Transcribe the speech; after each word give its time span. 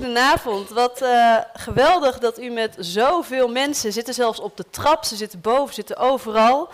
Goedenavond, 0.00 0.68
wat 0.68 1.02
uh, 1.02 1.36
geweldig 1.52 2.18
dat 2.18 2.40
u 2.40 2.50
met 2.50 2.76
zoveel 2.78 3.48
mensen, 3.48 3.92
zitten 3.92 4.14
zelfs 4.14 4.40
op 4.40 4.56
de 4.56 4.64
trap, 4.70 5.04
ze 5.04 5.16
zitten 5.16 5.40
boven, 5.40 5.74
zitten 5.74 5.96
overal, 5.96 6.68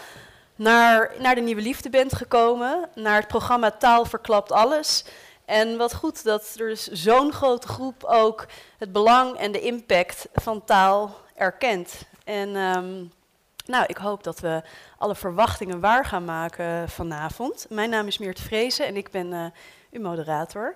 naar, 0.56 1.12
naar 1.18 1.34
de 1.34 1.40
Nieuwe 1.40 1.60
Liefde 1.60 1.90
bent 1.90 2.14
gekomen, 2.14 2.88
naar 2.94 3.18
het 3.18 3.28
programma 3.28 3.70
Taal 3.70 4.04
Verklapt 4.04 4.52
Alles. 4.52 5.04
En 5.44 5.76
wat 5.76 5.94
goed 5.94 6.24
dat 6.24 6.54
er 6.58 6.68
dus 6.68 6.86
zo'n 6.86 7.32
grote 7.32 7.68
groep 7.68 8.04
ook 8.04 8.46
het 8.78 8.92
belang 8.92 9.36
en 9.36 9.52
de 9.52 9.60
impact 9.60 10.28
van 10.34 10.64
taal 10.64 11.16
erkent. 11.34 12.02
En 12.24 12.56
um, 12.56 13.12
nou, 13.64 13.84
ik 13.86 13.96
hoop 13.96 14.24
dat 14.24 14.40
we 14.40 14.62
alle 14.98 15.14
verwachtingen 15.14 15.80
waar 15.80 16.04
gaan 16.04 16.24
maken 16.24 16.88
vanavond. 16.88 17.66
Mijn 17.68 17.90
naam 17.90 18.06
is 18.06 18.18
Meert 18.18 18.40
Vrezen 18.40 18.86
en 18.86 18.96
ik 18.96 19.10
ben 19.10 19.32
uh, 19.32 19.44
uw 19.90 20.00
moderator. 20.00 20.74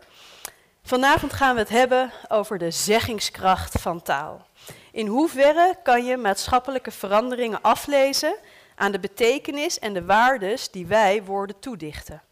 Vanavond 0.83 1.33
gaan 1.33 1.55
we 1.55 1.61
het 1.61 1.69
hebben 1.69 2.13
over 2.29 2.59
de 2.59 2.71
zeggingskracht 2.71 3.81
van 3.81 4.03
taal. 4.03 4.47
In 4.93 5.07
hoeverre 5.07 5.77
kan 5.83 6.05
je 6.05 6.17
maatschappelijke 6.17 6.91
veranderingen 6.91 7.63
aflezen 7.63 8.37
aan 8.75 8.93
de 8.93 9.01
betekenis 9.01 9.79
en 9.79 9.93
de 9.93 10.05
waardes 10.05 10.71
die 10.71 10.87
wij 10.87 11.25
woorden 11.25 11.59
toedichten? 11.59 12.23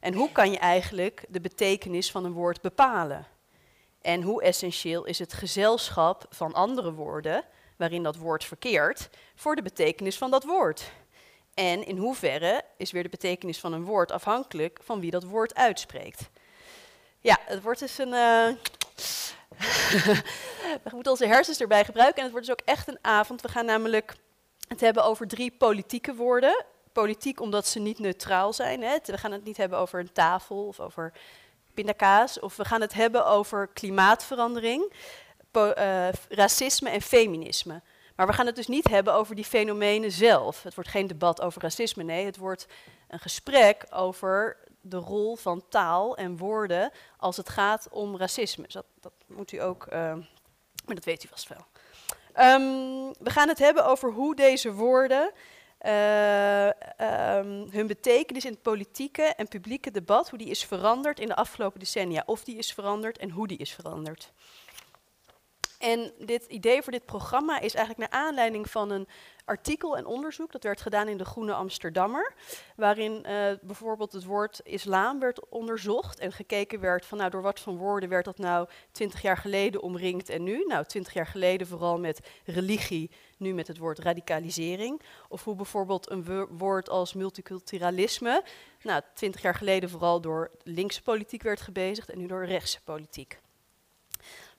En 0.00 0.14
hoe 0.14 0.32
kan 0.32 0.50
je 0.50 0.58
eigenlijk 0.58 1.24
de 1.28 1.40
betekenis 1.40 2.10
van 2.10 2.24
een 2.24 2.32
woord 2.32 2.60
bepalen? 2.60 3.26
En 4.00 4.22
hoe 4.22 4.42
essentieel 4.42 5.04
is 5.04 5.18
het 5.18 5.32
gezelschap 5.32 6.26
van 6.30 6.52
andere 6.52 6.92
woorden, 6.92 7.44
waarin 7.76 8.02
dat 8.02 8.16
woord 8.16 8.44
verkeert, 8.44 9.08
voor 9.34 9.56
de 9.56 9.62
betekenis 9.62 10.18
van 10.18 10.30
dat 10.30 10.44
woord? 10.44 10.90
En 11.54 11.86
in 11.86 11.96
hoeverre 11.96 12.64
is 12.76 12.90
weer 12.90 13.02
de 13.02 13.08
betekenis 13.08 13.60
van 13.60 13.72
een 13.72 13.84
woord 13.84 14.12
afhankelijk 14.12 14.78
van 14.82 15.00
wie 15.00 15.10
dat 15.10 15.24
woord 15.24 15.54
uitspreekt? 15.54 16.30
Ja, 17.22 17.38
het 17.44 17.62
wordt 17.62 17.80
dus 17.80 17.98
een. 17.98 18.08
Uh... 18.08 18.48
we 20.84 20.90
moeten 20.92 21.12
onze 21.12 21.26
hersens 21.26 21.60
erbij 21.60 21.84
gebruiken. 21.84 22.16
En 22.16 22.22
het 22.22 22.32
wordt 22.32 22.46
dus 22.46 22.56
ook 22.56 22.66
echt 22.66 22.88
een 22.88 22.98
avond. 23.00 23.42
We 23.42 23.48
gaan 23.48 23.64
namelijk 23.64 24.14
het 24.68 24.80
hebben 24.80 25.04
over 25.04 25.28
drie 25.28 25.50
politieke 25.50 26.14
woorden. 26.14 26.64
Politiek 26.92 27.40
omdat 27.40 27.66
ze 27.66 27.78
niet 27.78 27.98
neutraal 27.98 28.52
zijn. 28.52 28.82
Hè. 28.82 28.96
We 29.04 29.18
gaan 29.18 29.32
het 29.32 29.44
niet 29.44 29.56
hebben 29.56 29.78
over 29.78 30.00
een 30.00 30.12
tafel 30.12 30.66
of 30.66 30.80
over 30.80 31.12
pindakaas. 31.74 32.40
Of 32.40 32.56
we 32.56 32.64
gaan 32.64 32.80
het 32.80 32.92
hebben 32.92 33.26
over 33.26 33.68
klimaatverandering, 33.68 34.92
uh, 35.52 36.08
racisme 36.28 36.90
en 36.90 37.02
feminisme. 37.02 37.82
Maar 38.16 38.26
we 38.26 38.32
gaan 38.32 38.46
het 38.46 38.56
dus 38.56 38.66
niet 38.66 38.88
hebben 38.88 39.14
over 39.14 39.34
die 39.34 39.44
fenomenen 39.44 40.12
zelf. 40.12 40.62
Het 40.62 40.74
wordt 40.74 40.90
geen 40.90 41.06
debat 41.06 41.40
over 41.40 41.62
racisme, 41.62 42.02
nee. 42.02 42.24
Het 42.24 42.36
wordt 42.36 42.66
een 43.08 43.18
gesprek 43.18 43.86
over 43.90 44.56
de 44.82 44.96
rol 44.96 45.36
van 45.36 45.62
taal 45.68 46.16
en 46.16 46.36
woorden 46.36 46.90
als 47.16 47.36
het 47.36 47.48
gaat 47.48 47.88
om 47.90 48.16
racisme. 48.16 48.64
Dus 48.64 48.72
dat, 48.72 48.86
dat 49.00 49.12
moet 49.26 49.52
u 49.52 49.60
ook, 49.62 49.86
uh, 49.86 49.92
maar 50.86 50.94
dat 50.94 51.04
weet 51.04 51.24
u 51.24 51.28
vast 51.28 51.48
wel. 51.48 51.66
Um, 52.36 53.12
we 53.18 53.30
gaan 53.30 53.48
het 53.48 53.58
hebben 53.58 53.86
over 53.86 54.12
hoe 54.12 54.34
deze 54.34 54.72
woorden 54.72 55.32
uh, 55.86 56.66
um, 56.66 57.68
hun 57.70 57.86
betekenis 57.86 58.44
in 58.44 58.52
het 58.52 58.62
politieke 58.62 59.22
en 59.22 59.48
publieke 59.48 59.90
debat, 59.90 60.28
hoe 60.28 60.38
die 60.38 60.48
is 60.48 60.64
veranderd 60.64 61.20
in 61.20 61.26
de 61.26 61.36
afgelopen 61.36 61.80
decennia. 61.80 62.22
Of 62.26 62.44
die 62.44 62.56
is 62.56 62.72
veranderd 62.72 63.18
en 63.18 63.30
hoe 63.30 63.46
die 63.46 63.58
is 63.58 63.72
veranderd. 63.72 64.32
En 65.82 66.12
dit 66.18 66.46
idee 66.46 66.82
voor 66.82 66.92
dit 66.92 67.04
programma 67.04 67.60
is 67.60 67.74
eigenlijk 67.74 68.10
naar 68.10 68.20
aanleiding 68.20 68.70
van 68.70 68.90
een 68.90 69.08
artikel 69.44 69.96
en 69.96 70.06
onderzoek. 70.06 70.52
Dat 70.52 70.62
werd 70.62 70.80
gedaan 70.80 71.08
in 71.08 71.16
de 71.16 71.24
Groene 71.24 71.52
Amsterdammer. 71.52 72.34
Waarin 72.76 73.24
uh, 73.26 73.52
bijvoorbeeld 73.62 74.12
het 74.12 74.24
woord 74.24 74.60
islam 74.64 75.18
werd 75.18 75.48
onderzocht. 75.48 76.18
En 76.18 76.32
gekeken 76.32 76.80
werd 76.80 77.06
van 77.06 77.18
nou, 77.18 77.30
door 77.30 77.42
wat 77.42 77.60
voor 77.60 77.76
woorden 77.76 78.08
werd 78.08 78.24
dat 78.24 78.38
nou 78.38 78.68
twintig 78.90 79.22
jaar 79.22 79.36
geleden 79.36 79.82
omringd 79.82 80.28
en 80.28 80.42
nu? 80.42 80.64
Nou, 80.66 80.84
twintig 80.84 81.12
jaar 81.12 81.26
geleden 81.26 81.66
vooral 81.66 81.98
met 81.98 82.20
religie, 82.44 83.10
nu 83.36 83.54
met 83.54 83.66
het 83.66 83.78
woord 83.78 83.98
radicalisering. 83.98 85.02
Of 85.28 85.44
hoe 85.44 85.54
bijvoorbeeld 85.54 86.10
een 86.10 86.46
woord 86.48 86.88
als 86.88 87.14
multiculturalisme, 87.14 88.42
nou, 88.82 89.02
twintig 89.14 89.42
jaar 89.42 89.54
geleden 89.54 89.90
vooral 89.90 90.20
door 90.20 90.50
linkse 90.62 91.02
politiek 91.02 91.42
werd 91.42 91.60
gebezigd 91.60 92.10
en 92.10 92.18
nu 92.18 92.26
door 92.26 92.44
rechtse 92.44 92.80
politiek. 92.84 93.41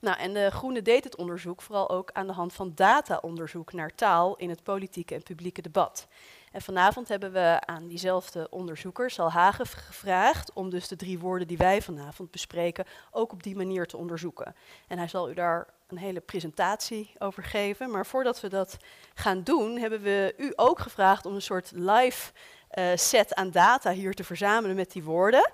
Nou, 0.04 0.18
en 0.18 0.34
de 0.34 0.52
Groene 0.52 0.82
deed 0.82 1.04
het 1.04 1.16
onderzoek 1.16 1.62
vooral 1.62 1.90
ook 1.90 2.10
aan 2.14 2.28
de 2.28 2.34
hand 2.34 2.54
van 2.54 2.72
dataonderzoek 2.76 3.74
naar 3.74 3.96
taal 3.96 4.36
in 4.36 4.50
het 4.50 4.64
politieke 4.64 5.14
en 5.14 5.24
publieke 5.24 5.62
debat. 5.62 6.08
En 6.52 6.62
vanavond 6.62 7.08
hebben 7.08 7.32
we 7.32 7.58
aan 7.66 7.88
diezelfde 7.88 8.48
onderzoeker, 8.50 9.10
Sal 9.12 9.32
Hagen, 9.32 9.66
gevraagd 9.66 10.54
om 10.54 10.70
dus 10.70 10.88
de 10.88 10.96
drie 10.96 11.20
woorden 11.20 11.48
die 11.48 11.58
wij 11.58 11.82
vanavond 11.82 12.32
bespreken 12.32 12.86
ook 13.12 13.32
op 13.32 13.44
die 13.44 13.56
manier 13.56 13.86
te 13.86 13.98
onderzoeken. 13.98 14.56
En 14.88 14.98
hij 14.98 15.08
zal 15.08 15.30
u 15.30 15.34
daar 15.34 15.68
een 15.88 15.98
hele 15.98 16.22
presentatie 16.22 17.12
over 17.20 17.44
geven. 17.44 17.92
Maar 17.92 18.06
voordat 18.06 18.42
we 18.42 18.50
dat 18.50 18.78
gaan 19.14 19.44
doen, 19.44 19.78
hebben 19.78 20.02
we 20.02 20.34
u 20.38 20.54
ook 20.56 20.80
gevraagd 20.80 21.26
om 21.26 21.36
een 21.36 21.42
soort 21.42 21.72
live 21.76 22.32
uh, 22.74 22.86
set 22.96 23.36
aan 23.36 23.52
data 23.52 23.92
hier 23.92 24.14
te 24.14 24.24
verzamelen 24.24 24.76
met 24.76 24.92
die 24.92 25.04
woorden. 25.04 25.52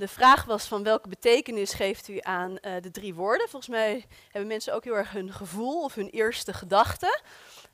De 0.00 0.08
vraag 0.08 0.44
was 0.44 0.64
van 0.64 0.82
welke 0.82 1.08
betekenis 1.08 1.72
geeft 1.72 2.08
u 2.08 2.18
aan 2.20 2.50
uh, 2.50 2.72
de 2.80 2.90
drie 2.90 3.14
woorden. 3.14 3.48
Volgens 3.48 3.70
mij 3.70 4.06
hebben 4.30 4.46
mensen 4.46 4.74
ook 4.74 4.84
heel 4.84 4.96
erg 4.96 5.10
hun 5.10 5.32
gevoel 5.32 5.82
of 5.82 5.94
hun 5.94 6.08
eerste 6.08 6.52
gedachte. 6.52 7.20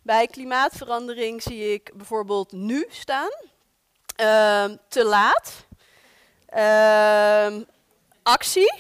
Bij 0.03 0.27
klimaatverandering 0.27 1.43
zie 1.43 1.73
ik 1.73 1.91
bijvoorbeeld 1.95 2.53
nu 2.53 2.87
staan. 2.91 3.31
Uh, 4.21 4.65
te 4.89 5.05
laat. 5.05 5.67
Uh, 6.57 7.63
actie. 8.23 8.75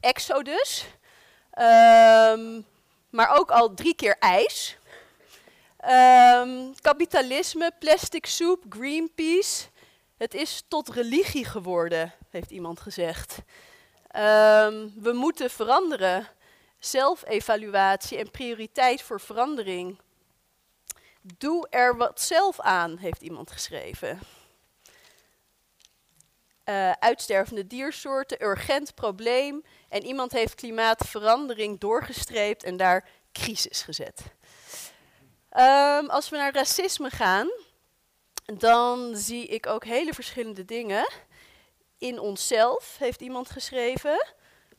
Exodus. 0.00 0.86
Ehm, 1.50 2.60
maar 3.10 3.38
ook 3.38 3.50
al 3.50 3.74
drie 3.74 3.94
keer 3.94 4.16
ijs. 4.18 4.76
Ehm, 5.76 6.72
kapitalisme, 6.80 7.72
plastic 7.78 8.26
soep, 8.26 8.64
Greenpeace. 8.68 9.64
Het 10.16 10.34
is 10.34 10.62
tot 10.68 10.88
religie 10.88 11.44
geworden, 11.44 12.14
heeft 12.32 12.50
iemand 12.50 12.80
gezegd. 12.80 13.38
Um, 14.16 14.92
we 15.02 15.12
moeten 15.12 15.50
veranderen. 15.50 16.28
Zelfevaluatie 16.78 18.18
en 18.18 18.30
prioriteit 18.30 19.02
voor 19.02 19.20
verandering. 19.20 20.00
Doe 21.20 21.66
er 21.70 21.96
wat 21.96 22.20
zelf 22.20 22.60
aan, 22.60 22.96
heeft 22.96 23.22
iemand 23.22 23.50
geschreven. 23.50 24.18
Uh, 26.64 26.90
uitstervende 26.90 27.66
diersoorten, 27.66 28.44
urgent 28.44 28.94
probleem. 28.94 29.64
En 29.88 30.04
iemand 30.04 30.32
heeft 30.32 30.54
klimaatverandering 30.54 31.80
doorgestreept 31.80 32.62
en 32.62 32.76
daar 32.76 33.08
crisis 33.32 33.82
gezet. 33.82 34.22
Um, 35.56 36.10
als 36.10 36.28
we 36.28 36.36
naar 36.36 36.54
racisme 36.54 37.10
gaan, 37.10 37.50
dan 38.44 39.16
zie 39.16 39.46
ik 39.46 39.66
ook 39.66 39.84
hele 39.84 40.14
verschillende 40.14 40.64
dingen. 40.64 41.10
In 42.02 42.18
onszelf 42.18 42.96
heeft 42.98 43.20
iemand 43.20 43.50
geschreven, 43.50 44.26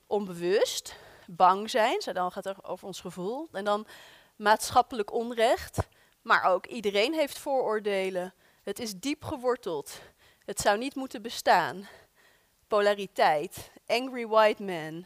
onbewust, 0.07 0.95
bang 1.27 1.69
zijn, 1.69 2.01
dan 2.13 2.31
gaat 2.31 2.43
het 2.43 2.63
over 2.63 2.87
ons 2.87 2.99
gevoel. 2.99 3.47
En 3.51 3.63
dan 3.63 3.87
maatschappelijk 4.35 5.13
onrecht, 5.13 5.77
maar 6.21 6.43
ook 6.43 6.65
iedereen 6.65 7.13
heeft 7.13 7.37
vooroordelen. 7.39 8.33
Het 8.63 8.79
is 8.79 8.93
diep 8.95 9.23
geworteld. 9.23 10.01
Het 10.45 10.59
zou 10.59 10.77
niet 10.77 10.95
moeten 10.95 11.21
bestaan. 11.21 11.87
Polariteit, 12.67 13.71
angry 13.87 14.27
white 14.27 14.63
man, 14.63 15.05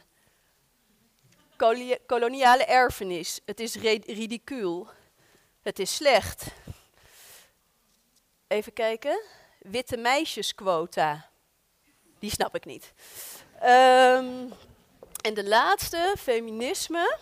koloniale 2.06 2.64
erfenis. 2.64 3.40
Het 3.44 3.60
is 3.60 3.74
ridicuul. 4.06 4.88
Het 5.62 5.78
is 5.78 5.94
slecht. 5.94 6.46
Even 8.46 8.72
kijken. 8.72 9.20
Witte 9.58 9.96
meisjesquota. 9.96 11.28
Die 12.18 12.30
snap 12.30 12.54
ik 12.54 12.64
niet. 12.64 12.92
Um, 13.62 14.52
en 15.22 15.34
de 15.34 15.44
laatste, 15.44 16.14
feminisme. 16.18 17.16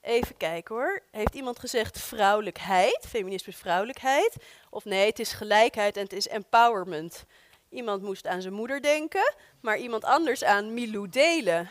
Even 0.00 0.36
kijken 0.36 0.74
hoor. 0.74 1.02
Heeft 1.10 1.34
iemand 1.34 1.58
gezegd 1.58 2.00
vrouwelijkheid? 2.00 3.06
Feminisme 3.08 3.52
is 3.52 3.58
vrouwelijkheid. 3.58 4.36
Of 4.70 4.84
nee, 4.84 5.06
het 5.06 5.18
is 5.18 5.32
gelijkheid 5.32 5.96
en 5.96 6.02
het 6.02 6.12
is 6.12 6.28
empowerment. 6.28 7.24
Iemand 7.68 8.02
moest 8.02 8.26
aan 8.26 8.42
zijn 8.42 8.54
moeder 8.54 8.82
denken, 8.82 9.34
maar 9.60 9.78
iemand 9.78 10.04
anders 10.04 10.44
aan 10.44 10.74
Milou 10.74 11.08
delen. 11.08 11.70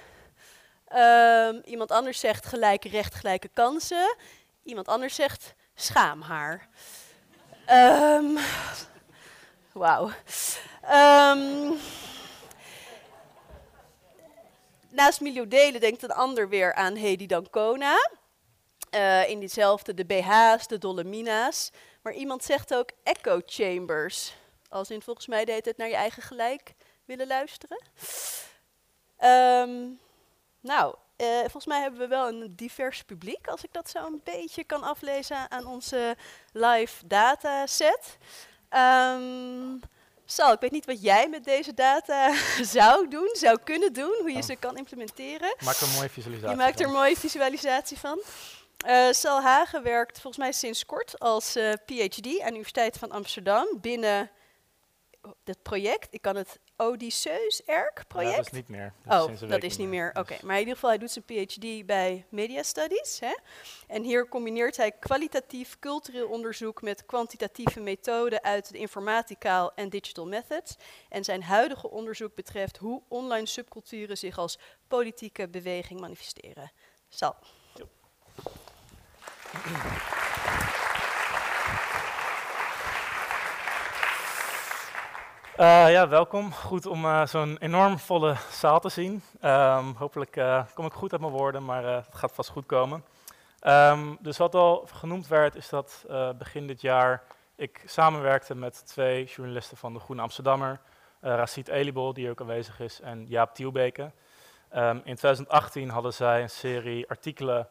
Um, 0.96 1.62
iemand 1.66 1.92
anders 1.92 2.20
zegt 2.20 2.46
gelijke 2.46 2.90
recht, 2.90 3.14
gelijke 3.14 3.50
kansen. 3.54 4.16
Iemand 4.64 4.88
anders 4.88 5.16
zegt 5.16 5.54
schaam 5.76 6.22
haar. 6.22 6.68
Um, 7.70 8.38
Wauw. 9.78 10.12
Um, 10.84 11.78
naast 14.90 15.22
Milou 15.22 15.48
Delen 15.48 15.82
denkt 15.82 16.04
een 16.04 16.12
ander 16.12 16.50
weer 16.50 16.74
aan 16.74 16.96
Hedy 16.96 17.26
Dancona. 17.26 18.10
Uh, 18.96 19.30
in 19.30 19.40
diezelfde 19.40 19.94
de 19.94 20.06
BH's, 20.06 20.68
de 20.68 20.78
Dolomina's. 20.78 21.72
Maar 22.02 22.14
iemand 22.14 22.44
zegt 22.44 22.74
ook 22.74 22.92
echo 23.04 23.42
chambers. 23.46 24.34
Als 24.70 24.90
in 24.90 25.02
volgens 25.02 25.28
mij 25.28 25.46
deed 25.46 25.66
het 25.66 25.78
naar 25.78 25.88
je 25.88 25.96
eigen 25.96 26.22
gelijk 26.22 26.74
willen 27.06 27.28
luisteren. 27.28 27.82
Um, 29.20 30.00
nou, 30.60 30.96
Eh, 31.18 31.40
volgens 31.40 31.66
mij 31.66 31.82
hebben 31.82 32.00
we 32.00 32.08
wel 32.08 32.28
een 32.28 32.56
divers 32.56 33.04
publiek, 33.04 33.48
als 33.48 33.64
ik 33.64 33.74
dat 33.74 33.90
zo 33.90 34.06
een 34.06 34.22
beetje 34.24 34.64
kan 34.64 34.84
aflezen 34.84 35.52
aan 35.52 35.66
onze 35.66 36.16
live 36.52 37.08
dataset. 37.08 38.18
Um, 38.70 39.80
Sal, 40.30 40.54
ik 40.54 40.60
weet 40.60 40.72
niet 40.72 40.86
wat 40.86 41.02
jij 41.02 41.30
met 41.30 41.44
deze 41.44 41.74
data 41.74 42.34
zou 42.78 43.08
doen, 43.08 43.30
zou 43.34 43.58
kunnen 43.64 43.94
doen, 43.94 44.16
hoe 44.20 44.32
je 44.32 44.42
ze 44.42 44.56
kan 44.56 44.78
implementeren. 44.78 45.56
Maak 45.64 45.76
er 45.76 45.88
een 45.88 45.94
mooie 45.94 46.10
visualisatie 46.10 46.50
Je 46.50 46.56
maakt 46.56 46.80
er 46.80 46.86
een 46.86 46.92
mooie 46.92 47.18
visualisatie 47.18 47.98
van. 47.98 48.22
Uh, 48.88 49.12
Sal 49.12 49.42
Hagen 49.42 49.84
werkt 49.84 50.20
volgens 50.20 50.44
mij 50.44 50.52
sinds 50.52 50.86
kort 50.86 51.20
als 51.20 51.58
uh, 51.58 51.74
PhD 51.86 52.26
aan 52.26 52.48
de 52.48 52.50
Universiteit 52.50 52.98
van 52.98 53.12
Amsterdam 53.12 53.68
binnen 53.82 54.32
het 55.44 55.62
project. 55.62 56.08
Ik 56.14 56.22
kan 56.22 56.36
het 56.36 56.60
Odysseus 56.78 57.64
ERC 57.66 58.04
project. 58.08 58.32
Ja, 58.32 58.38
dat 58.38 58.46
is 58.46 58.52
niet 58.52 58.68
meer. 58.68 58.94
Dat 59.06 59.24
oh, 59.24 59.32
is 59.32 59.40
dat 59.40 59.64
is 59.64 59.78
niet 59.78 59.88
meer. 59.88 60.10
Oké, 60.14 60.38
maar 60.44 60.54
in 60.54 60.60
ieder 60.60 60.74
geval, 60.74 60.90
hij 60.90 61.00
doet 61.00 61.12
zijn 61.12 61.26
PhD 61.26 61.86
bij 61.86 62.26
Media 62.30 62.64
Studies. 62.64 63.20
Hè? 63.20 63.36
En 63.88 64.04
hier 64.04 64.28
combineert 64.28 64.78
hij 64.78 64.92
kwalitatief 64.92 65.80
cultureel 65.80 66.28
onderzoek 66.28 66.82
met 66.82 67.06
kwantitatieve 67.06 67.80
methoden 67.80 68.44
uit 68.44 68.72
de 68.72 68.78
informatikaal 68.78 69.74
en 69.74 69.90
digital 69.90 70.28
methods. 70.28 70.76
En 71.10 71.24
zijn 71.24 71.44
huidige 71.44 71.90
onderzoek 71.90 72.36
betreft 72.36 72.78
hoe 72.78 73.02
online 73.08 73.48
subculturen 73.48 74.18
zich 74.18 74.38
als 74.38 74.60
politieke 74.88 75.48
beweging 75.48 76.00
manifesteren. 76.00 76.72
Sal. 77.10 77.36
Uh, 85.60 85.92
ja, 85.92 86.08
welkom. 86.08 86.54
Goed 86.54 86.86
om 86.86 87.06
uh, 87.06 87.26
zo'n 87.26 87.58
enorm 87.58 88.00
volle 88.00 88.36
zaal 88.52 88.80
te 88.80 88.90
zien. 88.90 89.22
Um, 89.44 89.96
hopelijk 89.96 90.36
uh, 90.36 90.64
kom 90.74 90.86
ik 90.86 90.94
goed 90.94 91.12
uit 91.12 91.22
mijn 91.22 91.34
woorden, 91.34 91.66
maar 91.66 91.84
het 91.84 92.16
gaat 92.16 92.32
vast 92.32 92.50
goed 92.50 92.66
komen. 92.66 93.04
Um, 93.68 94.18
dus 94.22 94.38
wat 94.38 94.56
al 94.56 94.88
genoemd 94.92 95.28
werd, 95.28 95.56
is 95.56 95.70
dat 95.70 96.06
begin 96.38 96.68
dit 96.68 96.82
jaar 96.82 97.24
ik 97.56 97.84
samenwerkte 97.86 98.56
met 98.56 98.88
twee 98.88 99.26
journalisten 99.26 99.78
van 99.78 99.94
de 99.94 100.00
Groene 100.00 100.22
Amsterdammer, 100.22 100.80
Racit 101.22 101.68
Elibol, 101.68 102.14
die 102.14 102.30
ook 102.30 102.42
aanwezig 102.42 102.80
is, 102.80 103.02
en 103.02 103.26
Jaap 103.28 103.56
Tielbeke. 103.56 104.12
Um, 104.76 105.02
in 105.04 105.16
2018 105.16 105.90
hadden 105.90 106.14
zij 106.14 106.42
een 106.42 106.50
serie 106.50 107.10
artikelen 107.10 107.70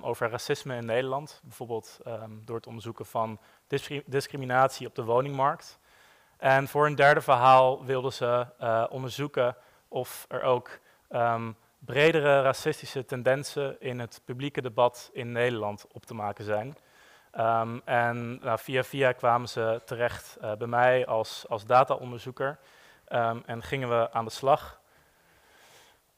over 0.00 0.30
racisme 0.30 0.76
in 0.76 0.86
Nederland, 0.86 1.40
bijvoorbeeld 1.42 1.98
door 2.44 2.56
het 2.56 2.66
onderzoeken 2.66 3.06
van 3.06 3.38
discriminatie 4.06 4.86
op 4.86 4.94
de 4.94 5.04
woningmarkt. 5.04 5.78
En 6.44 6.68
voor 6.68 6.86
een 6.86 6.94
derde 6.94 7.20
verhaal 7.20 7.84
wilden 7.84 8.12
ze 8.12 8.46
uh, 8.60 8.84
onderzoeken 8.90 9.56
of 9.88 10.24
er 10.28 10.42
ook 10.42 10.78
um, 11.10 11.56
bredere 11.78 12.42
racistische 12.42 13.04
tendensen 13.04 13.80
in 13.80 13.98
het 13.98 14.20
publieke 14.24 14.62
debat 14.62 15.10
in 15.12 15.32
Nederland 15.32 15.86
op 15.92 16.06
te 16.06 16.14
maken 16.14 16.44
zijn. 16.44 16.76
Um, 17.38 17.82
en 17.84 18.38
nou, 18.38 18.58
via 18.58 18.82
via 18.82 19.12
kwamen 19.12 19.48
ze 19.48 19.80
terecht 19.84 20.36
uh, 20.42 20.52
bij 20.52 20.66
mij 20.66 21.06
als, 21.06 21.44
als 21.48 21.64
dataonderzoeker 21.64 22.58
um, 23.08 23.42
en 23.46 23.62
gingen 23.62 23.88
we 23.88 24.12
aan 24.12 24.24
de 24.24 24.30
slag. 24.30 24.80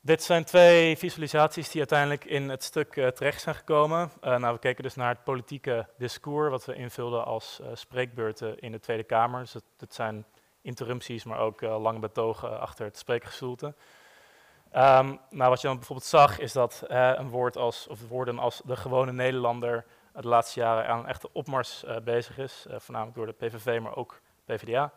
Dit 0.07 0.23
zijn 0.23 0.45
twee 0.45 0.99
visualisaties 0.99 1.69
die 1.69 1.79
uiteindelijk 1.79 2.25
in 2.25 2.49
het 2.49 2.65
stuk 2.65 2.97
uh, 2.97 3.09
terecht 3.09 3.41
zijn 3.41 3.55
gekomen. 3.55 4.11
Uh, 4.25 4.37
nou, 4.37 4.55
we 4.55 4.61
keken 4.61 4.83
dus 4.83 4.95
naar 4.95 5.09
het 5.09 5.25
politieke 5.25 5.87
discours, 5.99 6.51
wat 6.51 6.65
we 6.65 6.75
invulden 6.75 7.25
als 7.25 7.59
uh, 7.63 7.67
spreekbeurten 7.73 8.59
in 8.59 8.73
de 8.73 8.81
Tweede 8.81 9.03
Kamer. 9.03 9.41
Dus 9.41 9.57
dat, 9.77 9.95
zijn 9.95 10.25
interrupties, 10.63 11.25
maar 11.25 11.39
ook 11.39 11.61
lange 11.61 11.99
betogen 11.99 12.61
achter 12.61 12.85
het 12.85 12.99
spreekgestoelte. 12.99 13.67
Um, 13.67 15.21
nou, 15.31 15.51
wat 15.51 15.61
je 15.61 15.67
dan 15.67 15.77
bijvoorbeeld 15.77 16.09
zag, 16.09 16.39
is 16.39 16.53
dat 16.53 16.83
een 16.89 17.29
woord 17.29 17.57
als, 17.57 17.87
of 17.87 18.09
woorden 18.09 18.39
als 18.39 18.63
de 18.65 18.77
gewone 18.77 19.13
Nederlander 19.13 19.85
de 20.13 20.29
laatste 20.29 20.61
jaren 20.61 20.87
aan 20.87 20.99
een 20.99 21.07
echte 21.07 21.29
opmars 21.33 21.85
bezig 22.05 22.39
is. 22.39 22.67
voornamelijk 22.69 23.17
door 23.17 23.27
de 23.27 23.33
PVV, 23.47 23.81
maar 23.81 23.97
ook 23.97 24.21
PvdA. 24.45 24.93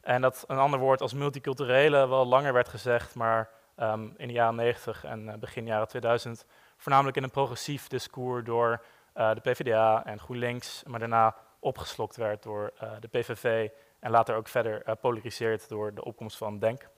En 0.00 0.20
dat 0.20 0.44
een 0.46 0.58
ander 0.58 0.78
woord 0.78 1.00
als 1.00 1.12
multiculturele 1.12 2.08
wel 2.08 2.26
langer 2.26 2.52
werd 2.52 2.68
gezegd, 2.68 3.14
maar 3.14 3.50
um, 3.76 4.14
in 4.16 4.26
de 4.26 4.32
jaren 4.32 4.54
90 4.54 5.04
en 5.04 5.26
uh, 5.26 5.34
begin 5.34 5.66
jaren 5.66 5.88
2000 5.88 6.46
voornamelijk 6.76 7.16
in 7.16 7.22
een 7.22 7.30
progressief 7.30 7.88
discours 7.88 8.44
door 8.44 8.82
uh, 9.16 9.34
de 9.34 9.40
PvdA 9.40 10.04
en 10.04 10.20
GroenLinks, 10.20 10.82
maar 10.86 10.98
daarna 10.98 11.36
opgeslokt 11.58 12.16
werd 12.16 12.42
door 12.42 12.72
uh, 12.82 12.90
de 13.00 13.08
PVV 13.08 13.68
en 14.00 14.10
later 14.10 14.36
ook 14.36 14.48
verder 14.48 14.96
polariseerd 14.96 15.68
door 15.68 15.94
de 15.94 16.04
opkomst 16.04 16.36
van 16.36 16.58
DENK. 16.58 16.88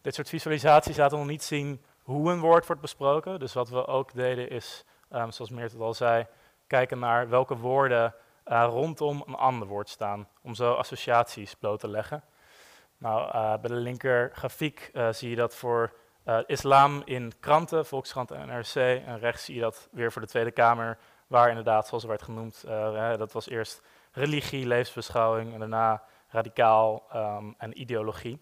Dit 0.00 0.14
soort 0.14 0.28
visualisaties 0.28 0.96
laten 0.96 1.18
nog 1.18 1.26
niet 1.26 1.42
zien 1.42 1.84
hoe 2.02 2.32
een 2.32 2.40
woord 2.40 2.66
wordt 2.66 2.82
besproken. 2.82 3.38
Dus 3.38 3.52
wat 3.52 3.68
we 3.68 3.86
ook 3.86 4.14
deden 4.14 4.50
is, 4.50 4.84
um, 5.10 5.30
zoals 5.30 5.50
Meert 5.50 5.80
al 5.80 5.94
zei, 5.94 6.26
kijken 6.66 6.98
naar 6.98 7.28
welke 7.28 7.56
woorden 7.56 8.14
rondom 8.44 9.22
een 9.26 9.34
ander 9.34 9.68
woord 9.68 9.88
staan, 9.88 10.28
om 10.42 10.54
zo 10.54 10.72
associaties 10.72 11.54
bloot 11.54 11.80
te 11.80 11.88
leggen. 11.88 12.24
Nou, 12.98 13.26
uh, 13.26 13.60
bij 13.60 13.70
de 13.70 13.74
linker 13.74 14.30
grafiek 14.34 14.90
uh, 14.92 15.08
zie 15.12 15.30
je 15.30 15.36
dat 15.36 15.54
voor 15.54 15.92
uh, 16.24 16.38
islam 16.46 17.02
in 17.04 17.32
kranten, 17.40 17.86
Volkskrant 17.86 18.30
en 18.30 18.48
NRC. 18.48 18.74
En 19.06 19.18
rechts 19.18 19.44
zie 19.44 19.54
je 19.54 19.60
dat 19.60 19.88
weer 19.92 20.12
voor 20.12 20.22
de 20.22 20.28
Tweede 20.28 20.50
Kamer, 20.50 20.98
waar 21.26 21.48
inderdaad, 21.48 21.86
zoals 21.86 22.02
er 22.02 22.08
werd 22.08 22.22
genoemd, 22.22 22.64
dat 23.18 23.32
was 23.32 23.48
eerst 23.48 23.82
religie, 24.12 24.66
levensbeschouwing 24.66 25.52
en 25.52 25.58
daarna 25.58 26.02
radicaal 26.28 27.06
um, 27.14 27.54
en 27.58 27.80
ideologie. 27.80 28.40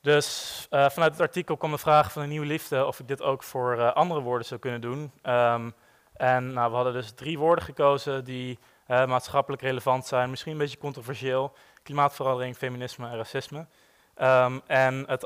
Dus 0.00 0.66
vanuit 0.70 1.12
het 1.12 1.20
artikel 1.20 1.56
kwam 1.56 1.70
de 1.70 1.78
vraag 1.78 2.12
van 2.12 2.22
een 2.22 2.28
nieuwe 2.28 2.46
liefde 2.46 2.86
of 2.86 3.00
ik 3.00 3.08
dit 3.08 3.22
ook 3.22 3.42
voor 3.42 3.92
andere 3.92 4.20
woorden 4.20 4.46
zou 4.46 4.60
kunnen 4.60 4.80
doen. 4.80 5.12
Um, 5.22 5.74
en 6.12 6.52
nou, 6.52 6.70
we 6.70 6.76
hadden 6.76 6.92
dus 6.92 7.12
drie 7.12 7.38
woorden 7.38 7.64
gekozen 7.64 8.24
die 8.24 8.58
maatschappelijk 8.86 9.62
relevant 9.62 10.06
zijn, 10.06 10.30
misschien 10.30 10.52
een 10.52 10.58
beetje 10.58 10.78
controversieel 10.78 11.52
klimaatverandering, 11.86 12.56
feminisme 12.56 13.08
en 13.08 13.16
racisme. 13.16 13.66
Um, 14.20 14.62
en 14.66 15.04
het 15.06 15.20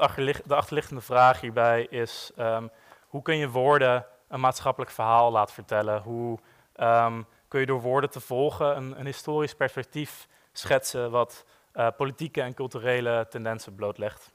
de 0.44 0.54
achterliggende 0.54 1.00
vraag 1.00 1.40
hierbij 1.40 1.82
is, 1.90 2.30
um, 2.38 2.70
hoe 3.06 3.22
kun 3.22 3.36
je 3.36 3.48
woorden 3.48 4.06
een 4.28 4.40
maatschappelijk 4.40 4.90
verhaal 4.90 5.30
laten 5.30 5.54
vertellen? 5.54 6.02
Hoe 6.02 6.38
um, 6.80 7.26
kun 7.48 7.60
je 7.60 7.66
door 7.66 7.80
woorden 7.80 8.10
te 8.10 8.20
volgen 8.20 8.76
een, 8.76 8.98
een 8.98 9.06
historisch 9.06 9.54
perspectief 9.54 10.28
schetsen 10.52 11.10
wat 11.10 11.44
uh, 11.74 11.88
politieke 11.96 12.42
en 12.42 12.54
culturele 12.54 13.26
tendensen 13.28 13.74
blootlegt? 13.74 14.32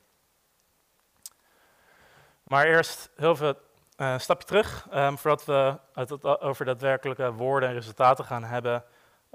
Maar 2.43 2.65
eerst 2.65 3.09
heel 3.15 3.35
veel 3.35 3.53
uh, 3.53 4.11
een 4.11 4.21
stapje 4.21 4.47
terug, 4.47 4.87
voordat 4.91 5.45
we 5.45 5.77
het 5.93 6.23
over 6.23 6.65
daadwerkelijke 6.65 7.31
woorden 7.31 7.69
en 7.69 7.75
resultaten 7.75 8.25
gaan 8.25 8.43
hebben 8.43 8.83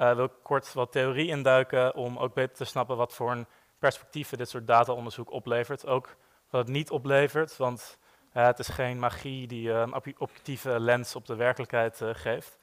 uh, 0.00 0.12
wil 0.14 0.24
ik 0.24 0.32
kort 0.42 0.72
wat 0.72 0.92
theorie 0.92 1.28
induiken 1.28 1.94
om 1.94 2.18
ook 2.18 2.34
beter 2.34 2.56
te 2.56 2.64
snappen 2.64 2.96
wat 2.96 3.14
voor 3.14 3.30
een 3.30 3.46
perspectieven 3.78 4.38
dit 4.38 4.48
soort 4.48 4.66
dataonderzoek 4.66 5.30
oplevert. 5.30 5.86
Ook 5.86 6.16
wat 6.50 6.60
het 6.60 6.70
niet 6.70 6.90
oplevert, 6.90 7.56
want 7.56 7.98
uh, 8.32 8.44
het 8.44 8.58
is 8.58 8.68
geen 8.68 8.98
magie 8.98 9.46
die 9.46 9.68
uh, 9.68 9.80
een 9.80 10.18
objectieve 10.18 10.80
lens 10.80 11.16
op 11.16 11.26
de 11.26 11.34
werkelijkheid 11.34 12.00
geeft. 12.02 12.58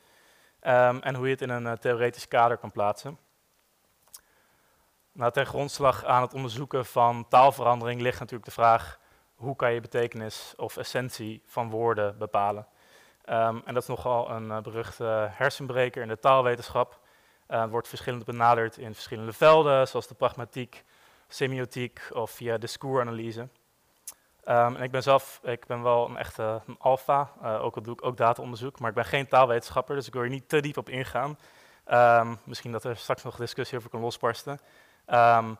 Um, 0.61 1.01
en 1.01 1.15
hoe 1.15 1.25
je 1.25 1.31
het 1.31 1.41
in 1.41 1.49
een 1.49 1.77
theoretisch 1.77 2.27
kader 2.27 2.57
kan 2.57 2.71
plaatsen. 2.71 3.17
Nou, 5.11 5.31
ten 5.31 5.45
grondslag 5.45 6.05
aan 6.05 6.21
het 6.21 6.33
onderzoeken 6.33 6.85
van 6.85 7.27
taalverandering 7.27 8.01
ligt 8.01 8.19
natuurlijk 8.19 8.45
de 8.45 8.51
vraag 8.51 8.99
hoe 9.35 9.55
kan 9.55 9.73
je 9.73 9.81
betekenis 9.81 10.53
of 10.57 10.77
essentie 10.77 11.43
van 11.45 11.69
woorden 11.69 12.17
bepalen. 12.17 12.67
Um, 13.29 13.61
en 13.65 13.73
dat 13.73 13.83
is 13.83 13.89
nogal 13.89 14.29
een 14.29 14.61
beruchte 14.61 15.29
hersenbreker 15.31 16.01
in 16.01 16.07
de 16.07 16.19
taalwetenschap. 16.19 16.99
Uh, 17.49 17.65
wordt 17.65 17.87
verschillend 17.87 18.25
benaderd 18.25 18.77
in 18.77 18.93
verschillende 18.93 19.33
velden, 19.33 19.87
zoals 19.87 20.07
de 20.07 20.15
pragmatiek, 20.15 20.83
semiotiek 21.27 22.01
of 22.13 22.31
via 22.31 22.57
discoursanalyse. 22.57 23.41
Um, 23.41 24.75
en 24.75 24.81
ik 24.81 24.91
ben 24.91 25.03
zelf, 25.03 25.39
ik 25.43 25.65
ben 25.65 25.83
wel 25.83 26.09
een 26.09 26.17
echte 26.17 26.61
een 26.67 26.75
alfa, 26.79 27.31
uh, 27.43 27.63
ook 27.63 27.75
al 27.75 27.81
doe 27.81 27.93
ik 27.93 28.05
ook 28.05 28.17
dataonderzoek, 28.17 28.79
maar 28.79 28.89
ik 28.89 28.95
ben 28.95 29.05
geen 29.05 29.27
taalwetenschapper, 29.27 29.95
dus 29.95 30.07
ik 30.07 30.13
wil 30.13 30.21
er 30.21 30.29
niet 30.29 30.49
te 30.49 30.59
diep 30.59 30.77
op 30.77 30.89
ingaan. 30.89 31.37
Um, 31.91 32.37
misschien 32.43 32.71
dat 32.71 32.83
er 32.83 32.97
straks 32.97 33.23
nog 33.23 33.35
discussie 33.35 33.77
over 33.77 33.89
kan 33.89 33.99
losbarsten. 33.99 34.59
Um, 35.07 35.57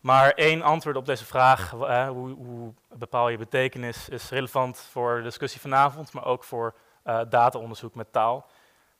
maar 0.00 0.30
één 0.30 0.62
antwoord 0.62 0.96
op 0.96 1.06
deze 1.06 1.24
vraag, 1.24 1.72
uh, 1.72 2.08
hoe, 2.08 2.30
hoe, 2.30 2.74
bepaal 2.94 3.28
je 3.28 3.38
betekenis, 3.38 4.08
is 4.08 4.30
relevant 4.30 4.78
voor 4.78 5.16
de 5.16 5.22
discussie 5.22 5.60
vanavond, 5.60 6.12
maar 6.12 6.24
ook 6.24 6.44
voor 6.44 6.74
dataonderzoek 7.28 7.94
met 7.94 8.12
taal. 8.12 8.46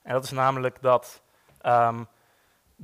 En 0.01 0.13
dat 0.13 0.23
is 0.23 0.31
namelijk 0.31 0.81
dat 0.81 1.21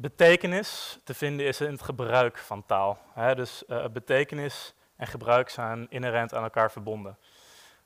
betekenis 0.01 0.99
te 1.03 1.13
vinden 1.13 1.45
is 1.45 1.61
in 1.61 1.71
het 1.71 1.81
gebruik 1.81 2.37
van 2.37 2.65
taal. 2.65 2.97
Dus 3.35 3.63
uh, 3.67 3.85
betekenis 3.93 4.73
en 4.95 5.07
gebruik 5.07 5.49
zijn 5.49 5.87
inherent 5.89 6.33
aan 6.33 6.43
elkaar 6.43 6.71
verbonden. 6.71 7.17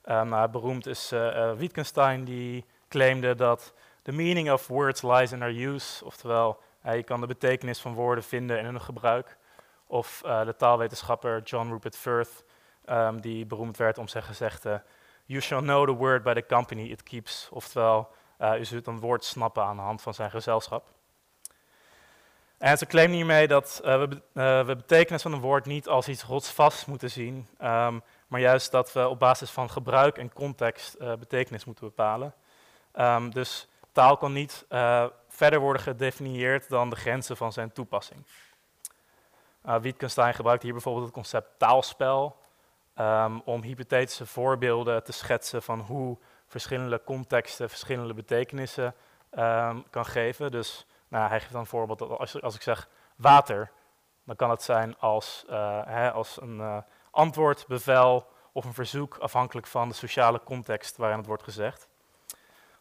Um, 0.06 0.52
beroemd 0.52 0.86
is 0.88 1.12
uh, 1.12 1.52
Wittgenstein 1.52 2.24
die 2.24 2.66
claimde 2.90 3.36
dat 3.36 3.74
the 4.02 4.12
meaning 4.12 4.52
of 4.52 4.68
words 4.68 5.02
lies 5.02 5.32
in 5.32 5.40
their 5.40 5.56
use, 5.56 6.06
oftewel 6.06 6.60
je 6.82 7.04
kan 7.04 7.22
de 7.22 7.28
betekenis 7.28 7.80
van 7.80 7.94
woorden 7.94 8.24
vinden 8.24 8.60
in 8.60 8.66
hun 8.66 8.82
gebruik. 8.82 9.38
Of 9.88 10.22
de 10.24 10.56
taalwetenschapper 10.58 11.42
John 11.42 11.70
Rupert 11.70 11.98
Firth 11.98 12.44
ehm, 12.86 13.20
die 13.20 13.46
beroemd 13.46 13.78
werd 13.78 13.98
om 13.98 14.08
zijn 14.08 14.24
gezegde 14.24 14.84
You 15.26 15.42
shall 15.42 15.62
know 15.62 15.86
the 15.86 15.96
word 15.96 16.24
by 16.24 16.34
the 16.34 16.46
company 16.46 16.90
it 16.90 17.04
keeps. 17.04 17.50
Oftewel, 17.52 18.10
uh, 18.40 18.60
u 18.60 18.66
zult 18.66 18.88
een 18.88 19.00
woord 19.00 19.24
snappen 19.24 19.64
aan 19.64 19.76
de 19.76 19.82
hand 19.82 20.02
van 20.02 20.14
zijn 20.14 20.30
gezelschap. 20.30 20.92
En 22.64 22.78
ze 22.78 22.86
claimen 22.86 23.16
hiermee 23.16 23.48
dat 23.48 23.82
uh, 23.86 23.98
we, 23.98 24.22
uh, 24.34 24.66
we 24.66 24.76
betekenis 24.76 25.22
van 25.22 25.34
een 25.34 25.40
woord 25.40 25.66
niet 25.66 25.88
als 25.88 26.08
iets 26.08 26.24
rotsvast 26.24 26.88
moeten 26.88 27.10
zien, 27.10 27.48
um, 27.62 28.02
maar 28.28 28.40
juist 28.40 28.72
dat 28.72 28.94
we 28.94 29.08
op 29.08 29.20
basis 29.20 29.50
van 29.50 29.70
gebruik 29.70 30.18
en 30.18 30.34
context 30.34 30.98
betekenis 30.98 31.66
moeten 31.66 31.86
bepalen. 31.86 32.34
Um, 32.96 33.30
dus 33.32 33.68
taal 33.92 34.18
kan 34.18 34.34
niet 34.34 34.66
verder 35.28 35.60
worden 35.60 35.82
gedefinieerd 35.82 36.70
dan 36.70 36.90
de 36.90 36.96
grenzen 36.96 37.38
van 37.38 37.54
zijn 37.54 37.72
toepassing. 37.72 38.26
Wittgenstein 39.82 40.34
gebruikt 40.34 40.64
hier 40.64 40.74
bijvoorbeeld 40.74 41.06
het 41.06 41.14
concept 41.14 41.50
taalspel, 41.58 42.38
um, 43.00 43.42
om 43.46 43.62
hypothetische 43.62 44.26
voorbeelden 44.26 45.04
te 45.04 45.12
schetsen 45.12 45.64
van 45.64 45.80
hoe 45.80 46.18
verschillende 46.48 47.02
contexten 47.06 47.70
verschillende 47.70 48.14
betekenissen 48.14 48.96
kan 49.90 50.06
geven. 50.06 50.52
Dus 50.52 50.86
nou, 51.14 51.30
hij 51.30 51.40
geeft 51.40 51.52
dan 51.52 51.62
een 51.62 51.68
voorbeeld 51.68 52.00
dat 52.00 52.10
als, 52.10 52.42
als, 52.42 52.56
ik 52.56 52.62
zeg 52.62 52.90
water, 53.16 53.72
dan 54.26 54.36
kan 54.36 54.50
het 54.50 54.62
zijn 54.62 55.00
als, 55.00 55.46
uh, 55.50 55.82
hè, 55.86 56.12
als 56.12 56.42
een 56.42 56.58
uh, 56.58 56.78
antwoord, 57.12 57.66
bevel 57.68 58.28
of 58.52 58.66
een 58.66 58.74
verzoek, 58.74 59.18
afhankelijk 59.18 59.68
van 59.68 59.90
de 59.90 59.96
sociale 59.96 60.42
context 60.44 60.98
waarin 60.98 61.18
het 61.18 61.28
wordt 61.28 61.44
gezegd. 61.44 61.88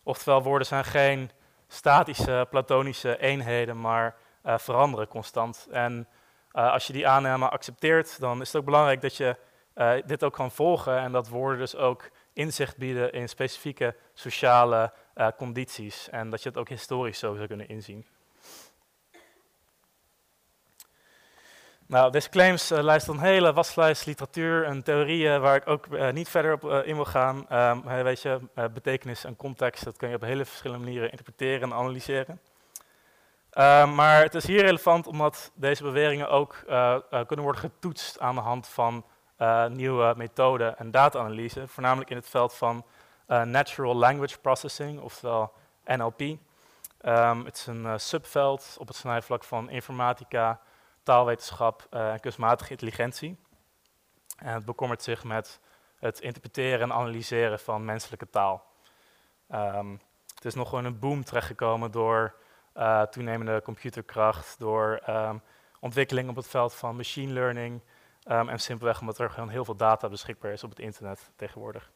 Oftewel, 0.03 0.43
woorden 0.43 0.67
zijn 0.67 0.85
geen 0.85 1.31
statische, 1.69 2.47
platonische 2.51 3.19
eenheden, 3.19 3.81
maar 3.81 4.17
uh, 4.47 4.59
veranderen 4.59 5.09
constant. 5.09 5.69
En 5.71 6.09
als 6.53 6.87
je 6.87 6.93
die 6.93 7.09
aanname 7.09 7.49
accepteert, 7.49 8.21
dan 8.21 8.41
is 8.41 8.47
het 8.47 8.57
ook 8.57 8.65
belangrijk 8.65 9.01
dat 9.01 9.17
je 9.17 9.37
dit 10.07 10.25
ook 10.25 10.33
kan 10.33 10.51
volgen 10.51 10.99
en 10.99 11.13
dat 11.13 11.29
woorden 11.29 11.59
dus 11.59 11.77
ook 11.77 12.11
inzicht 12.33 12.77
bieden 12.77 13.13
in 13.13 13.29
specifieke 13.29 13.97
sociale 14.15 14.93
condities 15.37 16.09
en 16.09 16.31
dat 16.31 16.43
je 16.43 16.49
het 16.49 16.59
ook 16.59 16.69
historisch 16.69 17.19
zo 17.19 17.35
zou 17.35 17.47
kunnen 17.47 17.69
inzien. 17.69 18.07
Nou, 21.93 22.11
deze 22.11 22.29
uh, 22.73 22.83
lijst 22.83 23.09
een 23.09 23.19
hele 23.19 23.53
waslijst 23.53 24.07
literatuur 24.07 24.65
en 24.65 24.83
theorieën 24.83 25.41
waar 25.41 25.57
ik 25.57 25.69
ook 25.69 25.87
uh, 25.87 26.11
niet 26.11 26.29
verder 26.29 26.53
op 26.53 26.65
uh, 26.65 26.87
in 26.87 26.95
wil 26.95 27.05
gaan. 27.05 27.47
Um, 27.53 27.83
weet 28.03 28.23
je, 28.23 28.41
betekenis 28.55 29.25
en 29.25 29.37
context, 29.37 29.85
dat 29.85 29.97
kun 29.97 30.09
je 30.09 30.15
op 30.15 30.21
hele 30.21 30.45
verschillende 30.45 30.85
manieren 30.85 31.11
interpreteren 31.11 31.63
en 31.63 31.77
analyseren. 31.77 32.41
Um, 33.59 33.95
maar 33.95 34.23
het 34.23 34.35
is 34.35 34.47
hier 34.47 34.63
relevant 34.63 35.07
omdat 35.07 35.51
deze 35.55 35.83
beweringen 35.83 36.29
ook 36.29 36.63
kunnen 37.27 37.45
worden 37.45 37.61
getoetst 37.61 38.21
aan 38.21 38.35
de 38.35 38.41
hand 38.41 38.69
van 38.69 39.05
nieuwe 39.69 40.15
methoden 40.17 40.79
en 40.79 40.91
data-analyse, 40.91 41.69
voornamelijk 41.69 42.11
in 42.11 42.17
het 42.17 42.29
veld 42.29 42.55
van 42.55 42.85
Natural 43.27 43.95
Language 43.95 44.39
Processing, 44.39 45.01
oftewel 45.01 45.53
NLP. 45.85 46.21
Ehm, 47.01 47.45
het 47.45 47.57
is 47.57 47.67
een 47.67 48.01
subveld 48.01 48.77
op 48.79 48.89
het 48.89 48.97
snijvlak 48.97 49.45
van 49.45 49.71
informatica, 49.71 50.61
taalwetenschap 51.03 51.87
en 51.91 52.21
kunstmatige 52.21 52.71
intelligentie. 52.71 53.37
En 54.37 54.55
het 54.55 54.65
bekommert 54.65 55.03
zich 55.03 55.25
met 55.25 55.61
het 55.99 56.21
interpreteren 56.21 56.81
en 56.81 56.93
analyseren 56.93 57.59
van 57.59 57.85
menselijke 57.85 58.31
taal. 58.31 58.65
Um, 59.55 60.01
het 60.35 60.45
is 60.45 60.55
nog 60.55 60.69
gewoon 60.69 60.85
een 60.85 60.99
boom 60.99 61.25
terechtgekomen 61.25 61.91
door 61.91 62.35
toenemende 63.11 63.63
computerkracht, 63.63 64.59
door 64.59 65.03
um, 65.09 65.43
ontwikkeling 65.81 66.29
op 66.29 66.37
het 66.37 66.49
veld 66.49 66.75
van 66.75 66.97
machine 66.97 67.33
learning, 67.33 67.83
Um, 68.31 68.49
en 68.49 68.59
simpelweg 68.59 69.01
omdat 69.01 69.19
er 69.19 69.31
gewoon 69.31 69.49
heel 69.49 69.65
veel 69.65 69.77
data 69.77 70.09
beschikbaar 70.09 70.53
is 70.53 70.65
op 70.65 70.71
het 70.71 70.79
internet 70.79 71.31
tegenwoordig. 71.37 71.91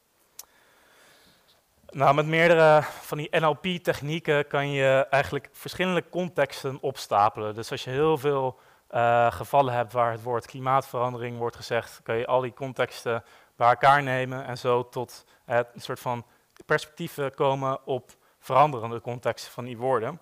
Nou, 1.90 2.14
met 2.14 2.26
meerdere 2.26 2.82
van 2.82 3.18
die 3.18 3.38
NLP-technieken 3.38 4.46
kan 4.46 4.70
je 4.70 5.06
eigenlijk 5.10 5.48
verschillende 5.52 6.08
contexten 6.08 6.80
opstapelen. 6.80 7.54
Dus 7.54 7.70
als 7.70 7.84
je 7.84 7.90
heel 7.90 8.18
veel 8.18 8.58
uh, 8.96 9.32
gevallen 9.32 9.74
hebt 9.74 9.92
waar 9.92 10.12
het 10.12 10.22
woord 10.22 10.46
klimaatverandering 10.46 11.38
wordt 11.38 11.56
gezegd, 11.56 12.00
kan 12.02 12.16
je 12.16 12.26
al 12.26 12.40
die 12.40 12.52
contexten 12.52 13.24
bij 13.56 13.68
elkaar 13.68 14.02
nemen 14.02 14.44
en 14.44 14.58
zo 14.58 14.88
tot 14.88 15.24
uh, 15.46 15.56
een 15.56 15.80
soort 15.80 16.00
van 16.00 16.26
perspectieven 16.66 17.34
komen 17.34 17.86
op 17.86 18.10
veranderende 18.38 19.00
contexten 19.00 19.52
van 19.52 19.64
die 19.64 19.76
woorden. 19.76 20.20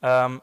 Um, 0.00 0.40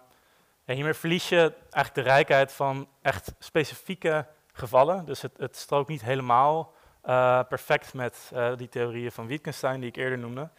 en 0.66 0.76
hiermee 0.76 0.94
verlies 0.94 1.30
je 1.30 1.54
eigenlijk 1.70 1.94
de 1.94 2.14
rijkheid 2.14 2.54
van 2.54 2.88
echt 3.02 3.34
specifieke 3.40 4.28
gevallen. 4.54 5.06
Dus 5.06 5.22
het, 5.22 5.38
het 5.38 5.56
strookt 5.56 5.90
niet 5.90 6.02
helemaal 6.02 6.74
uh, 7.06 7.42
perfect 7.50 7.94
met 7.94 8.32
die 8.56 8.70
theorieën 8.70 9.12
van 9.12 9.28
Wittgenstein 9.28 9.80
die 9.80 9.90
ik 9.90 9.96
eerder 9.96 10.18
noemde. 10.18 10.50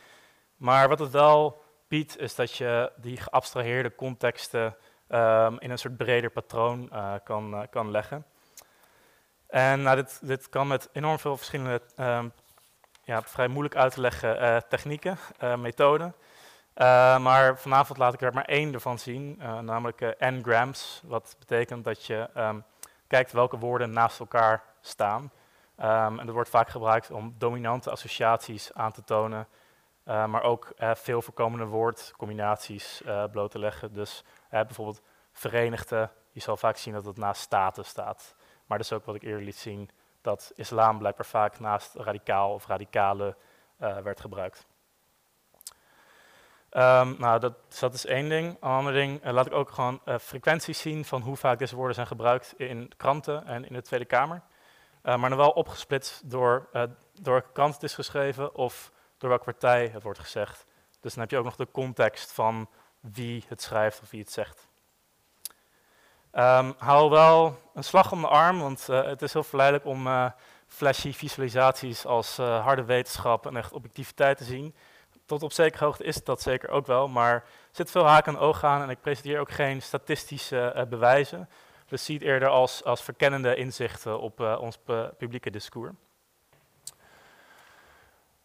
Maar 0.57 0.89
wat 0.89 0.99
het 0.99 1.11
wel 1.11 1.63
biedt, 1.89 2.19
is 2.19 2.35
dat 2.35 2.55
je 2.55 2.93
die 2.97 3.17
geabstraheerde 3.17 3.95
contexten 3.95 4.77
um, 5.09 5.59
in 5.59 5.71
een 5.71 5.79
soort 5.79 5.97
breder 5.97 6.31
patroon 6.31 6.91
uh, 6.93 7.15
kan, 7.25 7.67
kan 7.71 7.91
leggen. 7.91 8.25
En 9.47 9.83
nou, 9.83 9.97
dit, 9.97 10.19
dit 10.23 10.49
kan 10.49 10.67
met 10.67 10.89
enorm 10.93 11.19
veel 11.19 11.37
verschillende, 11.37 11.81
um, 11.97 12.33
ja, 13.03 13.23
vrij 13.23 13.49
moeilijk 13.49 13.77
uit 13.77 13.93
te 13.93 14.01
leggen 14.01 14.65
technieken, 14.69 15.19
methoden. 15.57 16.15
maar 17.23 17.59
vanavond 17.59 17.99
laat 17.99 18.15
ik 18.15 18.23
er 18.23 18.35
maar 18.35 18.45
één 18.45 18.75
ervan 18.75 18.99
zien, 18.99 19.37
namelijk 19.61 20.17
n-grams. 20.19 21.03
Wat 21.05 21.37
betekent 21.39 21.85
dat 21.85 22.07
je 22.07 22.29
um, 22.37 22.65
kijkt 23.07 23.33
welke 23.33 23.59
woorden 23.59 23.93
naast 23.93 24.21
elkaar 24.21 24.63
staan. 24.81 25.33
En 25.77 26.17
dat 26.17 26.31
wordt 26.31 26.51
vaak 26.51 26.69
gebruikt 26.69 27.11
om 27.11 27.35
dominante 27.39 27.91
associaties 27.91 28.75
aan 28.75 28.93
te 28.93 29.05
tonen, 29.05 29.47
maar 30.05 30.43
ook 30.43 30.73
veel 30.79 31.23
voorkomende 31.23 31.65
woordcombinaties 31.65 33.03
bloot 33.31 33.51
te 33.51 33.59
leggen. 33.59 33.93
Dus 33.93 34.25
bijvoorbeeld 34.49 35.03
verenigde, 35.33 36.11
je 36.31 36.41
zal 36.41 36.57
vaak 36.57 36.77
zien 36.77 36.95
dat 36.95 37.05
het 37.05 37.17
naast 37.17 37.41
staten 37.41 37.85
staat. 37.85 38.35
Maar 38.67 38.79
dat 38.79 38.87
is 38.87 38.93
ook 38.93 39.05
wat 39.05 39.15
ik 39.15 39.23
eerder 39.23 39.43
liet 39.43 39.57
zien, 39.57 39.91
dat 40.21 40.53
islam 40.55 40.99
blijkbaar 40.99 41.27
vaak 41.27 41.59
naast 41.59 41.95
radicaal 41.95 42.53
of 42.53 42.67
radicale 42.67 43.37
werd 43.79 44.21
gebruikt. 44.21 44.67
Um, 46.71 47.17
nou, 47.19 47.41
dat, 47.41 47.55
dus 47.69 47.79
dat, 47.79 47.95
is 47.95 48.07
één 48.07 48.29
ding. 48.29 48.57
Een 48.61 48.71
ander 48.71 48.93
ding, 48.93 49.25
uh, 49.25 49.33
laat 49.33 49.47
ik 49.47 49.53
ook 49.53 49.71
gewoon 49.71 50.01
uh, 50.05 50.19
frequenties 50.19 50.81
zien 50.81 51.05
van 51.05 51.23
hoe 51.23 51.37
vaak 51.37 51.59
deze 51.59 51.77
woorden 51.77 51.95
zijn 51.95 52.07
gebruikt 52.07 52.55
in 52.57 52.93
kranten 52.97 53.47
en 53.47 53.65
in 53.65 53.73
de 53.73 53.83
Tweede 53.83 54.07
Kamer. 54.07 54.43
Maar 55.03 55.29
dan 55.29 55.37
wel 55.39 55.51
opgesplitst 55.51 56.31
door, 56.31 56.69
door 57.13 57.33
welke 57.33 57.53
krant 57.53 57.75
het 57.75 57.83
is 57.83 57.95
geschreven 57.95 58.55
of 58.55 58.93
door 59.19 59.29
welke 59.29 59.45
partij 59.45 59.89
het 59.89 60.03
wordt 60.03 60.19
gezegd. 60.19 60.67
Dus 61.01 61.13
dan 61.13 61.23
heb 61.23 61.31
je 61.31 61.39
ook 61.39 61.45
nog 61.45 61.57
de 61.57 61.71
context 61.71 62.33
van 62.33 62.69
wie 63.13 63.45
het 63.49 63.63
schrijft 63.63 64.01
of 64.03 64.11
wie 64.11 64.21
het 64.21 64.33
zegt. 64.33 64.69
Um, 66.33 66.75
hou 66.79 67.11
wel 67.11 67.59
een 67.75 67.85
slag 67.85 68.13
om 68.13 68.21
de 68.21 68.29
arm, 68.29 68.59
want 68.59 68.87
het 68.87 69.23
is 69.23 69.33
heel 69.33 69.43
verleidelijk 69.43 69.87
om 69.87 70.33
flashy 70.67 71.13
visualisaties 71.13 72.07
als 72.07 72.37
harde 72.37 72.85
wetenschap 72.85 73.47
en 73.47 73.57
echt 73.57 73.73
objectiviteit 73.73 74.39
te 74.39 74.45
zien 74.45 74.75
tot 75.29 75.43
op 75.43 75.53
zekere 75.53 75.85
hoogte 75.85 76.05
is 76.05 76.25
dat 76.25 76.43
zeker 76.43 76.69
ook 76.69 76.87
wel, 76.87 77.09
maar 77.09 77.35
er 77.35 77.45
zit 77.71 77.91
veel 77.91 78.07
haken 78.07 78.35
en 78.35 78.41
ogen 78.41 78.69
aan 78.69 78.83
en 78.83 78.91
ik 78.91 79.01
presenteer 79.01 79.41
ook 79.41 79.51
geen 79.51 79.83
statistische 79.83 80.87
bewijzen. 80.89 81.49
Dus 81.87 82.05
zie 82.05 82.15
het 82.15 82.25
eerder 82.25 82.49
als, 82.49 82.85
als 82.85 83.03
verkennende 83.03 83.55
inzichten 83.55 84.21
op 84.21 84.41
ons 84.41 84.79
publieke 85.19 85.51
discours. 85.51 85.93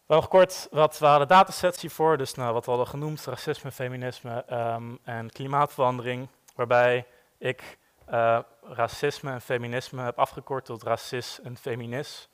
Nog 0.06 0.28
kort, 0.28 0.68
wat 0.70 0.98
waren 0.98 1.20
de 1.20 1.34
datasets 1.34 1.80
hiervoor? 1.80 2.16
Dus 2.16 2.34
nou, 2.34 2.52
wat 2.52 2.64
we 2.64 2.70
hadden 2.70 2.88
genoemd, 2.88 3.24
racisme, 3.24 3.72
feminisme 3.72 4.44
um, 4.50 4.98
en 5.04 5.30
klimaatverandering, 5.30 6.28
waarbij 6.54 7.06
ik 7.38 7.78
uh, 8.10 8.38
racisme 8.62 9.30
en 9.30 9.40
feminisme 9.40 10.02
heb 10.02 10.18
afgekort 10.18 10.64
tot 10.64 10.82
racist 10.82 11.38
en 11.38 11.56
feminist 11.56 12.28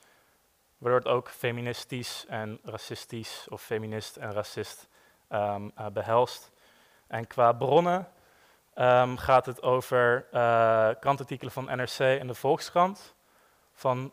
waardoor 0.80 1.00
het 1.00 1.08
ook 1.08 1.28
feministisch 1.28 2.26
en 2.26 2.58
racistisch 2.64 3.46
of 3.48 3.62
feminist 3.62 4.16
en 4.16 4.32
racist 4.32 4.88
um, 5.28 5.72
uh, 5.78 5.86
behelst. 5.86 6.50
En 7.06 7.26
qua 7.26 7.52
bronnen 7.52 8.08
um, 8.74 9.18
gaat 9.18 9.46
het 9.46 9.62
over 9.62 10.26
uh, 10.32 10.88
krantartikelen 11.00 11.52
van 11.52 11.64
NRC 11.64 11.98
en 11.98 12.26
de 12.26 12.34
Volkskrant 12.34 13.14
van 13.72 14.12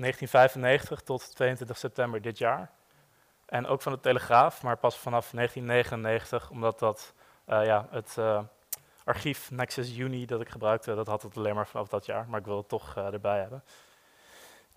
1995 0.00 1.00
tot 1.00 1.34
22 1.34 1.78
september 1.78 2.22
dit 2.22 2.38
jaar. 2.38 2.70
En 3.46 3.66
ook 3.66 3.82
van 3.82 3.92
de 3.92 4.00
Telegraaf, 4.00 4.62
maar 4.62 4.76
pas 4.76 4.98
vanaf 4.98 5.30
1999, 5.30 6.50
omdat 6.50 6.78
dat 6.78 7.14
uh, 7.46 7.64
ja, 7.64 7.86
het 7.90 8.16
archief 9.04 9.50
Nexus 9.50 9.96
Uni 9.96 10.26
dat 10.26 10.40
ik 10.40 10.48
gebruikte, 10.48 10.94
dat 10.94 11.06
had 11.06 11.22
het 11.22 11.36
alleen 11.36 11.54
maar 11.54 11.66
vanaf 11.66 11.88
dat 11.88 12.06
jaar, 12.06 12.28
maar 12.28 12.40
ik 12.40 12.46
wil 12.46 12.56
het 12.56 12.68
toch 12.68 12.96
erbij 12.96 13.40
hebben. 13.40 13.62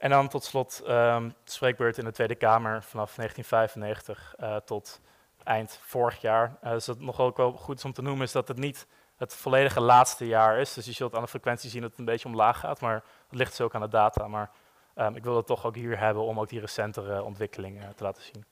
En 0.01 0.09
dan 0.09 0.27
tot 0.27 0.43
slot 0.43 0.83
um, 0.87 1.33
spreekbeurt 1.43 1.97
in 1.97 2.05
de 2.05 2.11
Tweede 2.11 2.35
Kamer 2.35 2.83
vanaf 2.83 3.15
1995 3.15 4.35
uh, 4.39 4.55
eh, 4.55 4.61
tot 4.61 5.01
eind 5.43 5.79
vorig 5.81 6.21
jaar. 6.21 6.57
Dus 6.61 6.87
wat 6.87 6.99
nog 6.99 7.19
ook 7.19 7.37
wel 7.37 7.51
goed 7.51 7.77
is 7.77 7.85
om 7.85 7.93
te 7.93 8.01
noemen 8.01 8.25
is 8.25 8.31
dat 8.31 8.47
het 8.47 8.57
niet 8.57 8.87
het 9.17 9.33
volledige 9.33 9.81
laatste 9.81 10.27
jaar 10.27 10.57
is. 10.57 10.73
Dus 10.73 10.85
je 10.85 10.91
zult 10.91 11.15
aan 11.15 11.21
de 11.21 11.27
frequentie 11.27 11.69
zien 11.69 11.81
dat 11.81 11.89
het 11.89 11.99
een 11.99 12.05
beetje 12.05 12.27
omlaag 12.27 12.59
gaat, 12.59 12.81
maar 12.81 13.03
dat 13.29 13.39
ligt 13.39 13.49
dus 13.49 13.61
ook 13.61 13.75
aan 13.75 13.81
de 13.81 13.87
data. 13.87 14.27
Maar 14.27 14.51
um, 14.95 15.15
ik 15.15 15.23
wilde 15.23 15.37
het 15.37 15.47
toch 15.47 15.65
ook 15.65 15.75
hier 15.75 15.99
hebben 15.99 16.23
om 16.23 16.39
ook 16.39 16.49
die 16.49 16.59
recentere 16.59 17.23
ontwikkelingen 17.23 17.95
te 17.95 18.03
laten 18.03 18.23
zien. 18.23 18.45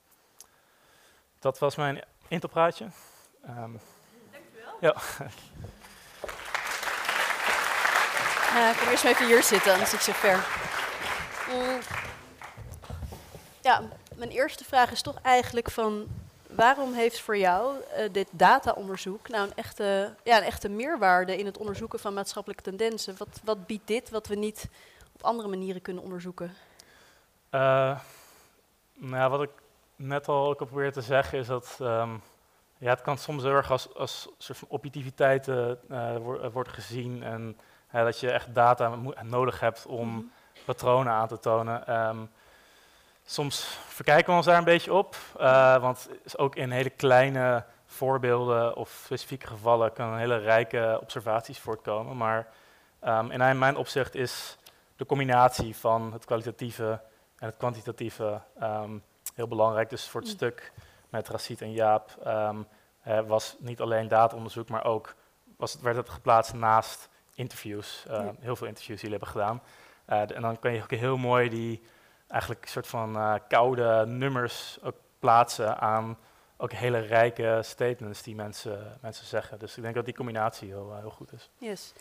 Dat 1.38 1.58
was 1.58 1.76
mijn 1.76 2.04
intropraatje. 2.28 2.84
Um, 3.48 3.80
Dankjewel. 4.30 4.76
Ja. 4.80 4.94
Uh, 8.50 8.78
kom 8.78 8.88
eerst 8.88 9.04
maar 9.04 9.12
even 9.12 9.26
hier 9.26 9.42
zitten, 9.42 9.72
anders 9.72 9.90
zit 9.90 10.04
je 10.04 10.14
ver. 10.14 10.46
Mm. 11.48 11.78
Ja, 13.60 13.82
mijn 14.14 14.30
eerste 14.30 14.64
vraag 14.64 14.90
is 14.90 15.02
toch 15.02 15.18
eigenlijk 15.22 15.70
van 15.70 16.06
waarom 16.48 16.92
heeft 16.92 17.20
voor 17.20 17.36
jou 17.36 17.76
uh, 17.76 18.08
dit 18.12 18.28
dataonderzoek 18.30 19.28
nou 19.28 19.46
een 19.46 19.54
echte, 19.54 20.14
ja, 20.24 20.36
een 20.36 20.42
echte 20.42 20.68
meerwaarde 20.68 21.38
in 21.38 21.46
het 21.46 21.58
onderzoeken 21.58 21.98
van 21.98 22.14
maatschappelijke 22.14 22.62
tendensen? 22.62 23.14
Wat, 23.18 23.40
wat 23.44 23.66
biedt 23.66 23.86
dit 23.86 24.10
wat 24.10 24.26
we 24.26 24.34
niet 24.34 24.68
op 25.20 25.26
andere 25.26 25.48
manieren 25.48 25.82
kunnen 25.82 26.02
onderzoeken? 26.02 26.54
Uh, 27.50 27.98
nou, 28.94 29.30
wat 29.30 29.42
ik 29.42 29.50
net 29.96 30.28
al 30.28 30.54
probeerde 30.54 30.92
te 30.92 31.00
zeggen 31.00 31.38
is 31.38 31.46
dat 31.46 31.78
um, 31.80 32.22
ja, 32.78 32.90
het 32.90 33.02
kan 33.02 33.18
soms 33.18 33.42
heel 33.42 33.52
erg 33.52 33.70
als, 33.70 33.94
als 33.94 34.28
soort 34.38 34.58
van 34.58 34.68
objectiviteit 34.70 35.48
uh, 35.48 35.72
wordt 36.52 36.72
gezien 36.72 37.22
en 37.22 37.58
dat 37.92 38.20
je 38.20 38.30
echt 38.30 38.54
data 38.54 38.94
nodig 39.22 39.60
hebt 39.60 39.86
om 39.86 40.08
mhm. 40.08 40.24
patronen 40.64 41.12
aan 41.12 41.28
te 41.28 41.38
tonen. 41.38 42.06
Um, 42.08 42.30
soms 43.24 43.78
verkijken 43.86 44.30
we 44.30 44.36
ons 44.36 44.46
daar 44.46 44.58
een 44.58 44.64
beetje 44.64 44.92
op, 44.92 45.16
want 45.80 46.08
ook 46.36 46.56
in 46.56 46.70
hele 46.70 46.90
kleine 46.90 47.64
voorbeelden 47.86 48.76
of 48.76 49.02
specifieke 49.04 49.46
gevallen 49.46 49.92
kunnen 49.92 50.18
hele 50.18 50.36
rijke 50.38 50.98
observaties 51.00 51.58
voortkomen. 51.58 52.16
Maar 52.16 52.46
um, 53.04 53.30
in 53.30 53.58
mijn 53.58 53.76
opzicht 53.76 54.14
is 54.14 54.56
de 55.00 55.06
combinatie 55.06 55.76
van 55.76 56.12
het 56.12 56.24
kwalitatieve 56.24 57.00
en 57.36 57.46
het 57.46 57.56
kwantitatieve 57.56 58.40
um, 58.62 59.02
heel 59.34 59.48
belangrijk. 59.48 59.90
Dus 59.90 60.08
voor 60.08 60.20
het 60.20 60.30
mm. 60.30 60.36
stuk 60.36 60.72
met 61.08 61.28
Racit 61.28 61.62
en 61.62 61.72
Jaap 61.72 62.16
um, 62.26 62.66
was 63.26 63.56
niet 63.58 63.80
alleen 63.80 64.08
dataonderzoek, 64.08 64.68
maar 64.68 64.84
ook 64.84 65.14
was 65.56 65.72
het, 65.72 65.82
werd 65.82 65.96
het 65.96 66.08
geplaatst 66.08 66.54
naast 66.54 67.08
interviews. 67.34 68.04
Uh, 68.10 68.28
Heel 68.38 68.56
veel 68.56 68.66
interviews 68.66 69.00
die 69.00 69.10
jullie 69.10 69.24
hebben 69.24 69.28
gedaan. 69.28 69.62
Uh, 70.08 70.36
en 70.36 70.42
dan 70.42 70.58
kun 70.58 70.72
je 70.72 70.82
ook 70.82 70.90
heel 70.90 71.16
mooi 71.16 71.48
die 71.48 71.82
eigenlijk 72.28 72.66
soort 72.66 72.86
van 72.86 73.16
uh, 73.16 73.34
koude 73.48 74.06
nummers 74.06 74.78
ook 74.82 74.96
plaatsen 75.18 75.78
aan 75.78 76.18
ook 76.56 76.72
hele 76.72 76.98
rijke 76.98 77.60
statements 77.62 78.22
die 78.22 78.34
mensen, 78.34 78.98
mensen 79.00 79.26
zeggen. 79.26 79.58
Dus 79.58 79.76
ik 79.76 79.82
denk 79.82 79.94
dat 79.94 80.04
die 80.04 80.14
combinatie 80.14 80.68
heel, 80.68 80.96
heel 80.96 81.10
goed 81.10 81.32
is. 81.32 81.50
Yes. 81.56 81.92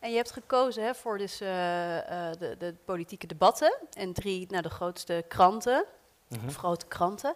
En 0.00 0.10
je 0.10 0.16
hebt 0.16 0.32
gekozen 0.32 0.84
hè, 0.84 0.94
voor 0.94 1.18
dus, 1.18 1.38
de, 1.38 2.54
de, 2.58 2.74
politieke 2.84 3.26
debatten 3.26 3.76
en 3.92 4.12
drie 4.12 4.46
nou, 4.50 4.62
de 4.62 4.70
grootste 4.70 5.24
kranten, 5.28 5.84
mm 6.28 6.38
of 6.46 6.56
grote 6.56 6.86
kranten. 6.86 7.34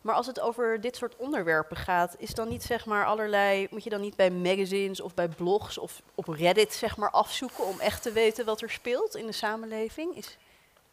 Maar 0.00 0.14
als 0.14 0.26
het 0.26 0.40
over 0.40 0.80
dit 0.80 0.96
soort 0.96 1.16
onderwerpen 1.16 1.76
gaat, 1.76 2.14
is 2.18 2.34
dan 2.34 2.48
niet 2.48 2.62
zeg 2.62 2.86
maar 2.86 3.06
allerlei, 3.06 3.66
moet 3.70 3.84
je 3.84 3.90
dan 3.90 4.00
niet 4.00 4.16
bij 4.16 4.30
magazines 4.30 5.00
of 5.00 5.14
bij 5.14 5.28
blogs 5.28 5.78
of 5.78 6.02
op 6.14 6.28
Reddit 6.28 6.72
zeg 6.72 6.96
maar 6.96 7.10
afzoeken 7.10 7.64
om 7.64 7.80
echt 7.80 8.02
te 8.02 8.12
weten 8.12 8.44
wat 8.44 8.62
er 8.62 8.70
speelt 8.70 9.16
in 9.16 9.26
de 9.26 9.32
samenleving? 9.32 10.16
Is 10.16 10.38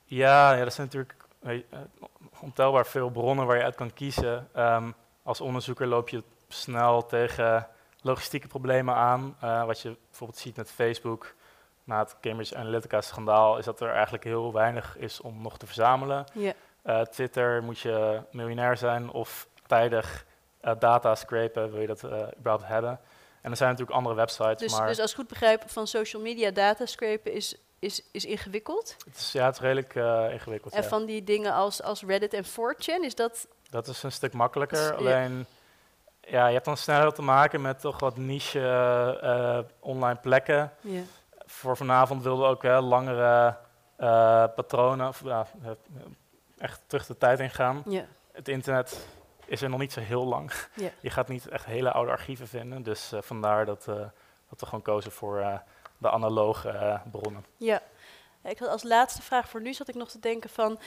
ja, 0.06 0.54
ja, 0.54 0.64
dat 0.64 0.74
zijn 0.74 0.88
natuurlijk 0.88 1.16
uh, 1.42 1.80
ontelbaar 2.40 2.86
veel 2.86 3.10
bronnen 3.10 3.46
waar 3.46 3.58
je 3.58 3.64
uit 3.64 3.76
kan 3.76 3.94
kiezen. 3.94 4.50
Um, 4.56 4.96
als 5.24 5.42
onderzoeker 5.42 5.88
loop 5.88 6.10
je 6.10 6.24
snel 6.48 7.06
tegen 7.06 7.68
logistieke 8.02 8.48
problemen 8.48 8.96
aan. 8.96 9.38
Uh, 9.44 9.66
wat 9.66 9.82
je 9.82 9.96
bijvoorbeeld 10.10 10.40
ziet 10.40 10.56
met 10.56 10.72
Facebook 10.72 11.34
na 11.84 12.00
het 12.00 12.16
Cambridge 12.22 12.56
Analytica-schandaal, 12.56 13.58
is 13.58 13.66
dat 13.66 13.82
er 13.82 13.92
eigenlijk 13.92 14.24
heel 14.24 14.54
weinig 14.54 14.98
is 14.98 15.22
om 15.22 15.42
nog 15.42 15.58
te 15.58 15.66
verzamelen. 15.66 16.26
Yeah. 16.34 16.54
Uh, 16.86 17.02
Twitter 17.02 17.64
moet 17.64 17.80
je 17.80 18.22
miljonair 18.32 18.78
zijn 18.78 19.12
of 19.12 19.48
tijdig 19.68 20.26
uh, 20.62 20.72
data 20.80 21.16
scrapen, 21.16 21.72
wil 21.72 21.82
je 21.82 21.88
dat 21.88 22.04
überhaupt 22.38 22.68
hebben. 22.68 23.00
En 23.42 23.52
er 23.52 23.58
zijn 23.58 23.70
natuurlijk 23.70 23.98
andere 23.98 24.16
websites. 24.16 24.58
Dus, 24.58 24.78
maar 24.78 24.88
dus 24.88 25.00
als 25.00 25.12
ik 25.12 25.18
goed 25.18 25.28
begrijp, 25.28 25.64
van 25.66 25.88
social 25.88 26.22
media 26.22 26.52
data 26.52 26.86
scrapen 26.86 27.34
is, 27.34 27.56
is, 27.80 28.04
is 28.12 28.26
ingewikkeld? 28.26 28.96
Het 29.06 29.18
is, 29.18 29.32
ja, 29.32 29.46
het 29.46 29.56
is 29.56 29.62
redelijk 29.62 29.96
ingewikkeld. 30.34 30.74
En 30.74 30.84
van 30.84 31.06
die 31.06 31.24
dingen 31.24 31.54
als, 31.54 31.82
als 31.82 32.04
Reddit 32.04 32.34
en 32.34 32.46
4chan, 32.46 33.06
is 33.06 33.16
dat... 33.16 33.48
Dat 33.70 33.88
is 33.88 34.04
een 34.04 34.12
stuk 34.12 34.34
makkelijker, 34.34 34.96
alleen... 34.96 35.38
Ja, 35.38 35.46
je 36.30 36.54
hebt 36.54 36.66
dan 36.66 36.78
sneller 36.78 37.14
te 37.14 37.22
maken 37.22 37.62
met 37.62 37.80
toch 37.80 38.00
wat 38.00 38.18
niche 38.18 39.66
online 39.80 40.20
plekken. 40.20 40.72
Yeah. 40.82 41.04
Voor 41.46 41.78
vanavond 41.78 42.24
wilden 42.24 42.46
we 42.46 42.52
ook 42.52 42.62
wel 42.62 42.82
langere 42.82 43.58
patronen, 44.56 45.08
of, 45.08 45.24
echt 46.58 46.82
terug 46.88 47.06
de 47.06 47.18
tijd 47.18 47.40
ingaan. 47.40 47.84
Ja. 47.86 48.06
Het 48.32 48.48
internet 48.48 49.08
is 49.46 49.62
er 49.62 49.70
nog 49.70 49.80
niet 49.80 49.94
zo 49.94 50.00
heel 50.00 50.26
lang. 50.26 50.52
Ja. 50.76 50.90
Je 51.02 51.10
gaat 51.10 51.28
niet 51.28 51.48
echt 51.48 51.66
hele 51.66 51.92
oude 51.92 52.12
archieven 52.12 52.48
vinden. 52.48 52.84
Dus 52.84 53.12
vandaar 53.16 53.66
dat, 53.66 53.86
dat 54.50 54.60
we 54.60 54.66
gewoon 54.66 54.82
kozen 54.82 55.12
voor 55.12 55.62
de 55.98 56.10
analoge 56.10 57.00
bronnen. 57.12 57.46
Ja, 57.58 57.82
ik 58.44 58.60
had 58.60 58.70
als 58.70 58.84
laatste 58.84 59.22
vraag 59.22 59.50
voor 59.50 59.62
nu 59.62 59.74
zat 59.74 59.88
ik 59.88 59.96
nog 59.96 60.10
te 60.10 60.20
denken 60.20 60.50
van... 60.50 60.80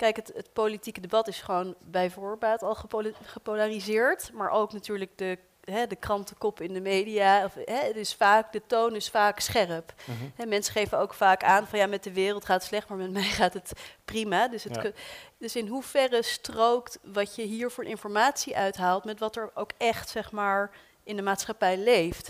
Kijk, 0.00 0.16
het, 0.16 0.32
het 0.34 0.52
politieke 0.52 1.00
debat 1.00 1.28
is 1.28 1.40
gewoon 1.40 1.74
bij 1.84 2.10
voorbaat 2.10 2.62
al 2.62 2.76
gepolariseerd. 3.24 4.32
Maar 4.32 4.50
ook 4.50 4.72
natuurlijk 4.72 5.18
de 5.18 5.38
hè, 5.64 5.86
de 5.86 5.96
krantenkop 5.96 6.60
in 6.60 6.72
de 6.72 6.80
media. 6.80 7.44
Of, 7.44 7.54
hè, 7.54 7.86
het 7.86 7.96
is 7.96 8.14
vaak, 8.14 8.52
de 8.52 8.62
toon 8.66 8.94
is 8.94 9.08
vaak 9.08 9.40
scherp. 9.40 9.92
Mm 10.04 10.32
hè, 10.34 10.46
mensen 10.46 10.72
geven 10.72 10.98
ook 10.98 11.14
vaak 11.14 11.44
aan 11.44 11.66
van 11.66 11.78
ja, 11.78 11.86
met 11.86 12.04
de 12.04 12.12
wereld 12.12 12.44
gaat 12.44 12.56
het 12.56 12.68
slecht, 12.68 12.88
maar 12.88 12.98
met 12.98 13.10
mij 13.20 13.22
gaat 13.22 13.52
het 13.52 13.72
prima. 14.04 14.48
Dus, 14.48 14.64
het 14.64 14.94
dus 15.38 15.56
in 15.56 15.66
hoeverre 15.66 16.22
strookt 16.22 16.98
wat 17.02 17.34
je 17.34 17.42
hier 17.42 17.70
voor 17.70 17.84
informatie 17.84 18.56
uithaalt 18.56 19.04
met 19.04 19.18
wat 19.18 19.36
er 19.36 19.50
ook 19.54 19.70
echt 19.78 20.08
zeg 20.08 20.32
maar 20.32 20.70
in 21.04 21.16
de 21.16 21.22
maatschappij 21.22 21.76
leeft? 21.76 22.28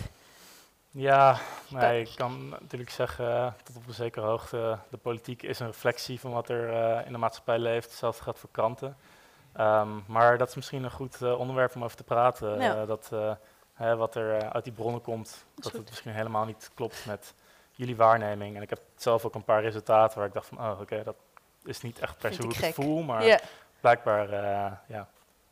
Ja, 0.93 1.37
nee, 1.69 2.01
ik 2.01 2.11
kan 2.15 2.49
natuurlijk 2.49 2.91
zeggen 2.91 3.55
tot 3.63 3.75
op 3.75 3.87
een 3.87 3.93
zekere 3.93 4.25
hoogte, 4.25 4.77
de 4.89 4.97
politiek 4.97 5.43
is 5.43 5.59
een 5.59 5.67
reflectie 5.67 6.19
van 6.19 6.31
wat 6.31 6.49
er 6.49 6.69
uh, 6.69 7.05
in 7.05 7.11
de 7.11 7.17
maatschappij 7.17 7.59
leeft. 7.59 7.89
Hetzelfde 7.89 8.23
gaat 8.23 8.39
voor 8.39 8.49
kranten. 8.51 8.97
Um, 9.59 10.03
maar 10.07 10.37
dat 10.37 10.49
is 10.49 10.55
misschien 10.55 10.83
een 10.83 10.91
goed 10.91 11.21
uh, 11.21 11.39
onderwerp 11.39 11.75
om 11.75 11.83
over 11.83 11.97
te 11.97 12.03
praten. 12.03 12.59
Ja. 12.59 12.81
Uh, 12.81 12.87
dat 12.87 13.11
hè, 13.73 13.95
wat 13.95 14.15
er 14.15 14.51
uit 14.51 14.63
die 14.63 14.73
bronnen 14.73 15.01
komt, 15.01 15.45
dat, 15.55 15.71
het 15.71 15.89
misschien 15.89 16.11
helemaal 16.11 16.45
niet 16.45 16.71
klopt 16.73 17.05
met 17.05 17.33
jullie 17.71 17.95
waarneming. 17.95 18.55
En 18.55 18.61
ik 18.61 18.69
heb 18.69 18.81
zelf 18.95 19.25
ook 19.25 19.35
een 19.35 19.43
paar 19.43 19.61
resultaten 19.61 20.17
waar 20.17 20.27
ik 20.27 20.33
dacht 20.33 20.47
van, 20.47 20.57
oh 20.57 20.71
oké, 20.71 20.81
okay, 20.81 21.03
dat 21.03 21.15
is 21.63 21.81
niet 21.81 21.99
echt 21.99 22.17
per 22.17 22.33
se 22.33 22.41
hoe 22.41 22.51
ik 22.51 22.57
het 22.57 22.73
voel, 22.73 23.01
maar 23.01 23.25
yeah. 23.25 23.39
blijkbaar 23.79 24.29
ja, 24.87 25.07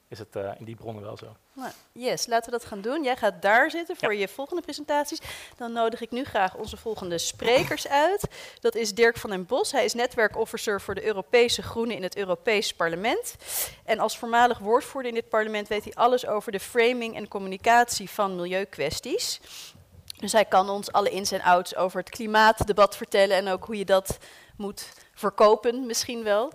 is 0.09 0.19
het 0.19 0.35
in 0.57 0.65
die 0.65 0.75
bronnen 0.75 1.03
wel 1.03 1.17
zo. 1.17 1.35
Nou, 1.53 1.71
yes, 1.91 2.27
laten 2.27 2.51
we 2.51 2.57
dat 2.57 2.67
gaan 2.67 2.81
doen. 2.81 3.03
Jij 3.03 3.15
gaat 3.15 3.41
daar 3.41 3.71
zitten 3.71 3.95
voor 3.97 4.15
je 4.15 4.27
volgende 4.27 4.61
presentaties. 4.61 5.19
Dan 5.57 5.71
nodig 5.71 6.01
ik 6.01 6.11
nu 6.11 6.23
graag 6.23 6.55
onze 6.55 6.77
volgende 6.77 7.17
sprekers 7.17 7.87
uit. 7.87 8.27
Dat 8.59 8.75
is 8.75 8.93
Dirk 8.93 9.17
van 9.17 9.29
den 9.29 9.45
Bos. 9.45 9.71
Hij 9.71 9.85
is 9.85 9.93
netwerkofficer 9.93 10.81
voor 10.81 10.95
de 10.95 11.05
Europese 11.05 11.61
Groenen 11.61 11.95
in 11.95 12.03
het 12.03 12.17
Europees 12.17 12.73
Parlement. 12.73 13.35
En 13.85 13.99
als 13.99 14.17
voormalig 14.17 14.57
woordvoerder 14.57 15.11
in 15.11 15.17
dit 15.17 15.29
parlement 15.29 15.67
weet 15.67 15.83
hij 15.83 15.93
alles 15.93 16.25
over 16.25 16.51
de 16.51 16.59
framing 16.59 17.15
en 17.15 17.27
communicatie 17.27 18.09
van 18.09 18.35
milieukwesties. 18.35 19.39
Dus 20.17 20.31
hij 20.31 20.45
kan 20.45 20.69
ons 20.69 20.91
alle 20.91 21.09
ins 21.09 21.31
en 21.31 21.41
outs 21.41 21.75
over 21.75 21.99
het 21.99 22.09
klimaatdebat 22.09 22.95
vertellen 22.95 23.37
en 23.37 23.47
ook 23.47 23.65
hoe 23.65 23.77
je 23.77 23.85
dat 23.85 24.17
moet 24.57 24.89
verkopen, 25.13 25.85
misschien 25.85 26.23
wel. 26.23 26.51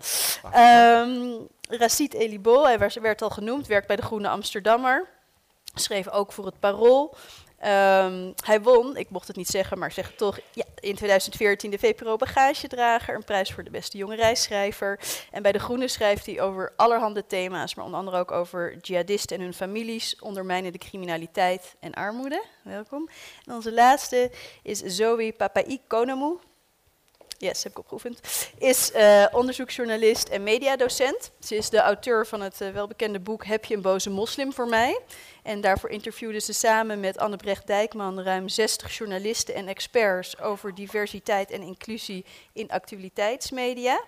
Um, 0.55 1.47
Racit 1.69 2.13
Elibo, 2.13 2.63
hij 2.63 2.77
werd 3.01 3.21
al 3.21 3.29
genoemd, 3.29 3.67
werkt 3.67 3.87
bij 3.87 3.95
de 3.95 4.01
Groene 4.01 4.29
Amsterdammer. 4.29 5.07
Schreef 5.73 6.09
ook 6.09 6.31
voor 6.31 6.45
het 6.45 6.59
Parool. 6.59 7.15
Um, 7.65 8.33
hij 8.43 8.61
won, 8.61 8.97
ik 8.97 9.09
mocht 9.09 9.27
het 9.27 9.35
niet 9.35 9.47
zeggen, 9.47 9.79
maar 9.79 9.91
zeg 9.91 10.07
het 10.07 10.17
toch, 10.17 10.39
ja, 10.51 10.63
in 10.79 10.95
2014 10.95 11.71
de 11.71 11.77
VPRO 11.77 12.15
Bagagedrager, 12.15 13.15
een 13.15 13.23
prijs 13.23 13.51
voor 13.51 13.63
de 13.63 13.69
beste 13.69 13.97
jonge 13.97 14.15
reisschrijver. 14.15 14.99
En 15.31 15.41
bij 15.41 15.51
De 15.51 15.59
Groene 15.59 15.87
schrijft 15.87 16.25
hij 16.25 16.41
over 16.41 16.73
allerhande 16.75 17.25
thema's, 17.27 17.75
maar 17.75 17.85
onder 17.85 17.99
andere 17.99 18.17
ook 18.17 18.31
over 18.31 18.77
jihadisten 18.81 19.37
en 19.37 19.43
hun 19.43 19.53
families, 19.53 20.19
ondermijnen 20.19 20.71
de 20.71 20.77
criminaliteit 20.77 21.75
en 21.79 21.93
armoede. 21.93 22.43
Welkom. 22.63 23.09
En 23.45 23.53
onze 23.53 23.73
laatste 23.73 24.31
is 24.63 24.79
Zoe 24.79 25.33
Papai 25.33 25.81
Konamu 25.87 26.37
yes, 27.37 27.63
heb 27.63 27.71
ik 27.71 27.79
opgeoefend, 27.79 28.21
is 28.57 28.91
uh, 28.95 29.25
onderzoeksjournalist 29.31 30.27
en 30.27 30.43
mediadocent. 30.43 31.31
Ze 31.39 31.55
is 31.55 31.69
de 31.69 31.79
auteur 31.79 32.27
van 32.27 32.41
het 32.41 32.61
uh, 32.61 32.69
welbekende 32.69 33.19
boek 33.19 33.45
Heb 33.45 33.65
je 33.65 33.75
een 33.75 33.81
boze 33.81 34.09
moslim 34.09 34.53
voor 34.53 34.67
mij? 34.67 34.99
En 35.43 35.61
daarvoor 35.61 35.89
interviewde 35.89 36.39
ze 36.39 36.53
samen 36.53 36.99
met 36.99 37.17
Annebrecht 37.17 37.67
Dijkman 37.67 38.21
ruim 38.21 38.49
60 38.49 38.97
journalisten 38.97 39.55
en 39.55 39.67
experts 39.67 40.39
over 40.39 40.75
diversiteit 40.75 41.51
en 41.51 41.61
inclusie 41.61 42.25
in 42.53 42.69
actualiteitsmedia. 42.69 44.03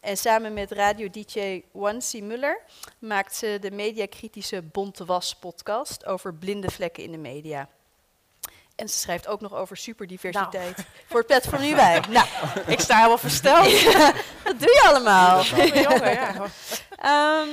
En 0.00 0.16
samen 0.16 0.52
met 0.52 0.72
radio-dj 0.72 1.62
Wansi 1.72 2.22
Muller 2.22 2.62
maakt 2.98 3.34
ze 3.34 3.58
de 3.60 3.70
mediakritische 3.70 4.62
Bonte 4.62 5.04
Was 5.04 5.34
podcast 5.34 6.06
over 6.06 6.34
blinde 6.34 6.70
vlekken 6.70 7.02
in 7.02 7.12
de 7.12 7.18
media. 7.18 7.68
En 8.74 8.88
ze 8.88 8.98
schrijft 8.98 9.26
ook 9.26 9.40
nog 9.40 9.54
over 9.54 9.76
superdiversiteit. 9.76 10.86
Voor 11.06 11.18
het 11.18 11.26
platform 11.26 11.62
nu 11.62 11.74
bij. 11.74 12.02
Nou, 12.08 12.26
Ik 12.66 12.80
sta 12.80 12.96
helemaal 12.96 13.18
versteld. 13.18 13.64
dat 14.44 14.58
doe 14.58 14.68
je 14.68 14.84
allemaal. 14.88 15.42
Jongen, 15.42 16.12
ja. 16.12 16.34
Ehm, 16.96 17.48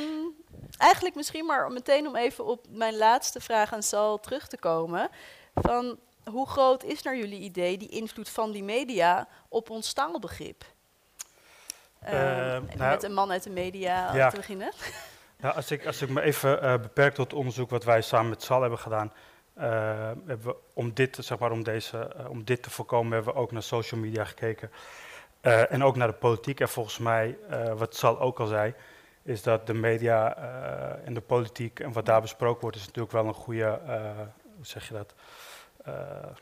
eigenlijk 0.78 1.16
misschien 1.16 1.46
maar 1.46 1.66
om 1.66 1.74
meteen 1.74 2.08
om 2.08 2.16
even 2.16 2.46
op 2.46 2.66
mijn 2.70 2.98
laatste 2.98 3.40
vraag 3.40 3.74
aan 3.74 3.84
Sal 3.84 4.20
terug 4.20 4.48
te 4.48 4.58
komen. 4.58 5.10
Van 5.54 6.00
hoe 6.30 6.48
groot 6.48 6.84
is 6.84 7.02
naar 7.02 7.18
jullie 7.18 7.40
idee 7.40 7.78
die 7.78 7.90
invloed 7.90 8.30
van 8.30 8.52
die 8.52 8.64
media 8.64 9.28
op 9.50 9.70
ons 9.70 9.94
taalbegrip? 9.94 10.64
Ehm, 12.02 12.16
Ehm, 12.16 12.78
nou, 12.78 12.90
met 12.90 13.04
een 13.04 13.14
man 13.14 13.32
uit 13.32 13.44
de 13.44 13.50
media 13.50 14.16
ja. 14.16 14.30
te 14.30 14.36
beginnen. 14.36 14.72
Ja, 15.42 15.50
als, 15.50 15.72
ik, 15.72 15.86
als 15.86 16.02
ik 16.02 16.10
me 16.10 16.22
even 16.22 16.62
eh, 16.62 16.72
beperk 16.74 17.14
tot 17.14 17.26
het 17.26 17.40
onderzoek 17.40 17.70
wat 17.70 17.84
wij 17.84 18.02
samen 18.02 18.30
met 18.30 18.44
Sal 18.44 18.62
hebben 18.62 18.80
gedaan, 18.80 19.14
hebben 19.54 20.42
we 20.44 20.56
om 20.74 20.94
dit, 20.94 21.18
zeg 21.22 21.40
maar, 21.40 21.52
om, 21.52 21.64
deze, 21.64 21.98
eh, 21.98 22.30
om 22.30 22.44
dit 22.44 22.64
te 22.64 22.70
voorkomen, 22.70 23.14
hebben 23.14 23.34
we 23.34 23.40
ook 23.40 23.52
naar 23.52 23.64
social 23.64 24.00
media 24.00 24.26
gekeken. 24.26 24.72
Eh, 25.42 25.72
en 25.72 25.84
ook 25.84 25.96
naar 25.96 26.08
de 26.08 26.14
politiek. 26.14 26.60
En 26.60 26.70
volgens 26.70 26.98
mij, 26.98 27.38
eh, 27.50 27.74
wat 27.74 27.96
Sal 27.96 28.20
ook 28.20 28.40
al 28.40 28.48
zei, 28.48 28.74
is 29.24 29.44
dat 29.44 29.68
de 29.68 29.74
media 29.74 30.36
eh, 30.38 31.08
en 31.08 31.14
de 31.14 31.22
politiek 31.22 31.80
en 31.80 31.92
wat 31.92 32.06
daar 32.06 32.22
besproken 32.22 32.62
wordt, 32.62 32.78
is 32.78 32.86
natuurlijk 32.86 33.14
wel 33.14 33.26
een 33.26 33.34
goede, 33.34 33.80
eh, 33.86 34.02
hoe 34.56 34.66
zeg 34.66 34.88
je 34.88 34.94
dat, 34.94 35.14
eh, 35.84 35.94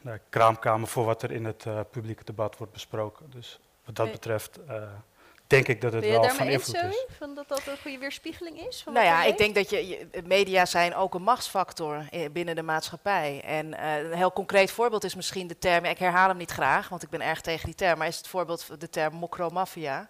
nou, 0.02 0.20
kraamkamer 0.30 0.88
voor 0.88 1.06
wat 1.06 1.22
er 1.24 1.32
in 1.32 1.46
het 1.46 1.66
eh, 1.66 1.80
publieke 1.92 2.24
debat 2.24 2.58
wordt 2.58 2.74
besproken. 2.74 3.30
Dus 3.30 3.60
wat 3.86 3.96
dat 3.96 4.12
betreft 4.12 4.60
eh, 4.68 4.84
denk 5.50 5.68
ik 5.68 5.82
dat 5.82 5.94
het 5.94 6.06
wel 6.06 6.24
van 6.24 6.48
eens, 6.48 6.68
invloed 6.68 6.92
is. 6.92 7.06
Van 7.18 7.36
dat 7.36 7.48
dat 7.48 7.62
een 7.68 7.78
goede 7.82 7.98
weerspiegeling 7.98 8.68
is? 8.68 8.82
Van 8.84 8.94
Nou 8.94 9.06
ja, 9.06 9.24
ik 9.24 9.38
denk 9.38 9.56
dat 9.56 9.70
je, 9.70 9.88
je- 9.88 10.08
media 10.24 10.66
zijn 10.66 10.96
ook 10.96 11.14
een 11.14 11.22
machtsfactor 11.22 12.06
binnen 12.32 12.56
de 12.56 12.62
maatschappij. 12.62 13.42
En 13.46 13.74
eh, 13.74 13.98
een 13.98 14.14
heel 14.14 14.32
concreet 14.34 14.72
voorbeeld 14.72 15.04
is 15.04 15.16
misschien 15.16 15.48
de 15.48 15.58
term, 15.58 15.86
ik 15.86 15.98
herhaal 15.98 16.28
hem 16.28 16.38
niet 16.38 16.52
graag, 16.52 16.90
want 16.90 17.04
ik 17.04 17.10
ben 17.10 17.22
erg 17.22 17.42
tegen 17.42 17.66
die 17.66 17.76
term, 17.76 17.98
maar 17.98 18.08
is 18.08 18.18
het 18.18 18.28
voorbeeld 18.28 18.64
van 18.64 18.80
de 18.80 18.90
term 18.90 19.14
mokromafia. 19.14 20.08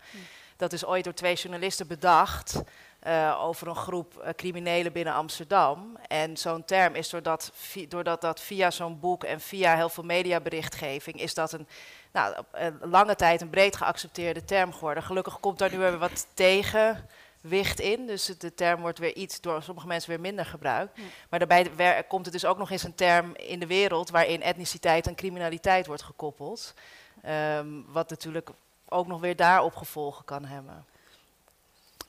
Dat 0.58 0.73
is 0.73 0.86
ooit 0.86 1.04
door 1.04 1.13
twee 1.13 1.36
journalisten 1.36 1.88
bedacht 1.88 2.62
eh, 2.99 3.39
over 3.43 3.67
een 3.67 3.75
groep 3.75 4.17
eh, 4.17 4.34
criminelen 4.34 4.91
binnen 4.91 5.13
Amsterdam. 5.13 5.97
En 6.08 6.38
zo'n 6.38 6.65
term 6.65 6.95
is 6.95 7.10
doordat, 7.10 7.52
doordat 7.88 8.21
dat 8.21 8.41
via 8.41 8.71
zo'n 8.71 8.99
boek 8.99 9.23
en 9.23 9.39
via 9.41 9.75
heel 9.75 9.89
veel 9.89 10.04
mediaberichtgeving, 10.04 11.21
is 11.21 11.34
dat 11.34 11.52
een, 11.52 11.67
nou, 12.11 12.43
een 12.51 12.79
lange 12.81 13.15
tijd 13.15 13.41
een 13.41 13.49
breed 13.49 13.75
geaccepteerde 13.75 14.45
term 14.45 14.73
geworden. 14.73 15.03
Gelukkig 15.03 15.39
komt 15.39 15.59
daar 15.59 15.71
nu 15.71 15.77
weer 15.77 15.97
wat 15.97 16.27
tegenwicht 16.33 17.79
in. 17.79 18.07
Dus 18.07 18.25
de 18.25 18.53
term 18.53 18.81
wordt 18.81 18.99
weer 18.99 19.15
iets 19.15 19.41
door 19.41 19.63
sommige 19.63 19.87
mensen 19.87 20.09
weer 20.09 20.19
minder 20.19 20.45
gebruikt. 20.45 20.97
Ja. 20.97 21.03
Maar 21.29 21.39
daarbij 21.39 22.03
komt 22.07 22.25
het 22.25 22.33
dus 22.33 22.45
ook 22.45 22.57
nog 22.57 22.71
eens 22.71 22.83
een 22.83 22.95
term 22.95 23.35
in 23.35 23.59
de 23.59 23.67
wereld 23.67 24.09
waarin 24.09 24.41
etniciteit 24.41 25.07
en 25.07 25.15
criminaliteit 25.15 25.87
wordt 25.87 26.03
gekoppeld. 26.03 26.73
Ehm, 27.21 27.67
wat 27.87 28.09
natuurlijk 28.09 28.49
ook 28.89 29.07
nog 29.07 29.19
weer 29.19 29.35
daarop 29.35 29.75
gevolgen 29.75 30.25
kan 30.25 30.45
hebben. 30.45 30.85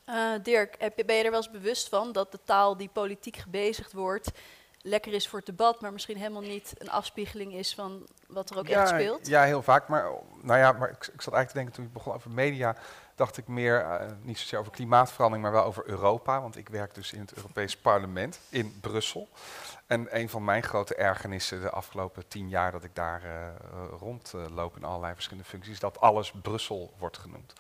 Eh, 0.05 0.33
Dirk, 0.43 0.75
heb 0.79 0.97
je, 0.97 1.05
ben 1.05 1.17
je 1.17 1.25
er 1.25 1.31
wel 1.31 1.41
eens 1.41 1.51
bewust 1.51 1.89
van 1.89 2.13
dat 2.13 2.33
de 2.33 2.39
taal 2.45 2.77
die 2.77 2.91
politiek 2.93 3.37
gebezigd 3.37 3.93
wordt 3.93 4.31
lekker 4.83 5.13
is 5.13 5.29
voor 5.29 5.39
het 5.39 5.49
debat, 5.49 5.81
maar 5.81 5.93
misschien 5.93 6.17
helemaal 6.17 6.43
niet 6.43 6.75
een 6.79 6.91
afspiegeling 6.91 7.55
is 7.55 7.75
van 7.75 8.07
wat 8.29 8.51
er 8.51 8.59
ook 8.59 8.69
echt 8.69 8.89
speelt? 8.89 9.27
Ja, 9.27 9.43
heel 9.43 9.63
vaak. 9.63 9.89
Maar, 9.89 10.05
nou 10.43 10.59
ja, 10.59 10.73
maar 10.73 10.91
ik, 10.91 10.97
ik 10.97 11.23
zat 11.23 11.35
eigenlijk 11.35 11.49
te 11.49 11.55
denken 11.55 11.75
toen 11.75 11.85
ik 11.85 11.93
begon 11.93 12.15
over 12.15 12.31
media, 12.31 12.77
dacht 13.15 13.37
ik 13.37 13.49
meer, 13.49 13.81
eh, 13.81 14.07
niet 14.23 14.39
zozeer 14.39 14.59
over 14.59 14.73
klimaatverandering, 14.73 15.43
maar 15.43 15.57
wel 15.57 15.65
over 15.65 15.89
Europa. 15.89 16.41
Want 16.41 16.57
ik 16.57 16.69
werk 16.69 16.95
dus 16.95 17.13
in 17.13 17.21
het 17.21 17.35
Europees 17.35 17.77
Parlement 17.77 18.41
in 18.49 18.79
Brussel. 18.81 19.29
En 19.87 20.17
een 20.19 20.29
van 20.29 20.45
mijn 20.45 20.63
grote 20.63 20.95
ergernissen 20.95 21.61
de 21.61 21.71
afgelopen 21.71 22.29
tien 22.29 22.49
jaar 22.49 22.73
dat 22.73 22.85
ik 22.85 22.95
daar 22.95 23.25
eh, 23.25 23.49
rondloop 23.99 24.77
in 24.77 24.85
allerlei 24.85 25.15
verschillende 25.15 25.49
functies, 25.49 25.73
is 25.73 25.81
dat 25.81 26.01
alles 26.01 26.33
Brussel 26.43 26.93
wordt 26.99 27.19
genoemd. 27.19 27.53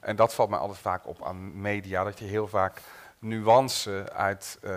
En 0.00 0.16
dat 0.16 0.34
valt 0.34 0.50
mij 0.50 0.58
altijd 0.58 0.78
vaak 0.78 1.06
op 1.06 1.24
aan 1.24 1.60
media, 1.60 2.04
dat 2.04 2.18
je 2.18 2.24
heel 2.24 2.48
vaak 2.48 2.80
nuance 3.18 4.12
uit, 4.12 4.58
eh, 4.62 4.70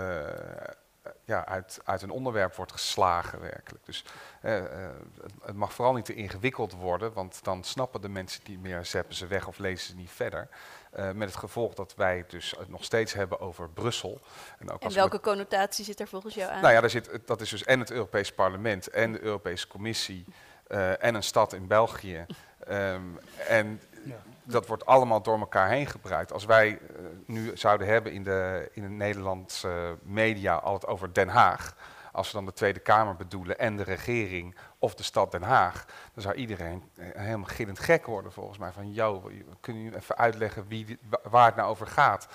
ja, 1.25 1.45
uit, 1.45 1.79
uit 1.83 2.01
een 2.01 2.09
onderwerp 2.09 2.55
wordt 2.55 2.71
geslagen 2.71 3.39
werkelijk. 3.39 3.85
Dus 3.85 4.05
eh, 4.41 4.57
eh, 4.57 4.89
het, 5.21 5.31
het 5.41 5.55
mag 5.55 5.73
vooral 5.73 5.93
niet 5.93 6.05
te 6.05 6.13
ingewikkeld 6.13 6.73
worden, 6.73 7.13
want 7.13 7.43
dan 7.43 7.63
snappen 7.63 8.01
de 8.01 8.09
mensen 8.09 8.41
niet 8.47 8.61
meer, 8.61 8.85
zeppen 8.85 9.15
ze 9.15 9.27
weg 9.27 9.47
of 9.47 9.57
lezen 9.57 9.87
ze 9.87 9.95
niet 9.95 10.09
verder. 10.11 10.47
Eh, 10.91 11.11
met 11.11 11.27
het 11.29 11.37
gevolg 11.37 11.73
dat 11.73 11.95
wij 11.95 12.17
het 12.17 12.29
dus 12.29 12.53
het 12.59 12.69
nog 12.69 12.83
steeds 12.83 13.13
hebben 13.13 13.39
over 13.39 13.69
Brussel. 13.69 14.21
En, 14.59 14.69
ook 14.71 14.79
En 14.79 14.85
als 14.85 14.93
we- 14.93 14.99
welke 14.99 15.19
connotatie 15.19 15.85
zit 15.85 15.99
er 15.99 16.07
volgens 16.07 16.33
jou 16.35 16.51
aan? 16.51 16.61
nou 16.61 16.73
ja, 16.73 16.79
daar 16.81 16.89
zit, 16.89 17.19
dat 17.25 17.41
is 17.41 17.49
dus 17.49 17.63
en 17.63 17.79
het 17.79 17.91
Europees 17.91 18.31
Parlement 18.33 18.87
en 18.87 19.11
de 19.11 19.21
Europese 19.21 19.67
Commissie 19.67 20.25
eh, 20.67 21.03
en 21.03 21.15
een 21.15 21.23
stad 21.23 21.53
in 21.53 21.67
België. 21.67 22.25
Ehm, 22.59 23.01
en 23.47 23.81
Ja. 24.03 24.15
Dat 24.51 24.67
wordt 24.67 24.85
allemaal 24.85 25.21
door 25.21 25.39
elkaar 25.39 25.69
heen 25.69 25.87
gebruikt. 25.87 26.33
Als 26.33 26.45
wij 26.45 26.69
eh, 26.69 27.03
nu 27.25 27.51
zouden 27.57 27.87
hebben 27.87 28.11
in 28.11 28.23
de, 28.23 28.69
in 28.73 28.81
de 28.81 28.89
Nederlandse 28.89 29.97
media 30.01 30.55
al 30.55 30.73
het 30.73 30.87
over 30.87 31.13
Den 31.13 31.27
Haag, 31.27 31.75
als 32.11 32.27
we 32.27 32.33
dan 32.33 32.45
de 32.45 32.53
Tweede 32.53 32.79
Kamer 32.79 33.15
bedoelen 33.15 33.59
en 33.59 33.77
de 33.77 33.83
regering 33.83 34.55
of 34.77 34.95
de 34.95 35.03
stad 35.03 35.31
Den 35.31 35.43
Haag, 35.43 35.85
dan 36.13 36.23
zou 36.23 36.35
iedereen 36.35 36.83
eh, 36.95 37.05
helemaal 37.13 37.49
gillend 37.49 37.79
gek 37.79 38.05
worden 38.05 38.31
volgens 38.31 38.57
mij. 38.57 38.71
Van, 38.71 38.91
joh, 38.91 39.25
kunnen 39.59 39.83
jullie 39.83 39.97
even 39.97 40.17
uitleggen 40.17 40.67
wie, 40.67 40.99
waar 41.23 41.45
het 41.45 41.55
nou 41.55 41.69
over 41.69 41.87
gaat? 41.87 42.27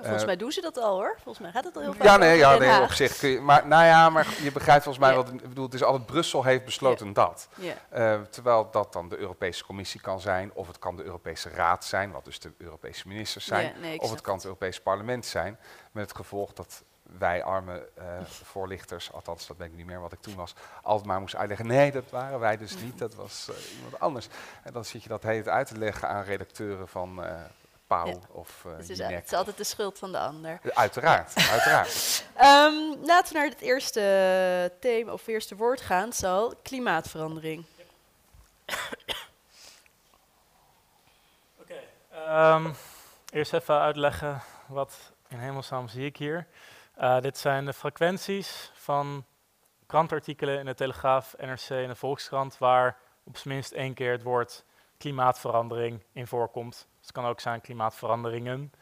Volgens 0.00 0.20
Eh, 0.20 0.26
mij 0.26 0.36
doen 0.36 0.52
ze 0.52 0.60
dat 0.60 0.78
al 0.78 0.94
hoor. 0.94 1.14
Volgens 1.22 1.38
mij 1.38 1.50
gaat 1.52 1.64
het 1.64 1.76
al 1.76 1.82
heel 1.82 1.92
vaak 1.92 2.02
ja, 2.02 2.16
nee, 2.16 2.38
ja, 2.38 2.56
nee, 2.56 2.80
op 2.80 2.92
zich 2.92 3.16
kun 3.18 3.28
je. 3.28 3.40
Maar, 3.40 3.66
nou 3.66 3.84
ja, 3.84 4.10
maar 4.10 4.26
je 4.42 4.52
begrijpt 4.52 4.82
volgens 4.84 5.04
mij 5.04 5.14
Ja. 5.14 5.22
wat 5.22 5.32
ik 5.32 5.48
bedoel. 5.48 5.64
Het 5.64 5.74
is 5.74 5.82
altijd 5.82 6.06
Brussel 6.06 6.44
heeft 6.44 6.64
besloten 6.64 7.12
dat. 7.12 7.48
Ja. 7.54 7.74
Eh, 7.88 8.20
terwijl 8.30 8.68
dat 8.70 8.92
dan 8.92 9.08
de 9.08 9.16
Europese 9.18 9.64
Commissie 9.64 10.00
kan 10.00 10.20
zijn, 10.20 10.50
of 10.54 10.66
het 10.66 10.78
kan 10.78 10.96
de 10.96 11.02
Europese 11.02 11.48
Raad 11.48 11.84
zijn, 11.84 12.10
wat 12.10 12.24
dus 12.24 12.38
de 12.40 12.52
Europese 12.58 13.08
ministers 13.08 13.44
zijn, 13.44 13.74
nee, 13.80 13.98
of 14.00 14.10
het 14.10 14.20
kan 14.20 14.34
het 14.34 14.44
Europese 14.44 14.80
Parlement 14.82 15.26
zijn. 15.26 15.58
Met 15.92 16.08
het 16.08 16.16
gevolg 16.16 16.52
dat 16.52 16.82
wij 17.18 17.42
arme 17.44 17.88
eh, 17.94 18.04
voorlichters, 18.52 19.12
althans 19.12 19.46
dat 19.46 19.56
weet 19.56 19.68
ik 19.70 19.76
niet 19.76 19.86
meer 19.86 20.00
wat 20.00 20.12
ik 20.12 20.20
toen 20.20 20.34
was, 20.34 20.54
altijd 20.82 21.06
maar 21.06 21.20
moesten 21.20 21.38
uitleggen. 21.38 21.66
Nee, 21.66 21.92
dat 21.92 22.10
waren 22.10 22.40
wij 22.40 22.56
dus 22.56 22.76
niet, 22.76 22.98
dat 22.98 23.14
was 23.14 23.48
iemand 23.76 24.00
anders. 24.00 24.28
En 24.62 24.72
dan 24.72 24.84
zit 24.84 25.02
je 25.02 25.08
dat 25.08 25.22
heet 25.22 25.48
uit 25.48 25.66
te 25.66 25.78
leggen 25.78 26.08
aan 26.08 26.22
redacteuren 26.22 26.88
van 26.88 27.24
Pauw 27.90 28.06
Ja. 28.06 28.14
of 28.32 28.62
eh 28.64 28.76
Het 28.76 28.88
is, 28.88 28.98
Jinek. 28.98 29.14
het 29.16 29.24
is 29.26 29.32
altijd 29.32 29.56
de 29.56 29.64
schuld 29.64 29.98
van 29.98 30.12
de 30.12 30.18
ander. 30.18 30.60
Uiteraard, 30.74 31.34
uiteraard. 31.50 32.24
Ehm, 32.36 32.74
laten 33.02 33.32
we 33.32 33.38
naar 33.38 33.48
het 33.48 33.60
eerste 33.60 34.72
thema 34.80 35.12
of 35.12 35.26
eerste 35.26 35.56
woord 35.56 35.80
gaan. 35.80 36.12
Zal 36.12 36.54
klimaatverandering. 36.62 37.64
Ehm, 42.12 42.70
eerst 43.30 43.52
even 43.52 43.78
uitleggen 43.80 44.42
wat 44.66 45.12
in 45.28 45.38
hemelsnaam 45.38 45.88
zie 45.88 46.04
ik 46.04 46.16
hier. 46.16 46.46
Eh, 46.94 47.20
dit 47.20 47.38
zijn 47.38 47.64
de 47.64 47.72
frequenties 47.72 48.70
van 48.74 49.24
krantartikelen 49.86 50.58
in 50.58 50.64
de 50.64 50.74
Telegraaf, 50.74 51.34
NRC 51.38 51.68
en 51.70 51.88
de 51.88 51.94
Volkskrant, 51.94 52.58
waar 52.58 52.96
op 53.24 53.36
zijn 53.36 53.54
minst 53.54 53.72
één 53.72 53.94
keer 53.94 54.12
het 54.12 54.22
woord 54.22 54.64
klimaatverandering 55.00 56.02
in 56.12 56.26
voorkomt. 56.26 56.72
Dus 56.74 57.06
het 57.06 57.12
kan 57.12 57.24
ook 57.24 57.40
zijn 57.40 57.60
klimaatveranderingen. 57.60 58.72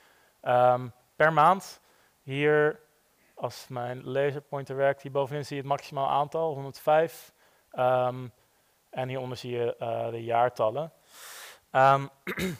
Ehm, 0.40 0.88
per 1.16 1.32
maand. 1.32 1.80
Hier, 2.22 2.80
als 3.34 3.68
mijn 3.68 4.04
laserpointer 4.04 4.76
werkt, 4.76 5.02
hier 5.02 5.12
bovenin 5.12 5.44
zie 5.44 5.56
je 5.56 5.62
het 5.62 5.70
maximaal 5.70 6.08
aantal, 6.08 6.54
105. 6.54 7.32
Ehm, 7.70 8.28
en 8.90 9.08
hieronder 9.08 9.36
zie 9.36 9.50
je 9.50 9.76
eh, 9.76 10.10
de 10.10 10.24
jaartallen. 10.24 10.92
Ehm, 11.70 12.06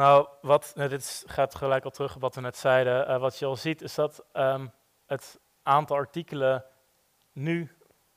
nou, 0.00 0.28
wat, 0.40 0.72
nou, 0.74 0.88
dit 0.88 1.24
gaat 1.26 1.54
gelijk 1.54 1.84
al 1.84 1.90
terug 1.90 2.14
op 2.14 2.20
wat 2.20 2.34
we 2.34 2.40
net 2.40 2.56
zeiden. 2.56 3.06
Eh, 3.06 3.18
wat 3.20 3.38
je 3.38 3.46
al 3.46 3.56
ziet 3.56 3.82
is 3.82 3.94
dat 3.94 4.24
het 5.06 5.40
aantal 5.62 5.96
artikelen 5.96 6.64
nu 7.32 7.76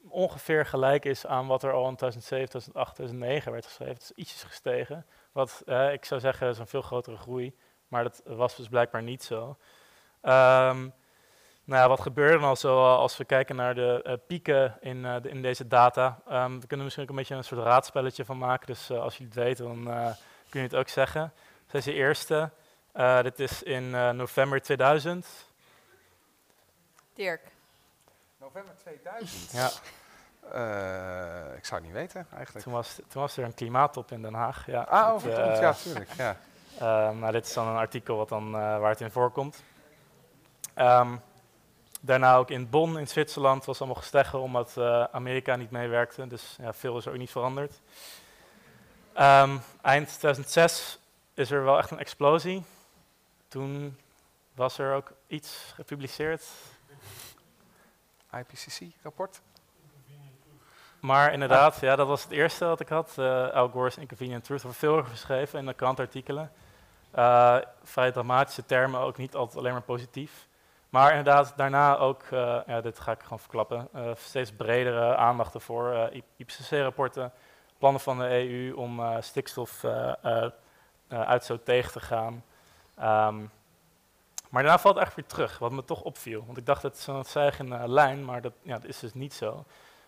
ongeveer 0.09 0.65
gelijk 0.65 1.05
is 1.05 1.25
aan 1.25 1.47
wat 1.47 1.63
er 1.63 1.71
al 1.71 1.87
in 1.87 1.95
2007, 1.95 2.49
2008, 2.49 2.95
2009 2.95 3.51
werd 3.51 3.65
geschreven. 3.65 3.93
Het 3.93 4.03
is 4.03 4.11
ietsjes 4.15 4.43
gestegen. 4.43 5.05
Wat 5.31 5.61
eh, 5.65 5.93
ik 5.93 6.05
zou 6.05 6.19
zeggen 6.19 6.49
is 6.49 6.57
een 6.57 6.67
veel 6.67 6.81
grotere 6.81 7.17
groei, 7.17 7.55
maar 7.87 8.03
dat 8.03 8.21
was 8.25 8.55
dus 8.55 8.67
blijkbaar 8.67 9.03
niet 9.03 9.23
zo. 9.23 9.57
Ehm, 10.21 10.79
nou 11.63 11.81
ja, 11.81 11.87
wat 11.87 12.01
gebeurde 12.01 12.39
dan 12.39 12.57
zo 12.57 12.77
eh, 12.83 12.97
als 12.97 13.17
we 13.17 13.25
kijken 13.25 13.55
naar 13.55 13.75
de 13.75 14.01
eh, 14.03 14.13
pieken 14.27 14.77
in, 14.81 15.05
eh, 15.05 15.15
de- 15.21 15.29
in 15.29 15.41
deze 15.41 15.67
data? 15.67 16.19
Ehm, 16.27 16.59
we 16.59 16.67
kunnen 16.67 16.83
misschien 16.85 17.03
ook 17.05 17.09
een 17.11 17.15
beetje 17.19 17.35
een 17.35 17.43
soort 17.43 17.61
raadspelletje 17.63 18.25
van 18.25 18.37
maken. 18.37 18.67
Dus 18.67 18.89
eh, 18.89 18.99
als 19.01 19.17
jullie 19.17 19.33
het 19.33 19.43
weten, 19.43 19.65
dan 19.65 19.93
eh, 19.93 20.05
kun 20.49 20.59
je 20.61 20.67
het 20.67 20.75
ook 20.75 20.87
zeggen. 20.87 21.33
Dit 21.65 21.75
is 21.75 21.83
de 21.83 21.93
eerste. 21.93 22.49
Eh, 22.91 23.21
dit 23.21 23.39
is 23.39 23.63
in 23.63 23.95
eh, 23.95 24.09
november 24.09 24.61
2000. 24.61 25.27
Dirk. 27.13 27.41
November 28.37 28.75
2000. 28.77 29.51
Ja, 29.51 29.69
Eh, 30.51 31.57
ik 31.57 31.65
zou 31.65 31.81
het 31.81 31.83
niet 31.83 31.93
weten 31.93 32.27
eigenlijk. 32.35 32.65
toen 32.65 32.73
was, 32.73 32.95
toen 33.07 33.21
was 33.21 33.37
er 33.37 33.43
een 33.43 33.53
klimaattop 33.53 34.11
in 34.11 34.21
Den 34.21 34.33
Haag. 34.33 34.65
Ja, 34.65 34.81
Ah, 34.81 35.13
overkomt, 35.13 35.47
eh, 35.47 35.59
ja, 35.61 35.73
tuurlijk. 35.73 36.11
Ja. 36.13 36.35
Nou, 37.19 37.31
dit 37.31 37.45
is 37.45 37.53
dan 37.53 37.67
een 37.67 37.75
artikel 37.75 38.17
wat 38.17 38.29
dan, 38.29 38.51
waar 38.51 38.89
het 38.89 39.01
in 39.01 39.11
voorkomt. 39.11 39.63
Ehm, 40.73 41.15
daarna 42.01 42.35
ook 42.35 42.49
in 42.49 42.69
Bonn 42.69 42.97
in 42.97 43.07
Zwitserland 43.07 43.65
was 43.65 43.77
allemaal 43.77 44.01
gesteggel 44.01 44.41
omdat 44.41 44.77
Amerika 45.11 45.55
niet 45.55 45.71
meewerkte. 45.71 46.27
Dus 46.27 46.55
ja, 46.61 46.73
veel 46.73 46.97
is 46.97 47.05
er 47.05 47.11
ook 47.11 47.17
niet 47.17 47.31
veranderd. 47.31 47.81
Ehm, 49.13 49.57
eind 49.81 50.07
2006 50.07 50.99
is 51.33 51.51
er 51.51 51.63
wel 51.63 51.77
echt 51.77 51.91
een 51.91 51.99
explosie. 51.99 52.63
Toen 53.47 53.97
was 54.53 54.77
er 54.77 54.93
ook 54.95 55.11
iets 55.27 55.71
gepubliceerd. 55.75 56.45
IPCC-rapport? 58.33 59.41
Maar 60.99 61.33
inderdaad, 61.33 61.79
ja, 61.79 61.95
dat 61.95 62.07
was 62.07 62.23
het 62.23 62.31
eerste 62.31 62.65
wat 62.65 62.79
ik 62.79 62.89
had. 62.89 63.15
Uh, 63.19 63.49
Al 63.49 63.69
Gore's 63.69 63.97
Inconvenient 63.97 64.43
Truth. 64.43 64.63
Er 64.63 64.73
veel 64.73 65.03
geschreven 65.03 65.59
in 65.59 65.65
de 65.65 65.73
krantartikelen. 65.73 66.51
Uh, 67.15 67.57
vrij 67.83 68.11
dramatische 68.11 68.65
termen, 68.65 68.99
ook 68.99 69.17
niet 69.17 69.35
altijd 69.35 69.57
alleen 69.57 69.71
maar 69.71 69.81
positief. 69.81 70.47
Maar 70.89 71.09
inderdaad, 71.09 71.53
daarna 71.55 71.97
ook, 71.97 72.23
uh, 72.23 72.59
ja, 72.67 72.81
dit 72.81 72.99
ga 72.99 73.11
ik 73.11 73.21
gewoon 73.21 73.39
verklappen, 73.39 73.89
steeds 74.15 74.51
bredere 74.51 75.15
aandacht 75.15 75.53
ervoor. 75.53 76.09
IPCC-rapporten, 76.37 77.31
plannen 77.77 78.01
van 78.01 78.17
de 78.17 78.29
EU 78.29 78.73
om 78.73 79.01
stikstofuitstoot 79.19 81.65
tegen 81.65 81.91
te 81.91 81.99
gaan. 81.99 82.43
Um, 83.29 83.51
maar 84.49 84.63
daarna 84.63 84.79
valt 84.79 84.95
het 84.95 85.03
eigenlijk 85.03 85.15
weer 85.15 85.37
terug, 85.37 85.59
wat 85.59 85.71
me 85.71 85.83
toch 85.83 86.01
opviel. 86.01 86.43
Want 86.45 86.57
ik 86.57 86.65
dacht, 86.65 86.83
het 86.83 86.95
is 86.95 87.07
een 87.57 87.89
lijn, 87.89 88.25
maar 88.25 88.41
dat, 88.41 88.53
ja, 88.61 88.73
dat 88.73 88.85
is 88.85 88.99
dus 88.99 89.13
niet 89.13 89.33
zo. 89.33 89.65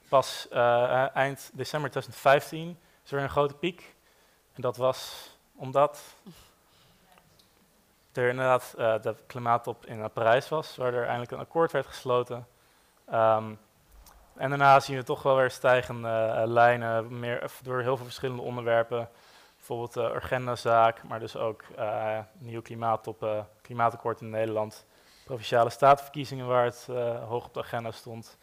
Pas 0.09 0.47
uh, 0.51 1.15
eind 1.15 1.51
december 1.53 1.89
2015 1.89 2.79
is 3.05 3.11
er 3.11 3.21
een 3.21 3.29
grote 3.29 3.53
piek. 3.53 3.95
En 4.53 4.61
dat 4.61 4.77
was 4.77 5.29
omdat 5.55 6.01
er 8.13 8.29
inderdaad 8.29 8.73
uh, 8.77 9.01
de 9.01 9.15
klimaattop 9.27 9.85
in 9.85 10.11
Parijs 10.11 10.49
was, 10.49 10.75
waar 10.75 10.93
er 10.93 11.05
eindelijk 11.05 11.31
een 11.31 11.39
akkoord 11.39 11.71
werd 11.71 11.87
gesloten. 11.87 12.47
Um, 13.13 13.59
en 14.35 14.49
daarna 14.49 14.79
zien 14.79 14.97
we 14.97 15.03
toch 15.03 15.23
wel 15.23 15.35
weer 15.35 15.51
stijgende 15.51 16.43
lijnen, 16.45 17.19
meer, 17.19 17.51
door 17.63 17.81
heel 17.81 17.95
veel 17.95 18.05
verschillende 18.05 18.41
onderwerpen 18.41 19.09
bijvoorbeeld 19.55 19.93
de 19.93 20.13
agendazaak, 20.13 21.03
maar 21.03 21.19
dus 21.19 21.35
ook 21.35 21.63
uh, 21.77 22.19
nieuw 22.37 22.61
klimaattop, 22.61 23.23
uh, 23.23 23.39
klimaatakkoord 23.61 24.21
in 24.21 24.29
Nederland, 24.29 24.85
provinciale 25.25 25.69
statenverkiezingen 25.69 26.47
waar 26.47 26.65
het 26.65 26.87
hoog 27.27 27.45
op 27.45 27.53
de 27.53 27.59
agenda 27.59 27.91
stond, 27.91 28.37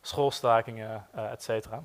schoolstakingen, 0.00 1.06
uh, 1.16 1.30
et 1.30 1.42
cetera. 1.42 1.84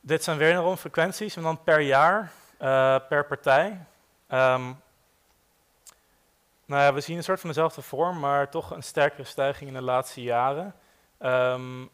Dit 0.00 0.24
zijn 0.24 0.38
weer 0.38 0.76
frequenties 0.76 1.36
en 1.36 1.42
dan 1.42 1.62
per 1.62 1.80
jaar, 1.80 2.32
per 3.08 3.26
partij. 3.26 3.68
Um, 4.28 4.82
nou 6.66 6.82
ja, 6.82 6.92
we 6.92 7.00
zien 7.00 7.16
een 7.16 7.24
soort 7.24 7.40
van 7.40 7.48
dezelfde 7.48 7.82
vorm, 7.82 8.18
maar 8.18 8.50
toch 8.50 8.70
een 8.70 8.82
sterkere 8.82 9.24
stijging 9.24 9.70
in 9.70 9.76
de 9.76 9.82
laatste 9.82 10.22
jaren. 10.22 10.74
Um, 11.18 11.90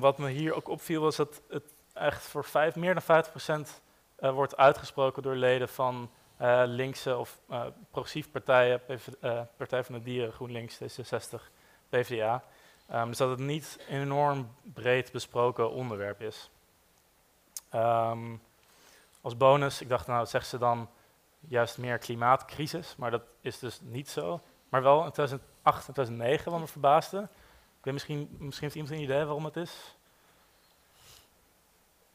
wat 0.00 0.18
me 0.18 0.30
hier 0.30 0.54
ook 0.54 0.68
opviel 0.68 1.02
was 1.02 1.16
dat 1.16 1.42
het 1.48 1.64
echt 1.92 2.22
voor 2.22 2.44
vijf, 2.44 2.76
meer 2.76 2.92
dan 2.92 3.02
50 3.02 3.30
procent 3.30 3.80
uh, 4.20 4.30
wordt 4.30 4.56
uitgesproken 4.56 5.22
door 5.22 5.34
leden 5.34 5.68
van 5.68 6.10
uh, 6.40 6.62
linkse 6.66 7.16
of 7.16 7.40
uh, 7.50 7.64
progressief 7.90 8.30
partijen, 8.30 8.84
PV, 8.84 9.06
Partij 9.56 9.84
van 9.84 9.94
de 9.94 10.02
Dieren, 10.02 10.32
GroenLinks, 10.32 10.78
D66, 10.82 11.40
PvdA. 11.92 12.42
Um, 12.92 13.08
dus 13.08 13.16
dat 13.16 13.30
het 13.30 13.38
niet 13.38 13.78
een 13.88 14.00
enorm 14.00 14.54
breed 14.62 15.12
besproken 15.12 15.70
onderwerp 15.70 16.20
is. 16.20 16.50
Um, 17.74 18.42
als 19.20 19.36
bonus, 19.36 19.80
ik 19.80 19.88
dacht 19.88 20.06
nou 20.06 20.26
zeggen 20.26 20.50
ze 20.50 20.58
dan 20.58 20.88
juist 21.40 21.78
meer 21.78 21.98
klimaatcrisis, 21.98 22.96
maar 22.96 23.10
dat 23.10 23.22
is 23.40 23.58
dus 23.58 23.80
niet 23.80 24.08
zo. 24.10 24.40
Maar 24.68 24.82
wel 24.82 25.04
in 25.04 25.10
2008 25.10 25.88
en 25.88 25.94
2009, 25.94 26.50
wat 26.50 26.60
me 26.60 26.66
verbaasde. 26.66 27.28
Ik 27.78 27.84
weet 27.84 27.92
misschien, 27.92 28.36
misschien 28.38 28.64
heeft 28.64 28.74
iemand 28.74 28.94
een 28.94 29.02
idee 29.02 29.24
waarom 29.24 29.44
het 29.44 29.56
is. 29.56 29.96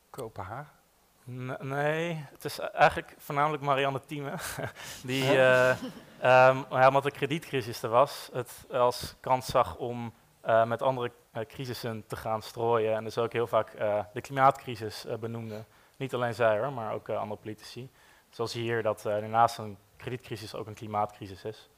Kopenhagen? 0.10 0.77
Nee, 1.30 2.26
het 2.32 2.46
is 2.46 2.60
eigenlijk 2.60 3.16
voornamelijk 3.18 3.64
Marianne 3.64 4.02
Thieme, 4.06 4.34
die, 5.04 5.24
uh, 5.24 5.70
um, 6.24 6.66
ja, 6.70 6.88
omdat 6.88 7.04
de 7.04 7.12
kredietcrisis 7.12 7.82
er 7.82 7.90
was, 7.90 8.30
het 8.34 8.66
als 8.72 9.16
kans 9.20 9.46
zag 9.46 9.78
om 9.78 10.14
uh, 10.46 10.66
met 10.66 10.82
andere 10.82 11.12
uh, 11.34 11.44
crisissen 11.46 12.04
te 12.08 12.16
gaan 12.16 12.42
strooien. 12.42 12.96
En 12.96 13.04
dus 13.04 13.18
ook 13.18 13.34
heel 13.34 13.48
vaak 13.48 13.72
de 14.14 14.22
klimaatcrisis 14.22 15.06
benoemde. 15.20 15.64
Niet 15.98 16.14
alleen 16.14 16.34
zij 16.34 16.60
hoor, 16.60 16.74
maar 16.74 16.94
ook 16.94 17.10
andere 17.10 17.42
politici. 17.42 17.90
Zoals 18.30 18.54
hier 18.54 18.84
dat 18.84 19.04
naast 19.04 19.58
een 19.58 19.78
kredietcrisis 19.98 20.56
ook 20.56 20.68
een 20.68 20.74
klimaatcrisis 20.74 21.44
is. 21.44 21.70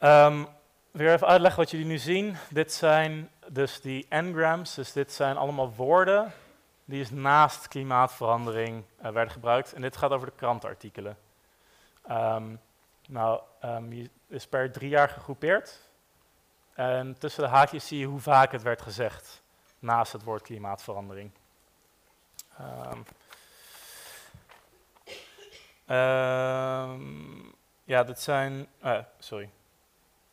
Um, 0.00 0.46
weer 0.90 1.12
even 1.12 1.26
uitleggen 1.26 1.60
wat 1.60 1.70
jullie 1.70 1.86
nu 1.86 1.98
zien. 1.98 2.36
Dit 2.50 2.72
zijn 2.72 3.30
dus 3.46 3.80
die 3.80 4.06
n-grams, 4.10 4.74
dus 4.74 4.92
dit 4.92 5.12
zijn 5.12 5.36
allemaal 5.36 5.74
woorden 5.74 6.32
die 6.84 7.00
is 7.00 7.10
naast 7.10 7.68
klimaatverandering 7.68 8.84
uh, 9.02 9.10
werden 9.10 9.32
gebruikt. 9.32 9.72
En 9.72 9.80
dit 9.80 9.96
gaat 9.96 10.10
over 10.10 10.26
de 10.26 10.36
krantenartikelen. 10.36 11.16
Um, 12.10 12.60
nou, 13.08 13.40
um, 13.64 14.08
is 14.26 14.46
per 14.46 14.72
drie 14.72 14.88
jaar 14.88 15.08
gegroepeerd. 15.08 15.80
En 16.74 17.18
tussen 17.18 17.42
de 17.42 17.48
haakjes 17.48 17.86
zie 17.86 17.98
je 17.98 18.06
hoe 18.06 18.20
vaak 18.20 18.52
het 18.52 18.62
werd 18.62 18.82
gezegd 18.82 19.42
naast 19.78 20.12
het 20.12 20.22
woord 20.22 20.42
klimaatverandering. 20.42 21.30
Um, 22.60 23.04
ja, 27.84 28.04
dit 28.04 28.20
zijn. 28.20 28.66
Uh, 28.84 28.98
sorry. 29.18 29.50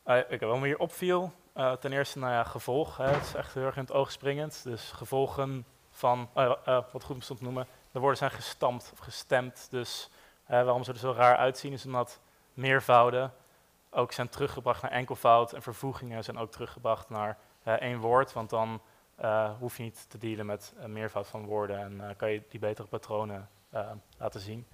Uh, 0.05 0.15
okay, 0.15 0.47
wat 0.47 0.59
me 0.59 0.65
hier 0.65 0.79
opviel, 0.79 1.33
ten 1.79 1.93
eerste, 1.93 2.19
nou 2.19 2.31
ja, 2.31 2.43
gevolg. 2.43 2.97
Hè, 2.97 3.07
het 3.07 3.23
is 3.23 3.33
echt 3.33 3.53
heel 3.53 3.63
erg 3.63 3.75
in 3.75 3.81
het 3.81 3.91
oog 3.91 4.11
springend. 4.11 4.63
Dus 4.63 4.91
gevolgen 4.91 5.65
van, 5.99 6.29
uh, 6.35 6.53
wat 6.91 7.03
goed 7.03 7.23
stond 7.23 7.39
te 7.39 7.45
noemen, 7.45 7.67
de 7.91 7.99
woorden 7.99 8.17
zijn 8.17 8.31
gestampt 8.31 8.89
of 8.93 8.99
gestemd. 8.99 9.67
Dus 9.69 10.09
uh, 10.43 10.49
waarom 10.49 10.83
ze 10.83 10.91
er 10.91 10.97
zo 10.97 11.11
raar 11.11 11.37
uitzien 11.37 11.73
is 11.73 11.85
omdat 11.85 12.19
meervouden 12.53 13.33
ook 13.89 14.11
zijn 14.11 14.29
teruggebracht 14.29 14.81
naar 14.81 14.91
enkelvoud 14.91 15.53
en 15.53 15.61
vervoegingen 15.61 16.23
zijn 16.23 16.37
ook 16.37 16.51
teruggebracht 16.51 17.09
naar 17.09 17.37
één 17.63 17.99
woord. 17.99 18.33
Want 18.33 18.49
dan 18.49 18.81
hoef 19.59 19.77
je 19.77 19.83
niet 19.83 20.09
te 20.09 20.17
dealen 20.17 20.45
met 20.45 20.73
meervoud 20.85 21.27
van 21.27 21.45
woorden 21.45 21.79
en 21.79 22.15
kan 22.17 22.31
je 22.31 22.43
die 22.49 22.59
betere 22.59 22.87
patronen 22.87 23.49
laten 24.17 24.39
zien. 24.39 24.67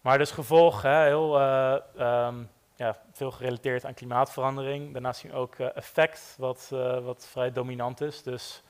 Maar 0.00 0.18
dus 0.18 0.30
gevolg, 0.30 0.82
hè, 0.82 1.04
heel 1.04 1.40
um, 1.40 2.50
ja, 2.76 2.96
veel 3.12 3.30
gerelateerd 3.30 3.84
aan 3.84 3.94
klimaatverandering. 3.94 4.92
Daarnaast 4.92 5.20
zien 5.20 5.30
we 5.30 5.36
ook 5.36 5.54
effect, 5.54 6.34
wat, 6.38 6.68
wat 7.02 7.26
vrij 7.30 7.52
dominant 7.52 8.00
is. 8.00 8.22
Dus 8.22 8.62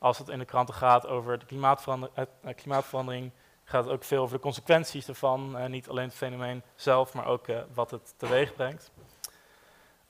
als 0.00 0.18
het 0.18 0.28
in 0.28 0.38
de 0.38 0.44
kranten 0.44 0.74
gaat 0.74 1.06
over 1.06 1.38
de 1.38 1.46
klimaatverandering, 1.46 2.28
uh, 2.44 2.54
klimaatverandering 2.54 3.30
gaat 3.64 3.84
het 3.84 3.92
ook 3.92 4.04
veel 4.04 4.22
over 4.22 4.36
de 4.36 4.42
consequenties 4.42 5.08
ervan. 5.08 5.56
Uh, 5.56 5.66
niet 5.66 5.88
alleen 5.88 6.04
het 6.04 6.14
fenomeen 6.14 6.62
zelf, 6.74 7.14
maar 7.14 7.26
ook 7.26 7.46
wat 7.74 7.90
het 7.90 8.14
teweeg 8.16 8.54
brengt. 8.54 8.90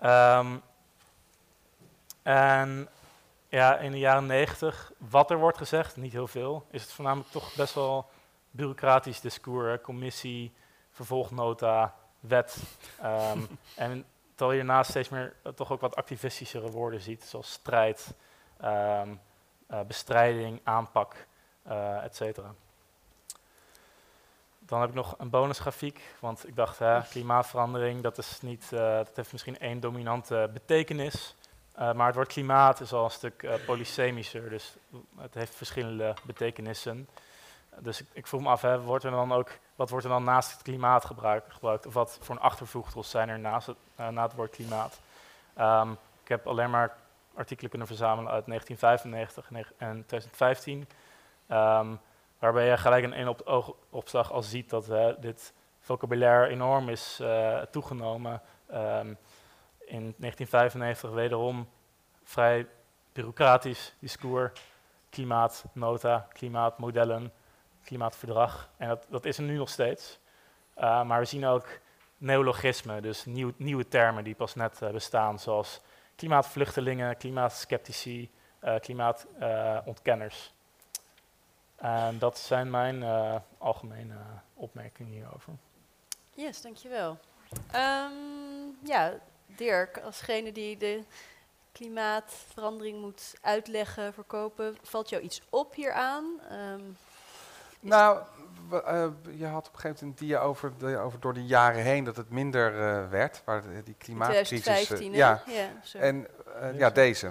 Um, 0.05 0.63
en 2.23 2.89
ja, 3.49 3.79
in 3.79 3.93
de 3.93 3.99
jaren 3.99 4.27
negentig, 4.27 4.93
wat 4.99 5.31
er 5.31 5.39
wordt 5.39 5.59
gezegd, 5.59 5.97
niet 5.97 6.13
heel 6.13 6.27
veel, 6.27 6.67
is 6.71 6.83
het 6.83 6.93
voornamelijk 6.93 7.31
toch 7.31 7.55
best 7.55 7.75
wel 7.75 8.09
bureaucratisch 8.51 9.21
discours, 9.21 9.81
commissie, 9.81 10.55
vervolgnota, 10.91 11.95
wet. 12.21 12.57
Um, 13.05 13.49
en 13.77 14.05
terwijl 14.35 14.59
je 14.59 14.67
daarnaast 14.67 14.91
steeds 14.91 15.09
meer 15.09 15.35
toch 15.55 15.73
ook 15.73 15.81
wat 15.81 15.97
activistischere 15.97 16.71
woorden 16.71 17.01
ziet, 17.01 17.25
zoals 17.25 17.53
strijd, 17.53 18.15
um, 18.65 18.69
uh, 18.69 19.09
bestrijding, 19.87 20.61
aanpak, 20.65 21.27
uh, 21.69 22.05
et 22.05 22.17
cetera. 22.17 22.55
Dan 24.59 24.81
heb 24.81 24.89
ik 24.89 24.95
nog 24.95 25.15
een 25.19 25.31
bonusgrafiek, 25.31 26.01
want 26.19 26.49
ik 26.49 26.57
dacht, 26.57 26.79
hè, 26.79 27.03
klimaatverandering, 27.03 28.03
dat, 28.03 28.19
is 28.19 28.41
niet, 28.43 28.71
uh, 28.73 28.81
dat 28.81 29.17
heeft 29.17 29.33
misschien 29.33 29.59
één 29.59 29.81
dominante 29.81 30.51
betekenis. 30.53 31.35
maar 31.95 32.07
het 32.07 32.15
woord 32.15 32.33
klimaat 32.33 32.81
is 32.81 32.93
al 32.93 33.05
een 33.05 33.11
stuk 33.11 33.61
polysemischer, 33.67 34.51
dus 34.51 34.75
het 35.19 35.35
heeft 35.35 35.55
verschillende 35.55 36.15
betekenissen. 36.25 37.09
Dus 37.79 38.01
ik, 38.01 38.07
ik 38.13 38.27
vroeg 38.27 38.41
me 38.41 38.49
af, 38.49 38.63
hè, 38.63 38.81
wordt 38.81 39.05
er 39.05 39.11
dan 39.11 39.33
ook, 39.33 39.59
wat 39.75 39.91
wordt 39.91 40.05
er 40.05 40.11
dan 40.11 40.25
naast 40.25 40.53
het 40.53 40.63
klimaat 40.63 41.05
gebruikt? 41.05 41.53
gebruikt 41.53 41.87
of 41.87 41.95
wat 41.95 42.19
voor 42.21 42.35
een 42.35 42.41
achtervoegtels 42.41 43.11
zijn 43.11 43.29
er 43.29 43.39
naast 43.39 43.67
het, 43.67 43.77
na 43.97 44.23
het 44.23 44.35
woord 44.35 44.51
klimaat? 44.51 45.01
Um, 45.59 45.99
ik 46.23 46.29
heb 46.29 46.47
alleen 46.47 46.71
maar 46.71 46.97
artikelen 47.41 47.71
kunnen 47.71 47.89
verzamelen 47.89 48.33
uit 48.33 48.47
1995 48.47 49.73
en 49.79 50.05
2015. 50.07 50.79
Um, 50.79 52.01
waarbij 52.39 52.67
je 52.67 52.77
gelijk 52.77 53.05
een 53.05 53.13
één 53.13 53.29
op 53.29 53.41
oogopslag 53.45 54.33
al 54.33 54.43
ziet 54.43 54.71
dat 54.71 54.87
dit 55.21 55.53
vocabulaire 55.81 56.49
enorm 56.49 56.89
is 56.89 57.19
uh, 57.23 57.61
toegenomen. 57.61 58.43
Um, 58.71 59.19
in 59.79 60.15
1995 60.19 61.11
wederom 61.11 61.69
vrij 62.23 62.67
bureaucratisch 63.13 63.95
discours, 63.99 64.61
klimaatnota, 65.11 66.27
klimaatmodellen, 66.33 67.33
klimaatverdrag. 67.85 68.71
En 68.77 68.89
dat, 68.89 69.07
dat 69.09 69.25
is 69.25 69.39
er 69.39 69.45
nu 69.45 69.57
nog 69.57 69.69
steeds. 69.69 70.19
Uh, 70.79 71.03
maar 71.03 71.19
we 71.19 71.25
zien 71.25 71.47
ook 71.47 71.67
neologismen, 72.19 73.03
dus 73.03 73.25
nieuw, 73.25 73.53
nieuwe 73.57 73.89
termen 73.89 74.25
die 74.25 74.35
pas 74.35 74.55
net 74.55 74.83
eh, 74.83 74.91
bestaan, 74.91 75.39
zoals 75.39 75.81
klimaatvluchtelingen, 76.21 77.17
klimaatskeptici, 77.17 78.31
uh, 78.65 78.79
klimaatontkenners. 78.79 80.53
en 81.77 82.19
dat 82.19 82.39
zijn 82.39 82.71
mijn 82.71 83.05
algemene 83.59 84.17
opmerkingen 84.55 85.13
hierover. 85.13 85.53
Yes, 86.35 86.63
dankjewel. 86.63 87.19
Um, 87.75 88.79
ja, 88.83 89.13
Dirk, 89.47 89.99
alsgene 89.99 90.53
die 90.53 90.77
de 90.77 91.05
klimaatverandering 91.73 93.01
moet 93.01 93.35
uitleggen, 93.41 94.13
verkopen, 94.15 94.77
valt 94.83 95.09
jou 95.09 95.23
iets 95.23 95.41
op 95.51 95.75
hieraan? 95.75 96.41
Um, 96.53 96.97
nou, 97.81 98.23
uh, 98.73 99.07
je 99.39 99.47
had 99.47 99.69
op 99.69 99.75
een 99.75 99.81
gegeven 99.81 100.07
moment 100.07 100.21
een 100.21 100.27
dia 100.27 100.41
over, 100.41 100.73
de, 100.79 100.99
over 100.99 101.21
door 101.21 101.35
de 101.35 101.47
jaren 101.47 101.83
heen 101.83 102.05
dat 102.05 102.17
het 102.17 102.31
minder 102.31 102.75
uh, 102.75 103.09
werd, 103.11 103.43
waar 103.45 103.63
de, 103.63 103.83
die 103.85 103.95
klimaatcrisis. 103.99 104.61
2015, 104.61 105.11
uh, 105.11 105.17
ja. 105.17 105.43
ja 105.47 106.01
en 106.01 106.27
ja, 106.75 106.91
deze. 106.91 107.31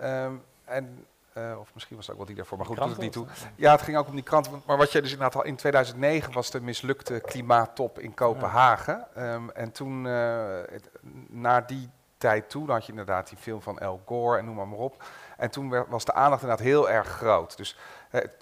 Um, 0.00 0.42
en 0.64 1.06
uh, 1.34 1.58
of 1.58 1.74
misschien 1.74 1.96
was 1.96 2.06
het 2.06 2.14
ook 2.14 2.20
wel 2.20 2.26
die 2.26 2.36
daarvoor, 2.36 2.58
maar 2.58 2.66
goed, 2.66 2.76
doet 2.76 2.88
het 2.88 2.98
niet 2.98 3.12
toe. 3.12 3.26
Ja, 3.56 3.72
het 3.72 3.82
ging 3.82 3.96
ook 3.96 4.08
om 4.08 4.14
die 4.14 4.22
krant. 4.22 4.66
Maar 4.66 4.76
wat 4.76 4.92
je 4.92 5.00
dus 5.02 5.12
inderdaad 5.12 5.36
al 5.36 5.44
in 5.44 5.56
2009 5.56 6.32
was 6.32 6.50
de 6.50 6.60
mislukte 6.60 7.20
klimaattop 7.20 7.98
in 7.98 8.14
Kopenhagen. 8.14 9.06
Ja. 9.14 9.34
Um, 9.34 9.50
en 9.50 9.72
toen, 9.72 10.04
uh, 10.04 10.60
het, 10.70 10.90
na 11.28 11.60
die 11.60 11.88
tijd 12.16 12.50
toe, 12.50 12.66
dan 12.66 12.74
had 12.74 12.84
je 12.84 12.90
inderdaad 12.90 13.28
die 13.28 13.38
film 13.38 13.62
van 13.62 13.78
Al 13.78 14.02
Gore 14.06 14.38
en 14.38 14.44
noem 14.44 14.54
maar, 14.54 14.68
maar 14.68 14.78
op. 14.78 15.04
En 15.36 15.50
toen 15.50 15.84
was 15.88 16.04
de 16.04 16.12
aandacht 16.12 16.42
inderdaad 16.42 16.66
heel 16.66 16.90
erg 16.90 17.08
groot. 17.08 17.56
Dus 17.56 17.76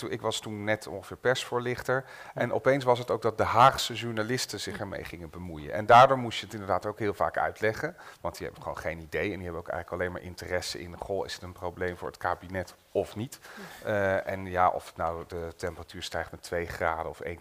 ik 0.09 0.21
was 0.21 0.41
toen 0.41 0.65
net 0.65 0.87
ongeveer 0.87 1.17
persvoorlichter. 1.17 2.05
En 2.35 2.53
opeens 2.53 2.85
was 2.85 2.99
het 2.99 3.11
ook 3.11 3.23
dat 3.23 3.39
de 3.39 3.45
Haagse 3.45 3.95
journalisten 3.95 4.61
zich 4.61 4.79
ermee 4.79 5.05
gingen 5.05 5.31
bemoeien. 5.31 5.73
En 5.73 5.87
daardoor 5.87 6.19
moest 6.19 6.39
je 6.39 6.45
het 6.45 6.55
inderdaad 6.55 6.87
ook 6.87 6.99
heel 6.99 7.15
vaak 7.15 7.39
uitleggen. 7.39 7.97
Want 8.21 8.37
die 8.37 8.45
hebben 8.45 8.63
gewoon 8.63 8.79
geen 8.79 9.01
idee. 9.01 9.31
En 9.31 9.35
die 9.35 9.43
hebben 9.43 9.61
ook 9.61 9.69
eigenlijk 9.69 10.03
alleen 10.03 10.13
maar 10.13 10.23
interesse 10.23 10.81
in... 10.81 10.97
goh, 10.99 11.27
is 11.27 11.35
het 11.35 11.43
een 11.43 11.53
probleem 11.53 11.97
voor 11.97 12.09
het 12.09 12.17
kabinet 12.17 12.75
of 12.93 13.17
niet? 13.17 13.39
Uh, 13.87 14.27
en 14.27 14.47
ja, 14.47 14.69
of 14.69 14.93
nou 14.97 15.25
de 15.29 15.53
temperatuur 15.57 16.03
stijgt 16.03 16.31
met 16.31 16.43
2 16.43 16.67
graden 16.67 17.11
of 17.11 17.21
1,8 17.25 17.33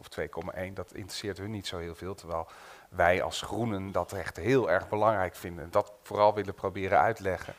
of 0.00 0.08
2,1... 0.20 0.72
dat 0.72 0.94
interesseert 0.94 1.38
hun 1.38 1.50
niet 1.50 1.66
zo 1.66 1.78
heel 1.78 1.94
veel. 1.94 2.14
Terwijl 2.14 2.48
wij 2.88 3.22
als 3.22 3.42
groenen 3.42 3.92
dat 3.92 4.12
echt 4.12 4.36
heel 4.36 4.70
erg 4.70 4.88
belangrijk 4.88 5.34
vinden. 5.34 5.64
En 5.64 5.70
dat 5.70 5.92
vooral 6.02 6.34
willen 6.34 6.54
proberen 6.54 6.98
uitleggen. 6.98 7.54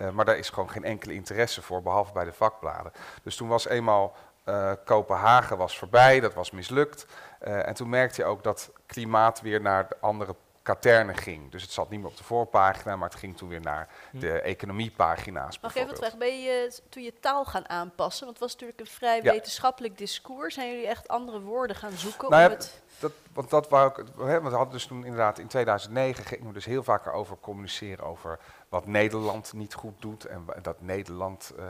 Uh, 0.00 0.10
maar 0.10 0.24
daar 0.24 0.38
is 0.38 0.50
gewoon 0.50 0.70
geen 0.70 0.84
enkele 0.84 1.14
interesse 1.14 1.62
voor, 1.62 1.82
behalve 1.82 2.12
bij 2.12 2.24
de 2.24 2.32
vakbladen. 2.32 2.92
Dus 3.22 3.36
toen 3.36 3.48
was 3.48 3.68
eenmaal 3.68 4.16
uh, 4.44 4.72
Kopenhagen 4.84 5.56
was 5.56 5.78
voorbij, 5.78 6.20
dat 6.20 6.34
was 6.34 6.50
mislukt. 6.50 7.06
Uh, 7.42 7.68
en 7.68 7.74
toen 7.74 7.88
merkte 7.88 8.20
je 8.20 8.26
ook 8.26 8.42
dat 8.42 8.72
klimaat 8.86 9.40
weer 9.40 9.60
naar 9.60 9.88
de 9.88 9.96
andere 10.00 10.34
katernen 10.62 11.16
ging. 11.16 11.50
Dus 11.50 11.62
het 11.62 11.72
zat 11.72 11.90
niet 11.90 12.00
meer 12.00 12.08
op 12.08 12.16
de 12.16 12.24
voorpagina, 12.24 12.96
maar 12.96 13.08
het 13.08 13.18
ging 13.18 13.36
toen 13.36 13.48
weer 13.48 13.60
naar 13.60 13.88
hm. 14.10 14.18
de 14.18 14.40
economiepagina's. 14.40 15.60
Mag 15.60 15.76
ik 15.76 15.82
even 15.82 15.96
vragen, 15.96 16.18
ben 16.18 16.42
je 16.42 16.80
toen 16.88 17.02
je 17.02 17.12
taal 17.20 17.44
gaan 17.44 17.68
aanpassen? 17.68 18.24
Want 18.24 18.38
het 18.38 18.44
was 18.44 18.52
natuurlijk 18.52 18.80
een 18.80 18.86
vrij 18.86 19.20
ja. 19.22 19.32
wetenschappelijk 19.32 19.98
discours. 19.98 20.54
Zijn 20.54 20.70
jullie 20.70 20.86
echt 20.86 21.08
andere 21.08 21.40
woorden 21.40 21.76
gaan 21.76 21.92
zoeken? 21.92 22.30
Nou 22.30 22.44
om 22.44 22.50
het 22.50 22.82
dat, 23.00 23.12
want 23.32 23.50
dat 23.50 23.68
wou 23.68 23.90
ik, 23.90 24.06
hè, 24.16 24.40
want 24.40 24.50
we 24.50 24.56
hadden 24.56 24.72
dus 24.72 24.86
toen 24.86 25.04
inderdaad 25.04 25.38
in 25.38 25.46
2009 25.46 26.24
gingen 26.24 26.46
we 26.46 26.52
dus 26.52 26.64
heel 26.64 26.82
vaak 26.82 27.06
over 27.06 27.36
communiceren 27.40 28.04
over 28.04 28.38
wat 28.68 28.86
Nederland 28.86 29.52
niet 29.52 29.74
goed 29.74 29.94
doet 30.00 30.24
en 30.24 30.44
dat 30.62 30.80
Nederland 30.80 31.52
uh, 31.58 31.64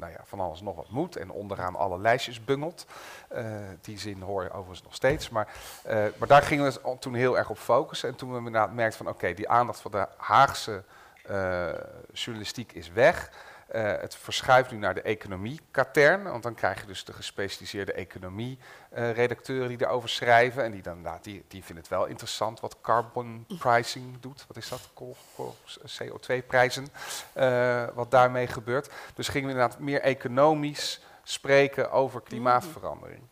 nou 0.00 0.12
ja, 0.12 0.20
van 0.24 0.40
alles 0.40 0.60
nog 0.60 0.76
wat 0.76 0.90
moet 0.90 1.16
en 1.16 1.30
onderaan 1.30 1.76
alle 1.76 1.98
lijstjes 1.98 2.44
bungelt. 2.44 2.86
Uh, 3.32 3.44
die 3.80 3.98
zin 3.98 4.20
hoor 4.20 4.42
je 4.42 4.50
overigens 4.50 4.82
nog 4.82 4.94
steeds, 4.94 5.28
maar, 5.28 5.48
uh, 5.86 5.92
maar 6.16 6.28
daar 6.28 6.42
gingen 6.42 6.72
we 6.72 6.98
toen 6.98 7.14
heel 7.14 7.38
erg 7.38 7.50
op 7.50 7.58
focussen 7.58 8.08
en 8.08 8.14
toen 8.14 8.30
we 8.30 8.36
inderdaad 8.36 8.72
merkten 8.72 9.04
van 9.04 9.14
oké, 9.14 9.34
die 9.34 9.48
aandacht 9.48 9.80
van 9.80 9.90
de 9.90 10.06
Haagse 10.16 10.82
journalistiek 12.12 12.72
is 12.72 12.90
weg. 12.90 13.30
Uh, 13.74 13.92
het 14.00 14.14
verschuift 14.14 14.70
nu 14.70 14.78
naar 14.78 14.94
de 14.94 15.02
economie-katern, 15.02 16.22
want 16.22 16.42
dan 16.42 16.54
krijg 16.54 16.80
je 16.80 16.86
dus 16.86 17.04
de 17.04 17.12
gespecialiseerde 17.12 17.92
economie-redacteuren 17.92 19.68
die 19.68 19.86
erover 19.86 20.08
schrijven. 20.08 20.64
En 20.64 20.70
die, 20.70 20.82
dan, 20.82 21.00
nou, 21.00 21.18
die, 21.22 21.44
die 21.48 21.64
vinden 21.64 21.84
het 21.84 21.92
wel 21.92 22.06
interessant 22.06 22.60
wat 22.60 22.80
carbon 22.80 23.46
pricing 23.58 24.20
doet. 24.20 24.44
Wat 24.46 24.56
is 24.56 24.68
dat? 24.68 24.90
CO2-prijzen, 26.02 26.88
uh, 27.36 27.82
eh, 27.82 27.88
wat 27.94 28.10
daarmee 28.10 28.46
gebeurt. 28.46 28.90
Dus 29.14 29.28
gingen 29.28 29.48
we 29.48 29.54
inderdaad 29.54 29.78
meer 29.78 30.00
economisch 30.00 31.00
spreken 31.22 31.90
over 31.90 32.22
klimaatverandering. 32.22 33.22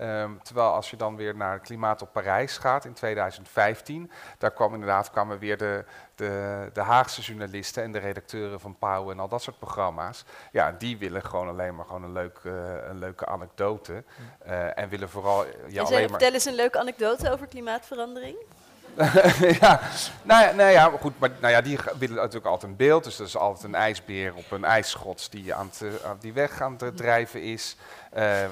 Um, 0.00 0.42
terwijl 0.42 0.72
als 0.72 0.90
je 0.90 0.96
dan 0.96 1.16
weer 1.16 1.36
naar 1.36 1.52
het 1.52 1.62
klimaat 1.62 2.02
op 2.02 2.12
Parijs 2.12 2.58
gaat 2.58 2.84
in 2.84 2.92
2015, 2.92 4.10
daar 4.38 4.50
kwam 4.50 4.72
inderdaad 4.72 5.10
kwamen 5.10 5.38
weer 5.38 5.56
de, 5.56 5.84
de, 6.14 6.70
de 6.72 6.80
Haagse 6.80 7.20
journalisten 7.20 7.82
en 7.82 7.92
de 7.92 7.98
redacteuren 7.98 8.60
van 8.60 8.78
Pauw 8.78 9.10
en 9.10 9.20
al 9.20 9.28
dat 9.28 9.42
soort 9.42 9.58
programma's. 9.58 10.24
Ja, 10.52 10.72
die 10.72 10.98
willen 10.98 11.24
gewoon 11.24 11.48
alleen 11.48 11.74
maar 11.74 11.84
gewoon 11.84 12.02
een, 12.02 12.12
leuk, 12.12 12.38
uh, 12.42 12.52
een 12.88 12.98
leuke 12.98 13.26
anekdote. 13.26 14.04
Uh, 14.46 14.78
en 14.78 14.88
willen 14.88 15.08
vooral. 15.08 15.44
Ja, 15.68 15.82
alleen 15.82 16.00
maar 16.00 16.08
vertel 16.08 16.32
eens 16.32 16.44
een 16.44 16.54
leuke 16.54 16.78
anekdote 16.78 17.30
over 17.30 17.46
klimaatverandering. 17.46 18.36
ja, 19.60 19.80
nou 20.22 20.42
ja, 20.42 20.52
nou 20.52 20.70
ja, 20.70 20.90
goed, 21.00 21.18
maar 21.18 21.30
nou 21.40 21.52
ja, 21.52 21.60
die 21.60 21.78
willen 21.98 22.16
natuurlijk 22.16 22.46
altijd 22.46 22.70
een 22.70 22.76
beeld. 22.76 23.04
Dus 23.04 23.18
er 23.18 23.24
is 23.24 23.36
altijd 23.36 23.64
een 23.64 23.74
ijsbeer 23.74 24.34
op 24.34 24.50
een 24.50 24.64
ijsschots 24.64 25.30
die, 25.30 25.54
aan, 25.54 25.70
te, 25.70 26.00
aan 26.04 26.16
die 26.20 26.32
weg 26.32 26.60
aan 26.60 26.76
het 26.78 26.96
drijven 26.96 27.42
is. 27.42 27.76
Uh, 28.16 28.44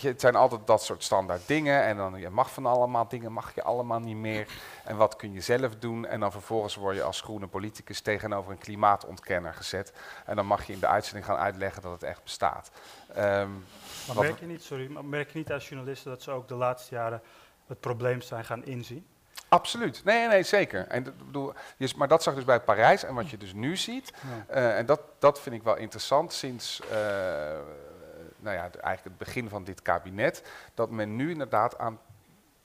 het 0.00 0.20
zijn 0.20 0.34
altijd 0.34 0.66
dat 0.66 0.82
soort 0.82 1.02
standaard 1.02 1.46
dingen. 1.46 1.82
En 1.82 1.96
dan 1.96 2.20
je 2.20 2.30
mag 2.30 2.52
van 2.52 2.66
allemaal 2.66 3.08
dingen, 3.08 3.32
mag 3.32 3.54
je 3.54 3.62
allemaal 3.62 4.00
niet 4.00 4.16
meer. 4.16 4.46
En 4.84 4.96
wat 4.96 5.16
kun 5.16 5.32
je 5.32 5.40
zelf 5.40 5.76
doen? 5.76 6.06
En 6.06 6.20
dan 6.20 6.32
vervolgens 6.32 6.74
word 6.74 6.96
je 6.96 7.02
als 7.02 7.20
groene 7.20 7.46
politicus 7.46 8.00
tegenover 8.00 8.50
een 8.52 8.58
klimaatontkenner 8.58 9.54
gezet. 9.54 9.92
En 10.26 10.36
dan 10.36 10.46
mag 10.46 10.66
je 10.66 10.72
in 10.72 10.80
de 10.80 10.86
uitzending 10.86 11.26
gaan 11.26 11.36
uitleggen 11.36 11.82
dat 11.82 11.92
het 11.92 12.02
echt 12.02 12.22
bestaat. 12.22 12.70
Um, 13.10 13.64
maar 14.06 14.16
merk 14.16 14.40
je 14.40 14.46
niet, 14.46 14.62
sorry, 14.62 14.90
maar 14.90 15.04
merk 15.04 15.30
je 15.30 15.38
niet 15.38 15.52
als 15.52 15.68
journalisten 15.68 16.10
dat 16.10 16.22
ze 16.22 16.30
ook 16.30 16.48
de 16.48 16.54
laatste 16.54 16.94
jaren 16.94 17.22
het 17.66 17.80
probleem 17.80 18.20
zijn 18.20 18.44
gaan 18.44 18.64
inzien? 18.64 19.06
Absoluut. 19.54 20.04
Nee, 20.04 20.28
nee, 20.28 20.42
zeker. 20.42 20.86
En, 20.86 21.02
bedoel, 21.02 21.52
maar 21.96 22.08
dat 22.08 22.22
zag 22.22 22.34
dus 22.34 22.44
bij 22.44 22.60
Parijs. 22.60 23.04
En 23.04 23.14
wat 23.14 23.30
je 23.30 23.36
dus 23.36 23.52
nu 23.52 23.76
ziet, 23.76 24.12
ja. 24.48 24.56
uh, 24.56 24.78
en 24.78 24.86
dat, 24.86 25.00
dat 25.18 25.40
vind 25.40 25.54
ik 25.54 25.62
wel 25.62 25.76
interessant 25.76 26.32
sinds 26.32 26.80
uh, 26.84 26.88
nou 28.38 28.56
ja, 28.56 28.60
eigenlijk 28.60 29.04
het 29.04 29.18
begin 29.18 29.48
van 29.48 29.64
dit 29.64 29.82
kabinet, 29.82 30.42
dat 30.74 30.90
men 30.90 31.16
nu 31.16 31.30
inderdaad 31.30 31.78
aan 31.78 31.98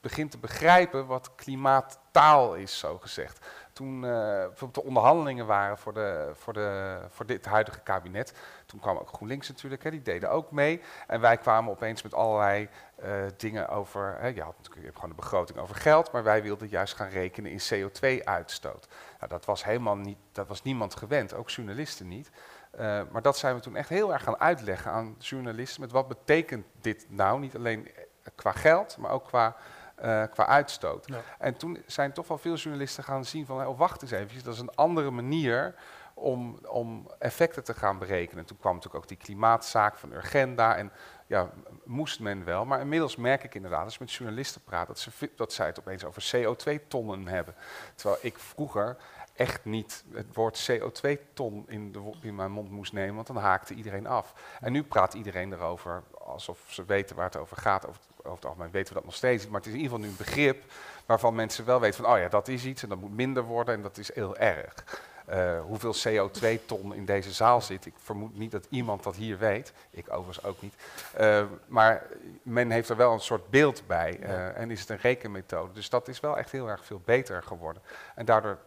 begint 0.00 0.30
te 0.30 0.38
begrijpen 0.38 1.06
wat 1.06 1.34
klimaattaal 1.34 2.54
is, 2.54 2.78
zo 2.78 2.98
gezegd. 2.98 3.46
Toen 3.72 3.94
uh, 3.94 4.10
bijvoorbeeld 4.10 4.74
de 4.74 4.82
onderhandelingen 4.82 5.46
waren 5.46 5.78
voor, 5.78 5.94
de, 5.94 6.30
voor, 6.34 6.52
de, 6.52 6.98
voor 7.08 7.26
dit 7.26 7.44
huidige 7.44 7.80
kabinet, 7.80 8.32
toen 8.70 8.80
kwam 8.80 8.96
ook 8.96 9.08
GroenLinks 9.08 9.48
natuurlijk, 9.48 9.82
hè, 9.82 9.90
die 9.90 10.02
deden 10.02 10.30
ook 10.30 10.50
mee. 10.50 10.82
En 11.06 11.20
wij 11.20 11.36
kwamen 11.36 11.70
opeens 11.70 12.02
met 12.02 12.14
allerlei 12.14 12.68
uh, 13.04 13.10
dingen 13.36 13.68
over, 13.68 14.16
hè, 14.18 14.26
je, 14.26 14.42
had 14.42 14.56
natuurlijk, 14.56 14.78
je 14.78 14.84
hebt 14.84 14.94
gewoon 14.94 15.10
de 15.10 15.22
begroting 15.22 15.58
over 15.58 15.74
geld, 15.74 16.12
maar 16.12 16.22
wij 16.22 16.42
wilden 16.42 16.68
juist 16.68 16.94
gaan 16.94 17.08
rekenen 17.08 17.50
in 17.50 17.60
CO2-uitstoot. 17.60 18.88
Nou, 19.18 19.30
dat 19.30 19.44
was 19.44 19.64
helemaal 19.64 19.96
niet, 19.96 20.18
dat 20.32 20.48
was 20.48 20.62
niemand 20.62 20.94
gewend, 20.94 21.34
ook 21.34 21.50
journalisten 21.50 22.08
niet. 22.08 22.30
Uh, 22.74 23.00
maar 23.10 23.22
dat 23.22 23.38
zijn 23.38 23.54
we 23.54 23.60
toen 23.60 23.76
echt 23.76 23.88
heel 23.88 24.12
erg 24.12 24.22
gaan 24.22 24.40
uitleggen 24.40 24.90
aan 24.90 25.16
journalisten. 25.18 25.80
Met 25.80 25.92
wat 25.92 26.08
betekent 26.08 26.66
dit 26.80 27.06
nou? 27.08 27.40
Niet 27.40 27.56
alleen 27.56 27.90
qua 28.34 28.52
geld, 28.52 28.96
maar 28.96 29.10
ook 29.10 29.24
qua, 29.24 29.56
uh, 30.04 30.22
qua 30.30 30.46
uitstoot. 30.46 31.06
Ja. 31.06 31.20
En 31.38 31.56
toen 31.56 31.82
zijn 31.86 32.12
toch 32.12 32.28
wel 32.28 32.38
veel 32.38 32.54
journalisten 32.54 33.04
gaan 33.04 33.24
zien 33.24 33.46
van, 33.46 33.66
oh, 33.66 33.78
wacht 33.78 34.02
eens 34.02 34.10
even, 34.10 34.44
dat 34.44 34.54
is 34.54 34.60
een 34.60 34.74
andere 34.74 35.10
manier 35.10 35.74
om, 36.14 36.58
om 36.66 37.10
effecten 37.18 37.64
te 37.64 37.74
gaan 37.74 37.98
berekenen. 37.98 38.44
Toen 38.44 38.58
kwam 38.58 38.74
natuurlijk 38.74 39.02
ook 39.02 39.08
die 39.08 39.18
klimaatzaak 39.18 39.96
van 39.96 40.12
Urgenda 40.12 40.76
en 40.76 40.92
ja, 41.26 41.50
moest 41.84 42.20
men 42.20 42.44
wel. 42.44 42.64
Maar 42.64 42.80
inmiddels 42.80 43.16
merk 43.16 43.44
ik 43.44 43.54
inderdaad, 43.54 43.84
als 43.84 43.92
je 43.92 44.00
met 44.00 44.12
journalisten 44.12 44.60
praat, 44.60 44.86
dat, 44.86 44.98
ze, 44.98 45.30
dat 45.36 45.52
zij 45.52 45.66
het 45.66 45.78
opeens 45.78 46.04
over 46.04 46.32
CO2-tonnen 46.36 47.26
hebben. 47.26 47.54
Terwijl 47.94 48.18
ik 48.22 48.38
vroeger 48.38 48.96
echt 49.34 49.64
niet 49.64 50.04
het 50.12 50.34
woord 50.34 50.70
CO2-ton 50.70 51.64
in, 51.68 51.96
in 52.20 52.34
mijn 52.34 52.52
mond 52.52 52.70
moest 52.70 52.92
nemen, 52.92 53.14
want 53.14 53.26
dan 53.26 53.36
haakte 53.36 53.74
iedereen 53.74 54.06
af. 54.06 54.34
En 54.60 54.72
nu 54.72 54.82
praat 54.82 55.14
iedereen 55.14 55.52
erover 55.52 56.02
alsof 56.18 56.58
ze 56.66 56.84
weten 56.84 57.16
waar 57.16 57.24
het 57.24 57.36
over 57.36 57.56
gaat. 57.56 57.86
Over, 57.86 58.00
over 58.16 58.32
het 58.32 58.44
algemeen 58.44 58.70
weten 58.70 58.88
we 58.88 58.94
dat 58.94 59.04
nog 59.04 59.14
steeds 59.14 59.42
niet, 59.42 59.52
maar 59.52 59.60
het 59.60 59.68
is 59.68 59.74
in 59.74 59.80
ieder 59.80 59.96
geval 59.96 60.10
nu 60.10 60.18
een 60.18 60.24
begrip 60.24 60.72
waarvan 61.06 61.34
mensen 61.34 61.64
wel 61.64 61.80
weten 61.80 62.04
van, 62.04 62.12
oh 62.12 62.18
ja, 62.18 62.28
dat 62.28 62.48
is 62.48 62.64
iets 62.64 62.82
en 62.82 62.88
dat 62.88 63.00
moet 63.00 63.14
minder 63.16 63.42
worden 63.42 63.74
en 63.74 63.82
dat 63.82 63.98
is 63.98 64.14
heel 64.14 64.36
erg. 64.36 64.84
Uh, 65.30 65.60
hoeveel 65.60 65.94
CO2-ton 66.08 66.94
in 66.94 67.04
deze 67.04 67.32
zaal 67.32 67.60
zit. 67.60 67.86
Ik 67.86 67.94
vermoed 67.96 68.38
niet 68.38 68.50
dat 68.50 68.66
iemand 68.70 69.02
dat 69.02 69.16
hier 69.16 69.38
weet. 69.38 69.72
Ik 69.90 70.12
overigens 70.12 70.44
ook 70.44 70.62
niet. 70.62 70.74
Uh, 71.20 71.44
maar 71.66 72.06
men 72.42 72.70
heeft 72.70 72.88
er 72.88 72.96
wel 72.96 73.12
een 73.12 73.20
soort 73.20 73.50
beeld 73.50 73.82
bij. 73.86 74.18
Uh, 74.20 74.58
en 74.58 74.70
is 74.70 74.80
het 74.80 74.88
een 74.88 74.96
rekenmethode. 74.96 75.72
Dus 75.72 75.90
dat 75.90 76.08
is 76.08 76.20
wel 76.20 76.38
echt 76.38 76.52
heel 76.52 76.68
erg 76.68 76.84
veel 76.84 77.00
beter 77.04 77.42
geworden. 77.42 77.82
En 78.14 78.24
daardoor 78.24 78.58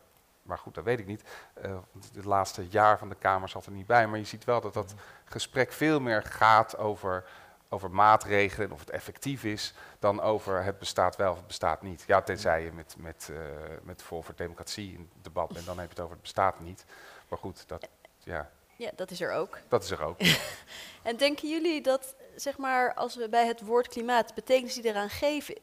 maar 0.43 0.57
goed, 0.57 0.76
dat 0.76 0.84
weet 0.84 0.99
ik 0.99 1.05
niet. 1.05 1.24
Uh, 1.66 1.78
het 2.14 2.26
laatste 2.26 2.68
jaar 2.68 2.97
van 2.97 3.09
de 3.09 3.16
Kamer 3.16 3.49
zat 3.49 3.66
er 3.66 3.72
niet 3.72 3.88
bij. 3.88 4.07
Maar 4.07 4.20
je 4.20 4.26
ziet 4.26 4.43
wel 4.43 4.61
dat 4.61 4.74
dat 4.74 4.93
gesprek 5.26 5.72
veel 5.72 5.99
meer 5.99 6.24
gaat 6.24 6.78
over 6.78 7.24
over 7.74 7.91
maatregelen, 7.91 8.71
of 8.71 8.80
het 8.80 8.89
effectief 8.89 9.43
is, 9.43 9.74
dan 9.99 10.21
over 10.21 10.63
het 10.63 10.80
bestaat 10.80 11.15
wel 11.15 11.32
of 11.32 11.38
het 11.38 11.47
bestaat 11.47 11.82
niet. 11.82 12.03
Ja, 12.07 12.21
tenzij 12.21 12.63
je 12.63 12.71
met, 12.71 12.95
met, 12.97 13.28
uh, 13.32 13.39
met 13.84 14.01
voor 14.01 14.24
voor 14.24 14.36
Democratie 14.36 14.93
in 14.93 15.09
debat 15.21 15.53
bent, 15.53 15.65
dan 15.65 15.78
heb 15.78 15.86
je 15.86 15.93
het 15.93 15.99
over 15.99 16.13
het 16.13 16.21
bestaat 16.21 16.59
niet. 16.59 16.86
Maar 17.28 17.39
goed, 17.39 17.67
dat, 17.67 17.88
ja. 18.17 18.51
Ja, 18.76 18.91
dat 18.95 19.11
is 19.11 19.21
er 19.21 19.32
ook. 19.32 19.59
Dat 19.67 19.84
is 19.84 19.91
er 19.91 20.03
ook. 20.03 20.19
en 21.09 21.17
denken 21.17 21.49
jullie 21.49 21.82
dat, 21.82 22.15
zeg 22.36 22.57
maar, 22.57 22.93
als 22.93 23.15
we 23.15 23.30
bij 23.30 23.45
het 23.45 23.61
woord 23.61 23.88
klimaat 23.88 24.34
betekenis 24.34 24.74
die 24.74 24.86
eraan 24.86 25.09
geven, 25.09 25.55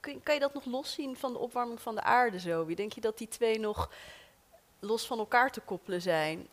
kun, 0.00 0.22
kan 0.22 0.34
je 0.34 0.40
dat 0.40 0.54
nog 0.54 0.64
loszien 0.64 1.16
van 1.16 1.32
de 1.32 1.38
opwarming 1.38 1.80
van 1.80 1.94
de 1.94 2.02
aarde 2.02 2.40
zo? 2.40 2.66
Wie 2.66 2.76
denk 2.76 2.92
je 2.92 3.00
dat 3.00 3.18
die 3.18 3.28
twee 3.28 3.58
nog 3.58 3.90
los 4.78 5.06
van 5.06 5.18
elkaar 5.18 5.50
te 5.50 5.60
koppelen 5.60 6.02
zijn? 6.02 6.48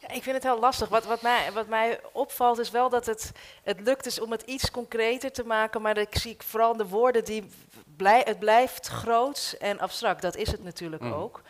Ja, 0.00 0.08
ik 0.08 0.22
vind 0.22 0.34
het 0.34 0.44
heel 0.44 0.58
lastig. 0.58 0.88
Wat, 0.88 1.04
wat, 1.04 1.22
mij, 1.22 1.52
wat 1.52 1.66
mij 1.66 2.00
opvalt 2.12 2.58
is 2.58 2.70
wel 2.70 2.88
dat 2.88 3.06
het, 3.06 3.32
het 3.62 3.80
lukt 3.80 4.06
is 4.06 4.20
om 4.20 4.30
het 4.30 4.42
iets 4.42 4.70
concreter 4.70 5.32
te 5.32 5.44
maken, 5.44 5.82
maar 5.82 5.98
ik 5.98 6.18
zie 6.18 6.36
vooral 6.38 6.76
de 6.76 6.88
woorden 6.88 7.24
die 7.24 7.48
blij, 7.96 8.22
het 8.24 8.38
blijft 8.38 8.86
groots 8.86 9.56
en 9.56 9.80
abstract. 9.80 10.22
Dat 10.22 10.36
is 10.36 10.50
het 10.50 10.64
natuurlijk 10.64 11.02
mm. 11.02 11.12
ook. 11.12 11.42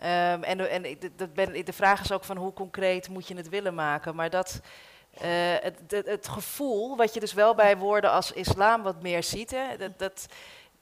Um, 0.00 0.42
en 0.42 0.70
en 0.70 0.82
de, 1.16 1.28
ben, 1.28 1.64
de 1.64 1.72
vraag 1.72 2.00
is 2.00 2.12
ook 2.12 2.24
van 2.24 2.36
hoe 2.36 2.52
concreet 2.52 3.08
moet 3.08 3.28
je 3.28 3.36
het 3.36 3.48
willen 3.48 3.74
maken. 3.74 4.14
Maar 4.14 4.30
dat, 4.30 4.60
uh, 5.14 5.20
het, 5.60 5.80
het, 5.88 6.06
het, 6.06 6.28
gevoel, 6.28 6.96
wat 6.96 7.14
je 7.14 7.20
dus 7.20 7.32
wel 7.32 7.54
bij 7.54 7.76
woorden 7.76 8.10
als 8.10 8.32
islam 8.32 8.82
wat 8.82 9.02
meer 9.02 9.22
ziet, 9.22 9.50
hè, 9.50 9.76
dat, 9.76 9.98
dat, 9.98 10.26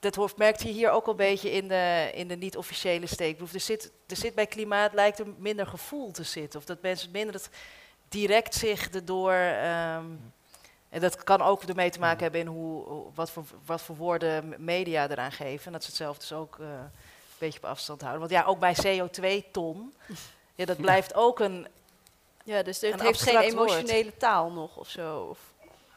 dat 0.05 0.15
hoort, 0.15 0.37
merkt 0.37 0.63
je 0.63 0.69
hier 0.69 0.91
ook 0.91 1.07
een 1.07 1.17
beetje 1.17 1.51
in 1.51 1.69
de, 1.69 2.11
in 2.15 2.29
de 2.29 2.37
niet-officiële 2.37 3.07
steekproef. 3.07 3.53
Er 3.53 3.61
zit, 3.61 3.91
er 4.07 4.17
zit 4.17 4.35
bij 4.35 4.47
klimaat 4.47 4.93
lijkt 4.93 5.19
er 5.19 5.27
minder 5.39 5.67
gevoel 5.67 6.11
te 6.11 6.23
zitten. 6.23 6.61
Of 6.61 6.67
dat 6.67 6.83
mensen 6.83 7.11
minder 7.11 7.35
het 7.35 7.49
direct 8.09 8.55
zich 8.55 8.89
erdoor. 8.91 9.35
Um, 9.35 10.33
en 10.89 11.01
dat 11.01 11.25
kan 11.25 11.43
ook 11.43 11.63
ermee 11.63 11.91
te 11.91 11.99
maken 11.99 12.23
hebben 12.23 12.41
in 12.41 12.47
hoe, 12.47 12.85
wat, 13.15 13.31
voor, 13.31 13.45
wat 13.65 13.83
voor 13.83 13.97
woorden 13.97 14.55
media 14.59 15.09
eraan 15.09 15.33
geven. 15.33 15.67
En 15.67 15.73
dat 15.73 15.83
ze 15.83 15.89
het 15.89 15.97
zelf 15.97 16.19
dus 16.19 16.33
ook 16.33 16.57
uh, 16.61 16.67
een 16.67 16.91
beetje 17.39 17.59
op 17.59 17.65
afstand 17.65 18.01
houden. 18.01 18.21
Want 18.21 18.33
ja, 18.33 18.45
ook 18.45 18.59
bij 18.59 18.77
CO2-ton, 18.77 19.95
ja, 20.55 20.65
dat 20.65 20.77
blijft 20.77 21.15
ook 21.15 21.41
een. 21.41 21.67
Ja, 22.45 22.63
dus 22.63 22.81
het 22.81 23.01
heeft 23.01 23.23
geen 23.23 23.39
emotionele 23.39 24.17
taal 24.17 24.51
nog 24.51 24.77
of 24.77 24.89
zo. 24.89 25.27
Of 25.31 25.39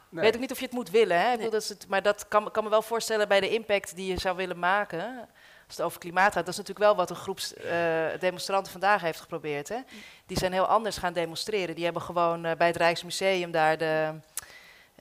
Nee. 0.09 0.23
Weet 0.23 0.33
ik 0.33 0.39
niet 0.39 0.51
of 0.51 0.59
je 0.59 0.65
het 0.65 0.73
moet 0.73 0.89
willen, 0.89 1.19
hè? 1.19 1.35
Nee. 1.35 1.49
dat 1.49 1.67
het, 1.67 1.85
maar 1.87 2.01
dat 2.01 2.27
kan, 2.27 2.51
kan 2.51 2.63
me 2.63 2.69
wel 2.69 2.81
voorstellen 2.81 3.27
bij 3.27 3.39
de 3.39 3.49
impact 3.49 3.95
die 3.95 4.11
je 4.11 4.19
zou 4.19 4.35
willen 4.35 4.59
maken. 4.59 5.27
Als 5.67 5.77
het 5.77 5.85
over 5.85 5.99
klimaat 5.99 6.33
gaat, 6.33 6.45
dat 6.45 6.47
is 6.47 6.57
natuurlijk 6.57 6.85
wel 6.85 6.95
wat 6.95 7.09
een 7.09 7.15
groep 7.15 7.39
uh, 7.39 8.19
demonstranten 8.19 8.71
vandaag 8.71 9.01
heeft 9.01 9.19
geprobeerd. 9.19 9.69
Hè? 9.69 9.77
Die 10.25 10.37
zijn 10.37 10.53
heel 10.53 10.65
anders 10.65 10.97
gaan 10.97 11.13
demonstreren. 11.13 11.75
Die 11.75 11.83
hebben 11.83 12.01
gewoon 12.01 12.45
uh, 12.45 12.51
bij 12.57 12.67
het 12.67 12.75
Rijksmuseum 12.75 13.51
daar 13.51 13.77
de. 13.77 14.13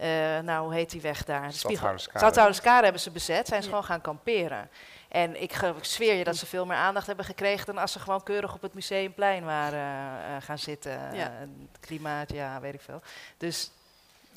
Uh, 0.03 0.39
nou, 0.39 0.65
hoe 0.65 0.75
heet 0.75 0.91
die 0.91 1.01
weg 1.01 1.25
daar? 1.25 1.49
De 1.49 1.97
Stadhouderskade 1.97 2.83
hebben 2.83 3.03
ze 3.03 3.11
bezet, 3.11 3.49
zijn 3.49 3.63
ze 3.63 3.69
ja. 3.69 3.75
gewoon 3.75 3.89
gaan 3.89 4.01
kamperen. 4.01 4.71
En 5.09 5.43
ik, 5.43 5.53
ik 5.53 5.85
zweer 5.85 6.15
je 6.15 6.25
dat 6.25 6.37
ze 6.37 6.47
veel 6.47 6.67
meer 6.67 6.77
aandacht 6.77 7.07
hebben 7.07 7.25
gekregen 7.25 7.67
dan 7.67 7.79
als 7.79 7.93
ze 7.93 7.99
gewoon 7.99 8.23
keurig 8.23 8.55
op 8.55 8.63
het 8.63 8.75
museumplein 8.75 9.45
waren 9.45 10.43
gaan 10.43 10.59
zitten. 10.59 11.15
Ja. 11.15 11.33
klimaat, 11.81 12.33
ja, 12.33 12.61
weet 12.61 12.75
ik 12.75 12.81
veel. 12.81 13.01
Dus 13.37 13.71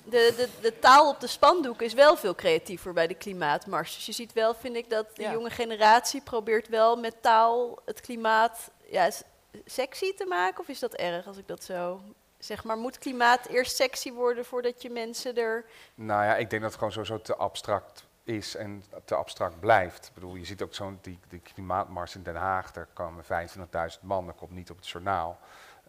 de, 0.09 0.33
de, 0.37 0.49
de, 0.61 0.79
taal 0.79 1.09
op 1.09 1.19
de 1.19 1.27
spandoek 1.27 1.81
is 1.81 1.93
wel 1.93 2.17
veel 2.17 2.35
creatiever 2.35 2.93
bij 2.93 3.07
de 3.07 3.13
klimaatmars. 3.13 3.95
Dus 3.95 4.05
je 4.05 4.11
ziet 4.11 4.33
wel, 4.33 4.53
vind 4.53 4.75
ik, 4.75 4.89
dat 4.89 5.15
de 5.15 5.23
jonge 5.23 5.49
generatie 5.49 6.21
probeert 6.21 6.67
wel 6.67 6.95
met 6.95 7.15
taal 7.21 7.79
het 7.85 8.01
klimaat 8.01 8.71
ja, 8.85 9.09
sexy 9.65 10.13
te 10.13 10.25
maken. 10.25 10.59
Of 10.59 10.67
is 10.67 10.79
dat 10.79 10.93
erg 10.93 11.27
als 11.27 11.37
ik 11.37 11.47
dat 11.47 11.63
zo 11.63 12.01
zeg 12.37 12.63
maar? 12.63 12.77
Moet 12.77 12.97
klimaat 12.97 13.45
eerst 13.45 13.75
sexy 13.75 14.11
worden 14.11 14.45
voordat 14.45 14.81
je 14.81 14.89
mensen 14.89 15.35
er... 15.35 15.65
Nou 15.95 16.23
ja, 16.23 16.35
ik 16.35 16.49
denk 16.49 16.61
dat 16.61 16.71
het 16.71 16.79
gewoon 16.79 16.93
sowieso 16.93 17.21
te 17.21 17.35
abstract 17.35 18.07
is 18.23 18.55
en 18.55 18.83
te 19.05 19.15
abstract 19.15 19.59
blijft. 19.59 20.07
Ik 20.07 20.13
bedoel, 20.13 20.35
je 20.35 20.45
ziet 20.45 20.61
ook 20.61 20.73
zo'n 20.73 20.99
die, 21.01 21.19
die 21.27 21.41
klimaatmars 21.53 22.15
in 22.15 22.23
Den 22.23 22.35
Haag, 22.35 22.71
daar 22.71 22.87
komen 22.93 23.23
25.000 23.23 23.29
man, 24.01 24.25
dat 24.25 24.35
komt 24.35 24.51
niet 24.51 24.69
op 24.69 24.77
het 24.77 24.89
journaal. 24.89 25.39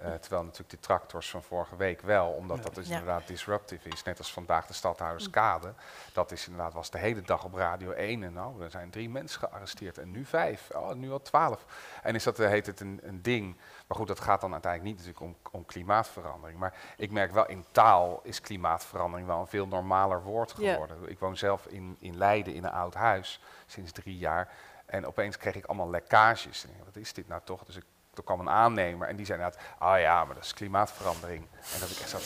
Uh, 0.04 0.12
terwijl 0.12 0.42
natuurlijk 0.42 0.70
de 0.70 0.78
tractors 0.78 1.30
van 1.30 1.42
vorige 1.42 1.76
week 1.76 2.00
wel, 2.00 2.28
omdat 2.28 2.62
dat 2.62 2.74
dus 2.74 2.88
inderdaad 2.88 3.26
disruptief 3.26 3.84
is. 3.84 4.02
Net 4.02 4.18
als 4.18 4.32
vandaag 4.32 4.66
de 4.66 4.72
stadhouderskade. 4.72 5.74
Dat 6.12 6.32
is 6.32 6.46
inderdaad, 6.46 6.72
was 6.72 6.90
de 6.90 6.98
hele 6.98 7.22
dag 7.22 7.44
op 7.44 7.54
Radio 7.54 7.90
1. 7.90 8.22
En 8.22 8.32
nou, 8.32 8.62
er 8.62 8.70
zijn 8.70 8.90
drie 8.90 9.08
mensen 9.08 9.40
gearresteerd 9.40 9.98
en 9.98 10.10
nu 10.10 10.24
vijf. 10.24 10.70
Oh, 10.70 10.92
nu 10.92 11.10
al 11.10 11.22
twaalf. 11.22 11.64
En 12.02 12.14
is 12.14 12.24
dat, 12.24 12.40
uh, 12.40 12.48
heet 12.48 12.66
het 12.66 12.80
een, 12.80 13.00
een 13.02 13.22
ding. 13.22 13.56
Maar 13.86 13.96
goed, 13.96 14.08
dat 14.08 14.20
gaat 14.20 14.40
dan 14.40 14.52
uiteindelijk 14.52 14.96
niet 14.96 15.06
natuurlijk 15.06 15.34
om, 15.34 15.60
om, 15.60 15.64
klimaatverandering. 15.64 16.58
Maar 16.58 16.74
ik 16.96 17.10
merk 17.10 17.32
wel, 17.32 17.48
in 17.48 17.64
taal 17.72 18.20
is 18.22 18.40
klimaatverandering 18.40 19.26
wel 19.26 19.40
een 19.40 19.46
veel 19.46 19.66
normaler 19.66 20.22
woord 20.22 20.52
geworden. 20.52 21.08
Ik 21.08 21.18
woon 21.18 21.36
zelf 21.36 21.66
in, 21.66 21.96
in 21.98 22.16
Leiden 22.16 22.54
in 22.54 22.64
een 22.64 22.72
oud 22.72 22.94
huis 22.94 23.40
sinds 23.66 23.92
drie 23.92 24.18
jaar. 24.18 24.52
En 24.86 25.06
opeens 25.06 25.36
kreeg 25.36 25.54
ik 25.54 25.64
allemaal 25.64 25.90
lekkages. 25.90 26.64
En 26.64 26.84
wat 26.84 26.96
is 26.96 27.12
dit 27.12 27.28
nou 27.28 27.40
toch? 27.44 27.64
Dus 27.64 27.76
ik 27.76 27.84
er 28.14 28.22
kwam 28.22 28.40
een 28.40 28.50
aannemer 28.50 29.08
en 29.08 29.16
die 29.16 29.26
zei 29.26 29.38
inderdaad, 29.38 29.64
ah 29.78 30.00
ja, 30.00 30.24
maar 30.24 30.34
dat 30.34 30.44
is 30.44 30.54
klimaatverandering. 30.54 31.46
En 31.74 31.80
dat 31.80 31.90
ik 31.90 31.98
echt 31.98 32.08
zat, 32.08 32.22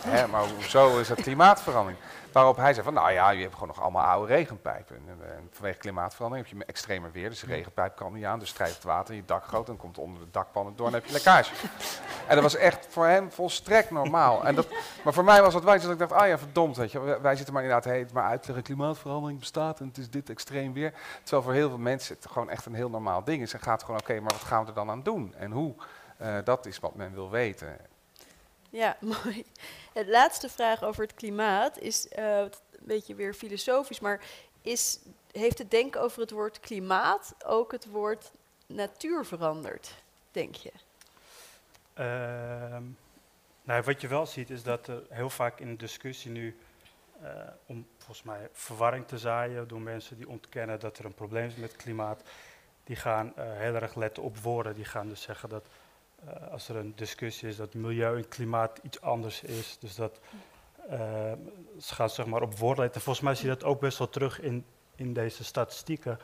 hè, 0.00 0.26
maar 0.26 0.42
hoezo 0.42 0.98
is 0.98 1.08
dat 1.08 1.20
klimaatverandering? 1.20 1.98
Waarop 2.32 2.56
hij 2.56 2.72
zei 2.72 2.84
van, 2.84 2.94
nou 2.94 3.12
ja, 3.12 3.30
je 3.30 3.40
hebt 3.40 3.52
gewoon 3.52 3.68
nog 3.68 3.80
allemaal 3.80 4.04
oude 4.04 4.34
regenpijpen. 4.34 4.96
En, 4.96 5.34
en 5.36 5.48
vanwege 5.50 5.78
klimaatverandering 5.78 6.48
heb 6.48 6.58
je 6.58 6.64
extremer 6.64 7.12
weer, 7.12 7.28
dus 7.28 7.40
de 7.40 7.46
regenpijp 7.46 7.96
kan 7.96 8.12
niet 8.12 8.24
aan, 8.24 8.38
dus 8.38 8.48
strijdt 8.48 8.74
het 8.74 8.84
water 8.84 9.14
in 9.14 9.20
je 9.20 9.26
dak 9.26 9.44
groot 9.44 9.68
en 9.68 9.76
komt 9.76 9.98
onder 9.98 10.20
de 10.20 10.30
dakpannen 10.30 10.76
door 10.76 10.86
en 10.86 10.92
heb 10.92 11.06
je 11.06 11.12
lekkage. 11.12 11.54
en 12.28 12.34
dat 12.34 12.42
was 12.42 12.56
echt 12.56 12.86
voor 12.90 13.06
hem 13.06 13.32
volstrekt 13.32 13.90
normaal. 13.90 14.44
En 14.44 14.54
dat, 14.54 14.66
maar 15.04 15.12
voor 15.12 15.24
mij 15.24 15.42
was 15.42 15.54
het 15.54 15.64
wijs 15.64 15.82
dat 15.82 15.92
ik 15.92 15.98
dacht, 15.98 16.12
ah 16.12 16.26
ja, 16.26 16.38
verdomd, 16.38 16.76
weet 16.76 16.92
je, 16.92 17.18
wij 17.20 17.36
zitten 17.36 17.54
maar 17.54 17.62
inderdaad 17.62 17.92
heet 17.92 18.12
maar 18.12 18.24
uit 18.24 18.42
tegen 18.42 18.62
klimaatverandering 18.62 19.38
bestaat 19.38 19.80
en 19.80 19.86
het 19.86 19.98
is 19.98 20.10
dit 20.10 20.30
extreem 20.30 20.72
weer. 20.72 20.92
Terwijl 21.22 21.42
voor 21.42 21.52
heel 21.52 21.68
veel 21.68 21.78
mensen 21.78 22.16
het 22.16 22.26
gewoon 22.30 22.50
echt 22.50 22.66
een 22.66 22.74
heel 22.74 22.90
normaal 22.90 23.24
ding 23.24 23.42
is 23.42 23.52
en 23.52 23.60
gaat 23.60 23.82
gewoon, 23.82 24.00
oké, 24.00 24.20
maar 24.20 24.32
wat 24.32 24.44
gaan 24.44 24.62
we 24.62 24.68
er 24.68 24.74
dan 24.74 24.90
aan 24.90 25.02
doen 25.02 25.34
en 25.34 25.50
hoe? 25.50 25.74
Uh, 26.22 26.36
dat 26.44 26.66
is 26.66 26.78
wat 26.78 26.94
men 26.94 27.14
wil 27.14 27.30
weten. 27.30 27.76
Ja, 28.70 28.96
mooi. 29.24 29.44
De 29.92 30.06
laatste 30.06 30.48
vraag 30.48 30.82
over 30.82 31.02
het 31.02 31.14
klimaat 31.14 31.78
is 31.78 32.06
uh, 32.18 32.38
een 32.38 32.50
beetje 32.78 33.14
weer 33.14 33.34
filosofisch, 33.34 34.00
maar 34.00 34.20
is, 34.62 34.98
heeft 35.32 35.58
het 35.58 35.70
denken 35.70 36.00
over 36.00 36.20
het 36.20 36.30
woord 36.30 36.60
klimaat 36.60 37.34
ook 37.44 37.72
het 37.72 37.90
woord 37.90 38.32
natuur 38.66 39.24
veranderd, 39.24 39.94
denk 40.30 40.54
je? 40.54 40.72
Uh, 41.98 42.76
nou, 43.62 43.82
wat 43.82 44.00
je 44.00 44.08
wel 44.08 44.26
ziet 44.26 44.50
is 44.50 44.62
dat 44.62 44.86
er 44.86 45.02
heel 45.08 45.30
vaak 45.30 45.60
in 45.60 45.68
de 45.68 45.76
discussie 45.76 46.30
nu, 46.30 46.58
uh, 47.22 47.28
om 47.66 47.86
volgens 47.96 48.22
mij 48.22 48.48
verwarring 48.52 49.06
te 49.06 49.18
zaaien 49.18 49.68
door 49.68 49.80
mensen 49.80 50.16
die 50.16 50.28
ontkennen 50.28 50.80
dat 50.80 50.98
er 50.98 51.04
een 51.04 51.14
probleem 51.14 51.46
is 51.46 51.54
met 51.54 51.76
klimaat, 51.76 52.22
die 52.84 52.96
gaan 52.96 53.26
uh, 53.26 53.44
heel 53.44 53.74
erg 53.74 53.94
letten 53.94 54.22
op 54.22 54.38
woorden. 54.38 54.74
Die 54.74 54.84
gaan 54.84 55.08
dus 55.08 55.22
zeggen 55.22 55.48
dat 55.48 55.66
uh, 56.26 56.52
als 56.52 56.68
er 56.68 56.76
een 56.76 56.92
discussie 56.96 57.48
is 57.48 57.56
dat 57.56 57.74
milieu 57.74 58.16
en 58.16 58.28
klimaat 58.28 58.80
iets 58.82 59.00
anders 59.00 59.42
is. 59.42 59.76
Dus 59.80 59.94
dat 59.94 60.20
uh, 60.90 61.32
ze 61.80 61.94
gaan 61.94 62.10
zeg 62.10 62.26
maar 62.26 62.42
op 62.42 62.58
woorden 62.58 62.84
letten. 62.84 63.00
Volgens 63.00 63.24
mij 63.24 63.34
zie 63.34 63.48
je 63.48 63.54
dat 63.54 63.64
ook 63.64 63.80
best 63.80 63.98
wel 63.98 64.08
terug 64.08 64.40
in, 64.40 64.64
in 64.96 65.12
deze 65.12 65.44
statistieken. 65.44 66.18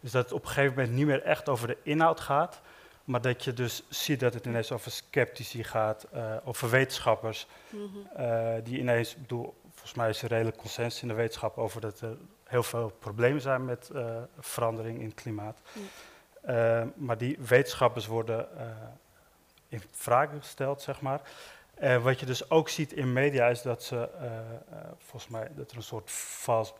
Is 0.00 0.10
dat 0.10 0.24
het 0.24 0.32
op 0.32 0.42
een 0.42 0.48
gegeven 0.48 0.74
moment 0.74 0.94
niet 0.94 1.06
meer 1.06 1.22
echt 1.22 1.48
over 1.48 1.66
de 1.66 1.76
inhoud 1.82 2.20
gaat. 2.20 2.60
Maar 3.04 3.20
dat 3.20 3.44
je 3.44 3.52
dus 3.52 3.82
ziet 3.88 4.20
dat 4.20 4.34
het 4.34 4.46
ineens 4.46 4.72
over 4.72 4.90
sceptici 4.90 5.64
gaat, 5.64 6.06
uh, 6.14 6.36
over 6.44 6.70
wetenschappers. 6.70 7.46
Mm 7.68 7.90
-hmm. 7.92 8.62
die 8.62 8.78
ineens, 8.78 9.16
bedoel, 9.16 9.54
volgens 9.70 9.94
mij 9.94 10.08
is 10.08 10.22
er 10.22 10.28
redelijk 10.28 10.56
consensus 10.56 11.02
in 11.02 11.08
de 11.08 11.14
wetenschap 11.14 11.58
over 11.58 11.80
dat 11.80 12.00
er 12.00 12.16
heel 12.44 12.62
veel 12.62 12.92
problemen 12.98 13.40
zijn 13.40 13.64
met 13.64 13.90
verandering 14.38 14.98
in 14.98 15.04
het 15.04 15.14
klimaat. 15.14 15.60
Mm. 15.72 16.92
maar 16.96 17.18
die 17.18 17.38
wetenschappers 17.38 18.06
worden 18.06 18.48
in 19.74 19.82
vraag 19.90 20.30
gesteld, 20.38 20.82
zeg 20.82 21.00
maar. 21.00 21.20
Uh, 21.82 22.02
wat 22.02 22.20
je 22.20 22.26
dus 22.26 22.50
ook 22.50 22.68
ziet 22.68 22.92
in 22.92 23.12
media 23.12 23.48
is 23.48 23.62
dat 23.62 23.82
ze, 23.82 24.08
uh, 24.16 24.24
uh, 24.24 24.78
volgens 24.98 25.28
mij, 25.32 25.48
dat 25.54 25.70
er 25.70 25.76
een 25.76 25.82
soort 25.82 26.10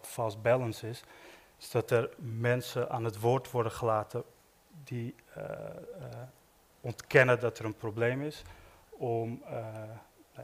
false 0.00 0.38
balance 0.38 0.88
is. 0.88 1.02
Is 1.58 1.70
dat 1.70 1.90
er 1.90 2.10
mensen 2.16 2.90
aan 2.90 3.04
het 3.04 3.20
woord 3.20 3.50
worden 3.50 3.72
gelaten 3.72 4.24
die 4.84 5.14
ontkennen 6.80 7.40
dat 7.40 7.58
er 7.58 7.64
een 7.64 7.74
probleem 7.74 8.22
is. 8.22 8.42
Om, 8.90 9.42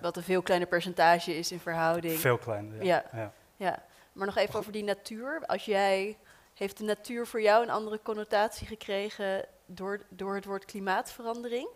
Wat 0.00 0.16
een 0.16 0.22
veel 0.22 0.42
kleiner 0.42 0.68
percentage 0.68 1.36
is 1.36 1.52
in 1.52 1.60
verhouding. 1.60 2.18
Veel 2.18 2.38
kleiner, 2.38 2.84
ja. 2.84 3.04
ja. 3.12 3.18
ja. 3.18 3.32
ja. 3.56 3.82
Maar 4.12 4.26
nog 4.26 4.36
even 4.36 4.58
over 4.58 4.72
die 4.72 4.84
natuur. 4.84 5.42
Als 5.46 5.64
jij, 5.64 6.16
heeft 6.54 6.78
de 6.78 6.84
natuur 6.84 7.26
voor 7.26 7.42
jou 7.42 7.62
een 7.62 7.70
andere 7.70 8.00
connotatie 8.02 8.66
gekregen 8.66 9.44
door, 9.66 10.00
door 10.08 10.34
het 10.34 10.44
woord 10.44 10.64
klimaatverandering? 10.64 11.68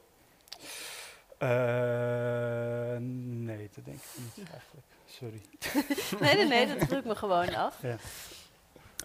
Uh, 1.38 2.96
nee, 3.46 3.70
dat 3.74 3.84
denk 3.84 3.98
ik 3.98 4.36
niet 4.36 4.50
eigenlijk. 4.50 4.86
Sorry. 5.06 5.40
nee, 6.20 6.34
nee, 6.34 6.66
nee, 6.66 6.78
dat 6.78 6.88
druk 6.88 7.04
me 7.04 7.14
gewoon 7.14 7.54
af. 7.54 7.76
Ja. 7.82 7.96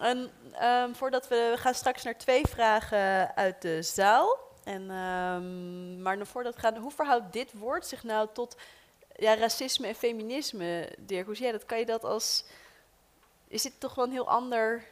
En 0.00 0.30
um, 0.62 0.94
voordat 0.94 1.28
we, 1.28 1.48
we 1.54 1.60
gaan 1.60 1.74
straks 1.74 2.02
naar 2.02 2.18
twee 2.18 2.46
vragen 2.46 3.36
uit 3.36 3.62
de 3.62 3.82
zaal. 3.82 4.38
En, 4.64 4.90
um, 4.90 6.02
maar 6.02 6.26
voordat 6.26 6.54
we 6.54 6.60
gaan, 6.60 6.76
hoe 6.76 6.90
verhoudt 6.90 7.32
dit 7.32 7.52
woord 7.52 7.86
zich 7.86 8.02
nou 8.02 8.28
tot 8.32 8.56
ja, 9.16 9.34
racisme 9.36 9.86
en 9.86 9.94
feminisme, 9.94 10.92
Dirk, 10.98 11.26
hoe 11.26 11.34
zie 11.34 11.44
jij 11.44 11.52
dat? 11.52 11.66
Kan 11.66 11.78
je 11.78 11.86
dat 11.86 12.04
als... 12.04 12.44
Is 13.48 13.62
dit 13.62 13.72
toch 13.78 13.94
wel 13.94 14.04
een 14.04 14.10
heel 14.10 14.28
ander... 14.28 14.84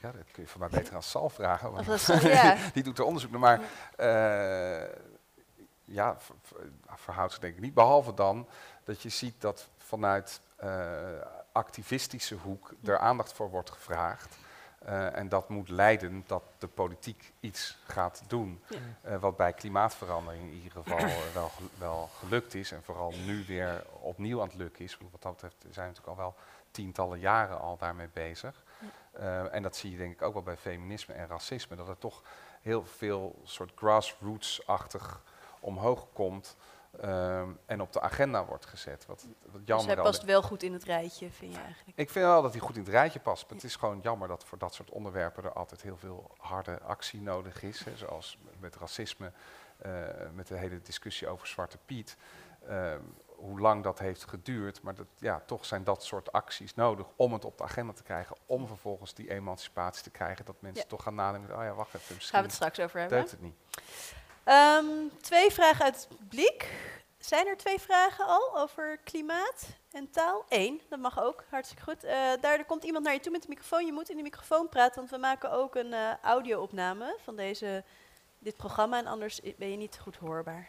Ja, 0.00 0.12
dat 0.12 0.30
kun 0.32 0.42
je 0.42 0.48
van 0.48 0.60
mij 0.60 0.68
beter 0.68 0.94
aan 0.94 1.02
Sal 1.02 1.28
vragen. 1.28 1.72
Want 1.72 2.06
ja. 2.22 2.56
die 2.74 2.82
doet 2.82 2.98
er 2.98 3.04
onderzoek 3.04 3.30
naar. 3.30 3.40
Maar 3.40 3.60
eh, 3.96 4.98
ja, 5.92 6.16
ver- 6.18 6.34
ver- 6.42 6.70
verhoudt 6.98 7.32
zich 7.32 7.40
denk 7.40 7.54
ik 7.54 7.60
niet. 7.60 7.74
Behalve 7.74 8.14
dan 8.14 8.46
dat 8.84 9.02
je 9.02 9.08
ziet 9.08 9.40
dat 9.40 9.68
vanuit 9.76 10.40
eh, 10.56 10.98
activistische 11.52 12.34
hoek 12.34 12.72
er 12.84 12.98
aandacht 12.98 13.32
voor 13.32 13.50
wordt 13.50 13.70
gevraagd. 13.70 14.36
Eh, 14.78 15.16
en 15.16 15.28
dat 15.28 15.48
moet 15.48 15.68
leiden 15.68 16.24
dat 16.26 16.42
de 16.58 16.66
politiek 16.66 17.32
iets 17.40 17.78
gaat 17.86 18.22
doen. 18.26 18.62
Ja. 18.68 18.76
Eh, 19.02 19.16
wat 19.20 19.36
bij 19.36 19.52
klimaatverandering 19.52 20.42
in 20.50 20.52
ieder 20.52 20.82
geval 20.82 21.08
wel, 21.34 21.50
wel 21.78 22.10
gelukt 22.18 22.54
is. 22.54 22.72
En 22.72 22.82
vooral 22.82 23.12
nu 23.26 23.44
weer 23.46 23.84
opnieuw 24.00 24.40
aan 24.40 24.48
het 24.48 24.56
lukken 24.56 24.84
is. 24.84 24.96
Want 24.98 25.12
Wat 25.12 25.22
dat 25.22 25.32
betreft 25.32 25.56
zijn 25.60 25.72
we 25.74 25.80
natuurlijk 25.92 26.08
al 26.08 26.16
wel 26.16 26.34
tientallen 26.70 27.18
jaren 27.18 27.60
al 27.60 27.76
daarmee 27.76 28.08
bezig. 28.12 28.64
En 29.50 29.62
dat 29.62 29.76
zie 29.76 29.90
je 29.90 29.96
denk 29.96 30.12
ik 30.12 30.22
ook 30.22 30.32
wel 30.32 30.42
bij 30.42 30.56
feminisme 30.56 31.14
en 31.14 31.26
racisme. 31.26 31.76
Dat 31.76 31.88
er 31.88 31.98
toch 31.98 32.22
heel 32.60 32.84
veel 32.84 33.40
soort 33.44 33.72
grassroots-achtig 33.74 35.20
omhoog 35.62 36.06
komt. 36.12 36.56
ehm, 37.00 37.50
en 37.66 37.80
op 37.80 37.92
de 37.92 38.00
agenda 38.00 38.44
wordt 38.44 38.66
gezet. 38.66 39.06
Wat, 39.06 39.26
wat 39.52 39.66
Dus 39.66 39.84
hij 39.86 39.96
past 39.96 40.22
wel 40.24 40.42
goed 40.42 40.62
in 40.62 40.72
het 40.72 40.84
rijtje, 40.84 41.30
vind 41.30 41.52
je 41.54 41.60
eigenlijk? 41.60 41.98
ik 41.98 42.10
vind 42.10 42.24
wel 42.24 42.42
dat 42.42 42.52
hij 42.52 42.60
goed 42.60 42.76
in 42.76 42.82
het 42.82 42.90
rijtje 42.90 43.20
past. 43.20 43.42
Maar 43.46 43.54
het 43.54 43.64
is 43.64 43.76
gewoon 43.76 44.00
jammer 44.02 44.28
dat 44.28 44.44
voor 44.44 44.58
dat 44.58 44.74
soort 44.74 44.90
onderwerpen 44.90 45.44
er 45.44 45.52
altijd 45.52 45.82
heel 45.82 45.96
veel 45.96 46.30
harde 46.38 46.80
actie 46.80 47.20
nodig 47.20 47.62
is. 47.62 47.84
Hè, 47.84 47.96
zoals 47.96 48.38
met 48.58 48.76
racisme, 48.76 49.32
eh, 49.78 49.90
met 50.34 50.46
de 50.46 50.56
hele 50.56 50.80
discussie 50.82 51.28
over 51.28 51.46
Zwarte 51.46 51.78
Piet. 51.86 52.16
Ehm, 52.68 53.00
hoe 53.26 53.60
lang 53.60 53.82
dat 53.82 53.98
heeft 53.98 54.24
geduurd. 54.28 54.82
Maar 54.82 54.94
dat, 54.94 55.06
ja, 55.18 55.42
toch 55.46 55.64
zijn 55.64 55.84
dat 55.84 56.04
soort 56.04 56.32
acties 56.32 56.74
nodig 56.74 57.06
om 57.16 57.32
het 57.32 57.44
op 57.44 57.58
de 57.58 57.64
agenda 57.64 57.92
te 57.92 58.02
krijgen. 58.02 58.36
Om 58.46 58.66
vervolgens 58.66 59.14
die 59.14 59.30
emancipatie 59.30 60.02
te 60.02 60.10
krijgen. 60.10 60.44
Dat 60.44 60.56
mensen 60.60 60.82
Ja. 60.82 60.88
toch 60.88 61.02
gaan 61.02 61.14
nadenken. 61.14 61.56
Oh 61.56 61.62
ja, 61.62 61.74
wacht 61.74 61.94
even. 61.94 62.06
Gaan 62.06 62.14
Misschien 62.16 62.38
we 62.38 62.44
het 62.46 62.54
straks 62.54 62.80
over 62.80 63.00
hebben. 63.00 63.18
deugt 63.18 63.30
het 63.30 63.40
niet. 63.40 63.54
Ehm, 64.44 64.86
twee 65.20 65.50
vragen 65.50 65.84
uit 65.84 65.94
het 65.96 66.18
publiek. 66.18 66.70
Zijn 67.18 67.46
er 67.46 67.56
twee 67.56 67.78
vragen 67.78 68.26
al 68.26 68.58
over 68.58 68.98
klimaat 69.04 69.66
en 69.92 70.10
taal? 70.10 70.44
Eén, 70.48 70.80
dat 70.88 70.98
mag 70.98 71.20
ook, 71.22 71.44
hartstikke 71.48 71.82
goed. 71.82 72.04
Eh 72.04 72.44
er 72.44 72.64
komt 72.64 72.84
iemand 72.84 73.04
naar 73.04 73.14
je 73.14 73.20
toe 73.20 73.32
met 73.32 73.42
de 73.42 73.48
microfoon. 73.48 73.86
Je 73.86 73.92
moet 73.92 74.10
in 74.10 74.16
de 74.16 74.22
microfoon 74.22 74.68
praten, 74.68 74.96
want 74.96 75.10
we 75.10 75.16
maken 75.16 75.50
ook 75.50 75.74
een 75.74 75.92
eh 75.92 76.10
audio-opname 76.22 77.16
van 77.22 77.36
deze, 77.36 77.84
dit 78.38 78.56
programma. 78.56 78.98
En 78.98 79.06
anders 79.06 79.40
ben 79.56 79.70
je 79.70 79.76
niet 79.76 79.98
goed 80.02 80.16
hoorbaar. 80.16 80.68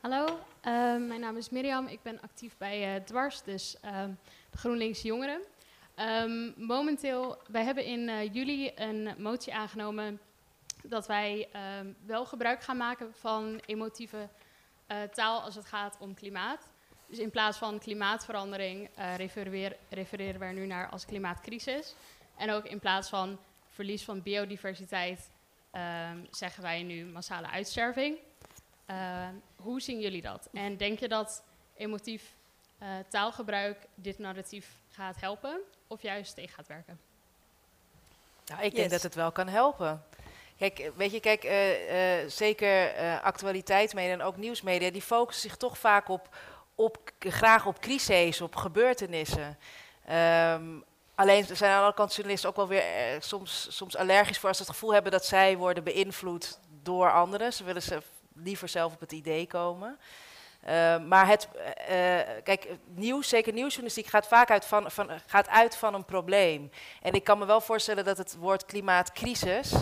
Hallo, 0.00 0.38
ehm, 0.60 1.06
mijn 1.06 1.20
naam 1.20 1.36
is 1.36 1.50
Mirjam. 1.50 1.86
Ik 1.86 2.02
ben 2.02 2.20
actief 2.20 2.56
bij 2.56 2.94
eh, 2.94 3.02
Dwars, 3.04 3.42
dus 3.42 3.76
ehm, 3.80 4.10
de 4.50 4.58
GroenLinks 4.58 5.02
Jongeren. 5.02 5.40
Ehm, 5.96 6.50
momenteel, 6.56 7.38
wij 7.48 7.64
hebben 7.64 7.84
in 7.84 8.08
eh, 8.08 8.34
juli 8.34 8.72
een 8.74 9.14
motie 9.18 9.54
aangenomen 9.54 10.20
dat 10.82 11.06
wij 11.06 11.48
ehm, 11.52 11.92
wel 12.06 12.26
gebruik 12.26 12.62
gaan 12.62 12.76
maken 12.76 13.14
van 13.14 13.60
emotieve 13.66 14.28
eh, 14.86 15.02
taal 15.02 15.40
als 15.40 15.54
het 15.54 15.66
gaat 15.66 15.96
om 15.98 16.14
klimaat. 16.14 16.68
Dus 17.06 17.18
in 17.18 17.30
plaats 17.30 17.58
van 17.58 17.78
klimaatverandering 17.78 18.88
eh, 18.94 19.14
refereren 19.90 20.40
we 20.40 20.44
er 20.44 20.52
nu 20.52 20.66
naar 20.66 20.88
als 20.88 21.06
klimaatcrisis. 21.06 21.94
En 22.36 22.50
ook 22.50 22.64
in 22.64 22.78
plaats 22.78 23.08
van 23.08 23.38
verlies 23.66 24.04
van 24.04 24.22
biodiversiteit 24.22 25.30
ehm, 25.70 26.18
zeggen 26.30 26.62
wij 26.62 26.82
nu 26.82 27.04
massale 27.04 27.46
uitsterving. 27.46 28.18
Hoe 29.56 29.80
zien 29.80 30.00
jullie 30.00 30.22
dat? 30.22 30.48
En 30.52 30.76
denk 30.76 30.98
je 30.98 31.08
dat 31.08 31.42
emotief 31.76 32.34
taalgebruik 33.08 33.86
dit 33.94 34.18
narratief 34.18 34.68
gaat 34.96 35.20
helpen 35.20 35.60
of 35.86 36.02
juist 36.02 36.34
tegen 36.34 36.54
gaat 36.54 36.66
werken? 36.66 37.00
Nou, 38.46 38.60
ik 38.62 38.70
Yes. 38.70 38.74
denk 38.80 38.90
dat 38.90 39.02
het 39.02 39.14
wel 39.14 39.32
kan 39.32 39.48
helpen. 39.48 40.04
Kijk, 40.58 40.90
weet 40.96 41.10
je, 41.12 41.20
kijk, 41.20 41.44
eh, 41.44 42.20
eh, 42.22 42.30
zeker 42.30 42.94
eh 42.94 43.22
actualiteitsmedia 43.22 44.12
en 44.12 44.22
ook 44.22 44.36
nieuwsmedia, 44.36 44.90
die 44.90 45.02
focussen 45.02 45.48
zich 45.48 45.58
toch 45.58 45.78
vaak 45.78 46.08
op, 46.08 46.36
op 46.74 46.98
graag 47.18 47.66
op 47.66 47.78
crises, 47.80 48.40
op 48.40 48.56
gebeurtenissen. 48.56 49.58
Ehm, 50.04 50.64
alleen 51.14 51.44
zijn 51.44 51.58
aan 51.62 51.68
de 51.68 51.74
andere 51.76 51.94
kant 51.94 52.14
journalisten 52.14 52.48
ook 52.50 52.56
wel 52.56 52.68
weer 52.68 52.82
eh, 52.82 53.20
soms, 53.20 53.66
soms 53.76 53.96
allergisch 53.96 54.38
voor 54.38 54.48
als 54.48 54.56
ze 54.58 54.62
het 54.62 54.72
gevoel 54.72 54.92
hebben 54.94 55.12
dat 55.12 55.24
zij 55.26 55.56
worden 55.56 55.84
beïnvloed 55.84 56.58
door 56.82 57.12
anderen. 57.12 57.52
Ze 57.52 57.64
willen 57.64 57.82
ze 57.82 58.02
liever 58.34 58.68
zelf 58.68 58.92
op 58.94 59.00
het 59.00 59.12
idee 59.12 59.46
komen. 59.46 59.98
Ehm, 60.66 61.08
maar 61.08 61.28
het, 61.28 61.48
eh, 61.76 62.20
eh, 62.20 62.42
kijk, 62.42 62.68
nieuws, 62.86 63.28
zeker 63.28 63.52
nieuwsjournalistiek, 63.52 64.06
gaat 64.06 64.26
vaak 64.26 64.50
uit 64.50 64.64
van, 64.64 64.90
van, 64.90 65.10
gaat 65.26 65.48
uit 65.48 65.76
van 65.76 65.94
een 65.94 66.04
probleem. 66.04 66.70
En 67.02 67.12
ik 67.12 67.24
kan 67.24 67.38
me 67.38 67.44
wel 67.46 67.60
voorstellen 67.60 68.04
dat 68.04 68.18
het 68.18 68.36
woord 68.36 68.64
klimaatcrisis, 68.64 69.72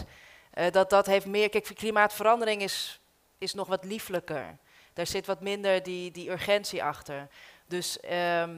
eh, 0.50 0.70
dat 0.70 0.90
dat 0.90 1.06
heeft 1.06 1.26
meer... 1.26 1.48
Kijk, 1.48 1.70
klimaatverandering 1.74 2.62
is, 2.62 3.00
is 3.38 3.54
nog 3.54 3.68
wat 3.68 3.84
lieflijker. 3.84 4.56
Daar 4.92 5.06
zit 5.06 5.26
wat 5.26 5.40
minder 5.40 5.82
die, 5.82 6.10
die 6.10 6.30
urgentie 6.30 6.84
achter. 6.84 7.28
Dus 7.66 8.00
ehm, 8.00 8.54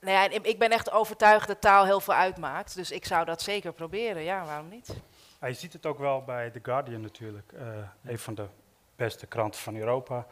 nou 0.00 0.30
ja, 0.30 0.30
ik 0.42 0.58
ben 0.58 0.70
echt 0.70 0.90
overtuigd 0.90 1.46
dat 1.46 1.60
taal 1.60 1.84
heel 1.84 2.00
veel 2.00 2.14
uitmaakt. 2.14 2.74
Dus 2.74 2.90
ik 2.90 3.04
zou 3.04 3.24
dat 3.24 3.42
zeker 3.42 3.72
proberen. 3.72 4.22
Ja, 4.22 4.44
waarom 4.44 4.68
niet? 4.68 4.94
Ja, 5.40 5.46
je 5.46 5.54
ziet 5.54 5.72
het 5.72 5.86
ook 5.86 5.98
wel 5.98 6.22
bij 6.22 6.50
The 6.50 6.60
Guardian 6.62 7.00
natuurlijk, 7.00 7.52
een 8.04 8.18
van 8.18 8.34
de 8.34 8.46
beste 8.96 9.26
kranten 9.26 9.60
van 9.60 9.76
Europa. 9.76 10.26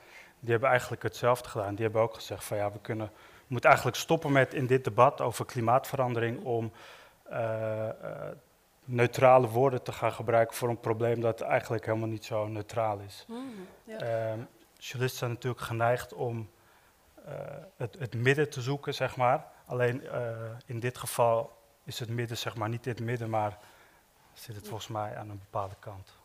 Die 0.45 0.53
hebben 0.53 0.71
eigenlijk 0.71 1.03
hetzelfde 1.03 1.49
gedaan. 1.49 1.75
Die 1.75 1.85
hebben 1.85 2.03
ook 2.03 2.15
gezegd 2.15 2.45
van 2.45 2.57
ja, 2.57 2.73
we 2.73 2.79
kunnen, 2.81 3.07
we 3.07 3.47
moeten 3.47 3.71
eigenlijk 3.71 4.01
stoppen 4.01 4.33
met 4.33 4.55
in 4.55 4.67
dit 4.67 4.85
debat 4.85 5.21
over 5.21 5.45
klimaatverandering 5.45 6.45
om 6.45 6.73
eh, 7.23 7.89
eh, 7.89 8.37
neutrale 8.85 9.49
woorden 9.49 9.83
te 9.83 9.93
gaan 9.93 10.13
gebruiken 10.13 10.57
voor 10.57 10.69
een 10.69 10.81
probleem 10.81 11.21
dat 11.21 11.41
eigenlijk 11.41 11.85
helemaal 11.87 12.09
niet 12.09 12.25
zo 12.25 12.47
neutraal 12.47 12.99
is. 12.99 13.27
Ja. 13.85 13.99
Ehm, 13.99 14.39
journalisten 14.79 15.19
zijn 15.19 15.31
natuurlijk 15.31 15.63
geneigd 15.63 16.15
om 16.15 16.51
eh, 17.25 17.35
het, 17.77 17.97
het 17.99 18.15
midden 18.15 18.51
te 18.51 18.61
zoeken, 18.61 18.95
zeg 18.95 19.17
maar. 19.17 19.47
Alleen 19.67 20.03
in 20.67 20.81
dit 20.81 20.99
geval 20.99 21.59
is 21.85 21.99
het 21.99 22.09
midden, 22.09 22.37
zeg 22.37 22.57
maar, 22.57 22.69
niet 22.69 22.85
het 22.85 23.01
midden, 23.01 23.31
maar 23.31 23.59
zit 24.33 24.57
het 24.57 24.69
volgens 24.69 24.89
mij 24.89 25.17
aan 25.17 25.31
een 25.31 25.39
bepaalde 25.39 25.77
kant. 25.79 26.24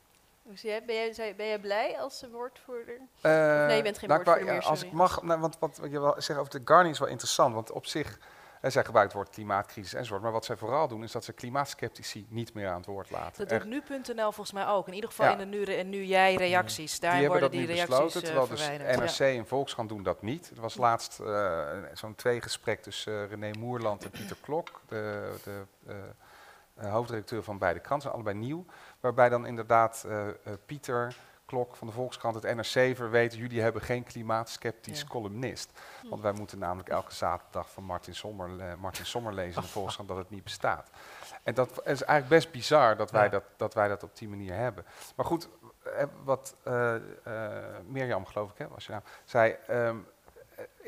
Zie 0.54 0.70
jij, 0.70 0.84
ben, 0.86 0.96
jij, 0.96 1.14
zei- 1.14 1.36
ben 1.36 1.48
jij 1.48 1.60
blij 1.60 2.00
als 2.00 2.24
woordvoerder? 2.32 3.00
Eh, 3.22 3.32
nee, 3.66 3.78
je 3.78 3.84
bent 3.84 3.98
geen 3.98 4.10
nou, 4.10 4.24
woordvoerder 4.24 4.54
meer, 4.56 4.64
Als 4.66 4.84
ik 4.84 4.92
mag, 4.92 5.22
nou, 5.22 5.40
want 5.40 5.60
wat 5.60 5.78
je 5.90 6.00
wel 6.00 6.16
zegt 6.18 6.40
over 6.40 6.52
de 6.52 6.62
Guardian 6.66 6.94
is 6.94 7.00
wel 7.00 7.08
interessant. 7.08 7.54
Want 7.54 7.72
op 7.72 7.86
zich, 7.86 8.20
eh, 8.62 8.72
zij 8.72 8.84
gebruikt 8.86 9.12
het 9.12 9.22
woord 9.22 9.34
klimaatcrisis 9.36 9.94
enzovoort. 9.94 10.22
Maar 10.22 10.32
wat 10.32 10.46
zij 10.46 10.56
vooral 10.56 10.88
doen, 10.88 11.04
is 11.04 11.12
dat 11.12 11.24
ze 11.24 11.34
klimaatskeptici 11.34 12.26
niet 12.30 12.54
meer 12.54 12.68
aan 12.68 12.78
het 12.78 12.86
woord 12.86 13.10
laten. 13.10 13.48
Dat 13.48 13.62
doet 13.62 13.70
nu.nl 13.70 14.32
volgens 14.32 14.52
mij 14.52 14.68
ook. 14.68 14.88
In 14.88 14.94
ieder 14.94 15.10
geval 15.10 15.26
Ja. 15.26 15.32
in 15.32 15.38
de 15.38 15.58
nu, 15.58 15.64
en 15.64 15.90
nu 15.90 16.04
jij 16.04 16.36
reacties. 16.36 17.00
Daar 17.00 17.12
die 17.12 17.22
hebben 17.22 17.40
worden 17.40 17.60
dat 17.60 17.68
die 17.68 17.76
nu 17.76 17.86
reacties 17.86 17.96
besloten, 17.96 18.22
eh, 18.22 18.48
terwijl 18.58 18.98
dus. 19.00 19.18
NRC 19.20 19.38
en 19.38 19.48
Volkskrant 19.48 19.90
doen 19.90 20.04
dat 20.04 20.22
niet. 20.22 20.52
Er 20.56 20.62
was 20.62 20.76
laatst 20.76 21.20
eh, 21.20 21.68
zo'n 21.94 22.16
tweegesprek 22.16 22.82
tussen 22.82 23.28
René 23.28 23.52
Moerland 23.60 24.04
en 24.04 24.10
Pieter 24.10 24.38
Klok, 24.42 24.82
de, 24.88 25.32
de 25.44 25.66
hoofdredacteur 26.88 27.44
van 27.44 27.58
beide 27.58 27.80
kranten, 27.80 28.12
allebei 28.12 28.36
nieuw. 28.38 28.66
Waarbij 29.00 29.30
dan 29.30 29.46
inderdaad 29.46 30.04
eh, 30.08 30.28
eh, 30.28 30.34
Pieter 30.66 31.16
Klok 31.46 31.76
van 31.76 31.88
de 31.88 31.94
Volkskrant 31.94 32.36
het 32.44 32.56
NRC 32.56 32.96
verweet, 32.96 33.36
jullie 33.36 33.62
hebben 33.62 33.82
geen 33.82 34.04
klimaatskeptisch 34.04 35.02
Ja. 35.02 35.08
columnist. 35.08 35.80
Want 36.10 36.22
wij 36.22 36.32
moeten 36.32 36.60
namelijk 36.60 36.90
elke 36.90 37.14
zaterdag 37.16 37.72
van 37.72 37.84
Martin 37.84 38.16
Sommer, 38.16 38.78
Martin 38.80 39.06
Sommer 39.06 39.34
lezen 39.34 39.56
in 39.56 39.62
de 39.62 39.68
Volkskrant 39.68 40.10
dat 40.10 40.18
het 40.18 40.30
niet 40.30 40.44
bestaat. 40.44 40.90
En 41.44 41.54
dat 41.54 41.70
is 41.70 41.86
eigenlijk 42.04 42.28
best 42.28 42.52
bizar 42.52 42.98
dat 42.98 43.12
wij, 43.12 43.24
Ja. 43.24 43.30
dat, 43.30 43.44
dat, 43.58 43.74
wij 43.74 43.88
dat 43.88 44.04
op 44.04 44.18
die 44.18 44.30
manier 44.30 44.54
hebben. 44.56 44.86
Maar 45.16 45.26
goed, 45.26 45.50
eh, 45.84 46.04
wat 46.24 46.56
eh, 46.64 46.96
Mirjam, 47.86 48.26
geloof 48.26 48.52
ik, 48.52 48.58
hè, 48.58 48.68
was 48.68 48.86
je 48.86 48.92
naam, 48.92 49.04
zei, 49.26 49.56
ehm, 49.68 49.98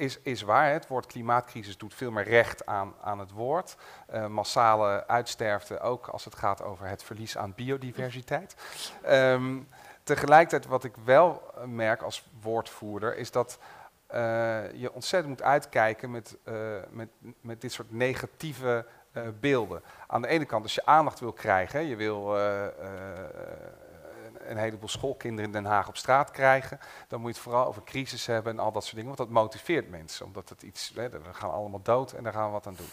is, 0.01 0.19
is 0.21 0.41
waar. 0.41 0.71
Het 0.71 0.87
woord 0.87 1.05
klimaatcrisis 1.05 1.77
doet 1.77 1.93
veel 1.93 2.11
meer 2.11 2.23
recht 2.23 2.65
aan, 2.65 2.93
aan 3.01 3.19
het 3.19 3.31
woord. 3.31 3.75
Eh, 4.07 4.27
massale 4.27 5.07
uitsterfte, 5.07 5.79
ook 5.79 6.07
als 6.07 6.25
het 6.25 6.35
gaat 6.35 6.63
over 6.63 6.87
het 6.87 7.03
verlies 7.03 7.37
aan 7.37 7.53
biodiversiteit. 7.55 8.55
Ehm, 9.03 9.59
tegelijkertijd, 10.03 10.65
wat 10.65 10.83
ik 10.83 10.93
wel 11.03 11.43
merk 11.65 12.01
als 12.01 12.27
woordvoerder, 12.41 13.17
is 13.17 13.31
dat 13.31 13.59
eh, 14.07 14.73
je 14.73 14.93
ontzettend 14.93 15.33
moet 15.33 15.43
uitkijken 15.43 16.11
met, 16.11 16.37
eh, 16.43 16.53
met, 16.89 17.09
met 17.41 17.61
dit 17.61 17.71
soort 17.71 17.91
negatieve 17.91 18.85
beelden. 19.39 19.81
Aan 20.07 20.21
de 20.21 20.27
ene 20.27 20.45
kant, 20.45 20.63
als 20.63 20.75
je 20.75 20.85
aandacht 20.85 21.19
wil 21.19 21.33
krijgen, 21.33 21.85
je 21.85 21.95
wil 21.95 22.35
een 24.45 24.57
heleboel 24.57 24.89
schoolkinderen 24.89 25.45
in 25.45 25.51
Den 25.51 25.71
Haag 25.71 25.87
op 25.87 25.97
straat 25.97 26.31
krijgen, 26.31 26.79
dan 27.07 27.19
moet 27.19 27.29
je 27.29 27.35
het 27.35 27.43
vooral 27.43 27.65
over 27.65 27.83
crisis 27.83 28.25
hebben 28.25 28.53
en 28.53 28.59
al 28.59 28.71
dat 28.71 28.83
soort 28.83 28.95
dingen, 28.95 29.15
want 29.15 29.29
dat 29.29 29.29
motiveert 29.29 29.89
mensen, 29.89 30.25
omdat 30.25 30.49
het 30.49 30.63
iets, 30.63 30.91
we 30.93 31.19
gaan 31.31 31.51
allemaal 31.51 31.81
dood 31.83 32.11
en 32.11 32.23
daar 32.23 32.33
gaan 32.33 32.45
we 32.45 32.51
wat 32.51 32.67
aan 32.67 32.75
doen. 32.77 32.89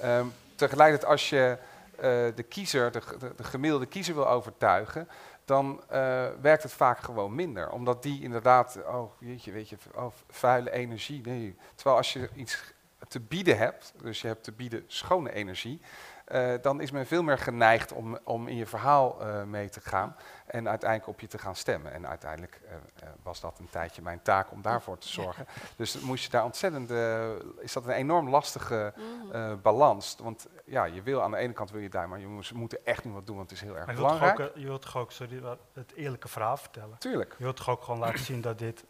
Ehm, 0.00 0.26
tegelijkertijd, 0.54 1.10
als 1.10 1.30
je 1.30 1.58
eh, 1.96 2.26
de 2.34 2.44
kiezer, 2.48 2.92
de, 2.92 3.00
de 3.36 3.44
gemiddelde 3.44 3.86
kiezer 3.86 4.14
wil 4.14 4.28
overtuigen, 4.28 5.08
dan 5.44 5.82
eh, 5.88 6.28
werkt 6.40 6.62
het 6.62 6.72
vaak 6.72 6.98
gewoon 6.98 7.34
minder. 7.34 7.70
Omdat 7.70 8.02
die 8.02 8.22
inderdaad, 8.22 8.78
oh 8.86 9.12
jeetje, 9.18 9.52
weet 9.52 9.68
je, 9.68 9.76
oh, 9.94 10.12
vuile 10.30 10.70
energie. 10.70 11.20
Nee. 11.24 11.56
Terwijl 11.74 11.96
als 11.96 12.12
je 12.12 12.28
iets 12.34 12.74
te 13.08 13.20
bieden 13.20 13.58
hebt, 13.58 13.92
dus 14.02 14.20
je 14.20 14.26
hebt 14.26 14.44
te 14.44 14.52
bieden 14.52 14.84
schone 14.86 15.32
energie, 15.32 15.80
eh, 16.24 16.52
dan 16.62 16.80
is 16.80 16.90
men 16.90 17.06
veel 17.06 17.22
meer 17.22 17.38
geneigd 17.38 17.92
om, 17.92 18.18
om 18.24 18.48
in 18.48 18.56
je 18.56 18.66
verhaal 18.66 19.20
eh, 19.20 19.42
mee 19.42 19.68
te 19.68 19.80
gaan 19.80 20.16
en 20.46 20.68
uiteindelijk 20.68 21.10
op 21.10 21.20
je 21.20 21.26
te 21.26 21.38
gaan 21.38 21.56
stemmen. 21.56 21.92
En 21.92 22.06
uiteindelijk 22.06 22.60
eh, 22.68 22.74
eh, 22.74 23.08
was 23.22 23.40
dat 23.40 23.58
een 23.58 23.68
tijdje 23.70 24.02
mijn 24.02 24.22
taak 24.22 24.50
om 24.50 24.62
daarvoor 24.62 24.98
te 24.98 25.08
zorgen. 25.08 25.46
Dus 25.76 26.00
moest 26.00 26.24
je 26.24 26.30
daar 26.30 26.44
ontzettend, 26.44 26.90
eh, 26.90 27.30
is 27.60 27.72
dat 27.72 27.84
een 27.84 27.90
enorm 27.92 28.28
lastige 28.28 28.92
eh, 29.32 29.52
balans. 29.62 30.16
Want 30.22 30.46
ja, 30.64 30.84
je 30.84 31.02
wil 31.02 31.22
aan 31.22 31.30
de 31.30 31.36
ene 31.36 31.52
kant 31.52 31.70
wil 31.70 31.80
je 31.80 31.88
daar, 31.90 32.08
maar 32.08 32.18
je 32.20 32.40
moet 32.54 32.72
er 32.72 32.80
echt 32.84 33.04
nu 33.04 33.12
wat 33.12 33.26
doen, 33.26 33.36
want 33.36 33.50
het 33.50 33.58
is 33.60 33.64
heel 33.64 33.76
erg 33.76 33.86
Maar 33.86 33.94
je 33.94 34.00
wilt, 34.00 34.12
belangrijk. 34.12 34.48
ook, 34.50 34.56
eh, 34.56 34.62
je 34.62 34.68
wilt 34.68 34.82
toch 34.82 34.96
ook 34.96 35.12
sorry, 35.12 35.42
het 35.72 35.92
eerlijke 35.94 36.28
verhaal 36.28 36.56
vertellen? 36.56 36.98
Tuurlijk. 36.98 37.34
Je 37.38 37.44
wilt 37.44 37.56
toch 37.56 37.68
ook 37.70 37.82
gewoon 37.82 38.00
laten 38.00 38.18
zien 38.18 38.40
dat 38.40 38.58
dit... 38.58 38.84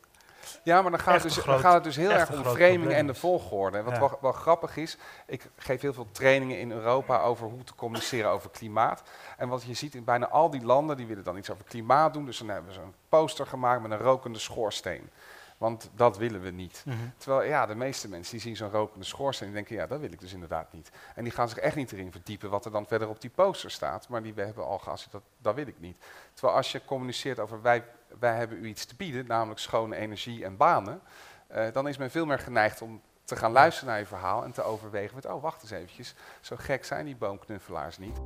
Ja, 0.62 0.82
maar 0.82 0.90
dan 0.90 1.00
gaat, 1.00 1.14
het 1.14 1.22
dus, 1.34 1.44
dan 1.44 1.58
gaat 1.58 1.74
het 1.74 1.84
dus 1.84 1.96
heel 1.96 2.10
echt 2.10 2.28
erg 2.28 2.38
om 2.38 2.44
framing 2.44 2.92
en 2.92 3.06
de 3.06 3.14
volgorde. 3.14 3.78
En 3.78 3.84
wat 3.84 3.92
Ja. 3.94 4.00
wel, 4.00 4.18
wel 4.20 4.32
grappig 4.32 4.76
is, 4.76 4.96
ik 5.26 5.50
geef 5.56 5.80
heel 5.80 5.92
veel 5.92 6.08
trainingen 6.12 6.58
in 6.58 6.72
Europa 6.72 7.20
over 7.22 7.46
hoe 7.46 7.64
te 7.64 7.74
communiceren 7.74 8.30
over 8.30 8.50
klimaat. 8.50 9.02
En 9.36 9.48
wat 9.48 9.62
je 9.62 9.74
ziet 9.74 9.94
in 9.94 10.04
bijna 10.04 10.28
al 10.28 10.50
die 10.50 10.64
landen, 10.64 10.96
die 10.96 11.06
willen 11.06 11.24
dan 11.24 11.36
iets 11.36 11.50
over 11.50 11.64
klimaat 11.64 12.12
doen. 12.12 12.24
Dus 12.24 12.38
dan 12.38 12.48
hebben 12.48 12.72
ze 12.72 12.80
een 12.80 12.94
poster 13.08 13.46
gemaakt 13.46 13.82
met 13.82 13.90
een 13.90 13.98
rokende 13.98 14.38
schoorsteen. 14.38 15.10
Want 15.58 15.90
dat 15.94 16.16
willen 16.16 16.40
we 16.40 16.50
niet. 16.50 16.84
Terwijl 17.16 17.48
ja, 17.48 17.66
de 17.66 17.74
meeste 17.74 18.08
mensen 18.08 18.32
die 18.32 18.40
zien 18.40 18.56
zo'n 18.56 18.70
rokende 18.70 19.04
schoorsteen 19.04 19.48
en 19.48 19.54
denken, 19.54 19.76
ja, 19.76 19.86
dat 19.86 20.00
wil 20.00 20.12
ik 20.12 20.20
dus 20.20 20.32
inderdaad 20.32 20.72
niet. 20.72 20.90
En 21.14 21.24
die 21.24 21.32
gaan 21.32 21.48
zich 21.48 21.58
echt 21.58 21.76
niet 21.76 21.92
erin 21.92 22.12
verdiepen 22.12 22.50
wat 22.50 22.64
er 22.64 22.70
dan 22.70 22.86
verder 22.86 23.08
op 23.08 23.20
die 23.20 23.30
poster 23.30 23.70
staat. 23.70 24.08
Maar 24.08 24.22
die 24.22 24.34
we 24.34 24.42
hebben 24.42 24.64
al 24.66 24.78
gehad, 24.78 25.06
dat, 25.10 25.22
dat 25.38 25.54
wil 25.54 25.66
ik 25.66 25.80
niet. 25.80 25.96
Terwijl 26.34 26.56
als 26.56 26.72
je 26.72 26.84
communiceert 26.84 27.38
over 27.38 27.62
wij, 27.62 27.84
wij 28.20 28.36
hebben 28.36 28.58
u 28.58 28.66
iets 28.66 28.84
te 28.84 28.94
bieden, 28.94 29.26
namelijk 29.26 29.60
schone 29.60 29.96
energie 29.96 30.44
en 30.44 30.56
banen, 30.56 31.00
eh, 31.46 31.66
dan 31.72 31.88
is 31.88 31.96
men 31.96 32.10
veel 32.10 32.26
meer 32.26 32.38
geneigd 32.38 32.82
om 32.82 33.00
te 33.24 33.36
gaan 33.36 33.52
luisteren 33.52 33.88
naar 33.88 33.98
je 33.98 34.06
verhaal 34.06 34.44
en 34.44 34.52
te 34.52 34.62
overwegen 34.62 35.14
met, 35.14 35.26
oh 35.26 35.42
wacht 35.42 35.62
eens 35.62 35.70
eventjes, 35.70 36.14
zo 36.40 36.56
gek 36.58 36.84
zijn 36.84 37.04
die 37.04 37.16
boomknuffelaars 37.16 37.98
niet. 37.98 38.20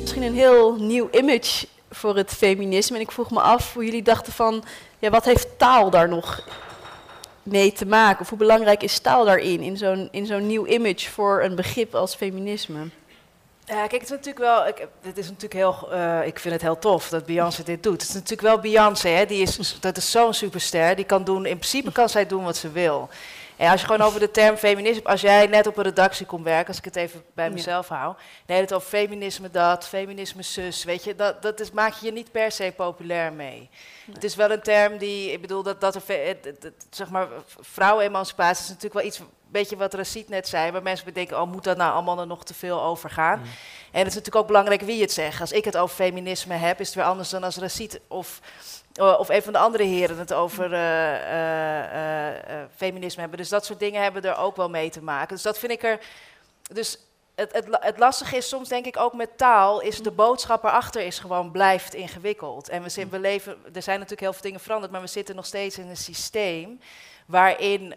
Misschien 0.00 0.22
een 0.22 0.34
heel 0.34 0.76
nieuw 0.76 1.08
image 1.10 1.66
voor 1.90 2.16
het 2.16 2.30
feminisme. 2.30 2.96
En 2.96 3.02
ik 3.02 3.10
vroeg 3.10 3.30
me 3.30 3.40
af 3.40 3.74
hoe 3.74 3.84
jullie 3.84 4.02
dachten 4.02 4.32
van, 4.32 4.64
ja, 4.98 5.10
wat 5.10 5.24
heeft 5.24 5.58
taal 5.58 5.90
daar 5.90 6.08
nog 6.08 6.48
mee 7.42 7.72
te 7.72 7.86
maken? 7.86 8.20
Of 8.20 8.28
hoe 8.28 8.38
belangrijk 8.38 8.82
is 8.82 8.98
taal 8.98 9.24
daarin, 9.24 9.60
in 9.60 9.76
zo'n, 9.76 10.08
zo'n 10.22 10.46
nieuw 10.46 10.66
image 10.66 11.10
voor 11.10 11.42
een 11.42 11.54
begrip 11.54 11.94
als 11.94 12.14
feminisme? 12.14 12.88
Ja, 13.70 13.86
kijk, 13.86 13.92
het 13.92 14.02
is 14.02 14.08
natuurlijk 14.08 14.38
wel. 14.38 14.66
Ik, 14.66 14.86
dit 15.00 15.18
is 15.18 15.26
natuurlijk 15.26 15.52
heel. 15.54 15.92
eh, 15.92 16.26
ik 16.26 16.38
vind 16.38 16.54
het 16.54 16.62
heel 16.62 16.78
tof 16.78 17.08
dat 17.08 17.26
Beyoncé 17.26 17.62
dit 17.62 17.82
doet. 17.82 17.92
Het 18.00 18.08
is 18.08 18.14
natuurlijk 18.14 18.40
wel 18.42 18.58
Beyoncé, 18.58 19.08
hè? 19.08 19.26
Die 19.26 19.42
is, 19.42 19.76
dat 19.80 19.96
is 19.96 20.10
zo'n 20.10 20.34
superster. 20.34 20.96
Die 20.96 21.04
kan 21.04 21.24
doen. 21.24 21.46
In 21.46 21.56
principe 21.58 21.92
kan 21.92 22.08
zij 22.08 22.26
doen 22.26 22.44
wat 22.44 22.56
ze 22.56 22.70
wil. 22.70 23.08
En 23.56 23.70
als 23.70 23.80
je 23.80 23.86
gewoon 23.86 24.06
over 24.06 24.20
de 24.20 24.30
term 24.30 24.56
feminisme. 24.56 25.04
Als 25.04 25.20
jij 25.20 25.46
net 25.46 25.66
op 25.66 25.76
een 25.76 25.82
redactie 25.84 26.26
komt 26.26 26.44
werken, 26.44 26.66
als 26.68 26.78
ik 26.78 26.84
het 26.84 26.96
even 26.96 27.22
bij 27.34 27.46
Ja. 27.46 27.52
mezelf 27.52 27.88
hou. 27.88 28.14
Nee, 28.46 28.60
het 28.60 28.72
over 28.74 28.88
feminisme 28.88 29.50
dat, 29.50 29.86
feminisme 29.88 30.42
zus. 30.42 30.84
Weet 30.84 31.04
je, 31.04 31.14
dat, 31.14 31.42
dat 31.42 31.60
is, 31.60 31.70
maak 31.70 31.92
je 31.94 32.06
je 32.06 32.12
niet 32.12 32.30
per 32.32 32.52
se 32.52 32.72
populair 32.76 33.32
mee. 33.32 33.70
Het 34.12 34.24
is 34.24 34.34
wel 34.36 34.50
een 34.50 34.62
term 34.62 34.98
die. 34.98 35.32
Ik 35.32 35.40
bedoel, 35.40 35.62
dat, 35.62 35.80
dat 35.80 35.94
er. 35.94 36.02
het- 36.06 36.44
het- 36.44 36.62
het- 36.62 36.86
zeg 36.90 37.08
maar, 37.10 37.26
vrouwenemancipatie 37.60 38.62
is 38.62 38.68
natuurlijk 38.68 38.94
wel 38.94 39.04
iets. 39.04 39.20
Beetje 39.50 39.76
wat 39.76 39.94
Racit 39.94 40.28
net 40.28 40.48
zei, 40.48 40.70
waar 40.70 40.82
mensen 40.82 41.04
bedenken, 41.04 41.40
oh, 41.40 41.52
moet 41.52 41.64
dat 41.64 41.76
nou 41.76 41.92
allemaal 41.92 42.18
er 42.18 42.26
nog 42.26 42.44
te 42.44 42.54
veel 42.54 42.82
over 42.82 43.10
gaan? 43.10 43.40
En 43.90 43.98
het 43.98 44.06
is 44.06 44.14
natuurlijk 44.14 44.36
ook 44.36 44.46
belangrijk 44.46 44.80
wie 44.80 45.00
het 45.00 45.12
zegt. 45.12 45.40
Als 45.40 45.52
ik 45.52 45.64
het 45.64 45.76
over 45.76 45.94
feminisme 45.94 46.54
heb, 46.54 46.80
is 46.80 46.86
het 46.86 46.96
weer 46.96 47.04
anders 47.04 47.28
dan 47.28 47.44
als 47.44 47.56
Racit 47.56 48.00
of, 48.08 48.40
eh, 48.94 49.16
of 49.18 49.28
een 49.28 49.42
van 49.42 49.52
de 49.52 49.58
andere 49.58 49.84
heren 49.84 50.18
het 50.18 50.32
over 50.32 50.72
eh, 50.72 52.64
feminisme 52.76 53.20
hebben. 53.20 53.38
Dus 53.38 53.48
dat 53.48 53.64
soort 53.64 53.78
dingen 53.78 54.02
hebben 54.02 54.22
er 54.22 54.36
ook 54.36 54.56
wel 54.56 54.70
mee 54.70 54.90
te 54.90 55.02
maken. 55.02 55.34
Dus 55.34 55.42
dat 55.42 55.58
vind 55.58 55.72
ik 55.72 55.82
er. 55.82 55.98
Dus 56.72 56.98
het, 57.34 57.52
het, 57.52 57.66
het 57.70 57.98
lastige 57.98 58.36
is 58.36 58.48
soms, 58.48 58.68
denk 58.68 58.86
ik, 58.86 58.96
ook 58.96 59.12
met 59.12 59.38
taal, 59.38 59.80
is 59.80 60.02
de 60.02 60.10
boodschap 60.10 60.64
erachter 60.64 61.02
is 61.02 61.18
gewoon 61.18 61.50
blijft 61.50 61.94
ingewikkeld. 61.94 62.68
En 62.68 62.82
we, 62.82 62.88
zitten, 62.88 63.12
we 63.12 63.18
leven, 63.18 63.56
er 63.72 63.82
zijn 63.82 63.96
natuurlijk 63.96 64.20
heel 64.20 64.32
veel 64.32 64.42
dingen 64.42 64.60
veranderd, 64.60 64.92
maar 64.92 65.00
we 65.00 65.06
zitten 65.06 65.34
nog 65.36 65.46
steeds 65.46 65.78
in 65.78 65.88
een 65.88 65.96
systeem 65.96 66.80
waarin 67.26 67.94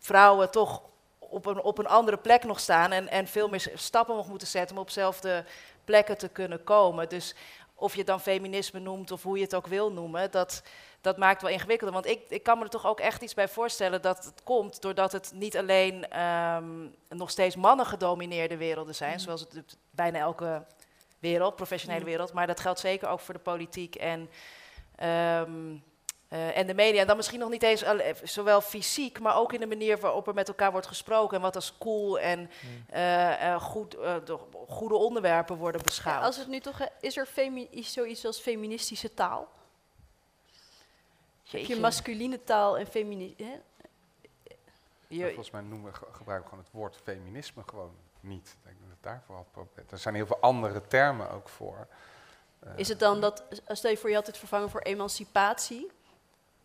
vrouwen 0.00 0.50
toch 0.50 0.82
op 1.18 1.46
een, 1.46 1.62
op 1.62 1.78
een 1.78 1.86
andere 1.86 2.16
plek 2.16 2.44
nog 2.44 2.60
staan 2.60 2.92
en, 2.92 3.08
en 3.08 3.26
veel 3.26 3.48
meer 3.48 3.70
stappen 3.74 4.16
nog 4.16 4.28
moeten 4.28 4.48
zetten 4.48 4.76
om 4.76 4.82
op 4.82 4.88
dezelfde 4.88 5.44
plekken 5.84 6.18
te 6.18 6.28
kunnen 6.28 6.64
komen. 6.64 7.08
Dus 7.08 7.34
of 7.74 7.92
je 7.92 7.98
het 7.98 8.06
dan 8.06 8.20
feminisme 8.20 8.80
noemt 8.80 9.10
of 9.10 9.22
hoe 9.22 9.36
je 9.36 9.42
het 9.42 9.54
ook 9.54 9.66
wil 9.66 9.92
noemen, 9.92 10.30
dat, 10.30 10.62
dat 11.00 11.16
maakt 11.16 11.42
wel 11.42 11.50
ingewikkelder. 11.50 11.94
Want 11.94 12.06
ik, 12.06 12.20
ik 12.28 12.42
kan 12.42 12.58
me 12.58 12.64
er 12.64 12.70
toch 12.70 12.86
ook 12.86 13.00
echt 13.00 13.22
iets 13.22 13.34
bij 13.34 13.48
voorstellen 13.48 14.02
dat 14.02 14.24
het 14.24 14.42
komt 14.44 14.82
doordat 14.82 15.12
het 15.12 15.32
niet 15.34 15.56
alleen 15.56 16.08
ehm, 16.08 16.86
nog 17.08 17.30
steeds 17.30 17.56
mannen 17.56 17.86
gedomineerde 17.86 18.56
werelden 18.56 18.94
zijn, 18.94 19.20
zoals 19.20 19.40
het 19.40 19.76
bijna 19.90 20.18
elke 20.18 20.64
wereld, 21.18 21.56
professionele 21.56 22.00
Mm. 22.00 22.06
wereld, 22.06 22.32
maar 22.32 22.46
dat 22.46 22.60
geldt 22.60 22.80
zeker 22.80 23.08
ook 23.08 23.20
voor 23.20 23.34
de 23.34 23.40
politiek 23.40 23.94
en, 23.94 24.30
ehm, 24.96 25.76
eh, 26.30 26.56
en 26.56 26.66
de 26.66 26.74
media. 26.74 27.00
En 27.00 27.06
dan 27.06 27.16
misschien 27.16 27.38
nog 27.38 27.50
niet 27.50 27.62
eens 27.62 27.84
alle- 27.84 28.14
zowel 28.22 28.60
fysiek, 28.60 29.20
maar 29.20 29.36
ook 29.36 29.52
in 29.52 29.60
de 29.60 29.66
manier 29.66 29.98
waarop 29.98 30.26
er 30.28 30.34
met 30.34 30.48
elkaar 30.48 30.72
wordt 30.72 30.86
gesproken 30.86 31.36
en 31.36 31.42
wat 31.42 31.54
als 31.54 31.74
cool 31.78 32.18
en 32.18 32.50
eh, 32.88 33.52
eh, 33.52 33.60
goed, 33.62 33.94
eh, 33.94 34.14
de 34.24 34.38
goede 34.68 34.94
onderwerpen 34.94 35.56
worden 35.56 35.82
beschouwd. 35.84 36.18
Ja, 36.20 36.24
als 36.26 36.36
het 36.36 36.48
nu 36.48 36.60
toch, 36.60 36.80
eh, 36.80 36.86
is 37.00 37.16
er 37.16 37.28
is 37.70 37.92
zoiets 37.92 38.24
als 38.26 38.40
feministische 38.40 39.14
taal? 39.14 39.48
Heb 41.44 41.60
je 41.60 41.66
Jeetje. 41.66 41.80
masculine 41.80 42.44
taal 42.44 42.78
en 42.78 42.86
feminisme? 42.86 43.60
Je- 45.08 45.24
Volgens 45.26 45.50
mij 45.50 45.60
noemen 45.60 45.94
ge- 45.94 46.06
gebruiken 46.12 46.44
we 46.50 46.50
gewoon 46.50 46.64
het 46.64 46.74
woord 46.74 46.96
feminisme 47.02 47.62
gewoon 47.66 47.94
niet. 48.20 48.48
Ik 48.48 48.64
denk 48.64 48.76
dat 48.80 48.88
het 48.90 49.02
daar 49.02 49.22
vooral 49.26 49.42
het 49.42 49.52
probleem 49.52 49.86
Er 49.90 49.98
zijn 49.98 50.14
heel 50.14 50.26
veel 50.26 50.38
andere 50.40 50.86
termen 50.86 51.30
ook 51.30 51.48
voor. 51.48 51.86
Eh, 52.60 52.70
Is 52.76 52.88
het 52.88 52.98
dan 52.98 53.20
dat, 53.20 53.42
eh, 53.64 53.76
stel 53.76 53.90
je 53.90 53.96
voor 53.96 54.08
je 54.08 54.14
had 54.14 54.26
het 54.26 54.38
vervangen 54.38 54.70
voor 54.70 54.80
emancipatie 54.80 55.90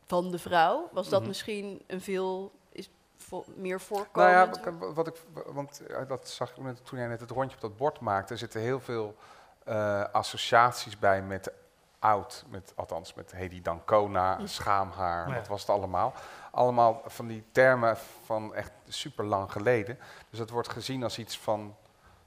van 0.06 0.32
de 0.32 0.39
vrouw, 0.39 0.89
was 0.91 1.10
dat 1.10 1.20
Mhm. 1.20 1.28
misschien 1.28 1.84
een 1.88 2.01
veel 2.01 2.51
is 2.70 2.89
vo- 3.18 3.45
meer 3.56 3.68
Nou 3.78 3.80
voorkomend? 3.82 4.60
ja, 4.64 4.72
wat, 4.72 4.93
wat 4.93 5.08
ik, 5.08 5.16
want 5.45 5.82
dat 6.08 6.30
zag 6.30 6.49
ik 6.49 6.58
net, 6.58 6.86
toen 6.86 6.99
jij 6.99 7.08
net 7.08 7.20
het 7.20 7.32
rondje 7.32 7.56
op 7.56 7.62
dat 7.62 7.78
bord 7.78 7.99
maakte. 7.99 8.34
Er 8.34 8.39
zitten 8.39 8.62
heel 8.62 8.80
veel 8.80 9.16
eh, 9.64 10.03
associaties 10.12 10.99
bij 10.99 11.22
met 11.22 11.51
oud. 11.99 12.45
Met, 12.49 12.74
althans, 12.76 13.14
met 13.14 13.32
Hedy 13.32 13.62
Dancona, 13.62 14.38
Mm. 14.38 14.47
schaamhaar, 14.47 15.34
wat 15.34 15.47
was 15.47 15.62
het 15.62 15.70
allemaal. 15.70 16.14
Allemaal 16.51 17.01
van 17.06 17.28
die 17.28 17.43
termen 17.51 17.97
van 18.24 18.56
echt 18.56 18.72
super 18.88 19.26
lang 19.26 19.51
geleden. 19.51 19.99
Dus 20.30 20.39
dat 20.39 20.49
wordt 20.49 20.70
gezien 20.70 21.03
als 21.03 21.18
iets 21.18 21.38
van, 21.39 21.76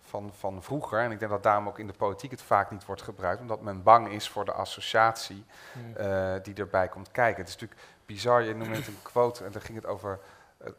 van, 0.09 0.31
van 0.35 0.63
vroeger. 0.63 1.01
En 1.01 1.11
ik 1.11 1.19
denk 1.19 1.31
dat 1.31 1.43
daarom 1.43 1.69
ook 1.69 1.79
in 1.79 1.87
de 1.87 1.93
politiek 1.93 2.31
het 2.31 2.43
vaak 2.43 2.71
niet 2.71 2.85
wordt 2.85 3.03
gebruikt. 3.03 3.41
Omdat 3.41 3.61
men 3.61 3.83
bang 3.83 4.09
is 4.09 4.29
voor 4.29 4.45
de 4.45 4.53
associatie 4.53 5.45
eh, 5.95 6.35
die 6.43 6.55
erbij 6.55 6.89
komt 6.89 7.11
kijken. 7.11 7.41
Het 7.41 7.49
is 7.49 7.55
natuurlijk 7.55 7.81
bizar, 8.07 8.43
je 8.43 8.55
noemde 8.55 8.77
het 8.77 8.87
een 8.87 9.03
quote 9.03 9.45
en 9.45 9.53
daar 9.53 9.63
ging 9.63 9.79
het 9.79 9.87
over 9.87 10.19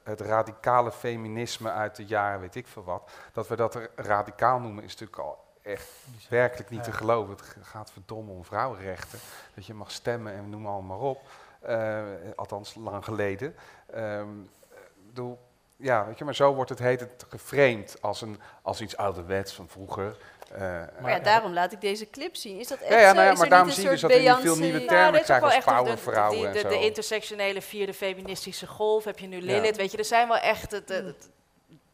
het, 0.03 0.21
radicale 0.21 0.91
feminisme 0.91 1.71
uit 1.71 1.95
de 1.95 2.05
jaren 2.05 2.39
weet 2.39 2.55
ik 2.55 2.67
veel 2.67 2.83
wat. 2.83 3.11
Dat 3.33 3.47
we 3.47 3.55
dat 3.55 3.75
er 3.75 3.89
radicaal 3.95 4.59
noemen 4.59 4.83
is 4.83 4.91
natuurlijk 4.91 5.19
al 5.19 5.47
echt 5.61 5.89
werkelijk 6.29 6.69
niet 6.69 6.83
te 6.83 6.91
geloven. 6.91 7.35
Het 7.35 7.55
gaat 7.61 7.91
verdomme 7.91 8.31
om 8.31 8.45
vrouwenrechten. 8.45 9.19
Dat 9.55 9.65
je 9.65 9.73
mag 9.73 9.91
stemmen 9.91 10.33
en 10.33 10.49
noem 10.49 10.65
allemaal 10.65 10.97
maar 10.97 11.07
op. 11.07 11.21
Eh, 11.59 12.03
althans, 12.35 12.75
lang 12.75 13.05
geleden. 13.05 13.55
Ik 13.87 15.05
bedoel, 15.07 15.39
ja, 15.81 16.05
weet 16.05 16.17
je, 16.17 16.23
maar 16.25 16.35
zo 16.35 16.53
wordt 16.53 16.69
het 16.69 16.79
heet 16.79 16.99
het 16.99 17.25
geframed 17.29 17.97
als, 18.01 18.21
een, 18.21 18.39
als 18.61 18.81
iets 18.81 18.97
ouderwets 18.97 19.53
van 19.53 19.67
vroeger. 19.69 20.15
Eh, 20.53 20.59
Maar 21.01 21.11
ja, 21.11 21.19
daarom 21.19 21.53
laat 21.53 21.71
ik 21.71 21.81
deze 21.81 22.09
clip 22.09 22.35
zien. 22.35 22.59
Is 22.59 22.67
dat 22.67 22.79
echt 22.79 22.89
Ja, 22.89 22.99
ja, 22.99 23.07
zo? 23.09 23.13
nou 23.13 23.25
ja, 23.25 23.31
Is 23.31 23.37
maar 23.37 23.45
er 23.47 23.51
daarom 23.51 23.69
zie 23.69 23.83
je 23.83 23.87
soort 23.97 24.01
dus 24.01 24.09
dat 24.25 24.27
er 24.27 24.35
nu 24.35 24.41
veel 24.41 24.55
nieuwe 24.57 24.85
termen 24.85 25.21
krijgen 25.21 25.35
wel 25.47 25.55
als 25.55 25.65
echt 25.65 25.65
de- 25.67 25.83
powervrouwen 25.83 26.39
de, 26.41 26.47
en 26.47 26.53
de, 26.63 26.69
de, 26.69 26.73
zo. 26.75 26.81
intersectionele 26.81 27.61
vierde 27.61 27.93
feministische 27.93 28.67
golf. 28.67 29.03
Heb 29.03 29.19
je 29.19 29.27
nu 29.27 29.37
Ja. 29.37 29.45
Lilith, 29.45 29.75
weet 29.77 29.91
je, 29.91 29.97
er 29.97 30.05
zijn 30.05 30.27
wel 30.27 30.37
echt 30.37 30.81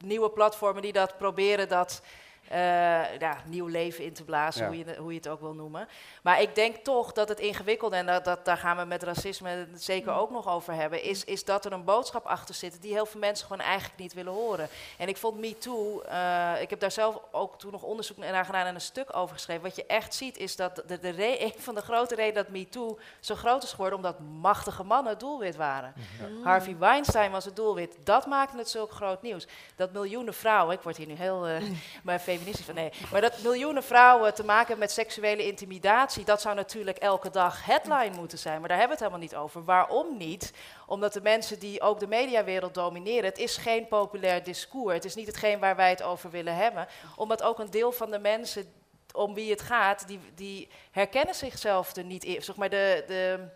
nieuwe 0.03 0.29
platformen 0.29 0.81
die 0.81 0.93
dat 0.93 1.17
proberen 1.17 1.67
dat 1.69 2.01
eh, 2.49 3.17
ja, 3.19 3.37
nieuw 3.45 3.67
leven 3.67 4.03
in 4.03 4.13
te 4.13 4.23
blazen, 4.23 4.61
Ja. 4.61 4.67
hoe, 4.67 4.77
je, 4.77 4.83
het- 4.85 4.97
hoe 4.97 5.11
je 5.11 5.17
het 5.17 5.27
ook 5.27 5.39
wil 5.41 5.53
noemen. 5.53 5.87
Maar 6.21 6.41
ik 6.41 6.55
denk 6.55 6.75
toch 6.75 7.11
dat 7.11 7.29
het 7.29 7.39
ingewikkelde, 7.39 7.95
en 7.95 8.05
dat, 8.05 8.25
dat, 8.25 8.45
daar 8.45 8.57
gaan 8.57 8.77
we 8.77 8.83
met 8.85 9.03
racisme 9.03 9.49
het 9.49 9.83
zeker 9.83 10.13
ook 10.13 10.29
nog 10.31 10.47
over 10.47 10.73
hebben, 10.73 11.03
is, 11.03 11.23
is 11.23 11.43
dat 11.45 11.65
er 11.65 11.71
een 11.71 11.83
boodschap 11.83 12.25
achter 12.25 12.55
zit 12.55 12.81
die 12.81 12.93
heel 12.93 13.05
veel 13.05 13.19
mensen 13.19 13.47
gewoon 13.47 13.65
eigenlijk 13.65 13.99
niet 13.99 14.13
willen 14.13 14.33
horen. 14.33 14.67
En 14.97 15.07
ik 15.07 15.17
vond 15.17 15.39
MeToo, 15.39 16.01
eh 16.01 16.53
ik 16.61 16.69
heb 16.69 16.79
daar 16.79 16.91
zelf 16.91 17.19
ook 17.31 17.59
toen 17.59 17.71
nog 17.71 17.81
onderzoek 17.81 18.17
naar 18.17 18.45
gedaan 18.45 18.65
en 18.65 18.75
een 18.75 18.81
stuk 18.81 19.15
over 19.15 19.35
geschreven. 19.35 19.63
Wat 19.63 19.75
je 19.75 19.85
echt 19.85 20.13
ziet 20.15 20.37
is 20.37 20.55
dat 20.55 20.83
de, 20.87 20.99
de 20.99 21.09
re- 21.09 21.37
een 21.45 21.53
van 21.57 21.75
de 21.75 21.81
grote 21.81 22.15
redenen 22.15 22.43
dat 22.43 22.51
MeToo 22.53 22.99
zo 23.19 23.35
groot 23.35 23.63
is 23.63 23.69
geworden, 23.71 23.95
omdat 23.97 24.19
machtige 24.19 24.83
mannen 24.83 25.11
het 25.11 25.19
doelwit 25.19 25.55
waren. 25.55 25.93
Mm. 26.29 26.43
Harvey 26.43 26.77
Weinstein 26.77 27.31
was 27.31 27.45
het 27.45 27.55
doelwit. 27.55 27.97
Dat 28.03 28.25
maakte 28.25 28.57
het 28.57 28.69
zulk 28.69 28.91
groot 28.91 29.21
nieuws. 29.21 29.47
Dat 29.75 29.91
miljoenen 29.91 30.33
vrouwen, 30.33 30.75
ik 30.75 30.81
word 30.81 30.97
hier 30.97 31.07
nu 31.07 31.13
heel 31.13 31.47
eh 31.47 31.61
maar 32.03 32.19
feministisch 32.35 32.65
van 32.65 32.75
nee, 32.75 32.91
maar 33.11 33.21
dat 33.21 33.41
miljoenen 33.43 33.83
vrouwen 33.83 34.33
te 34.33 34.43
maken 34.43 34.67
hebben 34.67 34.85
met 34.85 34.91
seksuele 34.91 35.45
intimidatie, 35.45 36.25
dat 36.25 36.41
zou 36.41 36.55
natuurlijk 36.55 36.97
elke 36.97 37.29
dag 37.29 37.65
headline 37.65 38.15
moeten 38.15 38.37
zijn. 38.37 38.59
Maar 38.59 38.69
daar 38.69 38.77
hebben 38.77 38.97
we 38.97 39.03
het 39.03 39.13
helemaal 39.13 39.29
niet 39.29 39.45
over. 39.45 39.63
Waarom 39.63 40.17
niet? 40.17 40.53
Omdat 40.87 41.13
de 41.13 41.21
mensen 41.21 41.59
die 41.59 41.81
ook 41.81 41.99
de 41.99 42.07
mediawereld 42.07 42.73
domineren, 42.73 43.25
het 43.25 43.37
is 43.37 43.57
geen 43.57 43.87
populair 43.87 44.43
discours. 44.43 44.93
Het 44.93 45.05
is 45.05 45.15
niet 45.15 45.27
hetgeen 45.27 45.59
waar 45.59 45.75
wij 45.75 45.89
het 45.89 46.03
over 46.03 46.29
willen 46.29 46.55
hebben. 46.55 46.87
Omdat 47.15 47.43
ook 47.43 47.59
een 47.59 47.71
deel 47.71 47.91
van 47.91 48.11
de 48.11 48.19
mensen 48.19 48.73
om 49.13 49.33
wie 49.33 49.51
het 49.51 49.61
gaat, 49.61 50.07
die, 50.07 50.19
die 50.35 50.67
herkennen 50.91 51.35
zichzelf 51.35 51.95
er 51.95 52.03
niet 52.03 52.23
in. 52.23 52.43
Zeg 52.43 52.55
maar 52.55 52.69
de, 52.69 53.03
de, 53.07 53.47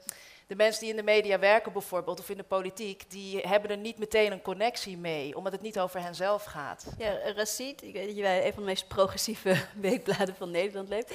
de 0.50 0.56
mensen 0.56 0.82
die 0.82 0.90
in 0.90 0.96
de 0.96 1.04
media 1.04 1.40
werken 1.40 1.72
bijvoorbeeld, 1.72 2.20
of 2.20 2.30
in 2.30 2.38
de 2.38 2.44
politiek, 2.44 3.12
die 3.12 3.40
hebben 3.40 3.70
er 3.70 3.78
niet 3.78 3.98
meteen 3.98 4.32
een 4.32 4.42
connectie 4.42 4.98
mee, 4.98 5.36
omdat 5.38 5.52
het 5.52 5.62
niet 5.62 5.80
over 5.80 6.02
henzelf 6.02 6.44
gaat. 6.44 6.86
Ja, 6.98 7.18
Racit, 7.36 7.84
ik 7.84 7.94
weet 7.94 8.08
dat 8.08 8.16
jij 8.16 8.46
een 8.46 8.54
van 8.54 8.64
de 8.64 8.70
meest 8.70 8.88
progressieve 8.88 9.56
weekbladen 9.82 10.36
van 10.36 10.52
Nederland 10.52 10.90
leeft. 10.90 11.14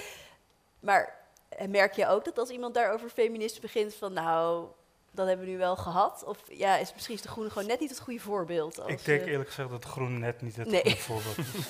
Maar 0.81 1.15
eh, 1.49 1.69
merk 1.69 1.93
je 1.93 2.09
ook 2.09 2.25
dat 2.25 2.39
als 2.39 2.49
iemand 2.51 2.75
daarover 2.75 3.09
feminisme 3.09 3.61
begint 3.61 3.95
van 3.95 4.13
nou, 4.13 4.67
dat 5.11 5.27
hebben 5.27 5.47
we 5.47 5.53
nu 5.53 5.59
wel 5.59 5.77
gehad? 5.77 6.25
Of 6.27 6.39
ja, 6.49 6.77
is 6.77 6.93
misschien 6.95 7.15
is 7.15 7.23
de 7.23 7.29
Groene 7.29 7.51
gewoon 7.51 7.69
net 7.69 7.81
niet 7.81 7.91
het 7.91 8.01
goede 8.01 8.21
voorbeeld? 8.21 8.81
Als, 8.81 8.93
Ik 8.93 9.05
denk 9.05 9.25
eerlijk 9.27 9.49
gezegd 9.49 9.71
dat 9.71 9.85
groen 9.85 10.19
net 10.19 10.43
niet 10.43 10.57
het 10.57 10.69
Nee. 10.71 10.83
goede 10.83 10.97
voorbeeld 10.97 11.39
is. 11.39 11.69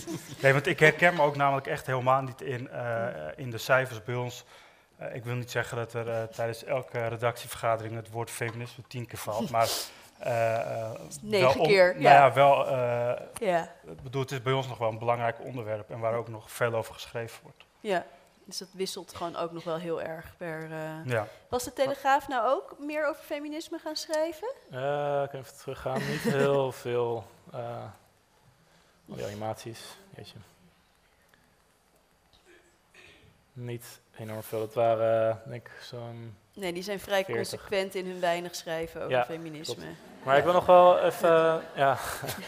Nee. 0.42 0.52
want 0.52 0.66
ik 0.66 0.78
herken 0.80 1.14
me 1.14 1.22
ook 1.22 1.36
namelijk 1.36 1.66
echt 1.66 1.86
helemaal 1.86 2.22
niet 2.22 2.40
in, 2.40 2.68
eh, 2.70 3.08
in 3.36 3.50
de 3.50 3.58
cijfers 3.58 4.04
bij 4.04 4.14
ons. 4.14 4.44
Eh, 4.98 5.14
ik 5.14 5.24
wil 5.24 5.34
niet 5.34 5.50
zeggen 5.50 5.76
dat 5.76 5.92
er 5.94 6.08
eh, 6.08 6.22
tijdens 6.22 6.64
elke 6.64 7.06
redactievergadering 7.06 7.94
het 7.94 8.10
woord 8.10 8.30
feminisme 8.30 8.82
tien 8.88 9.06
keer 9.06 9.18
valt, 9.18 9.50
maar... 9.56 9.68
eh, 10.18 10.82
eh, 10.82 10.90
Negen 11.22 11.60
om- 11.60 11.66
keer, 11.66 11.90
Nou 11.92 12.02
ja. 12.02 12.12
ja, 12.12 12.32
wel... 12.32 12.66
eh, 12.66 13.20
ja, 13.48 13.72
ik 13.86 14.02
bedoel, 14.02 14.22
het 14.22 14.30
is 14.30 14.42
bij 14.42 14.52
ons 14.52 14.66
nog 14.68 14.78
wel 14.78 14.88
een 14.88 14.98
belangrijk 14.98 15.40
onderwerp 15.40 15.90
en 15.90 15.98
waar 15.98 16.14
ook 16.14 16.28
nog 16.28 16.50
veel 16.50 16.74
over 16.74 16.94
geschreven 16.94 17.42
wordt. 17.42 17.64
ja, 17.80 18.04
dus 18.44 18.58
dat 18.58 18.68
wisselt 18.72 19.14
gewoon 19.14 19.36
ook 19.36 19.52
nog 19.52 19.64
wel 19.64 19.76
heel 19.76 20.02
erg 20.02 20.36
per... 20.36 20.72
eh, 20.72 21.04
Ja. 21.04 21.26
Was 21.48 21.64
de 21.64 21.72
Telegraaf 21.72 22.28
nou 22.28 22.46
ook 22.48 22.76
meer 22.78 23.06
over 23.08 23.22
feminisme 23.22 23.78
gaan 23.78 23.96
schrijven? 23.96 24.48
Eh, 24.70 25.22
ik 25.24 25.30
kan 25.30 25.40
even 25.40 25.56
teruggaan. 25.56 26.06
Niet 26.06 26.20
heel 26.20 26.72
veel. 26.84 27.24
eh 27.52 27.84
al 29.08 29.14
die 29.14 29.24
animaties. 29.24 29.96
Jeetje. 30.16 30.36
Niet 33.52 34.00
enorm 34.18 34.42
veel. 34.42 34.60
Het 34.60 34.74
waren, 34.74 35.30
eh, 35.30 35.36
denk 35.50 35.66
ik, 35.66 35.80
zo'n. 35.82 36.36
Nee, 36.54 36.72
die 36.72 36.82
zijn 36.82 37.00
vrij 37.00 37.24
40. 37.24 37.36
consequent 37.36 37.94
in 37.94 38.06
hun 38.06 38.20
weinig 38.20 38.54
schrijven 38.54 39.00
over 39.00 39.12
Ja, 39.12 39.24
feminisme. 39.24 39.84
Maar 40.24 40.36
ik 40.36 40.44
wil 40.44 40.52
nog 40.52 40.66
wel 40.66 40.98
even. 40.98 41.60
ja. 41.74 41.96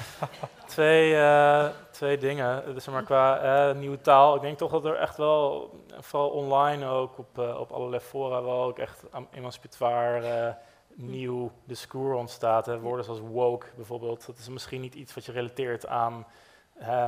twee, 0.67 1.17
eh, 1.17 1.69
twee 1.91 2.19
dingen. 2.19 2.75
Dus 2.75 2.85
zeg 2.85 2.95
maar 2.95 3.03
qua 3.03 3.39
eh, 3.71 3.77
nieuwe 3.77 4.01
taal. 4.01 4.35
Ik 4.37 4.41
denk 4.43 4.59
toch 4.59 4.71
dat 4.71 4.85
er 4.85 4.97
echt 4.97 5.17
wel, 5.17 5.71
vooral 6.01 6.29
online 6.31 6.87
ook, 6.87 7.19
op, 7.19 7.39
eh, 7.39 7.61
op 7.61 7.71
allerlei 7.71 8.03
fora, 8.03 8.43
wel 8.43 8.63
ook 8.63 8.79
echt 8.79 9.03
emancipatoire. 9.33 10.27
eh, 10.27 10.55
nieuw 10.95 11.53
discours 11.65 12.19
ontstaat. 12.19 12.67
Hè. 12.67 12.79
Woorden 12.81 13.05
zoals 13.05 13.21
woke 13.21 13.67
bijvoorbeeld. 13.77 14.27
Dat 14.27 14.39
is 14.39 14.49
misschien 14.49 14.81
niet 14.81 14.95
iets 14.95 15.15
wat 15.15 15.25
je 15.25 15.33
relateert 15.33 15.87
aan 15.87 16.27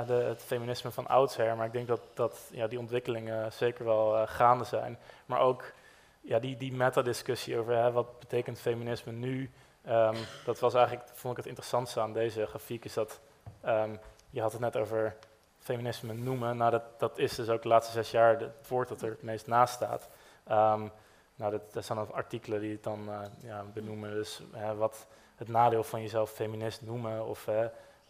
de, 0.07 0.13
het 0.13 0.43
feminisme 0.43 0.91
van 0.91 1.07
oudsher. 1.07 1.57
Maar 1.57 1.67
ik 1.67 1.73
denk 1.73 1.87
dat, 1.87 2.01
dat 2.15 2.49
ja, 2.51 2.67
die 2.67 2.79
ontwikkelingen 2.79 3.53
zeker 3.53 3.85
wel 3.85 4.17
eh, 4.17 4.23
gaande 4.27 4.65
zijn. 4.65 4.99
Maar 5.27 5.41
ook 5.41 5.73
ja, 6.21 6.39
die, 6.39 6.57
die 6.57 6.73
meta-discussie 6.73 7.59
over 7.59 7.77
hè, 7.77 7.93
wat 7.93 8.19
betekent 8.19 8.61
feminisme 8.61 9.13
nu. 9.13 9.51
Ehm, 9.85 10.17
dat 10.45 10.59
was 10.59 10.75
eigenlijk, 10.75 11.09
vond 11.13 11.33
ik 11.33 11.37
het 11.37 11.49
interessantste 11.49 12.01
aan 12.01 12.13
deze 12.13 12.47
grafiek, 12.47 12.85
is 12.85 12.95
dat 12.95 13.21
ehm, 13.61 13.97
je 14.31 14.41
had 14.41 14.53
het 14.53 14.61
net 14.61 14.77
over 14.77 15.17
feminisme 15.59 16.13
noemen. 16.13 16.57
Nou, 16.57 16.81
dat, 16.99 17.19
is 17.19 17.35
dus 17.35 17.49
ook 17.49 17.63
de 17.63 17.69
laatste 17.69 17.93
zes 17.93 18.11
jaar 18.11 18.39
het 18.39 18.69
woord 18.69 18.89
dat 18.89 19.03
er 19.03 19.11
het 19.11 19.23
meest 19.23 19.47
naast 19.47 19.75
staat. 19.75 20.09
Ehm, 20.45 20.89
nou, 21.35 21.59
dat, 21.73 21.85
zijn 21.85 21.99
dan 21.99 22.13
artikelen 22.13 22.61
die 22.61 22.73
het 22.73 22.83
dan 22.83 23.09
eh, 23.09 23.21
ja, 23.39 23.65
benoemen. 23.73 24.11
Dus 24.11 24.43
wat 24.77 25.07
het 25.37 25.49
nadeel 25.49 25.85
van 25.85 26.01
jezelf 26.01 26.31
feminist 26.31 26.83
noemen. 26.83 27.27
Of 27.27 27.49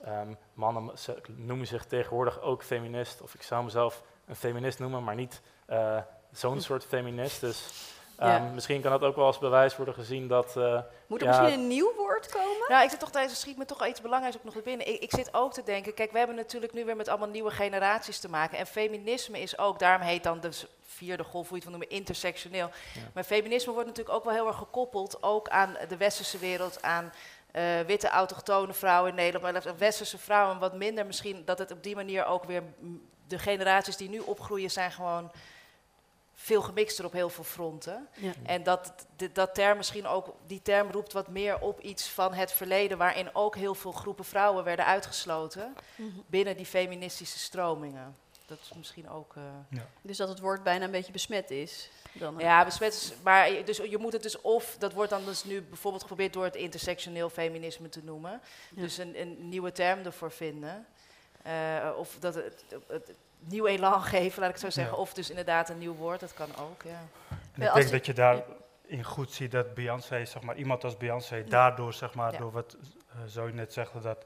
ehm, 0.05 0.35
mannen 0.55 0.99
ze- 0.99 1.21
noemen 1.29 1.67
zich 1.67 1.85
tegenwoordig 1.85 2.41
ook 2.41 2.63
feminist. 2.65 3.21
Of 3.23 3.35
ik 3.35 3.43
zou 3.43 3.65
mezelf 3.65 4.03
een 4.27 4.37
feminist 4.37 4.79
noemen, 4.79 5.05
maar 5.05 5.15
niet 5.15 5.41
eh, 5.67 5.99
zo'n 6.33 6.61
soort 6.71 6.85
feminist. 6.85 7.41
Dus 7.41 7.69
ehm, 8.19 8.31
Ja. 8.31 8.39
misschien 8.39 8.81
kan 8.81 8.91
dat 8.91 9.03
ook 9.03 9.17
wel 9.17 9.25
als 9.27 9.39
bewijs 9.39 9.77
worden 9.77 9.95
gezien 9.95 10.29
dat... 10.29 10.57
eh, 10.57 10.81
Moet 11.07 11.21
er 11.21 11.27
Ja. 11.27 11.41
misschien 11.41 11.61
een 11.61 11.67
nieuw 11.69 11.93
woord 11.97 12.29
komen? 12.33 12.69
Nou, 12.69 12.83
ik 12.85 12.91
zit 12.91 13.01
toch 13.01 13.11
tijdens 13.11 13.41
schiet 13.41 13.57
me 13.57 13.65
toch 13.65 13.79
wel 13.79 13.89
iets 13.89 14.01
belangrijks 14.01 14.37
ook 14.37 14.45
nog 14.45 14.55
naar 14.55 14.63
binnen. 14.63 14.89
Ik, 14.89 15.01
ik 15.01 15.11
zit 15.15 15.35
ook 15.35 15.53
te 15.53 15.63
denken, 15.63 15.95
kijk, 15.95 16.13
we 16.13 16.19
hebben 16.19 16.37
natuurlijk 16.37 16.73
nu 16.73 16.85
weer 16.85 16.97
met 16.97 17.09
allemaal 17.09 17.29
nieuwe 17.29 17.51
generaties 17.51 18.19
te 18.19 18.29
maken. 18.31 18.59
En 18.59 18.67
feminisme 18.67 19.41
is 19.41 19.59
ook, 19.59 19.79
daarom 19.79 20.07
heet 20.07 20.23
dan 20.23 20.41
de 20.41 20.51
vierde 20.83 21.25
golf, 21.25 21.49
hoe 21.49 21.59
je 21.59 21.63
het 21.65 21.71
wil 21.73 21.79
noemen, 21.79 21.97
intersectioneel. 21.97 22.71
Ja. 22.95 23.01
Maar 23.15 23.25
feminisme 23.25 23.73
wordt 23.73 23.89
natuurlijk 23.89 24.17
ook 24.17 24.25
wel 24.25 24.35
heel 24.35 24.47
erg 24.47 24.57
gekoppeld, 24.57 25.23
ook 25.23 25.49
aan 25.49 25.77
de 25.89 25.97
westerse 25.97 26.39
wereld, 26.39 26.83
aan 26.83 27.13
eh, 27.53 27.81
witte 27.81 28.09
autochtone 28.09 28.73
vrouwen 28.73 29.11
in 29.11 29.17
Nederland, 29.17 29.65
maar 29.65 29.77
westerse 29.79 30.19
vrouwen 30.19 30.59
wat 30.59 30.75
minder 30.75 31.07
misschien, 31.07 31.43
dat 31.45 31.59
het 31.59 31.71
op 31.71 31.83
die 31.83 31.95
manier 31.95 32.25
ook 32.25 32.45
weer, 32.45 32.63
de 33.27 33.39
generaties 33.39 33.97
die 33.97 34.09
nu 34.09 34.19
opgroeien 34.19 34.71
zijn 34.71 34.93
gewoon 34.93 35.31
veel 36.35 36.63
gemixter 36.63 37.05
op 37.05 37.13
heel 37.13 37.29
veel 37.29 37.45
fronten. 37.45 38.09
Ja. 38.17 38.33
En 38.43 38.63
dat, 38.63 38.93
dat 39.33 39.55
term 39.55 39.77
misschien 39.77 40.07
ook, 40.07 40.35
die 40.47 40.63
term 40.63 40.91
roept 40.91 41.13
wat 41.13 41.29
meer 41.29 41.59
op 41.59 41.81
iets 41.81 42.09
van 42.09 42.35
het 42.35 42.53
verleden, 42.53 42.99
waarin 42.99 43.35
ook 43.35 43.57
heel 43.57 43.75
veel 43.75 43.93
groepen 43.93 44.25
vrouwen 44.25 44.65
werden 44.65 44.85
uitgesloten 44.87 45.75
Mhm. 45.97 46.09
binnen 46.27 46.57
die 46.57 46.67
feministische 46.67 47.39
stromingen. 47.39 48.17
Dat 48.47 48.59
is 48.63 48.73
misschien 48.77 49.11
ook. 49.11 49.37
eh, 49.37 49.79
Dus 50.03 50.17
dat 50.17 50.29
het 50.29 50.41
woord 50.41 50.63
bijna 50.63 50.85
een 50.85 50.91
beetje 50.91 51.13
besmet 51.13 51.51
is. 51.51 51.91
Dan, 52.13 52.39
eh. 52.39 52.45
ja, 52.45 52.65
besmet 52.65 52.93
is, 52.93 53.13
maar 53.23 53.51
je- 53.53 53.65
dus 53.65 53.77
je 53.77 53.99
moet 53.99 54.13
het 54.13 54.23
dus 54.23 54.41
of, 54.41 54.77
dat 54.79 54.93
wordt 54.93 55.11
dan 55.11 55.25
dus 55.25 55.45
nu 55.45 55.63
bijvoorbeeld 55.63 56.03
geprobeerd 56.03 56.33
door 56.33 56.45
het 56.45 56.57
intersectioneel 56.57 57.31
feminisme 57.31 57.89
te 57.89 58.01
noemen. 58.05 58.41
Ja. 58.75 58.83
Dus 58.83 58.99
een, 58.99 59.21
een 59.21 59.49
nieuwe 59.49 59.73
term 59.73 60.05
ervoor 60.05 60.31
vinden. 60.33 60.87
Eh, 61.43 61.91
of 61.97 62.17
dat 62.21 62.35
het, 62.35 62.65
het, 62.69 62.83
het 62.89 63.13
nieuw 63.39 63.67
elan 63.67 64.03
geven, 64.15 64.41
laat 64.41 64.49
ik 64.49 64.55
het 64.55 64.65
zo 64.65 64.71
zeggen. 64.71 64.95
Ja. 64.95 65.01
Of 65.01 65.13
dus 65.15 65.29
inderdaad 65.31 65.69
een 65.69 65.79
nieuw 65.79 65.95
woord, 65.95 66.21
dat 66.21 66.35
kan 66.35 66.57
ook, 66.57 66.83
ja. 66.83 66.91
En 67.31 67.63
ik 67.63 67.73
denk 67.73 67.85
je- 67.87 67.91
dat 67.91 68.07
je 68.07 68.13
daarin 68.13 69.05
goed 69.05 69.33
ziet 69.33 69.51
dat 69.51 69.75
Beyoncé, 69.75 70.25
zeg 70.25 70.43
maar, 70.43 70.57
iemand 70.57 70.85
als 70.85 70.97
Beyoncé, 70.97 71.45
daardoor, 71.45 71.93
zeg 71.93 72.15
maar, 72.15 72.33
Ja. 72.33 72.39
door 72.39 72.53
wat 72.53 72.77
uh, 73.17 73.23
zo 73.29 73.47
je 73.47 73.53
net 73.53 73.73
zegde, 73.73 74.01
dat 74.01 74.25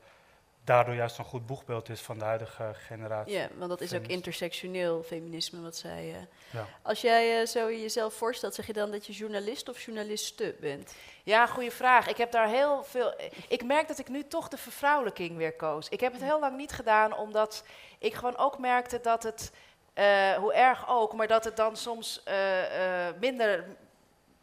daardoor 0.67 0.95
juist 0.95 1.19
een 1.19 1.25
goed 1.25 1.47
boegbeeld 1.47 1.89
is 1.89 2.01
van 2.01 2.19
de 2.19 2.25
huidige 2.25 2.73
generatie. 2.75 3.33
Ja, 3.35 3.49
want 3.57 3.71
dat 3.71 3.81
is 3.81 3.95
ook 3.95 4.07
intersectioneel 4.07 5.03
feminisme 5.03 5.61
wat 5.61 5.77
zij. 5.77 6.14
eh. 6.14 6.21
Ja. 6.51 6.67
Als 6.83 7.01
jij 7.01 7.41
eh, 7.41 7.47
zo 7.47 7.73
jezelf 7.73 8.14
voorstelt, 8.14 8.55
zeg 8.55 8.67
je 8.67 8.73
dan 8.73 8.91
dat 8.91 9.07
je 9.07 9.12
journalist 9.12 9.69
of 9.69 9.81
journaliste 9.83 10.55
bent? 10.61 10.95
Ja, 11.23 11.47
goede 11.47 11.71
vraag. 11.71 12.09
Ik 12.09 12.17
heb 12.17 12.31
daar 12.33 12.49
heel 12.49 12.85
veel. 12.85 13.14
Ik 13.49 13.64
merk 13.64 13.89
dat 13.89 13.99
ik 13.99 14.09
nu 14.09 14.27
toch 14.27 14.49
de 14.49 14.57
vervrouwelijking 14.57 15.37
weer 15.37 15.53
koos. 15.53 15.89
Ik 15.89 16.01
heb 16.01 16.12
het 16.12 16.23
heel 16.23 16.41
lang 16.41 16.57
niet 16.57 16.73
gedaan, 16.73 17.17
omdat 17.17 17.64
ik 17.99 18.14
gewoon 18.14 18.37
ook 18.37 18.59
merkte 18.59 19.01
dat 19.03 19.23
het, 19.23 19.53
eh, 19.95 20.33
hoe 20.33 20.53
erg 20.55 20.89
ook, 20.89 21.12
maar 21.14 21.27
dat 21.27 21.45
het 21.45 21.57
dan 21.57 21.77
soms 21.77 22.23
eh, 22.25 23.07
eh, 23.09 23.14
minder, 23.21 23.64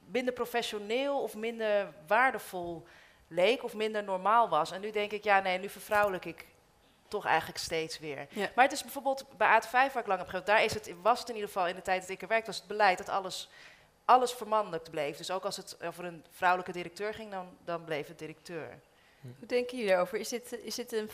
minder 0.06 0.34
professioneel 0.34 1.22
of 1.22 1.36
minder 1.36 1.94
waardevol 2.08 2.84
leek 3.34 3.64
of 3.64 3.74
minder 3.74 4.04
normaal 4.04 4.50
was. 4.50 4.72
En 4.72 4.82
nu 4.82 4.92
denk 4.92 5.12
ik, 5.12 5.24
ja, 5.24 5.40
nee, 5.40 5.60
nu 5.60 5.70
vervrouwelijk 5.70 6.26
ik 6.26 6.46
toch 7.08 7.26
eigenlijk 7.26 7.58
steeds 7.58 8.00
weer. 8.00 8.28
Ja. 8.30 8.50
Maar 8.56 8.64
het 8.64 8.74
is 8.74 8.82
bijvoorbeeld 8.82 9.26
bij 9.38 9.62
AT5 9.62 9.72
waar 9.72 9.98
ik 9.98 10.08
lang 10.08 10.20
heb 10.20 10.28
gewerkt, 10.28 10.48
daar 10.48 10.64
is 10.64 10.74
het, 10.74 10.94
was 11.02 11.20
het 11.20 11.30
in 11.30 11.36
ieder 11.36 11.50
geval 11.50 11.68
in 11.68 11.76
de 11.76 11.82
tijd 11.82 12.02
dat 12.02 12.10
ik 12.10 12.22
er 12.22 12.28
werkte, 12.28 12.48
was 12.48 12.58
het 12.58 12.68
beleid 12.68 12.98
dat 12.98 13.10
alles 13.10 13.50
alles 14.06 14.32
vermannelijkt 14.32 14.90
bleef. 14.90 15.18
Dus 15.18 15.32
ook 15.32 15.46
als 15.46 15.58
het 15.58 15.84
over 15.84 16.06
een 16.06 16.26
vrouwelijke 16.30 16.74
directeur 16.74 17.14
ging, 17.14 17.32
dan, 17.32 17.48
dan 17.64 17.84
bleef 17.84 18.08
het 18.08 18.20
directeur. 18.20 18.80
Hoe 19.22 19.48
denken 19.48 19.76
jullie 19.78 19.92
daarover? 19.92 20.18
Is 20.18 20.30
dit, 20.30 20.64
is 20.64 20.76
dit, 20.76 20.92
een, 20.92 21.10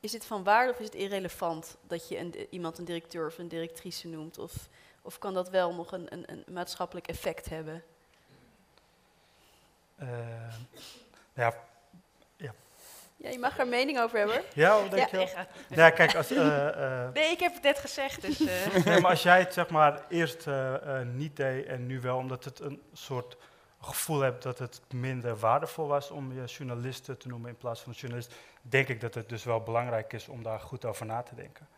is 0.00 0.10
dit 0.10 0.24
van 0.24 0.44
waarde 0.44 0.72
of 0.72 0.78
is 0.78 0.84
het 0.84 0.94
irrelevant 0.94 1.76
dat 1.86 2.08
je 2.08 2.18
een, 2.18 2.46
iemand 2.50 2.78
een 2.78 2.84
directeur 2.84 3.26
of 3.26 3.38
een 3.38 3.48
directrice 3.48 4.08
noemt? 4.08 4.38
Of, 4.38 4.68
of 5.02 5.18
kan 5.18 5.34
dat 5.34 5.48
wel 5.48 5.74
nog 5.74 5.92
een, 5.92 6.06
een, 6.12 6.24
een 6.26 6.44
maatschappelijk 6.54 7.08
effect 7.08 7.48
hebben? 7.48 7.84
Eh, 9.96 10.54
ja, 11.34 11.54
Ja, 13.22 13.30
je 13.30 13.38
mag 13.38 13.54
er 13.54 13.60
een 13.60 13.68
mening 13.68 14.00
over 14.00 14.18
hebben. 14.18 14.42
Ja, 14.54 14.78
oh, 14.78 14.90
dankjewel. 14.90 15.26
Ja, 15.26 15.46
Ja, 15.68 15.90
kijk, 15.90 16.14
als, 16.14 16.30
eh, 16.30 16.68
eh, 16.68 17.12
Nee, 17.12 17.30
ik 17.30 17.40
heb 17.40 17.54
het 17.54 17.62
net 17.62 17.78
gezegd, 17.78 18.22
dus... 18.22 18.40
eh, 18.40 18.84
nee, 18.84 19.00
maar 19.00 19.10
als 19.10 19.22
jij 19.22 19.38
het 19.38 19.52
zeg 19.52 19.68
maar 19.68 20.04
eerst 20.08 20.46
niet 21.12 21.36
deed 21.36 21.66
en 21.66 21.86
nu 21.86 22.00
wel, 22.00 22.16
omdat 22.16 22.44
het 22.44 22.60
een 22.60 22.82
soort 22.92 23.36
gevoel 23.80 24.20
hebt 24.20 24.42
dat 24.42 24.58
het 24.58 24.80
minder 24.94 25.36
waardevol 25.36 25.86
was 25.86 26.10
om 26.10 26.32
je 26.32 26.44
journalisten 26.44 27.18
te 27.18 27.28
noemen 27.28 27.48
in 27.48 27.56
plaats 27.56 27.80
van 27.80 27.92
een 27.92 27.98
journalist, 27.98 28.34
denk 28.62 28.88
ik 28.88 29.00
dat 29.00 29.14
het 29.14 29.28
dus 29.28 29.44
wel 29.44 29.60
belangrijk 29.60 30.12
is 30.12 30.28
om 30.28 30.42
daar 30.42 30.60
goed 30.60 30.84
over 30.84 31.06
na 31.06 31.22
te 31.22 31.34
denken. 31.34 31.68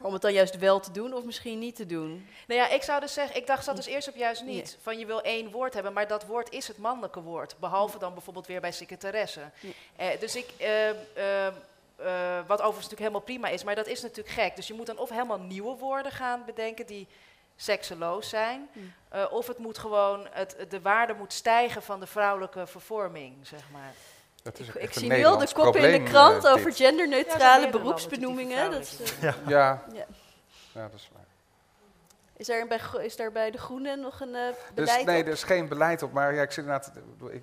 Om 0.00 0.12
het 0.12 0.22
dan 0.22 0.32
juist 0.32 0.58
wel 0.58 0.80
te 0.80 0.90
doen 0.90 1.12
of 1.14 1.24
misschien 1.24 1.58
niet 1.58 1.76
te 1.76 1.86
doen. 1.86 2.28
Nou 2.46 2.60
ja, 2.60 2.68
ik 2.68 2.82
zou 2.82 3.00
dus 3.00 3.12
zeggen, 3.12 3.36
ik 3.36 3.46
dacht 3.46 3.64
zat 3.64 3.76
dus 3.76 3.86
eerst 3.86 4.08
op 4.08 4.16
juist 4.16 4.42
niet. 4.42 4.78
Van 4.80 4.98
je 4.98 5.06
wil 5.06 5.22
één 5.22 5.50
woord 5.50 5.74
hebben, 5.74 5.92
maar 5.92 6.06
dat 6.06 6.26
woord 6.26 6.50
is 6.52 6.68
het 6.68 6.78
mannelijke 6.78 7.20
woord. 7.20 7.56
Behalve 7.60 7.98
dan 7.98 8.12
bijvoorbeeld 8.12 8.46
weer 8.46 8.60
bij 8.60 8.72
secretaresse. 8.72 9.40
Eh, 9.96 10.20
dus 10.20 10.36
ik, 10.36 10.50
eh, 10.58 10.90
eh, 10.90 11.46
eh, 11.46 12.46
wat 12.46 12.60
overigens 12.60 12.74
natuurlijk 12.74 13.00
helemaal 13.00 13.20
prima 13.20 13.48
is, 13.48 13.64
maar 13.64 13.74
dat 13.74 13.86
is 13.86 14.02
natuurlijk 14.02 14.34
gek. 14.34 14.56
Dus 14.56 14.66
je 14.66 14.74
moet 14.74 14.86
dan 14.86 14.98
of 14.98 15.10
helemaal 15.10 15.40
nieuwe 15.40 15.76
woorden 15.76 16.12
gaan 16.12 16.42
bedenken 16.46 16.86
die 16.86 17.06
sekseloos 17.56 18.28
zijn. 18.28 18.68
Of 19.30 19.46
het 19.46 19.58
moet 19.58 19.78
gewoon, 19.78 20.26
het, 20.30 20.66
de 20.68 20.80
waarde 20.80 21.14
moet 21.14 21.32
stijgen 21.32 21.82
van 21.82 22.00
de 22.00 22.06
vrouwelijke 22.06 22.66
vervorming, 22.66 23.46
zeg 23.46 23.62
maar. 23.72 23.92
Dat 24.44 24.58
is 24.58 24.68
Ik, 24.68 24.74
ik 24.74 24.92
zie 24.92 25.00
wel 25.00 25.08
de 25.08 25.14
Nederlands 25.22 25.52
kop 25.52 25.76
in 25.76 26.04
de 26.04 26.10
krant 26.10 26.44
eh, 26.44 26.52
over. 26.52 26.68
Ja, 26.68 26.74
genderneutrale 26.74 27.64
er 27.64 27.70
beroepsbenoemingen. 27.70 28.70
Dat, 28.70 28.80
is, 28.80 29.00
eh, 29.00 29.20
Ja, 29.22 29.34
ja. 29.46 29.82
ja, 30.72 30.82
dat 30.88 30.92
is 30.94 31.10
waar. 31.12 31.24
is, 32.36 32.48
er 32.48 32.66
bij, 32.66 32.80
is 33.04 33.16
daar 33.16 33.32
bij 33.32 33.50
de 33.50 33.58
Groenen 33.58 34.00
nog 34.00 34.20
een 34.20 34.34
eh 34.34 34.46
Dus 34.48 34.56
beleid 34.74 35.06
nee, 35.06 35.20
op? 35.20 35.26
er 35.26 35.32
is 35.32 35.42
geen 35.42 35.68
beleid 35.68 36.02
op. 36.02 36.12
Maar 36.12 36.34
ja, 36.34 36.42
ik 36.42 36.50
zit 36.52 36.64
inderdaad, 36.64 36.92
ik 37.30 37.42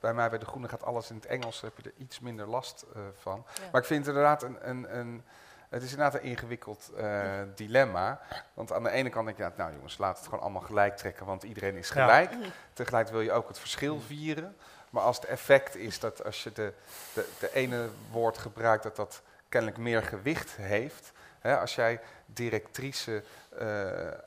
bij- 0.00 0.14
mij 0.14 0.28
bij 0.30 0.38
de 0.38 0.44
Groenen 0.46 0.70
gaat 0.70 0.82
alles 0.84 1.10
in 1.10 1.16
het 1.16 1.26
Engels, 1.26 1.60
heb 1.60 1.72
je 1.76 1.82
er 1.82 1.94
iets 1.96 2.20
minder 2.20 2.46
last 2.48 2.84
eh, 2.94 3.00
van. 3.18 3.44
Ja. 3.54 3.62
Maar 3.72 3.80
ik 3.80 3.86
vind 3.86 4.06
het 4.06 4.14
inderdaad 4.14 4.42
een, 4.42 4.56
een, 4.68 4.98
een 4.98 5.24
het 5.68 5.82
is 5.82 5.90
inderdaad 5.90 6.14
een 6.14 6.26
ingewikkeld 6.26 6.90
eh, 6.96 7.22
dilemma. 7.54 8.20
Want 8.54 8.72
aan 8.72 8.82
de 8.82 8.90
ene 8.90 9.08
kant 9.08 9.26
denk 9.26 9.36
je, 9.38 9.42
ja, 9.42 9.52
nou 9.56 9.72
jongens, 9.74 9.98
laat 9.98 10.16
het 10.18 10.24
gewoon 10.26 10.40
allemaal 10.40 10.62
gelijk 10.62 10.96
trekken, 10.96 11.26
want 11.26 11.42
iedereen 11.42 11.76
is 11.76 11.88
Ja. 11.88 11.94
gelijk. 12.04 12.30
Mhm. 12.30 12.48
Tegelijk 12.72 13.08
wil 13.08 13.20
je 13.20 13.32
ook 13.32 13.48
het 13.48 13.58
verschil 13.58 14.00
vieren. 14.00 14.56
Maar 14.96 15.04
als 15.04 15.16
het 15.16 15.24
effect 15.24 15.76
is 15.76 16.00
dat 16.00 16.24
als 16.24 16.42
je 16.42 16.52
de, 16.52 16.72
de, 17.12 17.28
de 17.38 17.54
ene 17.54 17.88
woord 18.10 18.38
gebruikt, 18.38 18.82
dat 18.82 18.96
dat 18.96 19.22
kennelijk 19.48 19.78
meer 19.78 20.02
gewicht 20.02 20.50
heeft. 20.56 21.12
Hè, 21.40 21.58
als 21.58 21.74
jij 21.74 22.00
directrice 22.26 23.22
eh, 23.58 23.66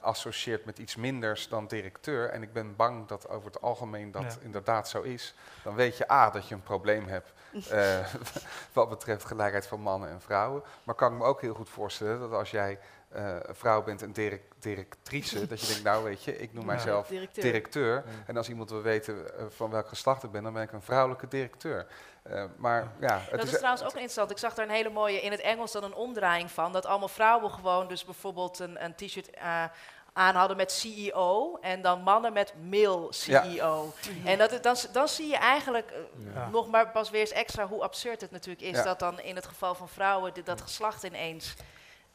associeert 0.01 0.65
met 0.65 0.77
iets 0.79 0.95
minders 0.95 1.47
dan 1.47 1.67
directeur, 1.67 2.29
en 2.29 2.41
ik 2.41 2.53
ben 2.53 2.75
bang 2.75 3.07
dat 3.07 3.29
over 3.29 3.45
het 3.51 3.61
algemeen 3.61 4.11
dat 4.11 4.23
Ja. 4.23 4.29
inderdaad 4.41 4.89
zo 4.89 5.01
is, 5.01 5.33
dan 5.63 5.75
weet 5.75 5.97
je 5.97 6.11
A, 6.11 6.29
dat 6.29 6.47
je 6.47 6.55
een 6.55 6.63
probleem 6.63 7.07
hebt 7.07 7.31
eh, 7.69 7.99
wat 8.73 8.89
betreft 8.89 9.25
gelijkheid 9.25 9.67
van 9.67 9.81
mannen 9.81 10.09
en 10.09 10.21
vrouwen. 10.21 10.63
Maar 10.83 10.95
kan 10.95 11.11
ik 11.11 11.17
me 11.17 11.23
ook 11.25 11.41
heel 11.41 11.53
goed 11.53 11.69
voorstellen 11.69 12.19
dat 12.19 12.31
als 12.31 12.51
jij 12.51 12.79
eh, 13.09 13.35
een 13.41 13.55
vrouw 13.55 13.83
bent 13.83 14.01
en 14.01 14.11
direct, 14.11 14.43
directrice, 14.59 15.45
dat 15.47 15.59
je 15.61 15.67
denkt, 15.67 15.83
nou 15.83 16.03
weet 16.03 16.23
je, 16.23 16.37
ik 16.37 16.53
noem 16.53 16.65
Ja. 16.65 16.71
mijzelf 16.71 17.07
Directeur. 17.07 17.43
directeur. 17.43 18.03
En 18.25 18.37
als 18.37 18.49
iemand 18.49 18.69
wil 18.69 18.81
weten 18.81 19.37
eh, 19.39 19.45
van 19.49 19.69
welk 19.69 19.87
geslacht 19.87 20.23
ik 20.23 20.31
ben, 20.31 20.43
dan 20.43 20.53
ben 20.53 20.63
ik 20.63 20.71
een 20.71 20.81
vrouwelijke 20.81 21.27
directeur. 21.27 21.87
Eh, 22.23 22.43
maar 22.57 22.87
ja, 22.99 23.17
het 23.29 23.39
dat 23.39 23.47
is, 23.51 23.57
trouwens 23.57 23.83
ook 23.83 23.91
interessant. 23.93 24.31
Ik 24.31 24.37
zag 24.37 24.53
daar 24.53 24.65
een 24.65 24.71
hele 24.71 24.89
mooie, 24.89 25.21
in 25.21 25.31
het 25.31 25.41
Engels 25.41 25.71
dan 25.71 25.83
een 25.83 25.93
omdraaiing 25.95 26.51
van. 26.51 26.71
Dat 26.71 26.85
allemaal 26.85 27.07
vrouwen 27.07 27.51
gewoon 27.51 27.87
dus 27.87 28.05
bijvoorbeeld 28.05 28.59
een, 28.59 28.83
een 28.83 28.95
t-shirt 28.95 29.29
eh, 29.29 29.63
aan 30.13 30.35
hadden 30.35 30.57
met 30.57 30.71
CEO. 30.71 31.57
En 31.61 31.81
dan 31.81 32.01
mannen 32.01 32.33
met 32.33 32.53
male 32.69 33.07
CEO. 33.13 33.93
En 34.25 34.37
dat, 34.37 34.51
het- 34.51 34.63
dan, 34.63 34.75
dan 34.91 35.07
zie 35.07 35.27
je 35.27 35.37
eigenlijk 35.37 35.93
Ja. 36.33 36.49
nog 36.49 36.69
maar 36.69 36.89
pas 36.91 37.09
weer 37.09 37.21
eens 37.21 37.31
extra 37.31 37.67
hoe 37.67 37.81
absurd 37.83 38.21
het 38.21 38.31
natuurlijk 38.31 38.65
is. 38.65 38.77
Ja. 38.77 38.83
Dat 38.83 38.99
dan 38.99 39.19
in 39.19 39.35
het 39.35 39.45
geval 39.45 39.75
van 39.75 39.89
vrouwen 39.89 40.33
dit, 40.33 40.45
dat 40.45 40.61
geslacht 40.61 41.03
ineens... 41.03 41.55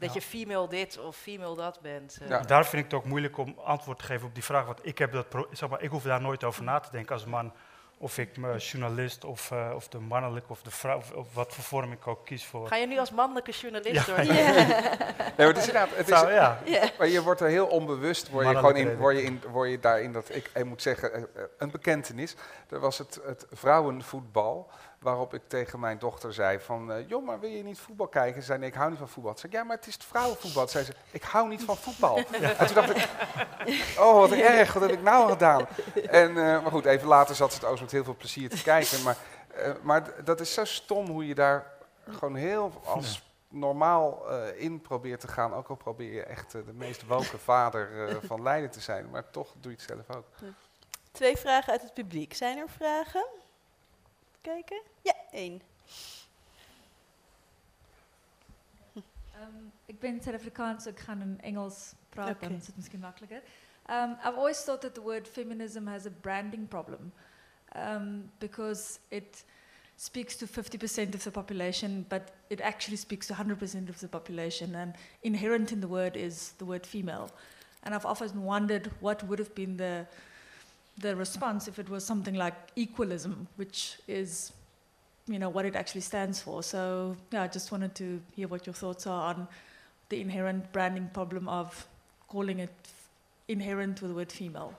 Dat 0.05 0.14
Ja. 0.14 0.20
je 0.20 0.26
female 0.26 0.68
dit 0.68 0.98
of 0.98 1.16
female 1.16 1.57
dat 1.57 1.80
bent. 1.80 2.18
eh. 2.22 2.28
Ja. 2.28 2.40
Daar 2.40 2.66
vind 2.66 2.84
ik 2.84 2.90
het 2.90 3.00
ook 3.00 3.07
moeilijk 3.07 3.38
om 3.38 3.59
antwoord 3.64 3.98
te 3.98 4.05
geven 4.05 4.26
op 4.26 4.34
die 4.34 4.44
vraag, 4.44 4.66
want 4.66 4.78
ik, 4.82 4.98
heb 4.98 5.12
dat 5.12 5.26
zeg 5.50 5.68
maar, 5.68 5.82
ik 5.82 5.90
hoef 5.90 6.02
daar 6.02 6.20
nooit 6.20 6.44
over 6.44 6.62
na 6.64 6.80
te 6.80 6.88
denken 6.90 7.12
als 7.14 7.24
man. 7.24 7.52
Of 7.98 8.18
ik 8.18 8.36
me 8.36 8.57
journalist 8.57 9.24
of, 9.24 9.50
eh, 9.50 9.70
of 9.74 9.88
de 9.88 9.98
mannelijke 9.98 10.50
of 10.50 10.62
de 10.62 10.70
vrouw, 10.70 10.96
of, 10.96 11.12
of 11.12 11.34
wat 11.34 11.55
voor 11.55 11.64
vorm 11.64 11.92
ik 11.92 12.07
ook 12.07 12.24
kies 12.26 12.44
voor. 12.44 12.66
Ga 12.68 12.76
je 12.76 12.86
nu 12.86 12.98
als 12.98 13.11
mannelijke 13.11 13.50
journalist 13.50 14.07
Ja. 14.07 14.14
door? 14.14 14.24
Ja. 14.24 14.32
Nee, 14.32 14.66
maar 15.36 15.46
het 15.46 15.57
is 15.57 15.66
inderdaad, 15.66 15.88
het 15.96 16.11
is, 16.11 16.18
Zou- 16.18 16.32
ja. 16.32 16.59
Maar 16.98 17.09
je 17.09 17.22
wordt 17.22 17.40
er 17.40 17.48
heel 17.48 17.66
onbewust, 17.66 18.28
word 18.30 18.48
je, 18.48 18.55
gewoon 18.57 18.76
in, 18.76 18.96
word 18.96 19.16
je, 19.16 19.22
in, 19.22 19.42
word 19.50 19.70
je 19.70 19.78
daarin 19.80 20.12
dat, 20.12 20.34
ik, 20.34 20.50
ik 20.55 20.64
moet 20.64 20.82
zeggen, 20.82 21.12
eh, 21.14 21.22
eh, 21.22 21.48
een 21.59 21.70
bekentenis. 21.70 22.34
Er 22.68 22.80
was 22.80 22.98
het, 22.98 23.20
het 23.26 23.46
vrouwenvoetbal, 23.52 24.70
waarop 25.05 25.34
ik 25.34 25.42
tegen 25.46 25.80
mijn 25.80 25.98
dochter 25.98 26.32
zei 26.32 26.59
van, 26.61 26.92
eh, 26.92 27.09
joh, 27.09 27.24
maar 27.24 27.40
wil 27.40 27.50
je 27.50 27.62
niet 27.62 27.78
voetbal 27.78 28.07
kijken? 28.07 28.40
Ze 28.40 28.46
zei, 28.46 28.59
nee, 28.59 28.68
ik 28.68 28.74
hou 28.74 28.90
niet 28.90 28.98
van 28.98 29.09
voetbal. 29.09 29.32
Toen 29.32 29.40
zei 29.40 29.52
ik, 29.52 29.59
ja, 29.59 29.64
maar 29.64 29.76
het 29.76 29.86
is 29.86 29.94
het 29.94 30.05
vrouwenvoetbal. 30.05 30.68
Zei 30.68 30.84
ze, 30.84 30.94
ik 31.11 31.22
hou 31.22 31.48
niet 31.48 31.64
van 31.64 31.76
voetbal. 31.76 32.16
En 32.59 32.66
toen 32.66 32.74
dacht 32.74 32.96
ik, 32.96 33.09
oh, 33.98 34.18
wat 34.18 34.30
erg, 34.30 34.72
wat 34.72 34.82
heb 34.82 34.92
ik 34.92 35.02
nou 35.02 35.30
gedaan? 35.30 35.66
En, 36.07 36.28
eh, 36.28 36.62
maar 36.62 36.70
goed, 36.70 36.84
even 36.84 37.09
later 37.09 37.34
zat 37.34 37.52
ze 37.52 37.59
het 37.59 37.68
ook 37.68 37.80
met 37.80 37.90
heel 37.90 38.05
veel 38.05 38.16
plezier 38.16 38.50
te 38.50 38.62
kijken. 38.62 39.02
Maar, 39.02 39.16
eh, 39.55 39.70
maar 39.82 40.24
dat 40.24 40.40
is 40.40 40.55
zo 40.55 40.64
stom 40.64 41.07
hoe 41.07 41.26
je 41.26 41.34
daar 41.34 41.72
gewoon 42.09 42.34
heel 42.34 42.72
als 42.84 43.22
normaal 43.55 44.30
eh, 44.30 44.62
in 44.62 44.80
probeert 44.80 45.20
te 45.20 45.28
gaan. 45.28 45.55
Ook 45.55 45.68
al 45.68 45.76
probeer 45.76 46.12
je 46.12 46.22
echt 46.22 46.52
de 46.52 46.72
meest 46.72 47.07
woke 47.07 47.38
vader 47.38 48.09
eh, 48.09 48.16
van 48.30 48.42
Leiden 48.42 48.70
te 48.70 48.80
zijn. 48.80 49.11
Maar 49.11 49.30
toch 49.30 49.55
doe 49.61 49.72
je 49.72 49.76
het 49.76 49.86
zelf 49.86 50.16
ook. 50.16 50.26
Twee 51.12 51.36
vragen 51.36 51.72
uit 51.72 51.82
het 51.82 51.94
publiek. 51.94 52.34
Zijn 52.34 52.59
er 52.59 52.68
vragen? 52.68 53.26
Kijken? 54.45 54.82
Ja, 55.03 55.14
één. 55.30 55.61
Um, 58.95 59.72
ik 59.86 59.99
ben 59.99 60.22
Zuid-Afrikaans, 60.22 60.86
ik 60.86 60.99
ga 60.99 61.12
in 61.12 61.40
Engels 61.40 61.92
praten, 62.09 62.34
Oké. 62.34 62.49
dan 62.49 62.57
is 62.57 62.66
het 62.66 62.76
misschien 62.76 63.01
makkelijker. 63.01 63.42
Um, 63.90 64.11
I've 64.11 64.36
always 64.36 64.64
thought 64.64 64.80
that 64.80 64.95
the 64.95 65.03
word 65.03 65.28
feminism 65.28 65.86
has 65.86 66.07
a 66.07 66.11
branding 66.20 66.68
problem 66.68 67.12
um, 67.76 68.30
because 68.38 68.99
it 69.09 69.45
speaks 69.97 70.36
to 70.36 70.47
50% 70.47 71.14
of 71.14 71.22
the 71.22 71.30
population, 71.30 72.05
but 72.09 72.22
it 72.49 72.61
actually 72.61 72.97
speaks 72.97 73.26
to 73.26 73.34
100% 73.34 73.88
of 73.88 73.99
the 73.99 74.09
population. 74.09 74.74
And 74.74 74.95
inherent 75.22 75.72
in 75.72 75.80
the 75.80 75.88
word 75.88 76.16
is 76.16 76.53
the 76.57 76.64
word 76.64 76.86
female. 76.86 77.28
And 77.82 77.95
I've 77.95 78.07
often 78.07 78.42
wondered 78.42 78.90
what 79.01 79.22
would 79.22 79.38
have 79.38 79.55
been 79.55 79.76
the 79.76 80.07
the 81.01 81.14
response 81.16 81.70
if 81.70 81.78
it 81.78 81.88
was 81.88 82.05
something 82.07 82.36
like 82.36 82.57
equalism, 82.74 83.47
which 83.57 83.99
is 84.07 84.53
you 85.26 85.38
know 85.38 85.53
what 85.53 85.64
it 85.64 85.74
actually 85.74 86.03
stands 86.05 86.40
for. 86.42 86.62
So 86.62 87.14
yeah, 87.30 87.45
I 87.45 87.49
just 87.53 87.70
wanted 87.70 87.95
to 87.95 88.05
hear 88.34 88.49
what 88.49 88.64
your 88.64 88.76
thoughts 88.76 89.07
are 89.07 89.34
on 89.34 89.49
the 90.09 90.16
inherent 90.16 90.70
branding 90.72 91.11
problem 91.11 91.49
of 91.49 91.86
calling 92.26 92.61
it 92.61 92.70
f- 92.84 93.09
inherent 93.47 94.01
with 94.01 94.11
the 94.11 94.14
word 94.14 94.32
female. 94.32 94.72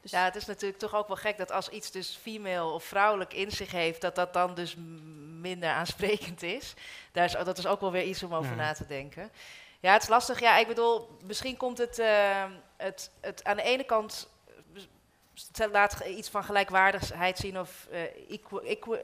Dus 0.00 0.10
Ja, 0.10 0.24
het 0.24 0.36
is 0.36 0.46
natuurlijk 0.46 0.80
toch 0.80 0.94
ook 0.94 1.06
wel 1.06 1.16
gek 1.16 1.36
dat 1.36 1.50
als 1.52 1.68
iets 1.68 1.90
dus 1.90 2.18
female 2.22 2.64
of 2.72 2.84
vrouwelijk 2.84 3.34
in 3.34 3.50
zich 3.50 3.70
heeft, 3.70 4.00
dat 4.00 4.14
dat 4.14 4.32
dan 4.32 4.54
dus 4.54 4.76
minder 5.40 5.70
aansprekend 5.70 6.42
is. 6.42 6.74
Daar 7.12 7.24
is. 7.24 7.32
Dat 7.32 7.58
is 7.58 7.66
ook 7.66 7.80
wel 7.80 7.92
weer 7.92 8.04
iets 8.04 8.22
om 8.22 8.34
over 8.34 8.56
na 8.56 8.72
te 8.72 8.86
denken. 8.86 9.30
Ja, 9.80 9.92
het 9.92 10.02
is 10.02 10.08
lastig. 10.08 10.40
Ja, 10.40 10.56
ik 10.56 10.66
bedoel, 10.66 11.08
misschien 11.24 11.56
komt 11.56 11.78
het, 11.78 11.98
eh, 11.98 12.44
het, 12.76 13.10
het 13.20 13.44
aan 13.44 13.56
de 13.56 13.62
ene 13.62 13.84
kant 13.84 14.28
eh, 15.58 15.70
laat 15.72 16.00
iets 16.00 16.28
van 16.28 16.44
gelijkwaardigheid 16.44 17.38
zien 17.38 17.58
of 17.60 17.88
equ- 18.64 18.98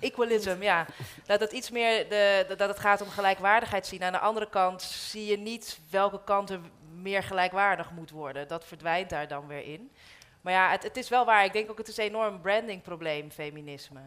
equalism, 0.00 0.56
ja. 0.62 0.86
Dat 1.26 1.40
het 1.40 1.52
iets 1.52 1.70
meer 1.70 2.08
de- 2.08 2.54
dat 2.56 2.68
het 2.68 2.78
gaat 2.80 3.00
om 3.00 3.08
gelijkwaardigheid 3.08 3.86
zien. 3.86 4.02
Aan 4.02 4.12
de 4.12 4.18
andere 4.18 4.48
kant 4.48 4.82
zie 4.82 5.26
je 5.26 5.38
niet 5.38 5.78
welke 5.90 6.20
kant 6.24 6.50
er 6.50 6.60
meer 6.92 7.22
gelijkwaardig 7.22 7.90
moet 7.90 8.10
worden. 8.10 8.48
Dat 8.48 8.64
verdwijnt 8.64 9.10
daar 9.10 9.28
dan 9.28 9.46
weer 9.46 9.64
in. 9.64 9.92
Maar 10.40 10.52
ja, 10.52 10.70
het, 10.70 10.82
het 10.82 10.96
is 10.96 11.08
wel 11.08 11.24
waar. 11.24 11.44
Ik 11.44 11.52
denk 11.52 11.70
ook 11.70 11.78
het 11.78 11.88
is 11.88 11.96
een 11.96 12.04
enorm 12.04 12.40
brandingprobleem, 12.40 13.30
feminisme. 13.30 14.00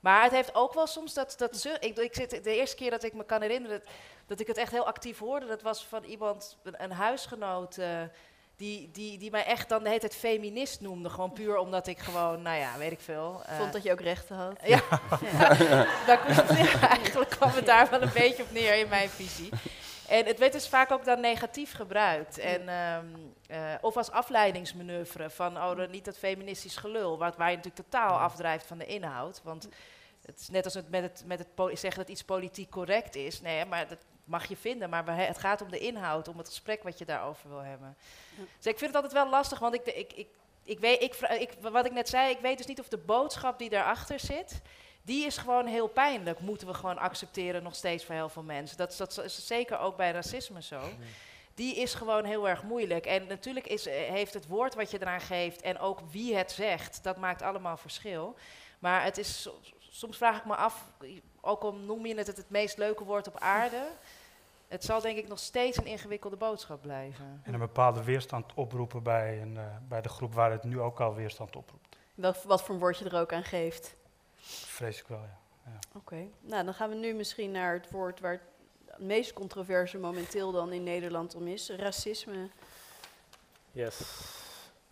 Maar 0.00 0.22
het 0.22 0.32
heeft 0.32 0.54
ook 0.54 0.74
wel 0.74 0.86
soms 0.86 1.14
dat... 1.14 1.34
dat 1.38 1.68
ik, 1.80 1.96
ik 1.98 2.14
zit, 2.14 2.44
de 2.44 2.56
eerste 2.56 2.76
keer 2.76 2.90
dat 2.90 3.02
ik 3.02 3.14
me 3.14 3.24
kan 3.24 3.42
herinneren 3.42 3.78
dat, 3.78 3.88
dat 4.26 4.40
ik 4.40 4.46
het 4.46 4.56
echt 4.56 4.72
heel 4.72 4.86
actief 4.86 5.18
hoorde... 5.18 5.46
dat 5.46 5.62
was 5.62 5.86
van 5.86 6.04
iemand, 6.04 6.56
een, 6.62 6.82
een 6.82 6.92
huisgenoot... 6.92 7.78
eh, 7.78 8.02
die, 8.58 8.90
die, 8.92 9.18
die 9.18 9.30
mij 9.30 9.44
echt 9.44 9.68
dan 9.68 9.82
de 9.82 9.88
hele 9.88 10.00
tijd 10.00 10.14
feminist 10.16 10.80
noemde. 10.80 11.10
Gewoon 11.10 11.32
puur 11.32 11.56
omdat 11.56 11.86
ik 11.86 11.98
gewoon, 11.98 12.42
nou 12.42 12.58
ja, 12.58 12.78
weet 12.78 12.92
ik 12.92 13.00
veel. 13.00 13.42
eh, 13.46 13.58
vond 13.58 13.72
dat 13.72 13.82
je 13.82 13.92
ook 13.92 14.00
rechten 14.00 14.36
had. 14.36 14.52
ja, 14.64 14.82
daar 16.06 16.26
eigenlijk 16.90 17.30
kwam 17.30 17.50
het 17.50 17.66
daar 17.66 17.90
wel 17.90 18.02
een 18.02 18.12
beetje 18.14 18.42
op 18.42 18.50
neer 18.52 18.74
in 18.74 18.88
mijn 18.88 19.08
visie. 19.08 19.48
En 20.08 20.26
het 20.26 20.38
werd 20.38 20.52
dus 20.52 20.68
vaak 20.68 20.90
ook 20.90 21.04
dan 21.04 21.20
negatief 21.20 21.72
gebruikt. 21.72 22.38
En, 22.38 22.68
ehm, 22.68 23.06
eh, 23.46 23.74
of 23.80 23.96
als 23.96 24.10
afleidingsmanoeuvre 24.10 25.30
van 25.30 25.56
oh, 25.56 25.88
niet 25.88 26.04
dat 26.04 26.18
feministisch 26.18 26.76
gelul, 26.76 27.18
wat, 27.18 27.36
waar 27.36 27.50
je 27.50 27.56
natuurlijk 27.56 27.90
totaal 27.90 28.18
afdrijft 28.18 28.66
van 28.66 28.78
de 28.78 28.86
inhoud. 28.86 29.40
Want 29.44 29.68
het 30.26 30.40
is 30.40 30.48
net 30.48 30.64
als 30.64 30.74
het 30.74 30.90
met 30.90 31.02
het, 31.02 31.22
met 31.26 31.38
het 31.38 31.78
zeggen 31.78 32.00
dat 32.00 32.08
iets 32.08 32.24
politiek 32.24 32.70
correct 32.70 33.14
is. 33.14 33.40
Nee, 33.40 33.64
maar 33.64 33.88
dat 33.88 33.98
mag 34.24 34.48
je 34.48 34.56
vinden. 34.56 34.90
Maar 34.90 35.16
het 35.16 35.38
gaat 35.38 35.62
om 35.62 35.70
de 35.70 35.78
inhoud, 35.78 36.28
om 36.28 36.38
het 36.38 36.48
gesprek 36.48 36.82
wat 36.82 36.98
je 36.98 37.04
daarover 37.04 37.48
wil 37.48 37.62
hebben. 37.62 37.96
Ja. 38.36 38.42
Dus 38.56 38.66
ik 38.72 38.78
vind 38.78 38.94
het 38.94 39.02
altijd 39.02 39.12
wel 39.12 39.30
lastig, 39.30 39.58
want 39.58 39.74
ik, 39.74 39.86
ik, 39.86 40.12
ik, 40.12 40.28
ik 40.64 40.78
weet, 40.80 41.02
ik, 41.02 41.52
wat 41.60 41.86
ik 41.86 41.92
net 41.92 42.08
zei, 42.08 42.30
ik 42.30 42.40
weet 42.40 42.56
dus 42.58 42.66
niet 42.66 42.80
of 42.80 42.88
de 42.88 42.98
boodschap 42.98 43.58
die 43.58 43.70
daarachter 43.70 44.20
zit, 44.20 44.60
die 45.08 45.26
is 45.26 45.36
gewoon 45.36 45.66
heel 45.66 45.88
pijnlijk. 45.88 46.40
Moeten 46.40 46.66
we 46.66 46.74
gewoon 46.74 46.98
accepteren 46.98 47.62
nog 47.62 47.74
steeds 47.74 48.04
voor 48.04 48.14
heel 48.14 48.28
veel 48.28 48.42
mensen. 48.42 48.76
Dat, 48.76 48.90
is- 48.90 48.96
dat 48.96 49.24
is 49.24 49.46
zeker 49.46 49.78
ook 49.78 49.96
bij 49.96 50.10
racisme 50.10 50.62
zo. 50.62 50.80
Die 51.54 51.76
is 51.76 51.94
gewoon 51.94 52.24
heel 52.24 52.48
erg 52.48 52.62
moeilijk. 52.62 53.06
En 53.06 53.26
natuurlijk 53.26 53.66
is, 53.66 53.86
eh, 53.86 53.94
heeft 53.94 54.34
het 54.34 54.46
woord 54.46 54.74
wat 54.74 54.90
je 54.90 55.00
eraan 55.00 55.20
geeft 55.20 55.60
en 55.62 55.78
ook 55.78 56.00
wie 56.10 56.36
het 56.36 56.52
zegt, 56.52 57.02
dat 57.02 57.16
maakt 57.16 57.42
allemaal 57.42 57.76
verschil. 57.76 58.34
Maar 58.78 59.02
het 59.04 59.18
is, 59.18 59.42
so- 59.42 59.54
soms 59.78 60.16
vraag 60.16 60.36
ik 60.38 60.44
me 60.44 60.54
af, 60.54 60.84
ook 61.40 61.62
al 61.62 61.74
noem 61.74 62.06
je 62.06 62.14
het 62.16 62.26
het, 62.26 62.36
het 62.36 62.50
meest 62.50 62.76
leuke 62.76 63.04
woord 63.04 63.26
op 63.28 63.38
aarde, 63.38 63.82
het 64.68 64.84
zal 64.84 65.00
denk 65.00 65.18
ik 65.18 65.28
nog 65.28 65.38
steeds 65.38 65.76
een 65.76 65.86
ingewikkelde 65.86 66.36
boodschap 66.36 66.82
blijven. 66.82 67.40
En 67.44 67.52
een 67.52 67.58
bepaalde 67.60 68.04
weerstand 68.04 68.54
oproepen 68.54 69.02
bij, 69.02 69.42
een, 69.42 69.56
eh, 69.56 69.64
bij 69.88 70.00
de 70.00 70.08
groep 70.08 70.34
waar 70.34 70.50
het 70.50 70.64
nu 70.64 70.80
ook 70.80 71.00
al 71.00 71.14
weerstand 71.14 71.56
oproept. 71.56 71.96
Welk, 72.14 72.36
wat 72.42 72.62
voor 72.62 72.74
een 72.74 72.80
woord 72.80 72.98
je 72.98 73.04
er 73.10 73.20
ook 73.20 73.32
aan 73.32 73.44
geeft. 73.44 73.96
Vrees 74.40 75.00
ik 75.00 75.06
wel, 75.06 75.18
ja. 75.18 75.38
Oké, 75.94 76.26
nou 76.40 76.64
dan 76.64 76.74
gaan 76.74 76.88
we 76.88 76.94
nu 76.94 77.12
misschien 77.14 77.50
naar 77.50 77.72
het 77.72 77.90
woord 77.90 78.20
waar 78.20 78.32
het 78.32 78.98
meest 78.98 79.32
controverse 79.32 79.98
momenteel 79.98 80.52
dan 80.52 80.72
in 80.72 80.82
Nederland 80.82 81.34
om 81.34 81.46
is. 81.46 81.70
Racisme. 81.70 82.48
Yes. 83.72 84.00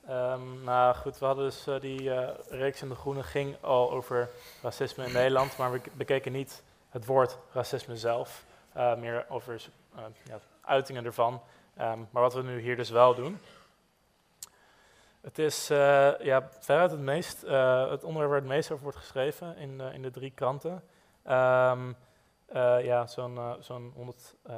Ehm, 0.07 0.64
nou 0.64 0.94
goed, 0.94 1.18
we 1.18 1.24
hadden 1.24 1.44
dus 1.44 1.66
eh, 1.66 1.80
die 1.80 2.14
eh, 2.14 2.28
reeks 2.49 2.82
in 2.82 2.88
de 2.88 2.94
Groene 2.94 3.22
ging 3.22 3.57
al 3.61 3.90
over 3.90 4.28
racisme 4.62 5.07
in 5.07 5.12
Nederland, 5.12 5.57
maar 5.57 5.72
we 5.72 5.80
bekeken 5.92 6.32
niet 6.32 6.62
het 6.88 7.07
woord 7.07 7.38
racisme 7.53 7.97
zelf, 7.97 8.44
eh, 8.72 8.97
meer 8.97 9.26
over 9.28 9.68
ja, 10.22 10.40
uitingen 10.61 11.05
ervan. 11.05 11.42
Ehm, 11.76 11.99
maar 12.11 12.22
wat 12.22 12.34
we 12.34 12.42
nu 12.42 12.61
hier 12.61 12.76
dus 12.76 12.90
wel 12.90 13.14
doen. 13.14 13.38
Het 15.26 15.38
is 15.38 15.70
eh, 15.70 16.18
ja, 16.18 16.48
veruit 16.60 16.90
het, 16.90 17.00
meest, 17.00 17.42
eh, 17.42 17.90
het 17.90 18.04
onderwerp 18.04 18.30
waar 18.32 18.40
het 18.40 18.48
meest 18.48 18.70
over 18.70 18.82
wordt 18.82 18.98
geschreven 18.98 19.56
in, 19.56 19.80
eh, 19.80 19.94
in 19.94 20.02
de 20.02 20.10
drie 20.10 20.30
kranten. 20.30 20.82
Ehm, 21.24 21.92
eh, 22.46 22.84
ja, 22.84 23.06
zo'n 23.06 23.56
zo'n 23.60 23.92
100. 23.94 24.34
eh, 24.42 24.54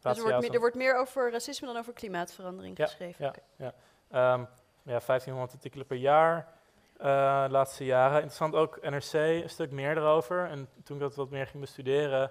Dus 0.00 0.16
er 0.16 0.22
wordt, 0.22 0.40
meer, 0.40 0.54
er 0.54 0.60
wordt 0.60 0.76
meer 0.76 0.96
over 0.96 1.30
racisme 1.30 1.66
dan 1.66 1.76
over 1.76 1.92
klimaatverandering 1.92 2.76
geschreven. 2.76 3.24
ja, 3.24 3.34
ja. 3.56 3.72
Ehm, 4.10 4.44
ja, 4.82 5.00
1500 5.00 5.52
artikelen 5.52 5.86
per 5.86 5.96
jaar 5.96 6.48
de 6.96 7.46
laatste 7.50 7.84
jaren. 7.84 8.14
Interessant 8.14 8.54
ook 8.54 8.80
NRC, 8.82 9.12
een 9.12 9.50
stuk 9.50 9.70
meer 9.70 9.96
erover. 9.96 10.48
En 10.48 10.68
toen 10.84 10.96
ik 10.96 11.02
dat 11.02 11.14
wat 11.14 11.30
meer 11.30 11.46
ging 11.46 11.62
bestuderen, 11.62 12.30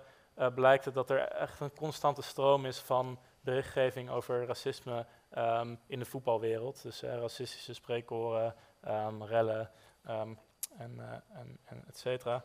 blijkt 0.56 0.86
het 0.86 0.94
dat 0.94 1.10
er 1.10 1.20
echt 1.20 1.60
een 1.60 1.74
constante 1.74 2.22
stroom 2.22 2.66
is 2.66 2.80
van 2.80 3.20
berichtgeving 3.42 4.10
over 4.10 4.46
racisme 4.46 5.06
ehm, 5.32 5.76
in 5.88 6.00
de 6.00 6.06
voetbalwereld. 6.06 6.82
Dus 6.82 7.04
eh, 7.04 7.16
racistische 7.16 7.74
spreekkoren, 7.74 8.56
ehm, 8.82 9.24
rellen 9.24 9.72
ehm, 10.06 10.34
en, 10.78 11.00
eh, 11.00 11.40
en, 11.40 11.58
en 11.66 11.84
et 11.88 11.98
cetera. 11.98 12.44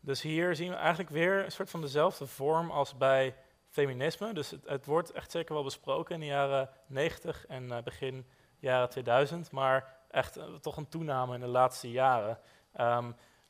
Dus 0.00 0.22
hier 0.22 0.56
zien 0.56 0.70
we 0.70 0.76
eigenlijk 0.76 1.10
weer 1.10 1.44
een 1.44 1.52
soort 1.52 1.70
van 1.70 1.80
dezelfde 1.80 2.26
vorm 2.26 2.70
als 2.70 2.96
bij 2.96 3.34
feminisme. 3.68 4.32
Dus 4.32 4.50
het, 4.50 4.68
het 4.68 4.86
wordt 4.86 5.12
echt 5.12 5.30
zeker 5.30 5.54
wel 5.54 5.64
besproken 5.64 6.14
in 6.14 6.20
de 6.20 6.26
jaren 6.26 6.70
90 6.86 7.46
en 7.46 7.72
eh, 7.72 7.82
begin 7.82 8.26
jaren 8.58 8.88
2000, 8.88 9.50
maar 9.50 9.96
echt 10.10 10.38
toch 10.60 10.76
een 10.76 10.88
toename 10.88 11.34
in 11.34 11.40
de 11.40 11.46
laatste 11.46 11.90
jaren. 11.90 12.38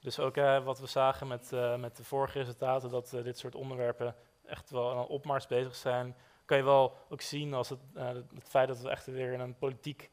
Dus 0.01 0.19
ook 0.19 0.35
wat 0.65 0.79
we 0.79 0.87
zagen 0.87 1.27
met, 1.27 1.51
met 1.79 1.97
de 1.97 2.05
vorige 2.05 2.39
resultaten, 2.39 2.91
dat 2.91 3.11
dit 3.11 3.39
soort 3.39 3.55
onderwerpen 3.55 4.15
echt 4.47 4.71
wel 4.71 4.91
een 4.91 5.07
opmars 5.07 5.47
bezig 5.47 5.75
zijn, 5.75 6.17
kan 6.51 6.59
je 6.59 6.65
wel 6.65 6.97
ook 7.09 7.21
zien 7.21 7.55
als 7.55 7.69
het, 7.69 7.81
eh, 7.95 8.09
het 8.09 8.49
feit 8.49 8.69
dat 8.69 8.81
we 8.81 8.91
echt 8.91 9.07
weer 9.07 9.33
in 9.33 9.41
een 9.41 9.59
politiek 9.59 10.11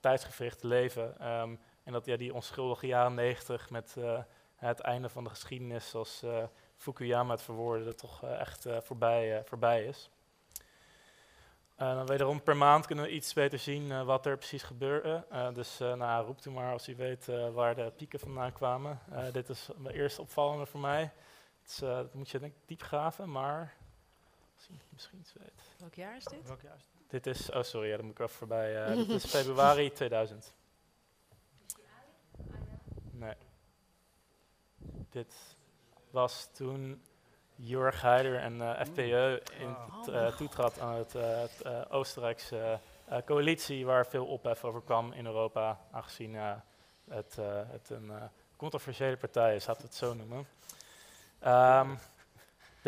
tijdsgevricht 0.00 0.62
leven. 0.62 1.18
Ehm, 1.20 1.56
en 1.84 1.92
dat 1.92 2.06
ja, 2.06 2.16
die 2.16 2.34
onschuldige 2.34 2.86
jaren 2.86 3.14
90 3.14 3.70
met 3.70 3.94
eh, 3.98 4.18
het 4.54 4.80
einde 4.80 5.08
van 5.08 5.24
de 5.24 5.30
geschiedenis, 5.30 5.90
zoals 5.90 6.22
eh, 6.22 6.44
Fukuyama 6.76 7.32
het 7.32 7.42
verwoordde, 7.42 7.94
toch 7.94 8.22
eh, 8.22 8.40
echt 8.40 8.66
voorbij, 8.80 9.42
voorbij 9.44 9.84
is. 9.84 10.10
Wederom 12.04 12.42
per 12.42 12.56
maand 12.56 12.86
kunnen 12.86 13.04
we 13.04 13.10
iets 13.10 13.32
beter 13.32 13.58
zien 13.58 14.04
wat 14.04 14.26
er 14.26 14.36
precies 14.36 14.62
gebeurde. 14.62 15.26
Dus 15.54 15.78
nou, 15.78 16.26
roept 16.26 16.44
u 16.44 16.50
maar 16.50 16.72
als 16.72 16.88
u 16.88 16.96
weet 16.96 17.26
waar 17.52 17.74
de 17.74 17.92
pieken 17.96 18.18
vandaan 18.18 18.52
kwamen. 18.52 19.00
Dit 19.32 19.48
is 19.48 19.68
mijn 19.76 19.94
eerste 19.94 20.20
opvallende 20.20 20.66
voor 20.66 20.80
mij. 20.80 21.12
Dat 21.78 22.14
moet 22.14 22.30
je 22.30 22.38
denk 22.38 22.52
ik 22.52 22.60
diep 22.66 22.82
graven, 22.82 23.30
maar 23.30 23.76
misschien 24.90 25.24
weet. 25.34 25.67
Welk 25.78 25.94
jaar 25.94 26.16
is 26.16 26.24
dit? 26.24 26.46
Welk 26.46 26.60
jaar 26.62 26.76
is 26.76 26.82
het? 26.82 27.10
Dit 27.10 27.26
is, 27.26 27.50
oh 27.50 27.62
sorry, 27.62 27.88
ja, 27.88 27.96
daar 27.96 28.04
moet 28.04 28.14
ik 28.18 28.24
even 28.24 28.36
voorbij. 28.36 28.84
eh, 28.84 28.96
dit 29.06 29.08
is 29.08 29.24
februari 29.24 29.92
2000. 29.92 30.54
Nee. 33.10 33.34
Dit 35.10 35.34
was 36.10 36.48
toen 36.52 37.02
Jörg 37.54 38.00
Haider 38.00 38.36
en 38.40 38.86
FPÖ 38.86 39.38
in, 39.58 39.76
eh, 40.14 40.36
toetrad 40.36 40.78
aan 40.80 40.94
het, 40.94 41.14
eh, 41.14 41.40
het 41.40 41.60
eh, 41.62 41.82
Oostenrijkse 41.88 42.80
eh, 43.04 43.18
coalitie 43.24 43.86
waar 43.86 44.06
veel 44.06 44.26
ophef 44.26 44.64
over 44.64 44.82
kwam 44.82 45.12
in 45.12 45.26
Europa, 45.26 45.80
aangezien 45.90 46.34
eh, 46.36 46.52
het, 47.10 47.38
eh, 47.38 47.62
het 47.66 47.90
een 47.90 48.10
eh, 48.10 48.22
controversiële 48.56 49.16
partij 49.16 49.54
is, 49.54 49.66
laten 49.66 49.82
we 49.82 49.88
het 49.88 49.96
zo 49.96 50.14
noemen. 50.14 50.46
Ehm, 51.38 51.96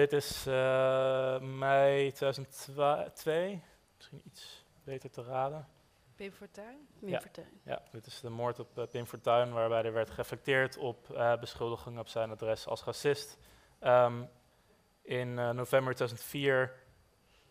dit 0.01 0.13
is 0.13 0.47
eh, 0.47 1.41
mei 1.41 2.13
2002, 2.13 3.63
misschien 3.97 4.23
iets 4.25 4.65
beter 4.85 5.11
te 5.11 5.23
raden. 5.23 5.69
Pim 6.17 6.33
Fortuyn? 6.33 6.89
Ja. 6.99 7.23
Ja, 7.63 7.83
dit 7.93 8.07
is 8.07 8.21
de 8.21 8.31
moord 8.31 8.59
op 8.59 8.79
eh, 8.79 8.87
Pim 8.87 9.07
Fortuyn, 9.07 9.53
waarbij 9.53 9.85
er 9.85 9.93
werd 9.93 10.11
gereflecteerd 10.11 10.77
op 10.77 11.11
eh, 11.11 11.39
beschuldigingen 11.39 12.01
op 12.01 12.09
zijn 12.09 12.31
adres 12.31 12.67
als 12.67 12.85
racist. 12.85 13.39
Ehm, 13.79 14.23
in 15.03 15.39
eh, 15.39 15.51
november 15.51 15.95
2004 15.95 16.73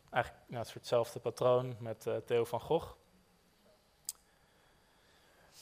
eigenlijk 0.09 0.43
nou, 0.47 0.63
soort 0.63 0.75
hetzelfde 0.75 1.19
patroon 1.19 1.75
met 1.79 2.07
eh, 2.07 2.15
Theo 2.15 2.45
van 2.45 2.61
Gogh. 2.61 2.93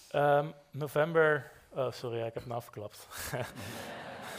Ehm, 0.09 0.51
november, 0.71 1.51
oh 1.69 1.91
sorry, 1.91 2.17
ik 2.17 2.23
heb 2.23 2.35
het 2.35 2.45
nou 2.45 2.61
verklapt. 2.61 3.07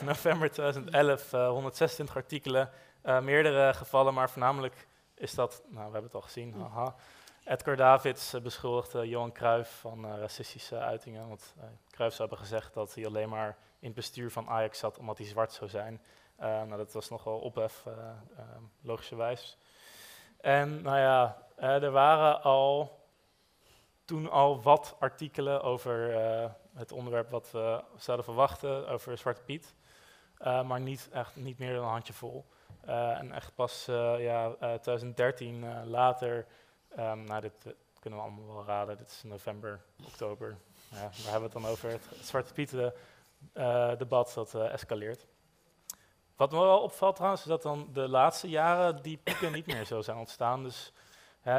november 0.05 0.51
2011, 0.51 1.33
eh, 1.33 1.49
126 1.49 2.17
artikelen, 2.17 2.71
eh, 3.03 3.21
meerdere 3.21 3.75
gevallen, 3.75 4.15
maar 4.15 4.31
voornamelijk 4.31 4.87
is 5.15 5.35
dat, 5.35 5.63
nou 5.65 5.77
we 5.87 5.93
hebben 5.93 6.03
het 6.03 6.15
al 6.15 6.21
gezien, 6.21 6.55
haha. 6.55 6.95
Edgar 7.49 7.77
Davids 7.77 8.35
uh, 8.35 8.41
beschuldigde 8.41 9.09
Johan 9.09 9.33
Cruijff 9.33 9.81
van 9.81 10.05
eh, 10.05 10.19
racistische 10.19 10.79
uitingen. 10.79 11.29
Want 11.29 11.55
Cruijff 11.91 12.17
zou 12.17 12.29
hebben 12.29 12.47
gezegd 12.47 12.75
dat 12.75 12.95
hij 12.95 13.07
alleen 13.07 13.29
maar 13.29 13.57
in 13.79 13.87
het 13.87 13.95
bestuur 13.95 14.31
van 14.31 14.49
Ajax 14.49 14.79
zat 14.79 14.99
omdat 14.99 15.19
hij 15.19 15.27
zwart 15.27 15.53
zou 15.53 15.71
zijn. 15.71 16.03
Uh, 16.41 16.45
nou, 16.45 16.77
dat 16.77 16.93
was 16.93 17.09
nogal 17.09 17.39
ophef, 17.39 17.85
uh, 17.89 17.95
logischerwijs. 18.83 19.59
En 20.41 20.83
nou 20.83 20.99
ja, 20.99 21.43
er 21.57 21.91
waren 21.91 22.43
al 22.43 22.99
toen 24.05 24.31
al 24.31 24.63
wat 24.63 24.97
artikelen 24.99 25.63
over 25.63 26.13
het 26.75 26.93
onderwerp 26.93 27.31
wat 27.31 27.51
we 27.51 27.85
zouden 27.97 28.27
verwachten, 28.27 28.89
over 28.89 29.19
Zwarte 29.19 29.43
Piet. 29.43 29.75
Uh, 30.43 30.63
maar 30.63 30.81
niet, 30.81 31.09
echt, 31.13 31.37
niet 31.37 31.59
meer 31.59 31.75
dan 31.75 31.83
een 31.83 31.91
handjevol. 31.91 32.47
Uh, 32.89 33.19
en 33.19 33.33
echt 33.33 33.55
pas 33.55 33.85
ja, 34.19 34.55
2013 34.59 35.85
later 35.85 36.47
Um, 36.97 37.25
nou, 37.25 37.41
dit 37.41 37.75
kunnen 38.01 38.19
we 38.19 38.25
allemaal 38.25 38.55
wel 38.55 38.65
raden. 38.65 38.97
Dit 38.97 39.11
is 39.11 39.23
november, 39.23 39.81
oktober. 40.07 40.57
Ja, 40.91 40.97
waar 40.97 41.11
hebben 41.11 41.39
we 41.39 41.45
het 41.45 41.53
dan 41.53 41.67
over? 41.67 41.91
Het, 41.91 42.09
Zwarte 42.21 42.53
Pieten 42.53 42.93
debat 43.99 44.33
dat 44.35 44.55
escaleert. 44.55 45.27
Wat 46.37 46.51
me 46.51 46.59
wel 46.59 46.81
opvalt 46.81 47.15
trouwens, 47.17 47.43
is 47.43 47.49
dat 47.49 47.63
dan 47.63 47.89
de 47.93 48.09
laatste 48.09 48.49
jaren 48.49 49.03
die 49.03 49.17
pieken 49.17 49.53
niet 49.53 49.67
meer 49.67 49.85
zo 49.85 50.01
zijn 50.01 50.17
ontstaan. 50.17 50.63
Dus 50.63 50.93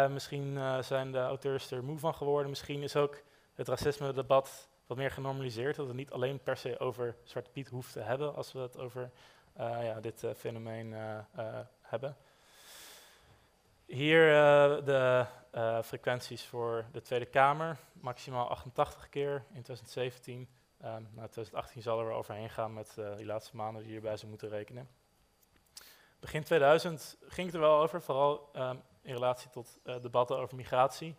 misschien 0.09 0.59
zijn 0.83 1.11
de 1.11 1.19
auteurs 1.19 1.71
er 1.71 1.83
moe 1.83 1.99
van 1.99 2.15
geworden. 2.15 2.49
Misschien 2.49 2.83
is 2.83 2.95
ook 2.95 3.21
het 3.53 3.67
racisme-debat 3.67 4.68
wat 4.89 4.97
meer 4.97 5.11
genormaliseerd. 5.11 5.75
Dat 5.75 5.87
we 5.87 5.93
niet 5.93 6.11
alleen 6.11 6.39
per 6.39 6.57
se 6.57 6.79
over 6.79 7.15
Zwarte 7.23 7.49
Piet 7.49 7.69
hoeven 7.69 7.93
te 7.93 7.99
hebben 7.99 8.35
als 8.35 8.51
we 8.51 8.59
het 8.59 8.77
over 8.77 9.11
ja, 9.57 9.99
dit 9.99 10.25
fenomeen 10.37 10.93
hebben. 11.81 12.17
Hier 13.85 14.25
de 14.85 15.25
frequenties 15.83 16.45
voor 16.45 16.85
de 16.91 17.01
Tweede 17.01 17.25
Kamer, 17.25 17.77
maximaal 17.93 18.49
88 18.49 19.09
keer 19.09 19.35
in 19.53 19.61
2017. 19.61 20.39
Um, 20.39 20.47
nou, 20.85 21.27
2018 21.27 21.81
zal 21.81 21.99
er 21.99 22.05
wel 22.05 22.17
overheen 22.17 22.49
gaan 22.49 22.73
met 22.73 22.95
die 23.17 23.25
laatste 23.25 23.55
maanden 23.55 23.83
die 23.83 23.91
hierbij 23.91 24.17
zou 24.17 24.29
moeten 24.29 24.49
rekenen. 24.49 24.89
Begin 26.19 26.43
2000 26.43 27.17
ging 27.27 27.45
het 27.45 27.55
er 27.55 27.61
wel 27.61 27.81
over, 27.81 28.01
vooral 28.01 28.49
um, 28.55 28.81
in 29.01 29.13
relatie 29.13 29.49
tot 29.49 29.79
debatten 29.83 30.37
over 30.37 30.55
migratie. 30.55 31.15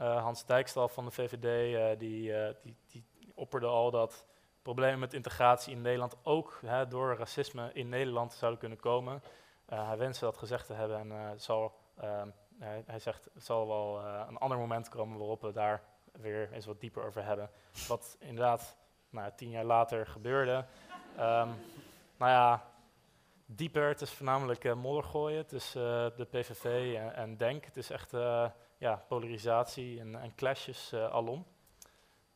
Hans 0.00 0.46
Dijkstal 0.46 0.88
van 0.88 1.04
de 1.04 1.10
VVD 1.10 1.98
die, 1.98 2.32
die, 2.62 2.76
die 2.86 3.04
opperde 3.34 3.66
al 3.66 3.90
dat 3.90 4.26
problemen 4.62 4.98
met 4.98 5.14
integratie 5.14 5.72
in 5.72 5.80
Nederland 5.80 6.16
ook 6.22 6.58
hè, 6.66 6.88
door 6.88 7.16
racisme 7.16 7.70
in 7.72 7.88
Nederland 7.88 8.32
zouden 8.32 8.60
kunnen 8.60 8.78
komen. 8.78 9.22
hij 9.66 9.98
wenste 9.98 10.24
dat 10.24 10.36
gezegd 10.36 10.66
te 10.66 10.72
hebben 10.72 10.98
en 10.98 11.40
zal 11.40 11.74
uh, 12.02 12.22
hij, 12.60 12.82
hij 12.86 12.98
zegt, 12.98 13.28
zal 13.36 13.66
wel 13.66 14.00
eh, 14.00 14.24
een 14.28 14.38
ander 14.38 14.58
moment 14.58 14.88
komen 14.88 15.18
waarop 15.18 15.40
we 15.40 15.52
daar 15.52 15.82
weer 16.12 16.52
eens 16.52 16.66
wat 16.66 16.80
dieper 16.80 17.04
over 17.04 17.24
hebben. 17.24 17.50
Wat 17.88 18.16
inderdaad 18.20 18.76
nou, 19.10 19.30
tien 19.36 19.50
jaar 19.50 19.64
later 19.64 20.06
gebeurde. 20.06 20.64
Ehm, 21.16 21.48
nou 22.16 22.30
ja, 22.30 22.64
dieper, 23.46 23.88
het 23.88 24.00
is 24.00 24.10
voornamelijk 24.10 24.64
uh, 24.64 24.74
modder 24.74 25.04
gooien 25.04 25.46
tussen 25.46 26.10
uh, 26.10 26.16
de 26.16 26.24
PVV 26.24 26.94
en, 26.94 27.14
en, 27.14 27.36
DENK. 27.36 27.64
Het 27.64 27.76
is 27.76 27.90
echt 27.90 28.12
uh, 28.12 28.46
ja, 28.80 29.04
polarisatie 29.08 30.00
en, 30.00 30.14
en 30.14 30.34
clashes 30.34 30.94
alom. 30.94 31.46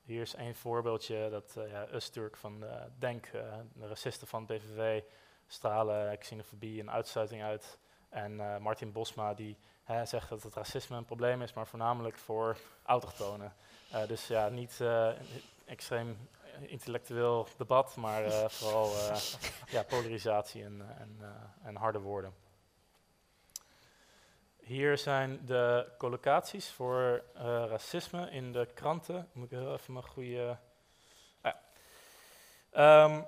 Hier 0.02 0.20
is 0.20 0.34
één 0.34 0.54
voorbeeldje 0.54 1.28
dat 1.30 1.56
ja, 1.68 1.86
Usturk 1.92 2.36
van 2.36 2.64
DENK, 2.98 3.30
de 3.72 3.86
racisten 3.86 4.26
van 4.26 4.46
de 4.46 4.54
PVV, 4.54 5.02
stralen 5.46 6.18
xenofobie 6.18 6.80
en 6.80 6.90
uitsluiting 6.90 7.42
uit. 7.42 7.78
En 8.08 8.62
Martin 8.62 8.92
Bosma 8.92 9.34
die 9.34 9.56
zegt 10.04 10.28
dat 10.28 10.42
het 10.42 10.54
racisme 10.54 10.96
een 10.96 11.04
probleem 11.04 11.42
is, 11.42 11.52
maar 11.52 11.66
voornamelijk 11.66 12.16
voor 12.16 12.56
autochtonen. 12.82 13.54
dus 14.06 14.26
ja, 14.26 14.48
niet 14.48 14.80
extreem 15.64 16.16
intellectueel 16.60 17.46
debat, 17.56 17.96
maar 17.96 18.26
uh, 18.26 18.48
vooral 18.48 18.86
uh, 18.86 19.16
ja, 19.66 19.82
polarisatie 19.82 20.64
en, 20.64 20.82
en, 20.98 21.18
uh, 21.20 21.26
en, 21.62 21.76
harde 21.76 21.98
woorden. 21.98 22.34
Hier 24.64 24.98
zijn 24.98 25.46
de 25.46 25.92
collocaties 25.98 26.70
voor 26.70 27.24
racisme 27.68 28.30
in 28.30 28.52
de 28.52 28.68
kranten. 28.74 29.28
Moet 29.32 29.44
ik 29.44 29.58
heel 29.58 29.72
even 29.72 29.92
mijn 29.92 30.06
goede. 30.06 30.58
Ah, 31.40 31.52
ja. 32.72 33.04
Um, 33.04 33.26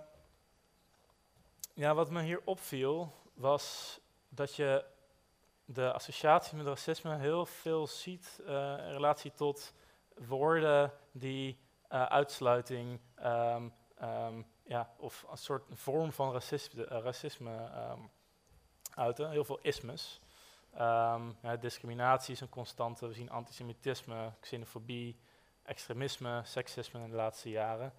ja, 1.75 1.95
wat 1.95 2.11
me 2.11 2.23
hier 2.23 2.41
opviel 2.45 3.13
was 3.35 3.99
dat 4.29 4.55
je 4.55 4.85
de 5.65 5.93
associatie 5.93 6.57
met 6.57 6.67
racisme 6.67 7.17
heel 7.17 7.47
veel 7.47 7.87
ziet 7.87 8.41
in 8.47 8.93
relatie 8.93 9.33
tot 9.33 9.75
woorden 10.15 10.93
die 11.13 11.59
uh, 11.91 12.07
uitsluiting 12.07 13.01
um, 13.25 13.73
um, 14.03 14.47
ja, 14.65 14.91
of 14.97 15.27
een 15.31 15.39
soort 15.39 15.65
vorm 15.73 16.13
van 16.13 16.33
racisme, 16.33 16.85
racisme 16.85 17.71
uiten. 18.95 19.31
Heel 19.31 19.45
veel 19.45 19.59
ismes. 19.63 20.21
Ja, 20.77 21.57
discriminatie 21.61 22.35
is 22.35 22.41
een 22.41 22.49
constante. 22.49 23.07
We 23.07 23.13
zien 23.13 23.31
antisemitisme, 23.31 24.33
xenofobie, 24.41 25.21
extremisme, 25.63 26.41
seksisme 26.45 27.01
in 27.01 27.11
de 27.11 27.17
laatste 27.17 27.51
jaren. 27.51 27.93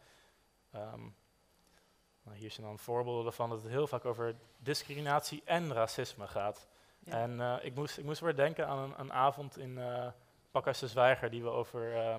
Nou, 2.28 2.40
hier 2.40 2.52
zijn 2.52 2.68
dan 2.68 2.80
voorbeelden 2.80 3.26
ervan 3.26 3.50
dat 3.50 3.62
het 3.62 3.72
heel 3.72 3.88
vaak 3.88 4.06
over 4.06 4.36
discriminatie 4.58 5.42
en 5.46 5.74
racisme 5.74 6.28
gaat. 6.28 6.68
Ja. 7.00 7.12
En 7.12 7.32
uh, 7.32 7.56
ik, 7.62 7.76
moest, 7.76 7.98
ik 7.98 8.04
moest 8.04 8.20
weer 8.20 8.36
denken 8.36 8.68
aan 8.68 8.78
een, 8.78 8.94
een 9.00 9.14
avond 9.14 9.58
in 9.58 9.78
uh, 9.78 10.08
Pakhuis 10.52 10.80
de 10.80 10.88
Zwijger 10.88 11.30
die 11.30 11.44
we 11.44 11.50
over 11.50 11.96
uh, 11.96 12.16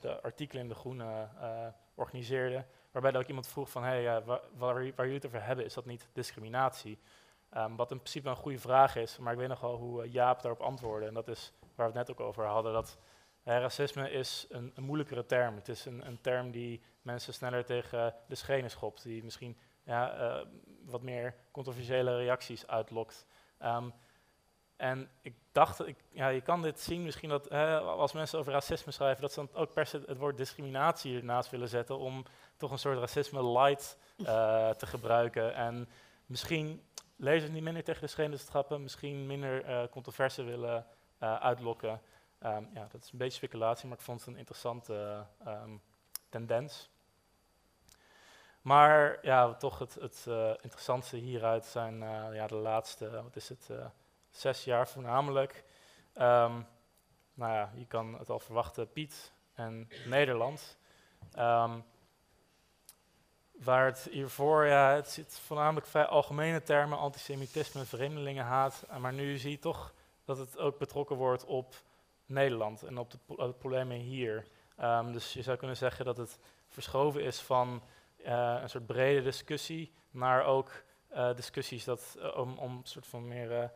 de 0.00 0.22
artikelen 0.22 0.62
in 0.62 0.68
De 0.68 0.74
Groene 0.74 1.28
uh, 1.40 1.66
organiseerde. 1.94 2.64
Waarbij 2.90 3.16
ook 3.16 3.26
iemand 3.26 3.48
vroeg 3.48 3.70
van, 3.70 3.82
hey, 3.82 4.22
waar, 4.24 4.40
waar, 4.56 4.82
jullie 4.82 5.14
het 5.14 5.26
over 5.26 5.44
hebben, 5.44 5.64
is 5.64 5.74
dat 5.74 5.86
niet 5.86 6.08
discriminatie? 6.12 6.98
Um, 7.56 7.76
wat 7.76 7.90
in 7.90 7.96
principe 7.96 8.28
een 8.28 8.36
goede 8.36 8.58
vraag 8.58 8.96
is, 8.96 9.18
maar 9.18 9.32
ik 9.32 9.38
weet 9.38 9.48
nog 9.48 9.60
wel 9.60 9.76
hoe 9.76 10.10
Jaap 10.10 10.42
daarop 10.42 10.60
antwoordde. 10.60 11.08
En 11.08 11.14
dat 11.14 11.28
is 11.28 11.52
waar 11.60 11.92
we 11.92 11.98
het 11.98 12.08
net 12.08 12.10
ook 12.10 12.26
over 12.26 12.44
hadden, 12.44 12.72
dat 12.72 12.98
racisme 13.44 14.10
is 14.10 14.46
een, 14.48 14.72
een, 14.74 14.82
moeilijkere 14.82 15.26
term. 15.26 15.54
Het 15.54 15.68
is 15.68 15.84
een, 15.84 16.06
een, 16.06 16.20
term 16.20 16.50
die 16.50 16.82
mensen 17.02 17.34
sneller 17.34 17.64
tegen 17.64 18.14
de 18.28 18.34
schenen 18.34 18.70
schopt, 18.70 19.02
die 19.02 19.24
misschien 19.24 19.58
ja, 19.82 20.44
wat 20.84 21.02
meer 21.02 21.34
controversiële 21.50 22.16
reacties 22.16 22.66
uitlokt. 22.66 23.26
Um, 23.62 23.92
en 24.76 25.10
ik 25.22 25.34
dacht, 25.52 25.86
ik, 25.86 25.96
ja, 26.10 26.28
je 26.28 26.40
kan 26.40 26.62
dit 26.62 26.80
zien 26.80 27.02
misschien 27.02 27.28
dat 27.28 27.50
als 27.80 28.12
mensen 28.12 28.38
over 28.38 28.52
racisme 28.52 28.92
schrijven, 28.92 29.22
dat 29.22 29.32
ze 29.32 29.46
dan 29.46 29.60
ook 29.60 29.72
per 29.72 29.86
se 29.86 30.02
het 30.06 30.18
woord 30.18 30.36
discriminatie 30.36 31.16
ernaast 31.16 31.50
willen 31.50 31.68
zetten 31.68 31.98
om 31.98 32.24
toch 32.56 32.70
een 32.70 32.78
soort 32.78 32.98
racisme 32.98 33.58
light 33.58 33.98
te 34.78 34.86
gebruiken. 34.86 35.54
En 35.54 35.88
misschien 36.26 36.82
lezers 37.16 37.50
niet 37.50 37.62
minder 37.62 37.84
tegen 37.84 38.00
de 38.00 38.06
schenen 38.06 38.46
trappen, 38.46 38.82
misschien 38.82 39.26
minder 39.26 39.68
uh, 39.68 39.82
controverse 39.90 40.42
willen 40.42 40.86
uh, 41.22 41.36
uitlokken. 41.40 42.00
Um, 42.42 42.68
ja, 42.74 42.86
dat 42.90 43.02
is 43.02 43.12
een 43.12 43.18
beetje 43.18 43.36
speculatie, 43.36 43.88
maar 43.88 43.96
ik 43.96 44.04
vond 44.04 44.20
het 44.20 44.28
een 44.28 44.36
interessante 44.36 45.26
um, 45.46 45.82
tendens. 46.28 46.90
Maar 48.62 49.18
ja, 49.22 49.54
toch 49.54 49.78
het, 49.78 49.94
het 49.94 50.26
interessantste 50.60 51.16
hieruit 51.16 51.64
zijn 51.64 51.98
ja, 52.32 52.46
de 52.46 52.54
laatste, 52.54 53.22
wat 53.22 53.36
is 53.36 53.48
het 53.48 53.70
zes 54.30 54.64
jaar 54.64 54.88
voornamelijk. 54.88 55.64
Um, 56.14 56.66
nou 57.34 57.52
ja, 57.52 57.70
je 57.74 57.86
kan 57.86 58.18
het 58.18 58.30
al 58.30 58.38
verwachten, 58.38 58.92
Piet 58.92 59.32
en 59.54 59.88
Nederland. 60.06 60.78
Um, 61.38 61.84
waar 63.64 63.86
het 63.86 64.08
hiervoor, 64.10 64.66
ja, 64.66 64.94
het 64.94 65.08
zit 65.08 65.38
voornamelijk 65.38 65.86
vrij 65.86 66.06
algemene 66.06 66.62
termen, 66.62 66.98
antisemitisme, 66.98 67.84
vreemdelingenhaat. 67.84 68.84
Maar 69.00 69.12
nu 69.12 69.38
zie 69.38 69.50
je 69.50 69.58
toch 69.58 69.94
dat 70.24 70.38
het 70.38 70.58
ook 70.58 70.78
betrokken 70.78 71.16
wordt 71.16 71.44
op 71.44 71.74
Nederland 72.26 72.82
en 72.82 72.98
op 72.98 73.10
de, 73.10 73.18
pro 73.26 73.52
problemen 73.52 73.96
hier. 73.96 74.46
Um, 74.82 75.12
dus 75.12 75.32
je 75.32 75.42
zou 75.42 75.56
kunnen 75.56 75.76
zeggen 75.76 76.04
dat 76.04 76.16
het 76.16 76.38
verschoven 76.68 77.22
is 77.22 77.40
van 77.40 77.82
uh, 78.18 78.58
een 78.62 78.70
soort 78.70 78.86
brede 78.86 79.22
discussie 79.22 79.92
naar 80.10 80.44
ook 80.44 80.82
uh, 81.12 81.34
discussies 81.34 81.84
dat, 81.84 82.16
uh, 82.18 82.36
om, 82.36 82.58
om 82.58 82.72
een 82.76 82.84
soort 82.84 83.06
van 83.06 83.28
meer 83.28 83.70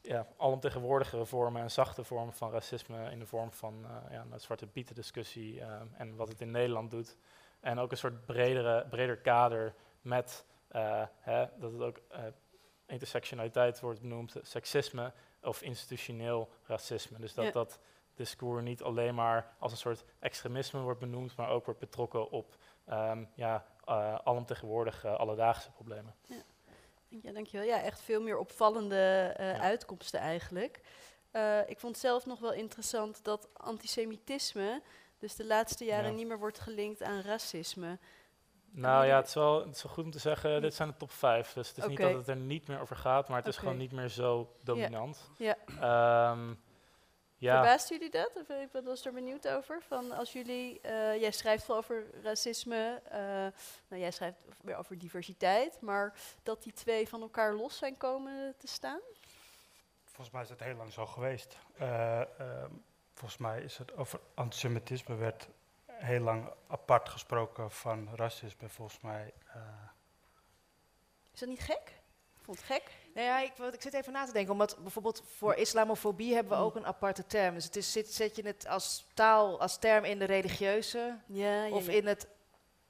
ja, 0.00 0.26
alomtegenwoordigere 0.36 1.26
vormen 1.26 1.62
en 1.62 1.70
zachte 1.70 2.04
vormen 2.04 2.34
van 2.34 2.50
racisme 2.50 3.10
in 3.10 3.18
de 3.18 3.26
vorm 3.26 3.52
van 3.52 3.86
ja, 4.10 4.26
een 4.30 4.40
Zwarte 4.40 4.66
Pieten 4.66 4.94
discussie 4.94 5.54
uh, 5.54 5.80
en 5.96 6.16
wat 6.16 6.28
het 6.28 6.40
in 6.40 6.50
Nederland 6.50 6.90
doet. 6.90 7.16
En 7.62 7.78
ook 7.78 7.90
een 7.90 7.96
soort 7.96 8.26
bredere, 8.26 8.86
breder 8.90 9.16
kader 9.16 9.74
met 10.00 10.44
uh, 10.72 11.02
hè, 11.18 11.46
dat 11.58 11.72
het 11.72 11.80
ook 11.80 12.00
intersectionaliteit 12.86 13.80
wordt 13.80 14.00
benoemd, 14.00 14.34
seksisme 14.42 15.12
of 15.42 15.62
institutioneel 15.62 16.48
racisme. 16.66 17.18
Dus 17.18 17.34
dat 17.34 17.44
ja. 17.44 17.50
dat 17.50 17.78
discours 18.14 18.62
niet 18.62 18.82
alleen 18.82 19.14
maar 19.14 19.54
als 19.58 19.72
een 19.72 19.78
soort 19.78 20.04
extremisme 20.18 20.80
wordt 20.80 21.00
benoemd, 21.00 21.36
maar 21.36 21.48
ook 21.48 21.64
wordt 21.64 21.80
betrokken 21.80 22.30
op 22.30 22.56
um, 22.88 23.28
ja, 23.34 23.66
alomtegenwoordige 24.24 25.08
alledaagse 25.08 25.70
problemen. 25.70 26.14
Ja. 26.22 26.42
Ja, 27.22 27.32
dankjewel. 27.32 27.66
Ja, 27.66 27.82
echt 27.82 28.00
veel 28.00 28.22
meer 28.22 28.38
opvallende 28.38 29.34
uh, 29.40 29.52
ja. 29.52 29.60
uitkomsten 29.60 30.20
eigenlijk. 30.20 30.80
Uh, 31.32 31.68
ik 31.68 31.78
vond 31.78 31.98
zelf 31.98 32.26
nog 32.26 32.40
wel 32.40 32.52
interessant 32.52 33.24
dat 33.24 33.48
antisemitisme 33.52 34.82
dus 35.22 35.36
de 35.36 35.46
laatste 35.46 35.84
jaren 35.84 36.10
ja. 36.10 36.16
niet 36.16 36.26
meer 36.26 36.38
wordt 36.38 36.58
gelinkt 36.58 37.02
aan 37.02 37.20
racisme. 37.20 37.98
Nou 38.70 39.06
ja, 39.06 39.16
het 39.16 39.26
is, 39.26 39.34
wel, 39.34 39.66
het 39.66 39.76
is 39.76 39.82
wel 39.82 39.92
goed 39.92 40.04
om 40.04 40.10
te 40.10 40.18
zeggen, 40.18 40.62
dit 40.62 40.74
zijn 40.74 40.88
de 40.88 40.96
top 40.96 41.12
5. 41.12 41.52
Dus 41.52 41.68
het 41.68 41.76
is 41.76 41.84
okay. 41.84 41.96
niet 41.96 42.06
dat 42.06 42.14
het 42.14 42.28
er 42.28 42.36
niet 42.36 42.68
meer 42.68 42.80
over 42.80 42.96
gaat, 42.96 43.28
maar 43.28 43.38
het 43.38 43.46
is 43.46 43.56
gewoon 43.56 43.76
niet 43.76 43.92
meer 43.92 44.08
zo 44.08 44.56
dominant. 44.62 45.30
Ja. 45.36 45.56
ja. 45.80 46.30
Um, 46.30 46.62
ja. 47.36 47.52
Verbaast 47.54 47.88
jullie 47.88 48.10
dat? 48.10 48.30
Of 48.34 48.48
ik 48.48 48.68
was 48.84 49.04
er 49.04 49.12
benieuwd 49.12 49.48
over. 49.48 49.82
Van 49.82 50.12
als 50.12 50.32
jullie, 50.32 50.80
uh, 50.84 51.20
jij 51.20 51.30
schrijft 51.30 51.64
veel 51.64 51.76
over 51.76 52.04
racisme, 52.22 53.02
uh, 53.06 53.18
nou, 53.88 54.00
jij 54.02 54.10
schrijft 54.10 54.36
weer 54.60 54.76
over 54.76 54.98
diversiteit, 54.98 55.80
maar 55.80 56.14
dat 56.42 56.62
die 56.62 56.72
twee 56.72 57.08
van 57.08 57.20
elkaar 57.20 57.54
los 57.54 57.76
zijn 57.76 57.96
komen 57.96 58.54
te 58.58 58.66
staan? 58.66 59.00
Volgens 60.04 60.30
mij 60.30 60.42
is 60.42 60.48
het 60.48 60.60
heel 60.60 60.76
lang 60.76 60.92
zo 60.92 61.06
geweest. 61.06 61.56
Uh, 61.80 62.20
volgens 63.14 63.40
mij 63.40 63.62
is 63.62 63.78
het 63.78 63.96
over 63.96 64.20
antisemitisme 64.34 65.14
werd 65.14 65.48
heel 65.86 66.20
lang 66.20 66.52
apart 66.68 67.08
gesproken 67.08 67.70
van 67.70 68.08
racisme. 68.14 68.68
Volgens 68.68 69.00
mij. 69.00 69.32
Is 71.32 71.40
dat 71.40 71.48
niet 71.48 71.60
gek? 71.60 72.00
Ik 72.36 72.44
vond 72.44 72.56
het 72.56 72.66
gek. 72.66 72.82
Nou 73.14 73.26
ja, 73.26 73.40
ik, 73.40 73.58
ik 73.72 73.82
zit 73.82 73.94
even 73.94 74.12
na 74.12 74.24
te 74.24 74.32
denken, 74.32 74.52
omdat 74.52 74.76
bijvoorbeeld 74.82 75.22
voor 75.36 75.54
islamofobie 75.54 76.34
hebben 76.34 76.58
we 76.58 76.64
ook 76.64 76.76
een 76.76 76.86
aparte 76.86 77.26
term. 77.26 77.54
Dus 77.54 77.64
het 77.64 77.76
is, 77.76 77.92
zit, 77.92 78.12
zet 78.12 78.36
je 78.36 78.42
het 78.46 78.66
als 78.66 79.06
taal, 79.14 79.60
als 79.60 79.78
term 79.78 80.04
in 80.04 80.18
de 80.18 80.24
religieuze 80.24 81.18
ja, 81.26 81.64
ja, 81.64 81.74
of 81.74 81.86
ja. 81.86 81.92
in 81.92 82.06
het 82.06 82.28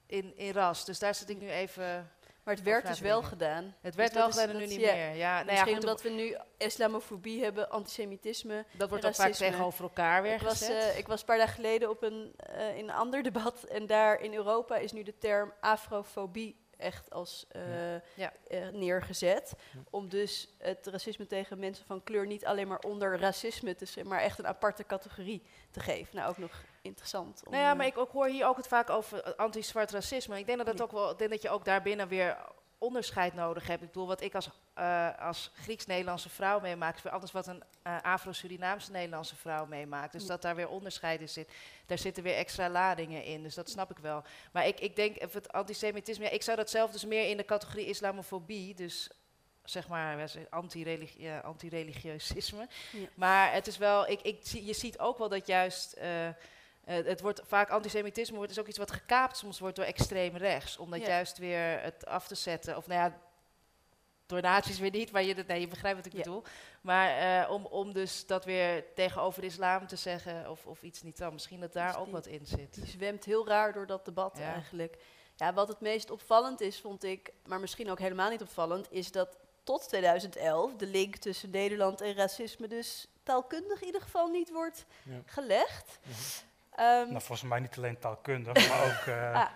in, 0.07 0.37
in 0.37 0.53
ras. 0.53 0.85
Dus 0.85 0.99
daar 0.99 1.15
zit 1.15 1.31
ik 1.31 1.39
nu 1.39 1.51
even. 1.51 2.11
Maar 2.43 2.55
het 2.55 2.63
werd 2.63 2.87
dus 2.87 3.01
wel 3.01 3.23
gedaan. 3.23 3.75
Het 3.81 3.95
werd 3.95 4.13
dus 4.13 4.21
wel 4.21 4.31
gedaan 4.31 4.49
en 4.49 4.57
nu 4.57 4.67
niet 4.67 4.81
meer. 4.81 5.15
Ja, 5.15 5.35
nou 5.35 5.47
Misschien 5.47 5.73
ja, 5.73 5.79
omdat 5.79 6.03
we 6.03 6.09
nu 6.09 6.37
islamofobie 6.57 7.43
hebben, 7.43 7.71
antisemitisme. 7.71 8.65
Dat 8.73 8.89
wordt 8.89 9.07
ook 9.07 9.15
vaak 9.15 9.33
tegenover 9.33 9.83
elkaar 9.83 10.23
weer 10.23 10.35
ik 10.35 10.41
was, 10.41 10.59
gezet. 10.59 10.93
uh, 10.93 10.99
ik 10.99 11.07
was 11.07 11.21
een 11.21 11.27
paar 11.27 11.39
dagen 11.39 11.55
geleden 11.55 11.91
op 11.91 12.03
een, 12.03 12.35
uh, 12.57 12.77
in 12.77 12.89
een 12.89 12.95
ander 12.95 13.23
debat. 13.23 13.65
En 13.73 13.87
daar 13.87 14.21
in 14.21 14.35
Europa 14.35 14.77
is 14.77 14.93
nu 14.93 15.03
de 15.03 15.19
term 15.19 15.53
afrofobie 15.61 16.61
echt 16.77 17.11
als 17.11 17.47
uh, 17.57 17.95
ja. 18.15 18.33
uh, 18.51 18.69
neergezet. 18.69 19.53
Om 19.91 20.09
dus 20.09 20.49
het 20.59 20.87
racisme 20.87 21.27
tegen 21.27 21.59
mensen 21.59 21.87
van 21.87 22.03
kleur 22.03 22.27
niet 22.27 22.45
alleen 22.45 22.69
maar 22.69 22.79
onder 22.79 23.19
racisme 23.19 23.75
te 23.75 23.85
zijn, 23.85 24.07
maar 24.07 24.21
echt 24.21 24.39
een 24.39 24.47
aparte 24.47 24.87
categorie 24.87 25.43
te 25.71 25.81
geven. 25.81 26.17
Nou, 26.17 26.31
ook 26.31 26.39
nog 26.39 26.63
interessant. 26.83 27.43
Om, 27.45 27.53
nou 27.53 27.65
ja, 27.65 27.75
maar 27.75 27.87
ik 27.87 27.99
ook 27.99 28.13
hoor 28.13 28.27
hier 28.27 28.47
ook 28.47 28.57
het 28.57 28.69
vaak 28.69 28.91
over 28.91 29.35
anti-zwart 29.35 29.91
racisme. 29.91 30.39
Ik 30.39 30.47
denk 30.47 30.59
dat 30.59 30.67
dat 30.67 30.83
ook 30.83 30.93
wel, 30.93 31.11
ik 31.11 31.19
denk 31.19 31.31
dat 31.31 31.43
je 31.43 31.51
ook 31.51 31.65
daarbinnen 31.65 32.09
weer 32.09 32.37
onderscheid 32.83 33.35
nodig 33.35 33.67
hebt. 33.67 33.83
Ik 33.83 33.87
bedoel, 33.87 34.07
wat 34.07 34.21
ik 34.21 34.35
als, 34.35 34.49
eh, 34.75 35.09
als 35.19 35.51
Grieks-Nederlandse 35.55 36.29
vrouw 36.29 36.61
meemaak, 36.61 36.97
is 36.97 37.03
weer 37.03 37.13
anders 37.13 37.33
wat 37.33 37.47
een 37.47 37.63
eh, 37.83 38.03
Afro-Surinaamse 38.03 38.91
Nederlandse 38.91 39.37
vrouw 39.37 39.67
meemaakt. 39.67 40.13
Dus 40.13 40.27
dat 40.27 40.43
daar 40.43 40.57
weer 40.57 40.69
onderscheid 40.69 41.21
in 41.21 41.29
zit. 41.29 41.51
Daar 41.87 41.99
zitten 41.99 42.23
weer 42.23 42.35
extra 42.35 42.69
ladingen 42.69 43.25
in, 43.25 43.43
dus 43.43 43.55
dat 43.55 43.71
snap 43.71 43.91
ik 43.91 43.99
wel. 43.99 44.23
Maar 44.53 44.67
ik, 44.67 44.81
ik 44.81 44.97
denk, 44.97 45.23
of 45.23 45.33
het 45.33 45.53
antisemitisme, 45.53 46.25
ja, 46.25 46.31
ik 46.31 46.43
zou 46.43 46.57
dat 46.57 46.71
zelf 46.71 46.91
dus 46.91 47.05
meer 47.05 47.29
in 47.29 47.37
de 47.37 47.45
categorie 47.45 47.87
islamofobie, 47.87 48.75
dus 48.75 49.11
zeg 49.65 49.89
maar 49.89 50.31
anti-religieusisme. 51.43 52.69
Ja. 52.93 53.07
Maar 53.15 53.53
het 53.53 53.67
is 53.67 53.79
wel, 53.79 54.09
ik, 54.09 54.21
ik, 54.23 54.43
je 54.43 54.75
ziet 54.75 54.99
ook 54.99 55.19
wel 55.19 55.29
dat 55.29 55.47
juist, 55.47 55.97
eh, 56.85 57.05
het 57.05 57.21
wordt 57.21 57.41
vaak 57.45 57.71
antisemitisme 57.71 58.37
wordt 58.37 58.49
dus 58.51 58.61
ook 58.61 58.69
iets 58.69 58.79
wat 58.79 58.91
gekaapt 58.93 59.37
soms 59.37 59.59
wordt 59.59 59.77
door 59.77 59.85
extreem 59.85 60.37
rechts. 60.37 60.77
Om 60.79 60.91
dat 60.91 61.01
Ja. 61.01 61.07
juist 61.07 61.39
weer 61.39 61.81
het 61.81 62.07
af 62.07 62.27
te 62.27 62.35
zetten. 62.35 62.77
Of 62.77 62.87
nou 62.87 63.01
ja, 63.01 63.19
door 64.27 64.41
nazi's 64.41 64.79
weer 64.79 64.91
niet, 64.91 65.13
maar 65.13 65.23
je, 65.23 65.35
nee, 65.47 65.61
je 65.61 65.67
begrijpt 65.69 65.97
wat 65.97 66.07
ik 66.07 66.13
Ja. 66.13 66.19
bedoel. 66.19 66.43
Maar 66.81 67.41
eh, 67.43 67.51
om, 67.51 67.67
om 67.67 67.93
dus 67.93 68.27
dat 68.27 68.45
weer 68.45 68.85
tegenover 68.95 69.41
de 69.41 69.47
islam 69.47 69.87
te 69.87 69.97
zeggen 69.97 70.51
of, 70.51 70.67
of 70.67 70.83
iets 70.83 71.03
niet 71.03 71.19
dan. 71.19 71.33
Misschien 71.33 71.61
dat 71.61 71.73
daar 71.73 71.87
Dus 71.89 71.97
ook 71.97 72.05
die- 72.05 72.13
wat 72.13 72.27
in 72.27 72.47
zit. 72.47 72.75
Die 72.75 72.87
zwemt 72.87 73.25
heel 73.25 73.47
raar 73.47 73.73
door 73.73 73.87
dat 73.87 74.05
debat 74.05 74.37
Ja. 74.39 74.53
eigenlijk. 74.53 74.97
Ja, 75.37 75.53
wat 75.53 75.69
het 75.69 75.81
meest 75.81 76.11
opvallend 76.11 76.61
is, 76.61 76.81
vond 76.81 77.05
ik, 77.05 77.33
maar 77.47 77.61
misschien 77.61 77.91
ook 77.91 77.99
helemaal 77.99 78.31
niet 78.31 78.43
opvallend, 78.43 78.87
is 78.93 79.13
dat 79.13 79.37
tot 79.65 79.89
2011 79.89 80.77
de 80.77 80.87
link 80.87 81.17
tussen 81.17 81.51
Nederland 81.51 82.01
en 82.01 82.15
racisme 82.15 82.67
dus 82.67 83.07
taalkundig 83.23 83.81
in 83.81 83.87
ieder 83.87 84.01
geval 84.01 84.29
niet 84.29 84.51
wordt 84.51 84.85
Ja. 85.05 85.21
gelegd. 85.27 85.99
Mhm. 86.03 86.13
Ehm, 86.77 87.09
Nou, 87.09 87.21
volgens 87.21 87.43
mij 87.43 87.61
niet 87.61 87.77
alleen 87.77 87.99
taalkundig, 87.99 88.69
maar 88.69 88.85
ook. 88.89 89.15
Ah. 89.35 89.47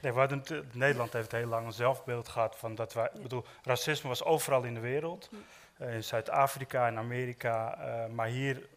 nee, 0.00 0.12
we 0.12 0.18
hadden 0.18 0.38
het- 0.44 0.74
Nederland 0.74 1.12
heeft 1.12 1.32
heel 1.32 1.46
lang 1.46 1.66
een 1.66 1.72
zelfbeeld 1.72 2.28
gehad 2.28 2.56
van 2.56 2.74
dat 2.74 2.92
wij. 2.92 3.10
Ik 3.14 3.22
bedoel, 3.22 3.44
racisme 3.62 4.08
was 4.08 4.24
overal 4.24 4.62
in 4.62 4.74
de 4.74 4.80
wereld. 4.80 5.30
Eh, 5.78 5.94
in 5.94 6.04
Zuid-Afrika, 6.04 6.86
in 6.86 6.98
Amerika. 6.98 7.78
eh, 7.78 8.06
maar 8.14 8.26
hier 8.26 8.68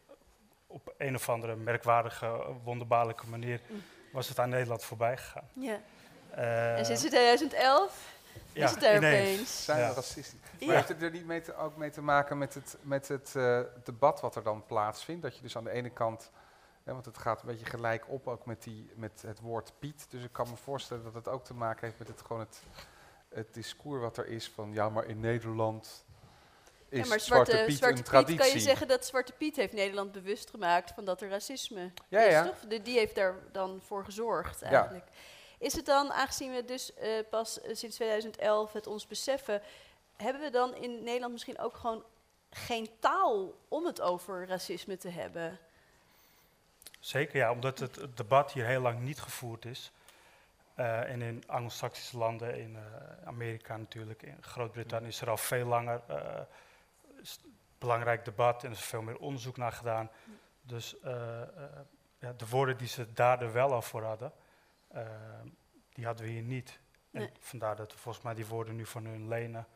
op 0.68 0.94
een 0.98 1.16
of 1.16 1.30
andere 1.30 1.56
merkwaardige, 1.56 2.40
wonderbaarlijke 2.64 3.28
manier 3.28 3.62
was 4.12 4.30
het 4.30 4.40
aan 4.40 4.50
Nederland 4.50 4.84
voorbij 4.84 5.18
gegaan. 5.18 5.48
ja. 5.54 5.80
Eh, 6.32 6.78
en 6.78 6.86
sinds 6.86 7.02
2011 7.02 8.14
ja, 8.54 8.66
is 8.66 8.72
het 8.72 8.84
er 8.84 8.96
ineens. 8.96 9.32
opeens. 9.32 9.64
Zijn 9.66 9.80
Ja. 9.80 9.88
we 9.90 9.94
racistisch? 9.96 10.36
Ja. 10.58 10.66
Maar 10.66 10.76
heeft 10.76 10.88
het 10.88 11.02
er 11.02 11.12
niet 11.12 11.26
mee 11.26 11.42
te, 11.42 11.56
ook 11.56 11.78
mee 11.78 11.90
te 11.90 12.02
maken 12.02 12.38
met 12.38 12.54
het, 12.54 12.78
met 12.82 13.08
het 13.08 13.36
eh, 13.36 13.60
debat 13.84 14.22
wat 14.22 14.36
er 14.36 14.44
dan 14.44 14.66
plaatsvindt? 14.66 15.22
Dat 15.22 15.36
je 15.36 15.42
dus 15.42 15.58
aan 15.58 15.64
de 15.64 15.72
ene 15.72 15.90
kant, 15.90 16.32
want 16.84 17.06
het 17.06 17.18
gaat 17.18 17.42
een 17.42 17.48
beetje 17.48 17.66
gelijk 17.66 18.06
op 18.10 18.28
ook 18.28 18.46
met, 18.46 18.64
die, 18.64 18.92
met 18.96 19.22
het 19.26 19.40
woord 19.40 19.74
Piet. 19.80 20.06
Dus 20.10 20.24
ik 20.24 20.32
kan 20.32 20.50
me 20.50 20.56
voorstellen 20.56 21.04
dat 21.04 21.14
het 21.14 21.28
ook 21.28 21.44
te 21.44 21.54
maken 21.54 21.86
heeft 21.86 22.00
met 22.00 22.08
het, 22.08 22.22
gewoon 22.22 22.40
het, 22.40 22.62
het 23.30 23.54
discours 23.54 24.02
wat 24.02 24.18
er 24.18 24.28
is 24.28 24.50
van 24.50 24.74
ja, 24.74 24.90
maar 24.90 25.06
in 25.06 25.20
Nederland 25.20 26.06
is 26.90 27.00
ja, 27.00 27.06
maar 27.08 27.20
Zwarte, 27.20 27.52
Zwarte, 27.52 27.66
Piet 27.66 27.78
Zwarte 27.78 27.96
een 27.98 28.02
Piet 28.04 28.12
traditie. 28.12 28.38
kan 28.40 28.50
je 28.50 28.60
zeggen 28.60 28.88
dat 28.88 29.06
Zwarte 29.06 29.32
Piet 29.34 29.56
heeft 29.56 29.74
Nederland 29.74 30.12
bewust 30.12 30.50
gemaakt 30.50 30.92
van 30.92 31.06
dat 31.06 31.22
er 31.22 31.30
racisme 31.30 31.92
Ja, 32.08 32.20
is, 32.22 32.32
ja. 32.32 32.46
toch? 32.46 32.60
De- 32.60 32.82
die 32.82 32.98
heeft 32.98 33.16
daar 33.16 33.36
dan 33.52 33.82
voor 33.86 34.04
gezorgd 34.06 34.60
Ja. 34.60 34.66
eigenlijk. 34.66 35.06
Is 35.60 35.74
het 35.74 35.86
dan, 35.86 36.12
aangezien 36.12 36.52
we 36.54 36.66
dus 36.66 36.94
eh, 36.94 37.10
pas 37.30 37.62
eh, 37.62 37.76
sinds 37.76 37.96
2011 37.96 38.74
het 38.74 38.88
ons 38.88 39.08
beseffen, 39.08 39.62
hebben 40.16 40.42
we 40.42 40.50
dan 40.50 40.76
in 40.76 41.04
Nederland 41.04 41.32
misschien 41.32 41.60
ook 41.60 41.76
gewoon 41.76 42.04
geen 42.50 42.90
taal 43.00 43.54
om 43.68 43.86
het 43.86 44.02
over 44.02 44.48
racisme 44.48 44.98
te 44.98 45.10
hebben? 45.10 45.60
Zeker, 47.02 47.38
ja, 47.38 47.52
omdat 47.52 47.80
het, 47.80 47.96
het 47.96 48.18
debat 48.18 48.52
hier 48.52 48.66
heel 48.66 48.82
lang 48.82 49.00
niet 49.00 49.22
gevoerd 49.22 49.66
is. 49.66 49.92
Eh, 50.74 51.10
en 51.10 51.22
in 51.22 51.44
Anglo-Saxische 51.48 52.18
landen, 52.18 52.60
in 52.60 52.76
eh, 52.76 53.28
Amerika 53.28 53.78
natuurlijk, 53.78 54.24
in 54.24 54.38
Groot-Brittannië 54.42 55.08
is 55.08 55.22
er 55.22 55.30
al 55.30 55.38
veel 55.38 55.66
langer 55.66 56.02
het 57.16 57.40
belangrijk 57.78 58.26
debat 58.26 58.64
en 58.64 58.70
er 58.70 58.76
is 58.76 58.84
veel 58.84 59.02
meer 59.02 59.18
onderzoek 59.18 59.58
naar 59.58 59.72
gedaan. 59.72 60.10
Dus 60.62 60.96
ja, 62.20 62.34
de 62.38 62.48
woorden 62.50 62.78
die 62.78 62.88
ze 62.88 63.14
daar 63.14 63.42
er 63.42 63.54
wel 63.54 63.74
al 63.74 63.82
voor 63.82 64.04
hadden, 64.04 64.32
die 65.94 66.06
hadden 66.06 66.26
we 66.26 66.32
hier 66.32 66.42
niet. 66.42 66.80
En 67.12 67.20
Nee. 67.20 67.32
vandaar 67.40 67.76
dat 67.76 67.92
we 67.92 67.98
volgens 67.98 68.24
mij 68.24 68.34
die 68.34 68.46
woorden 68.46 68.76
nu 68.76 68.86
van 68.86 69.06
hun 69.06 69.28
lenen. 69.28 69.68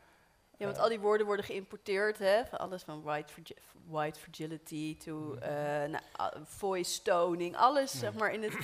Ja, 0.56 0.66
want 0.66 0.78
al 0.78 0.88
die 0.88 1.00
woorden 1.00 1.26
worden 1.26 1.44
geïmporteerd, 1.44 2.18
hè? 2.18 2.46
Van 2.46 2.58
alles 2.58 2.82
van 2.82 3.02
white, 3.02 3.32
fragi- 3.32 3.56
white 3.86 4.20
fragility 4.20 4.96
to 4.96 5.34
eh, 5.34 5.50
nou, 5.84 6.02
ah, 6.12 6.32
voice 6.44 7.02
toning, 7.02 7.56
alles 7.56 7.98
zeg 7.98 8.14
maar 8.14 8.32
in 8.32 8.42
het. 8.42 8.56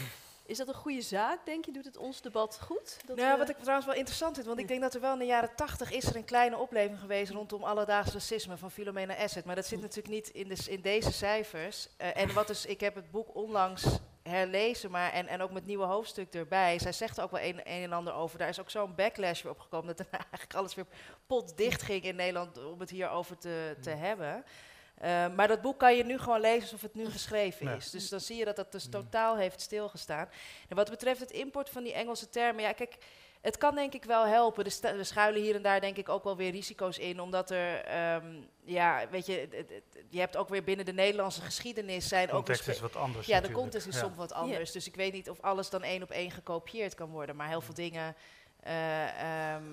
Is 0.47 0.59
dat 0.59 0.69
een 0.69 0.75
goede 0.75 1.01
zaak, 1.01 1.45
denk 1.45 1.65
je? 1.65 1.73
Doet 1.73 1.85
het 1.85 1.97
ons 1.97 2.21
debat 2.21 2.61
goed? 2.61 2.97
Dat 3.07 3.17
nou, 3.17 3.39
wat 3.39 3.49
ik 3.49 3.57
trouwens 3.59 3.87
wel 3.87 3.97
interessant 3.97 4.35
vind, 4.35 4.47
want 4.47 4.59
ik 4.59 4.69
denk 4.69 4.81
dat 4.81 4.95
er 4.95 5.01
wel 5.01 5.13
in 5.13 5.19
de 5.19 5.25
jaren 5.25 5.55
tachtig 5.57 5.91
is 5.93 6.05
er 6.05 6.17
een 6.17 6.25
kleine 6.25 6.57
opleving 6.57 6.99
geweest 6.99 7.33
rondom 7.33 7.63
alledaags 7.65 8.13
racisme 8.13 8.57
van 8.57 8.71
Philomena 8.71 9.17
Asset. 9.17 9.45
Maar 9.45 9.55
dat 9.55 9.67
zit 9.67 9.81
natuurlijk 9.81 10.15
niet 10.15 10.29
in, 10.29 10.49
de, 10.49 10.65
in 10.69 10.81
deze 10.81 11.13
cijfers. 11.13 11.89
Eh, 11.97 12.17
en 12.17 12.33
wat 12.35 12.47
dus, 12.47 12.67
ik 12.67 12.81
heb 12.81 12.95
het 12.95 13.11
boek 13.11 13.35
onlangs 13.35 13.85
herlezen, 14.23 14.91
maar 14.91 15.13
en, 15.13 15.27
en 15.27 15.41
ook 15.43 15.51
met 15.51 15.67
nieuwe 15.67 15.85
hoofdstuk 15.85 16.35
erbij. 16.35 16.79
Zij 16.79 16.93
zegt 16.93 17.17
er 17.17 17.25
ook 17.25 17.31
wel 17.31 17.41
een, 17.41 17.61
een 17.65 17.83
en 17.83 17.93
ander 17.93 18.15
over. 18.15 18.39
Daar 18.39 18.49
is 18.49 18.61
ook 18.61 18.71
zo'n 18.71 18.95
backlash 18.95 19.43
weer 19.43 19.53
opgekomen 19.53 19.87
dat 19.87 19.97
daarna 19.97 20.19
eigenlijk 20.31 20.55
alles 20.55 20.75
weer 20.75 20.87
potdicht 21.27 21.83
ging 21.83 22.03
in 22.05 22.17
Nederland 22.17 22.65
om 22.65 22.81
het 22.81 22.91
hierover 22.91 23.39
te, 23.39 23.77
te 23.81 23.91
hebben. 23.91 24.45
Eh, 24.95 25.29
maar 25.35 25.49
dat 25.49 25.61
boek 25.63 25.79
kan 25.79 25.97
je 25.97 26.05
nu 26.05 26.19
gewoon 26.19 26.41
lezen 26.41 26.63
alsof 26.63 26.83
het 26.83 26.95
nu 26.95 27.11
geschreven 27.11 27.67
Ja. 27.67 27.75
is. 27.75 27.91
Dus 27.91 28.09
dan 28.09 28.21
zie 28.21 28.37
je 28.37 28.45
dat 28.45 28.57
dat 28.57 28.73
dus 28.73 28.89
totaal 28.89 29.37
heeft 29.37 29.61
stilgestaan. 29.61 30.29
En 30.69 30.77
wat 30.77 30.91
betreft 30.91 31.21
het 31.21 31.31
import 31.31 31.71
van 31.71 31.83
die 31.83 31.93
Engelse 31.93 32.29
termen, 32.29 32.63
ja, 32.63 32.73
kijk, 32.73 32.97
het 33.43 33.59
kan 33.59 33.75
denk 33.75 33.93
ik 33.95 34.05
wel 34.05 34.27
helpen. 34.27 34.65
Er, 34.65 34.99
er 34.99 35.05
schuilen 35.05 35.43
hier 35.43 35.55
en 35.55 35.63
daar 35.63 35.81
denk 35.81 35.97
ik 35.97 36.09
ook 36.09 36.25
wel 36.25 36.37
weer 36.37 36.51
risico's 36.51 36.99
in, 36.99 37.21
omdat 37.21 37.51
er, 37.51 37.85
ehm, 37.85 38.43
ja, 38.65 39.09
weet 39.11 39.27
je, 39.27 39.49
je 40.09 40.19
hebt 40.19 40.37
ook 40.37 40.49
weer 40.49 40.65
binnen 40.65 40.85
de 40.85 40.93
Nederlandse 40.93 41.41
geschiedenis 41.41 42.09
zijn 42.09 42.27
De 42.27 42.33
ook 42.33 42.47
weer 42.47 42.57
context 42.57 42.83
is 42.85 42.93
wat 42.93 43.03
anders. 43.03 43.27
ja, 43.27 43.41
de 43.41 43.53
context 43.53 43.87
is 43.87 43.95
Ja. 43.95 44.01
soms 44.01 44.17
wat 44.17 44.33
anders. 44.33 44.73
Dus 44.73 44.87
ik 44.87 44.95
weet 44.95 45.13
niet 45.13 45.31
of 45.31 45.41
alles 45.41 45.71
dan 45.71 45.83
één 45.83 46.03
op 46.03 46.11
één 46.11 46.31
gekopieerd 46.31 46.95
kan 46.95 47.09
worden. 47.11 47.37
Maar 47.37 47.49
heel 47.49 47.61
veel 47.61 47.75
dingen. 47.75 48.17
eh, 48.61 49.53
ehm, 49.55 49.65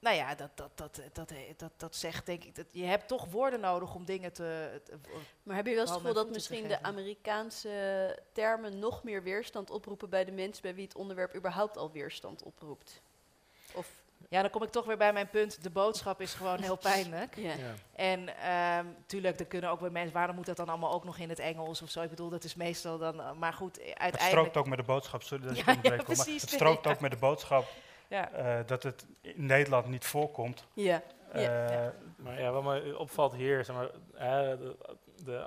nou 0.00 0.16
ja, 0.16 0.34
dat, 0.34 0.50
dat, 0.54 0.70
dat, 0.74 1.00
dat, 1.12 1.32
dat, 1.56 1.72
dat 1.76 1.96
zegt 1.96 2.26
denk 2.26 2.44
ik. 2.44 2.54
Dat, 2.54 2.66
je 2.72 2.84
hebt 2.84 3.08
toch 3.08 3.24
woorden 3.30 3.60
nodig 3.60 3.94
om 3.94 4.04
dingen 4.04 4.32
te. 4.32 4.80
te- 4.84 4.98
Maar 5.42 5.56
heb 5.56 5.66
je 5.66 5.70
wel 5.72 5.80
eens 5.80 5.90
het 5.90 5.98
gevoel 6.00 6.14
dat 6.14 6.30
misschien 6.30 6.68
de. 6.68 6.82
Amerikaanse 6.82 8.18
termen 8.32 8.78
nog 8.78 9.02
meer 9.04 9.22
weerstand 9.22 9.70
oproepen 9.70 10.10
bij 10.10 10.24
de 10.24 10.32
mensen 10.32 10.62
bij 10.62 10.74
wie 10.74 10.84
het 10.84 10.94
onderwerp 10.96 11.34
überhaupt 11.34 11.76
al 11.76 11.92
weerstand 11.92 12.42
oproept? 12.42 13.02
Of, 13.74 13.86
ja, 14.28 14.40
dan 14.42 14.50
kom 14.50 14.62
ik 14.62 14.70
toch 14.70 14.84
weer 14.84 14.96
bij 14.96 15.12
mijn 15.12 15.28
punt. 15.28 15.62
De 15.62 15.70
boodschap 15.70 16.20
is 16.20 16.34
gewoon 16.34 16.60
heel 16.60 16.76
pijnlijk. 16.76 17.36
ja. 17.36 17.52
Ja. 17.54 17.74
En 17.92 18.36
ehm 18.36 18.86
tuurlijk, 19.06 19.40
er 19.40 19.46
kunnen 19.46 19.70
ook 19.70 19.80
weer 19.80 19.92
mensen. 19.92 20.12
Waarom 20.14 20.36
moet 20.36 20.46
dat 20.46 20.56
dan 20.56 20.68
allemaal 20.68 20.92
ook 20.92 21.04
nog 21.04 21.18
in 21.18 21.28
het 21.28 21.38
Engels 21.38 21.82
of 21.82 21.90
zo? 21.90 22.00
Ik 22.02 22.10
bedoel, 22.10 22.28
dat 22.28 22.44
is 22.44 22.54
meestal 22.54 22.98
dan. 22.98 23.20
eh, 23.20 23.32
maar 23.32 23.52
goed, 23.52 23.78
eh, 23.78 23.86
Het 23.88 23.98
uiteindelijk. 23.98 24.38
strookt 24.38 24.56
ook 24.56 24.66
met 24.68 24.78
de 24.78 24.84
boodschap, 24.84 25.22
sorry 25.22 25.46
dat 25.46 25.56
ik 25.56 25.64
Ja, 25.64 25.74
maar 25.96 26.04
precies, 26.04 26.40
het 26.40 26.50
nee, 26.50 26.60
strookt 26.60 26.84
ja. 26.84 26.90
ook 26.90 27.00
met 27.00 27.10
de 27.10 27.16
boodschap 27.16 27.66
Ja. 28.08 28.30
eh, 28.32 28.66
dat 28.66 28.82
het 28.82 29.06
in 29.20 29.46
Nederland 29.46 29.86
niet 29.86 30.04
voorkomt. 30.04 30.64
Ja. 30.72 31.02
Eh, 31.32 31.42
Ja. 31.42 31.92
Maar 32.16 32.40
ja, 32.40 32.50
wat 32.50 32.62
me 32.62 32.98
opvalt 32.98 33.34
hier, 33.34 33.64
zeg 33.64 33.76
maar, 33.76 33.88
hè, 34.14 34.58
de, 34.58 34.76
de 35.24 35.46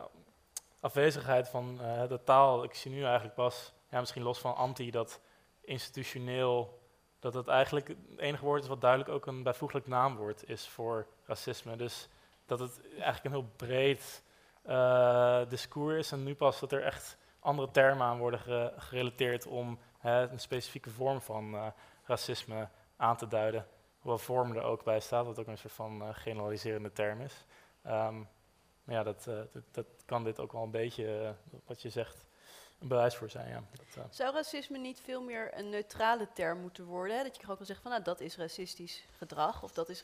afwezigheid 0.80 1.50
van 1.50 1.80
eh, 1.82 2.08
de 2.08 2.24
taal. 2.24 2.64
Ik 2.64 2.74
zie 2.74 2.92
nu 2.92 3.04
eigenlijk 3.04 3.36
pas, 3.36 3.74
ja, 3.90 4.00
misschien 4.00 4.24
los 4.24 4.40
van 4.40 4.56
anti, 4.56 4.92
dat 4.92 5.20
institutioneel, 5.62 6.81
dat 7.22 7.34
het 7.34 7.48
eigenlijk 7.48 7.88
het 7.88 7.98
enige 8.18 8.46
woord 8.46 8.62
is 8.64 8.68
wat 8.70 8.82
duidelijk 8.82 9.10
ook 9.10 9.26
een 9.26 9.44
bijvoeglijk 9.44 9.88
naamwoord 9.88 10.50
is 10.50 10.68
voor 10.68 11.08
racisme. 11.26 11.76
Dus 11.76 12.08
dat 12.46 12.60
het 12.60 12.82
eigenlijk 12.94 13.24
een 13.26 13.32
heel 13.32 13.52
breed 13.56 14.24
eh, 14.62 15.42
discours 15.50 15.98
is 15.98 16.12
en 16.12 16.24
nu 16.24 16.36
pas 16.36 16.60
dat 16.60 16.72
er 16.72 16.84
echt 16.84 17.18
andere 17.40 17.72
termen 17.72 18.06
aan 18.08 18.18
worden 18.18 18.40
ge- 18.40 18.74
gerelateerd 18.78 19.48
om 19.48 19.80
hè, 19.98 20.30
een 20.30 20.40
specifieke 20.40 20.90
vorm 20.90 21.22
van 21.22 21.56
eh, 21.56 21.68
racisme 22.04 22.68
aan 22.98 23.18
te 23.18 23.28
duiden. 23.28 23.68
Hoewel 24.00 24.20
vorm 24.20 24.56
er 24.56 24.64
ook 24.64 24.84
bij 24.84 25.00
staat, 25.00 25.26
wat 25.26 25.40
ook 25.40 25.48
een 25.48 25.58
soort 25.58 25.74
van 25.74 26.02
eh, 26.02 26.10
generaliserende 26.12 26.92
term 26.92 27.22
is. 27.22 27.46
Ehm, 27.82 28.18
maar 28.84 28.96
ja, 28.96 29.04
dat, 29.04 29.24
dat, 29.24 29.64
dat 29.72 29.86
kan 30.06 30.24
dit 30.24 30.40
ook 30.40 30.52
wel 30.52 30.64
een 30.64 30.72
beetje, 30.72 31.36
wat 31.66 31.82
je 31.82 31.90
zegt, 31.90 32.26
een 32.82 32.88
bewijs 32.88 33.16
voor 33.16 33.30
zijn. 33.30 33.48
Ja. 33.50 33.64
Dat, 33.72 33.86
eh, 33.96 34.04
Zou 34.10 34.34
racisme 34.34 34.78
niet 34.78 35.00
veel 35.04 35.22
meer 35.22 35.58
een 35.58 35.70
neutrale 35.70 36.28
term 36.34 36.60
moeten 36.62 36.86
worden? 36.86 37.18
Hè? 37.18 37.24
Dat 37.24 37.36
je 37.36 37.42
ook 37.50 37.58
wel 37.58 37.68
zegt 37.68 37.82
van 37.82 37.92
nou, 37.92 38.04
dat 38.04 38.20
is 38.20 38.38
racistisch 38.38 39.04
gedrag. 39.18 39.64
Of 39.64 39.72
dat 39.72 39.90
is 39.90 40.04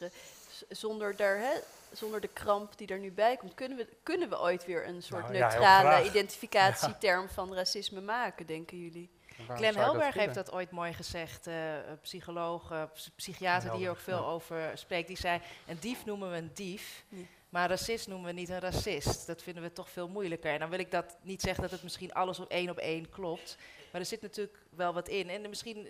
zonder, 0.70 1.16
daar, 1.16 1.38
hè, 1.38 1.52
zonder 1.92 2.22
de 2.22 2.28
kramp 2.34 2.78
die 2.78 2.88
er 2.88 3.00
nu 3.00 3.12
bij 3.12 3.38
komt. 3.38 3.54
Kunnen 3.54 3.78
we, 3.78 3.88
kunnen 4.04 4.30
we 4.30 4.40
ooit 4.40 4.66
weer 4.66 4.88
een 4.88 5.02
soort 5.04 5.22
Nou, 5.22 5.34
neutrale 5.34 6.06
identificatieterm 6.06 7.30
van 7.30 7.54
racisme 7.54 8.02
maken, 8.02 8.46
denken 8.46 8.78
jullie? 8.78 9.10
Glenn 9.56 9.78
Helberg 9.78 10.14
heeft 10.14 10.34
dat 10.36 10.52
ooit 10.52 10.72
mooi 10.72 10.94
gezegd, 10.94 11.48
eh, 11.48 11.56
psycholoog, 12.02 12.72
eh, 12.72 12.84
ps- 12.94 13.12
psychiater 13.16 13.70
die 13.70 13.80
hier 13.80 13.90
ook 13.90 14.00
veel 14.00 14.22
ja. 14.22 14.26
over 14.26 14.72
spreekt. 14.74 15.08
Die 15.08 15.18
zei, 15.18 15.42
een 15.68 15.78
dief 15.80 16.06
noemen 16.06 16.32
we 16.32 16.38
een 16.38 16.52
dief, 16.54 17.04
Ja. 17.10 17.18
Maar 17.50 17.70
racist 17.70 18.08
noemen 18.08 18.28
we 18.28 18.40
niet 18.40 18.50
een 18.50 18.60
racist. 18.60 19.28
Dat 19.28 19.44
vinden 19.44 19.64
we 19.64 19.72
toch 19.72 19.90
veel 19.90 20.08
moeilijker. 20.08 20.52
En 20.52 20.60
dan 20.60 20.70
wil 20.70 20.80
ik 20.80 20.92
dat 20.92 21.18
niet 21.22 21.42
zeggen 21.42 21.62
dat 21.62 21.72
het 21.72 21.84
misschien 21.84 22.14
alles 22.14 22.40
op 22.40 22.50
één 22.50 22.70
op 22.70 22.78
één 22.78 23.10
klopt, 23.10 23.58
maar 23.92 24.02
er 24.02 24.08
zit 24.08 24.22
natuurlijk 24.22 24.58
wel 24.70 24.94
wat 24.94 25.08
in. 25.08 25.30
En 25.30 25.50
misschien, 25.50 25.88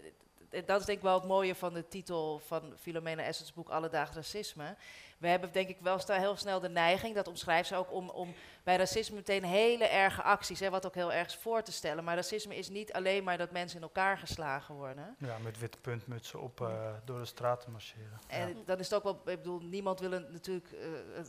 dat 0.65 0.79
is 0.79 0.85
denk 0.85 0.97
ik 0.97 1.03
wel 1.03 1.13
het 1.19 1.27
mooie 1.27 1.55
van 1.55 1.73
de 1.73 1.87
titel 1.87 2.39
van 2.39 2.73
Philomena 2.79 3.23
Essens 3.23 3.53
boek 3.53 3.69
Alledaags 3.69 4.15
Racisme. 4.15 4.75
We 5.17 5.27
hebben 5.27 5.51
denk 5.51 5.69
ik 5.69 5.77
wel 5.81 5.99
heel 6.07 6.35
snel 6.35 6.59
de 6.59 6.69
neiging, 6.69 7.15
dat 7.15 7.27
omschrijft 7.27 7.67
ze 7.67 7.75
ook, 7.75 7.91
om, 7.91 8.09
om 8.09 8.33
bij 8.63 8.75
racisme 8.77 9.15
meteen 9.15 9.43
hele 9.43 9.85
erge 9.87 10.21
acties, 10.21 10.59
hè, 10.59 10.69
wat 10.69 10.85
ook 10.85 10.95
heel 10.95 11.13
erg 11.13 11.27
is 11.27 11.35
voor 11.35 11.61
te 11.61 11.71
stellen. 11.71 12.03
Maar 12.03 12.15
racisme 12.15 12.55
is 12.55 12.69
niet 12.69 12.93
alleen 12.93 13.23
maar 13.23 13.37
dat 13.37 13.51
mensen 13.51 13.77
in 13.77 13.83
elkaar 13.83 14.17
geslagen 14.17 14.75
worden. 14.75 15.15
Ja, 15.19 15.37
met 15.37 15.59
witte 15.59 15.77
puntmutsen 15.77 16.41
op 16.41 16.61
eh, 16.61 16.93
door 17.05 17.19
de 17.19 17.25
straten 17.25 17.71
marcheren. 17.71 18.19
En 18.27 18.47
Ja. 18.47 18.53
dan 18.65 18.79
is 18.79 18.89
het 18.89 18.93
ook 18.97 19.03
wel, 19.03 19.13
ik 19.33 19.37
bedoel, 19.41 19.59
niemand 19.59 19.99
wil 19.99 20.11
een- 20.11 20.31
natuurlijk 20.31 20.71
eh, 20.71 20.87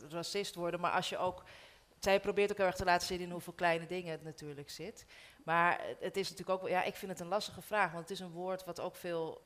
racist 0.09 0.55
worden, 0.55 0.79
maar 0.79 0.91
als 0.91 1.09
je 1.09 1.17
ook, 1.17 1.43
zij 1.99 2.19
probeert 2.19 2.51
ook 2.51 2.57
heel 2.57 2.65
erg 2.65 2.75
te 2.75 2.85
laten 2.85 3.07
zien 3.07 3.19
in 3.19 3.31
hoeveel 3.31 3.53
kleine 3.53 3.85
dingen 3.87 4.11
het 4.11 4.23
natuurlijk 4.23 4.69
zit. 4.69 5.05
Maar 5.43 5.81
het- 5.99 6.17
is 6.17 6.29
natuurlijk 6.29 6.61
ook, 6.61 6.69
ja, 6.69 6.83
ik 6.83 6.95
vind 6.95 7.11
het 7.11 7.19
een 7.19 7.27
lastige 7.27 7.61
vraag, 7.61 7.89
want 7.91 8.01
het 8.01 8.11
is 8.11 8.19
een 8.19 8.31
woord 8.31 8.65
wat 8.65 8.79
ook 8.79 8.95
veel 8.95 9.41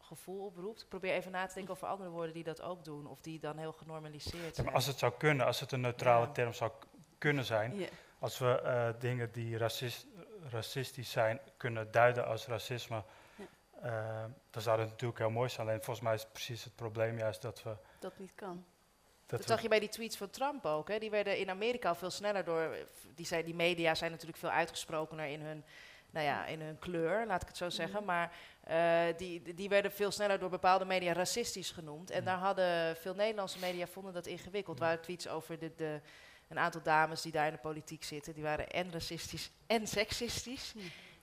gevoel 0.00 0.44
oproept. 0.44 0.82
Ik 0.82 0.88
probeer 0.88 1.12
even 1.12 1.30
na 1.32 1.46
te 1.46 1.54
denken 1.54 1.72
over 1.72 1.88
andere 1.88 2.10
woorden 2.10 2.32
die 2.34 2.44
dat 2.44 2.62
ook 2.62 2.84
doen, 2.84 3.06
of 3.06 3.20
die 3.20 3.38
dan 3.40 3.58
heel 3.58 3.72
genormaliseerd 3.72 4.44
Ja, 4.46 4.52
zijn. 4.54 4.66
maar 4.66 4.74
als 4.74 4.86
het 4.86 4.98
zou 4.98 5.12
kunnen, 5.18 5.46
als 5.46 5.60
het 5.60 5.72
een 5.72 5.80
neutrale 5.80 6.26
Ja. 6.26 6.32
term 6.32 6.52
zou 6.52 6.70
kunnen 7.18 7.44
zijn, 7.44 7.78
Ja. 7.78 7.86
als 8.18 8.38
we 8.38 8.60
eh, 8.60 8.88
dingen 8.98 9.32
die 9.32 9.58
racist, 9.58 10.06
racistisch 10.50 11.10
zijn 11.10 11.40
kunnen 11.56 11.90
duiden 11.90 12.26
als 12.26 12.46
racisme, 12.46 13.02
eh, 13.80 14.24
dan 14.50 14.62
zou 14.62 14.78
dat 14.78 14.88
natuurlijk 14.88 15.18
heel 15.18 15.30
mooi 15.30 15.48
zijn. 15.48 15.66
Alleen 15.66 15.82
volgens 15.82 16.04
mij 16.06 16.14
is 16.14 16.26
precies 16.26 16.64
het 16.64 16.74
probleem 16.76 17.18
juist 17.18 17.42
dat 17.42 17.62
we... 17.62 17.76
Dat 17.98 18.18
niet 18.18 18.32
kan. 18.34 18.64
Dat 19.26 19.46
zag 19.46 19.62
je 19.62 19.68
bij 19.68 19.80
die 19.80 19.88
tweets 19.88 20.16
van 20.16 20.30
Trump 20.30 20.64
ook. 20.64 20.88
Hè? 20.88 20.98
Die 20.98 21.10
werden 21.10 21.38
in 21.38 21.50
Amerika 21.50 21.88
al 21.88 21.94
veel 21.94 22.10
sneller 22.10 22.44
door. 22.44 22.76
Die, 23.14 23.26
zijn, 23.26 23.44
die 23.44 23.54
media 23.54 23.94
zijn 23.94 24.10
natuurlijk 24.10 24.38
veel 24.38 24.50
uitgesprokener 24.50 25.26
in 25.26 25.40
hun, 25.40 25.64
nou 26.10 26.26
ja, 26.26 26.44
in 26.46 26.60
hun 26.60 26.78
kleur, 26.78 27.26
laat 27.26 27.42
ik 27.42 27.48
het 27.48 27.56
zo 27.56 27.70
zeggen. 27.70 27.96
Mhm. 27.96 28.06
Maar 28.06 28.32
eh, 28.60 29.16
die, 29.16 29.54
die 29.54 29.68
werden 29.68 29.92
veel 29.92 30.10
sneller 30.10 30.38
door 30.38 30.50
bepaalde 30.50 30.84
media 30.84 31.12
racistisch 31.12 31.70
genoemd. 31.70 32.10
En 32.10 32.16
Mhm. 32.16 32.26
daar 32.26 32.38
hadden 32.38 32.96
veel 32.96 33.14
Nederlandse 33.14 33.58
media 33.58 33.86
vonden 33.86 34.12
dat 34.12 34.26
ingewikkeld. 34.26 34.76
Mhm. 34.76 34.86
waren 34.86 35.02
tweets 35.02 35.28
over 35.28 35.58
de, 35.58 35.72
de, 35.76 36.00
een 36.48 36.58
aantal 36.58 36.82
dames 36.82 37.22
die 37.22 37.32
daar 37.32 37.46
in 37.46 37.52
de 37.52 37.58
politiek 37.58 38.04
zitten. 38.04 38.34
Die 38.34 38.42
waren 38.42 38.68
en 38.68 38.92
racistisch 38.92 39.50
en 39.66 39.86
seksistisch. 39.86 40.74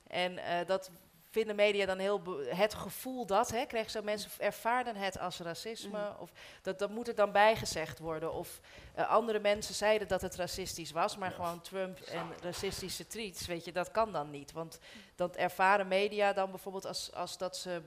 En 0.07 0.38
eh, 0.38 0.67
dat 0.67 0.91
vinden 1.34 1.55
media 1.55 1.85
dan 1.85 1.97
heel... 1.97 2.22
het 2.45 2.73
gevoel 2.73 3.26
dat, 3.26 3.51
hè, 3.51 3.65
kregen 3.65 3.91
zo 3.91 4.01
mensen 4.01 4.31
ervaarden 4.38 4.95
het 4.95 5.19
als 5.19 5.39
racisme. 5.39 6.10
Mhm. 6.10 6.22
Of 6.22 6.31
dat, 6.61 6.80
dat 6.80 6.89
moet 6.89 7.07
er 7.07 7.15
dan 7.15 7.31
bijgezegd 7.31 7.99
worden. 7.99 8.34
Of 8.34 8.60
eh, 8.95 9.10
andere 9.10 9.39
mensen 9.39 9.76
zeiden 9.76 10.07
dat 10.07 10.22
het 10.22 10.35
racistisch 10.35 10.91
was, 10.91 11.18
maar 11.18 11.30
Ja. 11.30 11.35
gewoon 11.35 11.61
Trump 11.61 11.99
en 11.99 12.27
racistische 12.41 13.07
tweets, 13.07 13.45
weet 13.45 13.65
je, 13.65 13.72
dat 13.72 13.91
kan 13.91 14.11
dan 14.11 14.30
niet. 14.30 14.51
Want 14.51 14.80
dat 15.15 15.35
ervaren 15.35 15.88
media 15.88 16.34
dan 16.34 16.49
bijvoorbeeld 16.49 16.85
als, 16.85 17.14
als 17.14 17.38
dat 17.38 17.57
ze 17.57 17.81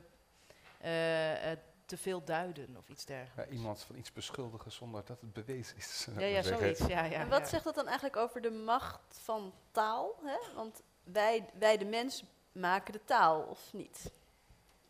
eh, 0.81 1.52
eh, 1.52 1.59
te 1.85 1.97
veel 1.97 2.24
duiden 2.24 2.77
of 2.78 2.89
iets 2.89 3.05
dergelijks. 3.05 3.52
Ja, 3.52 3.56
iemand 3.59 3.82
van 3.82 3.97
iets 3.97 4.12
beschuldigen 4.12 4.73
zonder 4.73 5.05
dat 5.05 5.20
het 5.20 5.32
bewezen 5.32 5.77
is. 5.77 6.06
Ja, 6.18 6.27
ja, 6.27 6.43
zoiets. 6.43 6.81
Ja, 6.81 7.05
ja, 7.05 7.20
en 7.20 7.28
wat 7.28 7.40
ja. 7.40 7.47
zegt 7.47 7.64
dat 7.64 7.74
dan 7.74 7.86
eigenlijk 7.86 8.16
over 8.16 8.40
de 8.40 8.51
macht 8.51 9.18
van 9.23 9.52
taal? 9.70 10.14
Hè? 10.24 10.55
Want 10.55 10.82
wij, 11.05 11.47
wij 11.59 11.77
de 11.77 11.85
mens 11.85 12.24
maken 12.57 12.93
de 12.93 13.05
taal, 13.05 13.41
of 13.41 13.73
niet? 13.73 14.11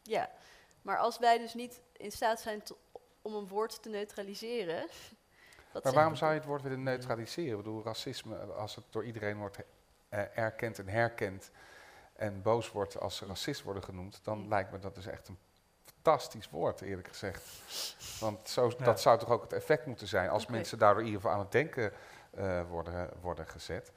Ja, 0.02 0.30
maar 0.82 0.98
als 0.98 1.18
wij 1.18 1.38
dus 1.38 1.55
niet 1.55 1.80
in 1.93 2.10
staat 2.12 2.40
zijn 2.40 2.62
om 3.22 3.34
een 3.34 3.48
woord 3.48 3.82
te 3.82 3.88
neutraliseren. 3.88 4.86
Maar 5.82 5.93
waarom 5.93 6.16
zou 6.16 6.32
je 6.32 6.38
het 6.38 6.48
woord 6.48 6.62
willen 6.62 6.82
neutraliseren? 6.82 7.51
Ik 7.51 7.56
bedoel, 7.56 7.84
racisme, 7.84 8.36
als 8.36 8.74
het 8.74 8.84
door 8.90 9.05
iedereen 9.05 9.36
wordt 9.36 9.59
eh, 10.09 10.38
erkend 10.38 10.78
en 10.78 10.88
herkend 10.88 11.51
en 12.12 12.43
boos 12.43 12.70
wordt 12.70 13.01
als 13.01 13.16
ze 13.16 13.26
racist 13.26 13.62
worden 13.62 13.82
genoemd, 13.82 14.20
dan 14.22 14.48
lijkt 14.48 14.72
me 14.72 14.78
dat 14.78 14.94
dus 14.94 15.06
echt 15.06 15.28
een 15.28 15.38
fantastisch 15.84 16.51
woord, 16.51 16.80
eerlijk 16.80 17.09
gezegd. 17.09 17.43
Want 18.20 18.48
zo, 18.48 18.72
Ja. 18.78 18.84
dat 18.84 19.01
zou 19.01 19.18
toch 19.18 19.30
ook 19.30 19.43
het 19.43 19.52
effect 19.52 19.86
moeten 19.86 20.06
zijn, 20.06 20.28
als 20.28 20.47
mensen 20.47 20.78
daardoor 20.78 21.01
in 21.01 21.06
ieder 21.06 21.20
geval 21.20 21.36
aan 21.36 21.43
het 21.43 21.52
denken 21.52 21.93
eh, 22.30 22.62
worden, 22.68 23.10
worden 23.20 23.47
gezet. 23.47 23.93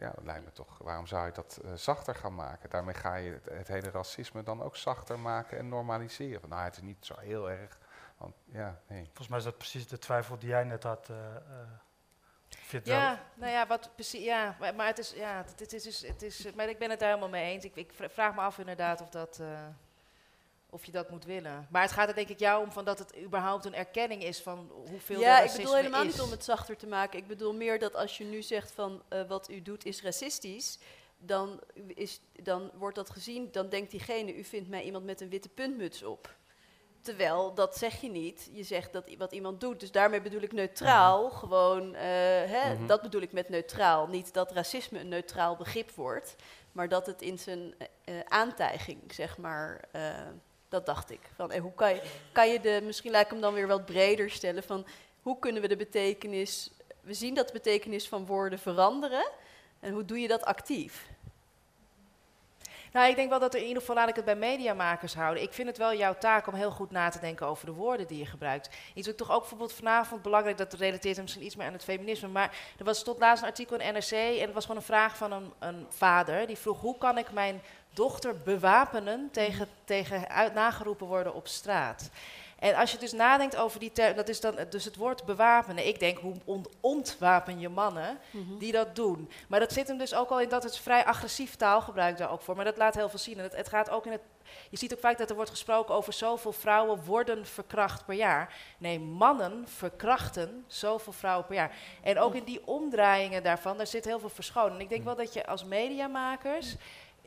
Ja, 0.00 0.10
dat 0.14 0.24
lijkt 0.24 0.44
me 0.44 0.52
toch. 0.52 0.78
Waarom 0.78 1.06
zou 1.06 1.26
je 1.26 1.32
dat 1.32 1.60
eh, 1.64 1.72
zachter 1.74 2.14
gaan 2.14 2.34
maken? 2.34 2.70
Daarmee 2.70 2.94
ga 2.94 3.14
je 3.14 3.32
het, 3.32 3.44
het 3.52 3.68
hele 3.68 3.90
racisme 3.90 4.42
dan 4.42 4.62
ook 4.62 4.76
zachter 4.76 5.18
maken 5.18 5.58
en 5.58 5.68
normaliseren. 5.68 6.48
Nou, 6.48 6.62
het 6.62 6.76
is 6.76 6.82
niet 6.82 7.06
zo 7.06 7.14
heel 7.18 7.50
erg. 7.50 7.78
Want 8.16 8.34
ja, 8.44 8.80
nee. 8.86 9.04
Volgens 9.04 9.28
mij 9.28 9.38
is 9.38 9.44
dat 9.44 9.58
precies 9.58 9.86
de 9.88 9.98
twijfel 9.98 10.38
die 10.38 10.48
jij 10.48 10.64
net 10.64 10.82
had. 10.82 11.08
eh, 11.08 11.36
eh. 11.36 11.42
Het 12.70 12.86
Ja, 12.86 13.20
nou 13.34 13.52
ja, 13.52 13.66
wat 13.66 13.90
precies. 13.94 14.24
Ja, 14.24 14.56
maar, 14.60 14.74
maar 14.74 14.86
het 14.86 14.98
is, 14.98 15.10
ja, 15.12 15.36
het, 15.36 15.60
het 15.60 15.72
is, 15.72 15.82
dus- 15.82 16.00
het 16.06 16.22
is, 16.22 16.52
maar 16.54 16.68
ik 16.68 16.78
ben 16.78 16.90
het 16.90 16.98
daar 16.98 17.08
helemaal 17.08 17.28
mee 17.30 17.52
eens. 17.52 17.64
Ik, 17.64 17.76
ik 17.76 17.92
vra- 17.92 18.08
vraag 18.10 18.34
me 18.34 18.40
af 18.40 18.58
inderdaad 18.58 19.00
of 19.00 19.08
dat, 19.08 19.38
eh, 19.40 19.66
of 20.70 20.84
je 20.84 20.92
dat 20.92 21.10
moet 21.10 21.24
willen. 21.24 21.66
Maar 21.70 21.82
het 21.82 21.92
gaat 21.92 22.08
er 22.08 22.14
denk 22.14 22.28
ik 22.28 22.38
jou 22.38 22.64
om 22.64 22.72
van 22.72 22.84
dat 22.84 22.98
het 22.98 23.16
überhaupt 23.18 23.64
een 23.64 23.74
erkenning 23.74 24.22
is 24.24 24.40
van 24.40 24.70
hoeveel 24.90 25.20
Ja, 25.20 25.40
ik 25.40 25.52
bedoel 25.56 25.74
helemaal 25.74 26.04
is. 26.04 26.12
niet 26.12 26.20
om 26.20 26.30
het 26.30 26.44
zachter 26.44 26.76
te 26.76 26.86
maken. 26.86 27.18
Ik 27.18 27.26
bedoel 27.26 27.54
meer 27.54 27.78
dat 27.78 27.94
als 27.96 28.18
je 28.18 28.24
nu 28.24 28.42
zegt 28.42 28.70
van 28.72 29.02
eh, 29.08 29.22
wat 29.28 29.50
u 29.50 29.62
doet 29.62 29.84
is 29.84 30.02
racistisch, 30.02 30.78
dan, 31.18 31.60
is, 31.94 32.20
dan 32.42 32.70
wordt 32.74 32.96
dat 32.96 33.10
gezien, 33.10 33.48
dan 33.52 33.68
denkt 33.68 33.90
diegene, 33.90 34.34
u 34.36 34.44
vindt 34.44 34.68
mij 34.68 34.82
iemand 34.82 35.04
met 35.04 35.20
een 35.20 35.28
witte 35.28 35.48
puntmuts 35.48 36.02
op. 36.02 36.38
Terwijl, 37.02 37.54
dat 37.54 37.76
zeg 37.76 38.00
je 38.00 38.10
niet. 38.10 38.50
Je 38.52 38.62
zegt 38.62 38.92
dat 38.92 39.14
wat 39.18 39.32
iemand 39.32 39.60
doet. 39.60 39.80
Dus 39.80 39.90
daarmee 39.92 40.20
bedoel 40.20 40.40
ik 40.40 40.52
neutraal. 40.52 41.30
Gewoon, 41.30 41.94
eh, 41.94 42.02
hè, 42.50 42.74
Mhm. 42.74 42.86
dat 42.86 43.02
bedoel 43.02 43.20
ik 43.20 43.32
met 43.32 43.48
neutraal. 43.48 44.06
Niet 44.06 44.32
dat 44.34 44.52
racisme 44.52 44.98
een 45.00 45.08
neutraal 45.08 45.56
begrip 45.56 45.90
wordt. 45.90 46.36
Maar 46.72 46.88
dat 46.88 47.06
het 47.06 47.22
in 47.22 47.38
zijn 47.38 47.74
eh, 48.04 48.14
aantijging, 48.28 49.12
zeg 49.14 49.38
maar, 49.38 49.80
dat 50.70 50.86
dacht 50.86 51.10
ik. 51.10 51.20
Van, 51.34 51.52
eh, 51.52 51.60
hoe 51.60 51.74
kan 51.74 51.94
je, 51.94 52.02
kan 52.32 52.48
je 52.48 52.60
de, 52.60 52.80
misschien 52.84 53.10
laat 53.10 53.24
ik 53.24 53.30
hem 53.30 53.40
dan 53.40 53.54
weer 53.54 53.66
wat 53.66 53.84
breder 53.84 54.30
stellen. 54.30 54.62
Van, 54.62 54.86
hoe 55.22 55.38
kunnen 55.38 55.62
we 55.62 55.68
de 55.68 55.76
betekenis, 55.76 56.70
we 57.00 57.14
zien 57.14 57.34
dat 57.34 57.46
de 57.46 57.52
betekenis 57.52 58.08
van 58.08 58.26
woorden 58.26 58.58
veranderen. 58.58 59.30
En 59.80 59.92
hoe 59.92 60.04
doe 60.04 60.20
je 60.20 60.28
dat 60.28 60.44
actief? 60.44 61.08
Nou, 62.92 63.08
ik 63.08 63.16
denk 63.16 63.30
wel 63.30 63.38
dat 63.38 63.54
er 63.54 63.60
in 63.60 63.66
ieder 63.66 63.80
geval, 63.80 63.96
laat 63.96 64.08
ik 64.08 64.16
het 64.16 64.24
bij 64.24 64.36
mediamakers 64.36 65.14
houden. 65.14 65.42
Ik 65.42 65.52
vind 65.52 65.68
het 65.68 65.78
wel 65.78 65.94
jouw 65.94 66.14
taak 66.18 66.46
om 66.46 66.54
heel 66.54 66.70
goed 66.70 66.90
na 66.90 67.08
te 67.08 67.20
denken 67.20 67.46
over 67.46 67.66
de 67.66 67.72
woorden 67.72 68.06
die 68.06 68.18
je 68.18 68.26
gebruikt. 68.26 68.70
Iets 68.94 69.06
wat 69.06 69.20
ik 69.20 69.26
toch 69.26 69.30
ook 69.30 69.40
bijvoorbeeld 69.40 69.72
vanavond 69.72 70.22
belangrijk, 70.22 70.58
dat 70.58 70.72
relateert 70.72 71.20
misschien 71.20 71.44
iets 71.44 71.56
meer 71.56 71.66
aan 71.66 71.72
het 71.72 71.84
feminisme. 71.84 72.28
Maar 72.28 72.56
er 72.78 72.84
was 72.84 73.02
tot 73.02 73.18
laatst 73.18 73.42
een 73.42 73.48
artikel 73.48 73.78
in 73.78 73.92
NRC 73.92 74.10
en 74.10 74.40
het 74.40 74.52
was 74.52 74.64
gewoon 74.64 74.80
een 74.80 74.86
vraag 74.86 75.16
van 75.16 75.32
een, 75.32 75.52
een 75.58 75.86
vader. 75.88 76.46
Die 76.46 76.56
vroeg, 76.56 76.80
hoe 76.80 76.98
kan 76.98 77.18
ik 77.18 77.32
mijn 77.32 77.62
dochter 77.90 78.36
bewapenen 78.36 79.28
tegen, 79.32 79.68
tegen 79.84 80.28
uit, 80.28 80.54
nageroepen 80.54 81.06
worden 81.06 81.34
op 81.34 81.48
straat? 81.48 82.10
En 82.58 82.74
als 82.74 82.92
je 82.92 82.98
dus 82.98 83.12
nadenkt 83.12 83.56
over 83.56 83.80
die 83.80 83.92
term, 83.92 84.16
dat 84.16 84.28
is 84.28 84.40
dan 84.40 84.54
dus 84.70 84.84
het 84.84 84.96
woord 84.96 85.24
bewapenen. 85.24 85.86
Ik 85.86 85.98
denk, 85.98 86.18
hoe 86.18 86.34
ont- 86.44 86.68
ontwapen 86.80 87.60
je 87.60 87.68
mannen 87.68 88.18
die 88.58 88.72
dat 88.72 88.96
doen? 88.96 89.30
Maar 89.48 89.60
dat 89.60 89.72
zit 89.72 89.88
hem 89.88 89.98
dus 89.98 90.14
ook 90.14 90.30
al 90.30 90.40
in 90.40 90.48
dat 90.48 90.62
het 90.62 90.78
vrij 90.78 91.04
agressief 91.04 91.56
taalgebruik 91.56 92.16
daar 92.18 92.30
ook 92.30 92.40
voor. 92.42 92.56
Maar 92.56 92.64
dat 92.64 92.76
laat 92.76 92.94
heel 92.94 93.08
veel 93.08 93.18
zien. 93.18 93.36
En 93.38 93.42
het, 93.42 93.56
het 93.56 93.68
gaat 93.68 93.90
ook 93.90 94.06
in 94.06 94.12
het. 94.12 94.20
Je 94.70 94.76
ziet 94.76 94.92
ook 94.92 95.00
vaak 95.00 95.18
dat 95.18 95.30
er 95.30 95.34
wordt 95.36 95.50
gesproken 95.50 95.94
over 95.94 96.12
zoveel 96.12 96.52
vrouwen 96.52 97.04
worden 97.04 97.46
verkracht 97.46 98.04
per 98.04 98.14
jaar. 98.14 98.54
Nee, 98.78 99.00
mannen 99.00 99.64
verkrachten 99.68 100.64
zoveel 100.66 101.12
vrouwen 101.12 101.46
per 101.46 101.54
jaar. 101.54 101.72
En 102.02 102.18
ook 102.18 102.34
in 102.34 102.44
die 102.44 102.66
omdraaiingen 102.66 103.42
daarvan, 103.42 103.76
daar 103.76 103.86
zit 103.86 104.04
heel 104.04 104.18
veel 104.18 104.28
verschoning. 104.28 104.74
En 104.74 104.80
ik 104.80 104.88
denk 104.88 105.04
wel 105.04 105.16
dat 105.16 105.32
je 105.32 105.46
als 105.46 105.64
mediamakers. 105.64 106.74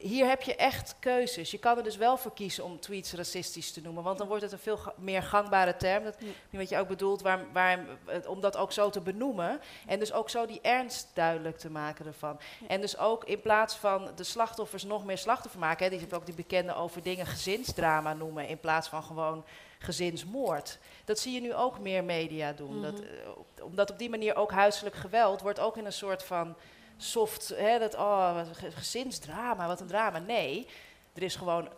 Hier 0.03 0.27
heb 0.27 0.41
je 0.41 0.55
echt 0.55 0.95
keuzes. 0.99 1.51
Je 1.51 1.57
kan 1.57 1.77
er 1.77 1.83
dus 1.83 1.95
wel 1.97 2.17
voor 2.17 2.33
kiezen 2.33 2.63
om 2.63 2.79
tweets 2.79 3.13
racistisch 3.13 3.71
te 3.71 3.81
noemen. 3.81 4.03
Want 4.03 4.17
dan 4.17 4.27
wordt 4.27 4.43
het 4.43 4.51
een 4.51 4.59
veel 4.59 4.77
ga- 4.77 4.93
meer 4.97 5.23
gangbare 5.23 5.77
term. 5.77 6.03
Dat, 6.03 6.15
nu 6.49 6.59
Wat 6.59 6.69
je 6.69 6.77
ook 6.77 6.87
bedoelt, 6.87 7.21
waar, 7.21 7.39
waar, 7.53 7.79
om 8.27 8.41
dat 8.41 8.57
ook 8.57 8.71
zo 8.71 8.89
te 8.89 9.01
benoemen. 9.01 9.59
En 9.87 9.99
dus 9.99 10.13
ook 10.13 10.29
zo 10.29 10.45
die 10.45 10.61
ernst 10.61 11.07
duidelijk 11.13 11.57
te 11.57 11.69
maken 11.69 12.05
ervan. 12.05 12.39
En 12.67 12.81
dus 12.81 12.97
ook 12.97 13.23
in 13.23 13.41
plaats 13.41 13.75
van 13.75 14.09
de 14.15 14.23
slachtoffers 14.23 14.83
nog 14.83 15.05
meer 15.05 15.17
slachtoffer 15.17 15.59
maken. 15.59 15.83
Hè, 15.83 15.89
die 15.89 15.99
heeft 15.99 16.13
ook 16.13 16.25
die 16.25 16.35
bekende 16.35 16.75
over 16.75 17.03
dingen 17.03 17.25
gezinsdrama 17.25 18.13
noemen. 18.13 18.47
In 18.47 18.59
plaats 18.59 18.87
van 18.87 19.03
gewoon 19.03 19.45
gezinsmoord. 19.79 20.77
Dat 21.05 21.19
zie 21.19 21.33
je 21.33 21.41
nu 21.41 21.53
ook 21.53 21.79
meer 21.79 22.03
media 22.03 22.53
doen. 22.53 22.81
dat, 22.81 22.93
Mhm. 22.93 23.03
eh, 23.03 23.63
omdat 23.65 23.91
op 23.91 23.97
die 23.99 24.09
manier 24.09 24.35
ook 24.35 24.51
huiselijk 24.51 24.95
geweld 24.95 25.41
wordt 25.41 25.59
ook 25.59 25.77
in 25.77 25.85
een 25.85 25.93
soort 25.93 26.23
van 26.23 26.55
soft, 26.97 27.47
hè, 27.55 27.79
dat, 27.79 27.95
oh, 27.95 28.39
gezinsdrama, 28.73 29.67
wat 29.67 29.81
een 29.81 29.87
drama. 29.87 30.19
Nee, 30.19 30.67
er 31.13 31.23
is 31.23 31.35
gewoon 31.35 31.69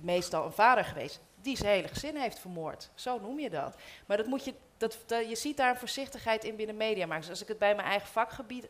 meestal 0.00 0.44
een 0.44 0.52
vader 0.52 0.84
geweest 0.84 1.20
die 1.42 1.56
zijn 1.56 1.68
hele 1.74 1.88
gezin 1.88 2.16
heeft 2.16 2.38
vermoord. 2.38 2.90
Zo 2.94 3.18
noem 3.20 3.38
je 3.40 3.50
dat. 3.50 3.74
Maar 4.06 4.16
dat 4.16 4.26
moet 4.26 4.44
je, 4.44 4.54
dat, 4.76 4.98
dat- 5.06 5.28
je 5.28 5.36
ziet 5.36 5.56
daar 5.56 5.70
een 5.70 5.76
voorzichtigheid 5.76 6.44
in 6.44 6.56
binnen 6.56 6.76
media. 6.76 7.06
Maar 7.06 7.22
als 7.30 7.42
ik 7.42 7.48
het 7.48 7.58
bij 7.58 7.74
mijn 7.74 7.88
eigen 7.88 8.08
vakgebied 8.08 8.68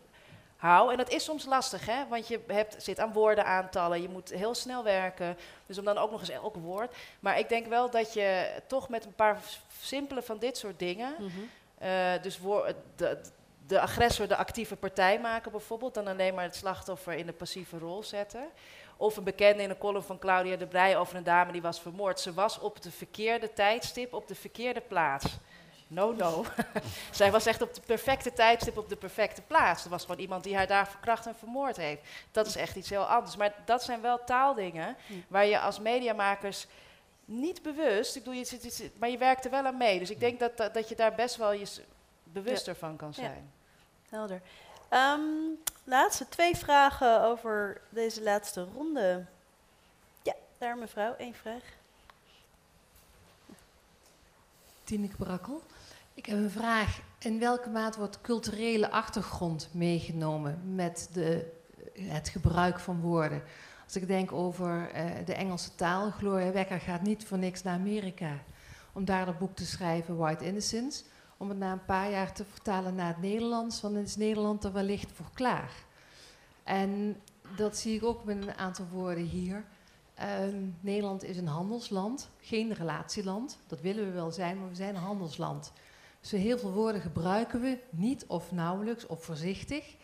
hou, 0.56 0.90
en 0.90 0.96
dat 0.96 1.10
is 1.10 1.24
soms 1.24 1.44
lastig, 1.44 1.86
hè, 1.86 2.06
want 2.08 2.28
je 2.28 2.40
hebt, 2.46 2.82
zit 2.82 2.98
aan 3.00 3.12
woordenaantallen, 3.12 4.02
je 4.02 4.08
moet 4.08 4.28
heel 4.28 4.54
snel 4.54 4.84
werken. 4.84 5.36
Dus 5.66 5.78
om 5.78 5.84
dan 5.84 5.98
ook 5.98 6.10
nog 6.10 6.20
eens 6.20 6.28
elk 6.30 6.54
woord. 6.56 6.94
Maar 7.20 7.38
ik 7.38 7.48
denk 7.48 7.66
wel 7.66 7.90
dat 7.90 8.12
je 8.12 8.52
toch 8.66 8.88
met 8.88 9.04
een 9.04 9.14
paar 9.14 9.38
simpele 9.80 10.22
van 10.22 10.38
dit 10.38 10.56
soort 10.58 10.78
dingen, 10.78 11.14
Mhm. 11.18 11.30
eh, 11.78 12.22
dus 12.22 12.38
woor- 12.38 12.74
de, 13.70 13.80
agressor 13.80 14.28
de 14.28 14.36
actieve 14.36 14.76
partij 14.76 15.20
maken 15.20 15.50
bijvoorbeeld, 15.50 15.94
dan 15.94 16.06
alleen 16.06 16.34
maar 16.34 16.44
het 16.44 16.56
slachtoffer 16.56 17.12
in 17.12 17.26
de 17.26 17.32
passieve 17.32 17.78
rol 17.78 18.02
zetten. 18.02 18.48
Of 18.96 19.16
een 19.16 19.24
bekende 19.24 19.62
in 19.62 19.70
een 19.70 19.78
column 19.78 20.02
van 20.02 20.18
Claudia 20.18 20.56
de 20.56 20.66
Brij 20.66 20.96
over 20.98 21.16
een 21.16 21.24
dame 21.24 21.52
die 21.52 21.62
was 21.62 21.80
vermoord. 21.80 22.20
Ze 22.20 22.32
was 22.32 22.58
op 22.58 22.82
de 22.82 22.90
verkeerde 22.90 23.52
tijdstip 23.52 24.14
op 24.14 24.28
de 24.28 24.34
verkeerde 24.34 24.80
plaats. 24.80 25.26
No, 25.86 26.12
no. 26.12 26.44
Zij 27.10 27.30
was 27.30 27.46
echt 27.46 27.62
op 27.62 27.74
de 27.74 27.80
perfecte 27.86 28.32
tijdstip 28.32 28.78
op 28.78 28.88
de 28.88 28.96
perfecte 28.96 29.42
plaats. 29.42 29.84
Er 29.84 29.90
was 29.90 30.02
gewoon 30.02 30.20
iemand 30.20 30.44
die 30.44 30.56
haar 30.56 30.66
daar 30.66 30.88
verkracht 30.88 31.26
en 31.26 31.34
vermoord 31.34 31.76
heeft. 31.76 32.02
Dat 32.30 32.46
is 32.46 32.56
echt 32.56 32.76
iets 32.76 32.90
heel 32.90 33.04
anders. 33.04 33.36
Maar 33.36 33.54
dat 33.64 33.82
zijn 33.82 34.00
wel 34.00 34.24
taaldingen 34.24 34.96
waar 35.28 35.46
je 35.46 35.60
als 35.60 35.80
mediamakers 35.80 36.66
niet 37.24 37.62
bewust, 37.62 38.16
ik 38.16 38.24
bedoel, 38.24 38.40
je 38.40 38.90
maar 38.98 39.10
je 39.10 39.18
werkt 39.18 39.44
er 39.44 39.50
wel 39.50 39.64
aan 39.64 39.76
mee. 39.76 39.98
Dus 39.98 40.10
ik 40.10 40.20
denk 40.20 40.40
dat, 40.40 40.56
dat, 40.56 40.74
dat 40.74 40.88
je 40.88 40.94
daar 40.94 41.14
best 41.14 41.36
wel 41.36 41.52
je 41.52 41.66
bewuster 42.32 42.74
van 42.74 42.96
kan 42.96 43.14
zijn. 43.14 43.52
Helder. 44.10 44.42
Ehm, 44.88 45.20
laatste 45.84 46.28
twee 46.28 46.56
vragen 46.56 47.22
over 47.22 47.80
deze 47.88 48.22
laatste 48.22 48.66
ronde. 48.74 49.24
Ja, 50.22 50.34
daar 50.58 50.78
mevrouw, 50.78 51.14
één 51.14 51.34
vraag. 51.34 51.62
Tineke 54.84 55.16
Brakkel. 55.16 55.62
Ik 56.14 56.26
heb 56.26 56.38
een 56.38 56.50
vraag. 56.50 57.00
In 57.18 57.38
welke 57.38 57.68
mate 57.68 57.98
wordt 57.98 58.20
culturele 58.20 58.90
achtergrond 58.90 59.68
meegenomen 59.72 60.74
met 60.74 61.08
de, 61.12 61.52
het 61.94 62.28
gebruik 62.28 62.78
van 62.78 63.00
woorden? 63.00 63.42
Als 63.84 63.96
ik 63.96 64.06
denk 64.06 64.32
over 64.32 64.90
eh, 64.90 65.04
de 65.24 65.34
Engelse 65.34 65.74
taal, 65.74 66.10
Gloria 66.10 66.52
Wekker 66.52 66.80
gaat 66.80 67.02
niet 67.02 67.24
voor 67.26 67.38
niks 67.38 67.62
naar 67.62 67.74
Amerika 67.74 68.32
om 68.92 69.04
daar 69.04 69.26
het 69.26 69.38
boek 69.38 69.56
te 69.56 69.66
schrijven, 69.66 70.16
White 70.16 70.44
Innocence, 70.44 71.02
om 71.40 71.48
het 71.48 71.58
na 71.58 71.72
een 71.72 71.84
paar 71.84 72.10
jaar 72.10 72.32
te 72.32 72.44
vertalen 72.44 72.94
naar 72.94 73.06
het 73.06 73.20
Nederlands, 73.20 73.80
want 73.80 73.94
dan 73.94 74.02
is 74.02 74.16
Nederland 74.16 74.64
er 74.64 74.72
wellicht 74.72 75.12
voor 75.12 75.30
klaar. 75.34 75.72
En 76.64 77.20
dat 77.56 77.76
zie 77.76 77.96
ik 77.96 78.04
ook 78.04 78.24
met 78.24 78.42
een 78.42 78.54
aantal 78.54 78.86
woorden 78.92 79.24
hier. 79.24 79.64
Ehm, 80.14 80.66
Nederland 80.80 81.24
is 81.24 81.36
een 81.36 81.46
handelsland, 81.46 82.30
geen 82.40 82.72
relatieland. 82.72 83.58
Dat 83.66 83.80
willen 83.80 84.04
we 84.04 84.10
wel 84.10 84.30
zijn, 84.30 84.58
maar 84.58 84.68
we 84.68 84.74
zijn 84.74 84.94
een 84.94 85.00
handelsland. 85.00 85.72
Dus 86.20 86.30
heel 86.30 86.58
veel 86.58 86.72
woorden 86.72 87.00
gebruiken 87.00 87.60
we 87.60 87.78
niet 87.90 88.26
of 88.26 88.52
nauwelijks 88.52 89.06
of 89.06 89.24
voorzichtig, 89.24 89.96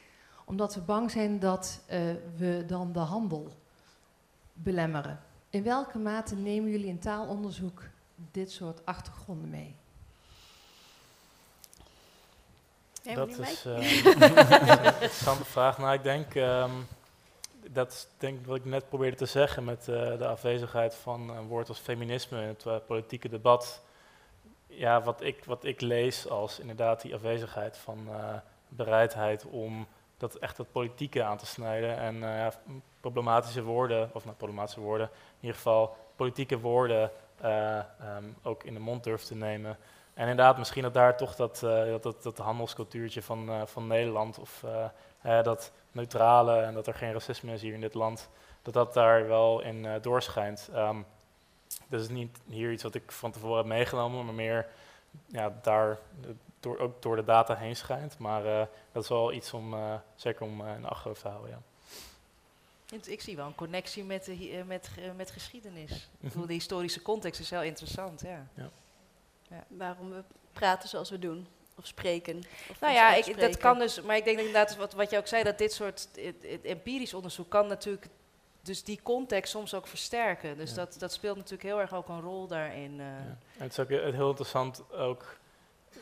omdat 0.45 0.75
we 0.75 0.81
bang 0.81 1.11
zijn 1.11 1.39
dat 1.39 1.81
eh, 1.87 2.01
we 2.37 2.65
dan 2.67 2.93
de 2.93 2.99
handel 2.99 3.53
belemmeren. 4.53 5.21
In 5.51 5.63
welke 5.63 5.99
mate 5.99 6.37
nemen 6.37 6.71
jullie 6.71 6.87
in 6.87 6.99
taalonderzoek 6.99 7.83
dit 8.31 8.51
soort 8.51 8.87
achtergronden 8.87 9.51
mee? 9.51 9.77
Dat 13.15 13.29
is 13.29 13.65
eh, 13.67 14.05
een 14.05 14.85
interessante 14.85 15.45
vraag. 15.45 15.79
Nou, 15.79 15.95
ik 15.95 16.03
denk, 16.03 16.35
ehm, 16.35 16.71
dat 17.71 17.93
is 17.93 18.07
denk 18.19 18.47
wat 18.47 18.57
ik 18.57 18.65
net 18.65 18.89
probeerde 18.89 19.17
te 19.17 19.27
zeggen 19.27 19.65
met 19.65 19.89
eh, 19.89 20.19
de 20.19 20.27
afwezigheid 20.27 20.95
van 20.95 21.31
een 21.31 21.47
woord 21.47 21.69
als 21.69 21.79
feminisme 21.79 22.41
in 22.41 22.49
het 22.49 22.67
eh, 22.67 22.77
politieke 22.87 23.29
debat. 23.29 23.83
Ja, 24.67 25.03
wat 25.03 25.23
ik, 25.23 25.45
wat 25.45 25.65
ik 25.65 25.81
lees 25.81 26.29
als 26.29 26.59
inderdaad 26.59 27.03
die 27.03 27.15
afwezigheid 27.15 27.77
van 27.77 28.09
bereidheid 28.69 29.45
om 29.45 29.87
dat 30.17 30.35
echt 30.35 30.57
het 30.57 30.73
politieke 30.73 31.23
aan 31.23 31.37
te 31.37 31.47
snijden 31.47 31.97
en 31.99 32.17
ja, 32.19 32.53
problematische 33.01 33.63
woorden, 33.63 34.11
of 34.13 34.25
nou 34.25 34.37
problematische 34.37 34.81
woorden, 34.81 35.07
in 35.13 35.41
ieder 35.41 35.57
geval 35.57 35.97
politieke 36.17 36.59
woorden 36.59 37.11
eh, 37.41 37.79
ehm, 37.79 38.25
ook 38.43 38.65
in 38.65 38.75
de 38.75 38.81
mond 38.81 39.05
durft 39.05 39.27
te 39.27 39.35
nemen. 39.35 39.77
En 40.17 40.29
inderdaad, 40.29 40.59
misschien 40.59 40.83
dat 40.83 40.95
daar 40.95 41.17
toch 41.17 41.35
dat, 41.35 41.63
eh, 41.63 41.95
dat, 42.01 42.23
dat, 42.23 42.39
handelscultuurtje 42.39 43.23
van, 43.23 43.49
eh, 43.49 43.67
van 43.67 43.87
Nederland 43.87 44.39
of 44.39 44.65
eh, 45.23 45.43
dat 45.43 45.73
neutrale 45.93 46.61
en 46.61 46.75
dat 46.75 46.87
er 46.87 46.95
geen 46.95 47.13
racisme 47.13 47.53
is 47.53 47.63
hier 47.63 47.75
in 47.75 47.81
dit 47.81 47.95
land, 47.95 48.29
dat 48.63 48.75
dat 48.75 48.95
daar 48.95 49.29
wel 49.29 49.61
in 49.61 49.99
doorschijnt. 50.01 50.69
Ehm, 50.73 51.03
dat 51.89 52.01
is 52.01 52.09
niet 52.09 52.39
hier 52.47 52.73
iets 52.73 52.83
wat 52.83 52.95
ik 52.95 53.13
van 53.13 53.31
tevoren 53.31 53.57
heb 53.57 53.67
meegenomen, 53.67 54.25
maar 54.25 54.35
meer 54.35 54.67
ja, 55.27 55.59
daar 55.63 55.99
door, 56.61 56.79
ook 56.79 57.03
door 57.03 57.17
de 57.17 57.25
data 57.25 57.55
heen 57.55 57.77
schijnt. 57.77 58.19
Maar 58.19 58.69
dat 58.93 59.03
is 59.03 59.09
wel 59.09 59.33
iets 59.33 59.53
om 59.53 59.75
zeker 60.15 60.43
om 60.43 60.67
in 60.67 60.81
de 60.81 60.89
achterhoofd 60.89 61.21
te 61.21 61.29
houden. 61.29 61.63
Ja. 62.87 62.99
Ik, 63.07 63.21
zie 63.21 63.37
wel 63.37 63.47
een 63.47 63.55
connectie 63.55 64.05
met, 64.05 64.31
met, 64.67 64.91
met 65.17 65.31
geschiedenis. 65.31 66.09
Ik 66.21 66.29
bedoel, 66.29 66.47
de 66.47 66.53
historische 66.53 67.03
context 67.03 67.41
is 67.41 67.51
heel 67.51 67.63
interessant, 67.63 68.21
ja. 68.21 68.71
Waarom 69.69 70.11
we 70.11 70.23
praten 70.53 70.89
zoals 70.89 71.11
we 71.11 71.19
doen. 71.19 71.47
Of 71.79 71.87
spreken. 71.87 72.43
Of 72.71 72.81
Nou 72.81 72.95
ja, 72.95 73.15
ik, 73.15 73.41
dat 73.41 73.57
kan 73.57 73.79
dus, 73.79 74.01
maar 74.03 74.17
ik 74.17 74.25
denk 74.25 74.37
dat 74.37 74.47
inderdaad, 74.47 74.77
wat, 74.77 74.93
wat 74.93 75.11
je 75.11 75.17
ook 75.17 75.27
zei, 75.27 75.43
dat 75.43 75.59
dit 75.59 75.73
soort 75.73 76.09
empirisch 76.63 77.15
onderzoek 77.15 77.49
kan 77.49 77.67
natuurlijk 77.67 78.07
dus 78.63 78.85
die 78.85 79.01
context 79.03 79.51
soms 79.53 79.75
ook 79.75 79.87
versterken. 79.87 80.57
Dus 80.57 80.71
Ja. 80.71 80.77
dat, 80.77 80.97
dat 80.99 81.13
speelt 81.13 81.37
natuurlijk 81.37 81.63
heel 81.63 81.81
erg 81.81 81.95
ook 81.95 82.09
een 82.09 82.21
rol 82.21 82.47
daarin. 82.47 83.01
eh. 83.01 83.07
Ja. 83.07 83.39
En 83.57 83.63
het 83.63 83.73
is 83.73 83.79
ook 83.79 83.89
heel 83.89 84.13
heel 84.13 84.29
interessant 84.29 84.93
ook, 84.93 85.39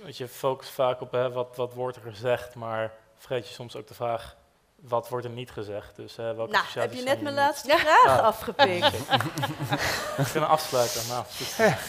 want 0.03 0.17
je 0.17 0.29
focust 0.29 0.71
vaak 0.71 1.01
op 1.01 1.13
hè, 1.13 1.33
wat, 1.33 1.57
wat 1.57 1.75
wordt 1.75 1.97
er 1.97 2.03
gezegd, 2.03 2.55
maar 2.55 2.93
vergeet 3.17 3.49
je 3.49 3.55
soms 3.55 3.77
ook 3.77 3.87
de 3.89 3.95
vraag, 3.95 4.37
wat 4.89 5.09
wordt 5.09 5.25
er 5.27 5.33
niet 5.33 5.51
gezegd? 5.51 5.97
Dus, 5.97 6.17
hè, 6.17 6.35
welke 6.35 6.53
Nou, 6.53 6.65
heb 6.75 6.93
je 6.93 7.03
net 7.03 7.21
mijn 7.23 7.35
niet? 7.35 7.45
laatste 7.45 7.77
vraag 7.79 8.19
Ah. 8.19 8.25
afgepikt. 8.25 8.91
We 10.17 10.31
kunnen 10.33 10.49
afsluiten. 10.49 11.01
Nou, 11.09 11.25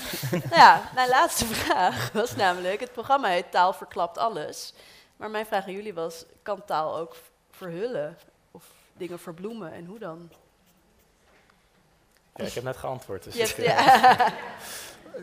ja, 0.62 0.82
mijn 0.94 1.10
laatste 1.10 1.46
vraag 1.46 2.12
was 2.12 2.36
namelijk, 2.36 2.80
het 2.80 2.92
programma 2.92 3.28
heet 3.28 3.52
Taal 3.52 3.74
verklapt 3.74 4.18
alles. 4.18 4.74
Maar 5.18 5.30
mijn 5.30 5.46
vraag 5.46 5.66
aan 5.66 5.74
jullie 5.74 5.94
was, 5.94 6.26
kan 6.44 6.66
taal 6.66 6.98
ook 6.98 7.16
verhullen? 7.52 8.18
Of 8.52 8.64
dingen 8.94 9.20
verbloemen 9.20 9.72
en 9.74 9.86
hoe 9.86 10.00
dan? 10.00 10.30
Ja, 12.36 12.46
ik 12.46 12.54
heb 12.54 12.64
net 12.64 12.78
geantwoord. 12.78 13.24
Dus 13.24 13.36
ik, 13.36 13.58
eh, 13.58 13.66
ja. 13.66 14.18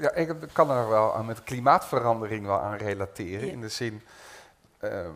Ja, 0.00 0.12
ik 0.12 0.34
kan 0.52 0.70
er 0.70 0.88
wel 0.88 1.14
aan 1.14 1.26
met 1.26 1.42
klimaatverandering 1.42 2.46
wel 2.46 2.58
aan 2.60 2.76
relateren. 2.76 3.46
Ja. 3.46 3.52
In 3.52 3.60
de 3.60 3.68
zin, 3.68 4.02
ehm, 4.78 5.10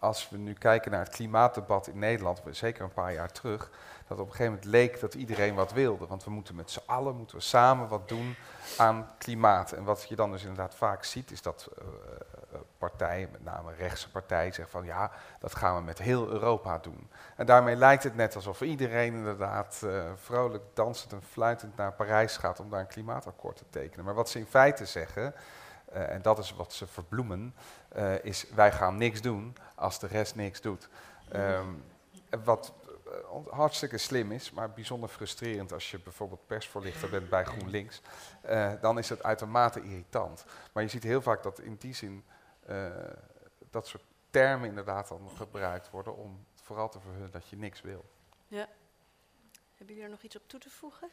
als 0.00 0.28
we 0.28 0.36
nu 0.36 0.52
kijken 0.52 0.90
naar 0.90 1.04
het 1.04 1.14
klimaatdebat 1.14 1.86
in 1.86 1.98
Nederland, 1.98 2.42
zeker 2.50 2.84
een 2.84 2.92
paar 2.92 3.12
jaar 3.12 3.32
terug, 3.32 3.70
dat 4.10 4.18
op 4.18 4.26
een 4.26 4.30
gegeven 4.32 4.52
moment 4.52 4.70
leek 4.70 5.00
dat 5.00 5.14
iedereen 5.14 5.54
wat 5.54 5.72
wilde. 5.72 6.06
Want 6.06 6.24
we 6.24 6.30
moeten 6.30 6.54
met 6.54 6.70
z'n 6.70 6.82
allen, 6.86 7.16
moeten 7.16 7.36
we 7.36 7.42
samen 7.42 7.88
wat 7.88 8.08
doen 8.08 8.36
aan 8.78 9.10
klimaat. 9.18 9.72
En 9.72 9.84
wat 9.84 10.08
je 10.08 10.16
dan 10.16 10.30
dus 10.30 10.42
inderdaad 10.42 10.74
vaak 10.74 11.04
ziet, 11.04 11.30
is 11.30 11.42
dat 11.42 11.68
eh, 11.78 11.84
eh, 12.52 12.60
partijen, 12.78 13.28
met 13.32 13.44
name 13.44 13.74
rechtse 13.74 14.10
partijen, 14.10 14.54
zeggen 14.54 14.78
van 14.78 14.84
ja, 14.84 15.10
dat 15.40 15.54
gaan 15.54 15.76
we 15.76 15.82
met 15.82 15.98
heel 15.98 16.28
Europa 16.28 16.78
doen. 16.78 17.10
En 17.36 17.46
daarmee 17.46 17.76
lijkt 17.76 18.02
het 18.02 18.16
net 18.16 18.34
alsof 18.34 18.60
iedereen 18.60 19.14
inderdaad 19.14 19.82
eh, 19.84 20.02
vrolijk 20.16 20.64
dansend 20.74 21.12
en 21.12 21.22
fluitend 21.22 21.76
naar 21.76 21.92
Parijs 21.92 22.36
gaat 22.36 22.60
om 22.60 22.70
daar 22.70 22.80
een 22.80 22.86
klimaatakkoord 22.86 23.56
te 23.56 23.64
tekenen. 23.70 24.04
Maar 24.04 24.14
wat 24.14 24.28
ze 24.28 24.38
in 24.38 24.46
feite 24.46 24.84
zeggen, 24.84 25.34
en 25.92 26.22
dat 26.22 26.38
is 26.38 26.54
wat 26.54 26.72
ze 26.72 26.86
verbloemen, 26.86 27.54
is 28.22 28.46
wij 28.54 28.72
gaan 28.72 28.96
niks 28.96 29.20
doen 29.20 29.56
als 29.80 29.98
de 29.98 30.06
rest 30.06 30.34
niks 30.34 30.60
doet. 30.60 30.88
Ehm, 31.28 31.68
wat 32.44 32.72
eh, 33.06 33.52
hartstikke 33.52 33.98
slim 33.98 34.32
is, 34.32 34.50
maar 34.50 34.72
bijzonder 34.72 35.08
frustrerend 35.08 35.72
als 35.72 35.90
je 35.90 35.98
bijvoorbeeld 35.98 36.46
persvoorlichter 36.46 37.10
bent 37.10 37.28
bij 37.28 37.44
GroenLinks, 37.44 38.00
eh, 38.40 38.72
dan 38.80 38.98
is 38.98 39.08
het 39.08 39.22
uitermate 39.22 39.82
irritant. 39.82 40.44
Maar 40.72 40.82
je 40.82 40.88
ziet 40.88 41.02
heel 41.02 41.22
vaak 41.22 41.42
dat 41.42 41.60
in 41.60 41.76
die 41.78 41.94
zin 41.94 42.24
eh, 42.66 42.86
dat 43.70 43.86
soort 43.86 44.04
termen 44.30 44.68
inderdaad 44.68 45.08
dan 45.08 45.30
gebruikt 45.36 45.90
worden 45.90 46.16
om 46.16 46.44
vooral 46.54 46.88
te 46.88 47.00
verhullen 47.00 47.30
dat 47.30 47.48
je 47.48 47.56
niks 47.56 47.80
wil. 47.80 48.04
Hebben 49.76 49.94
jullie 49.94 50.02
er 50.02 50.10
nog 50.10 50.22
iets 50.22 50.36
op 50.36 50.48
toe 50.48 50.60
te 50.60 50.70
voegen? 50.70 51.10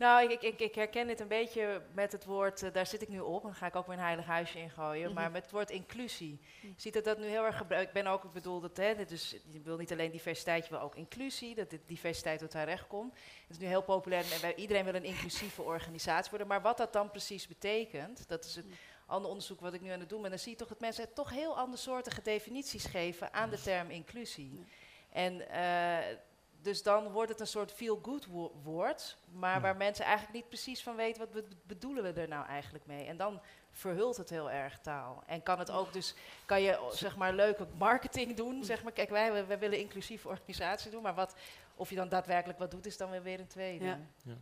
Nou, 0.00 0.30
ik, 0.30 0.42
ik- 0.42 0.60
ik, 0.60 0.74
herken 0.74 1.06
dit 1.06 1.20
een 1.20 1.28
beetje 1.28 1.82
met 1.92 2.12
het 2.12 2.24
woord, 2.24 2.62
eh, 2.62 2.72
daar 2.72 2.86
zit 2.86 3.02
ik 3.02 3.08
nu 3.08 3.20
op, 3.20 3.40
en 3.42 3.46
dan 3.48 3.54
ga 3.54 3.66
ik 3.66 3.76
ook 3.76 3.86
weer 3.86 3.96
een 3.96 4.02
heilig 4.04 4.24
huisje 4.26 4.58
in 4.58 4.70
gooien, 4.70 5.04
Mhm. 5.04 5.14
maar 5.14 5.30
met 5.30 5.42
het 5.42 5.50
woord 5.50 5.70
inclusie. 5.70 6.40
Je 6.62 6.72
ziet 6.76 6.92
dat 6.94 7.04
dat 7.04 7.18
nu 7.18 7.26
heel 7.26 7.44
erg 7.44 7.56
gebruikt. 7.56 7.86
Ik 7.88 7.92
ben 8.02 8.06
ook, 8.06 8.24
ik 8.24 8.32
bedoel 8.32 8.60
dat, 8.60 8.76
hè, 8.76 8.92
is, 9.06 9.36
je 9.50 9.60
wil 9.60 9.76
niet 9.76 9.92
alleen 9.92 10.10
diversiteit, 10.10 10.64
je 10.64 10.70
wil 10.70 10.80
ook 10.80 10.94
inclusie, 10.96 11.54
dat 11.54 11.70
dit 11.70 11.80
diversiteit 11.86 12.38
tot 12.38 12.52
haar 12.52 12.64
recht 12.64 12.86
komt. 12.86 13.12
Het 13.12 13.50
is 13.50 13.58
nu 13.58 13.66
heel 13.66 13.82
populair 13.82 14.32
en 14.32 14.40
wij, 14.40 14.54
iedereen 14.54 14.84
wil 14.84 14.94
een 14.94 15.04
inclusieve 15.04 15.62
organisatie 15.62 16.30
worden, 16.30 16.48
maar 16.48 16.62
wat 16.62 16.76
dat 16.76 16.92
dan 16.92 17.10
precies 17.10 17.46
betekent, 17.46 18.28
dat 18.28 18.44
is 18.44 18.54
het 18.56 18.64
Mhm. 18.66 18.74
ander 19.06 19.28
onderzoek 19.30 19.60
wat 19.60 19.74
ik 19.74 19.80
nu 19.80 19.90
aan 19.90 20.00
het 20.00 20.08
doen 20.08 20.20
ben, 20.20 20.30
dan 20.30 20.38
zie 20.38 20.52
je 20.52 20.58
toch 20.58 20.68
dat 20.68 20.80
mensen 20.80 21.12
toch 21.12 21.30
heel 21.30 21.56
andersoortige 21.58 22.22
definities 22.22 22.84
geven 22.84 23.32
aan 23.32 23.50
de 23.50 23.60
term 23.60 23.90
inclusie. 23.90 24.64
En 25.12 25.48
eh, 25.48 25.98
dus 26.62 26.82
dan 26.82 27.10
wordt 27.10 27.30
het 27.30 27.40
een 27.40 27.46
soort 27.46 27.72
feel-good 27.72 28.26
wo- 28.26 28.52
woord, 28.62 29.16
maar 29.32 29.54
Ja. 29.54 29.60
waar 29.60 29.76
mensen 29.76 30.04
eigenlijk 30.04 30.34
niet 30.34 30.48
precies 30.48 30.82
van 30.82 30.96
weten 30.96 31.20
wat 31.20 31.30
be- 31.32 31.56
bedoelen 31.66 32.02
we 32.14 32.20
er 32.20 32.28
nou 32.28 32.46
eigenlijk 32.46 32.86
mee. 32.86 33.06
En 33.06 33.16
dan 33.16 33.40
verhult 33.72 34.16
het 34.16 34.30
heel 34.30 34.50
erg 34.50 34.78
taal. 34.78 35.22
En 35.26 35.42
kan 35.42 35.58
het 35.58 35.70
ook 35.70 35.92
dus, 35.92 36.14
kan 36.44 36.62
je 36.62 36.88
zeg 36.92 37.16
maar 37.16 37.32
leuke 37.32 37.66
marketing 37.78 38.36
doen, 38.36 38.64
zeg 38.64 38.82
maar, 38.82 38.92
kijk 38.92 39.10
wij, 39.10 39.46
wij 39.46 39.58
willen 39.58 39.78
inclusieve 39.78 40.28
organisatie 40.28 40.90
doen, 40.90 41.02
maar 41.02 41.14
wat, 41.14 41.34
of 41.74 41.90
je 41.90 41.96
dan 41.96 42.08
daadwerkelijk 42.08 42.58
wat 42.58 42.70
doet, 42.70 42.86
is 42.86 42.96
dan 42.96 43.10
weer 43.10 43.22
weer 43.22 43.40
een 43.40 43.46
tweede. 43.46 43.84
Ja. 43.84 43.98
Ja, 44.22 44.34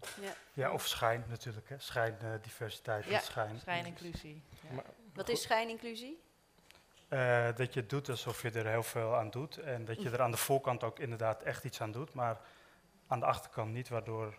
Ja, 0.53 0.73
of 0.73 0.86
schijn 0.86 1.24
natuurlijk. 1.28 1.69
Hè. 1.69 1.78
Schijn, 1.78 2.16
eh, 2.20 2.31
diversiteit, 2.43 3.05
Ja, 3.05 3.19
schijn. 3.19 3.59
schijninclusie. 3.61 4.43
Ja. 4.69 4.73
Maar- 4.74 4.85
Wat 5.15 5.28
is 5.28 5.43
schijninclusie? 5.43 6.20
Eh, 7.09 7.48
dat 7.56 7.74
je 7.74 7.86
doet 7.86 8.09
alsof 8.09 8.43
je 8.43 8.51
er 8.51 8.66
heel 8.66 8.82
veel 8.82 9.16
aan 9.16 9.30
doet. 9.30 9.56
En 9.56 9.85
dat 9.85 10.02
je 10.02 10.10
er 10.10 10.22
aan 10.22 10.30
de 10.30 10.36
voorkant 10.36 10.82
ook 10.82 10.98
inderdaad 10.98 11.43
echt 11.43 11.64
iets 11.64 11.80
aan 11.80 11.93
doet, 11.93 12.12
maar 12.12 12.40
aan 13.06 13.20
de 13.20 13.26
achterkant 13.26 13.72
niet, 13.72 13.89
waardoor 13.89 14.35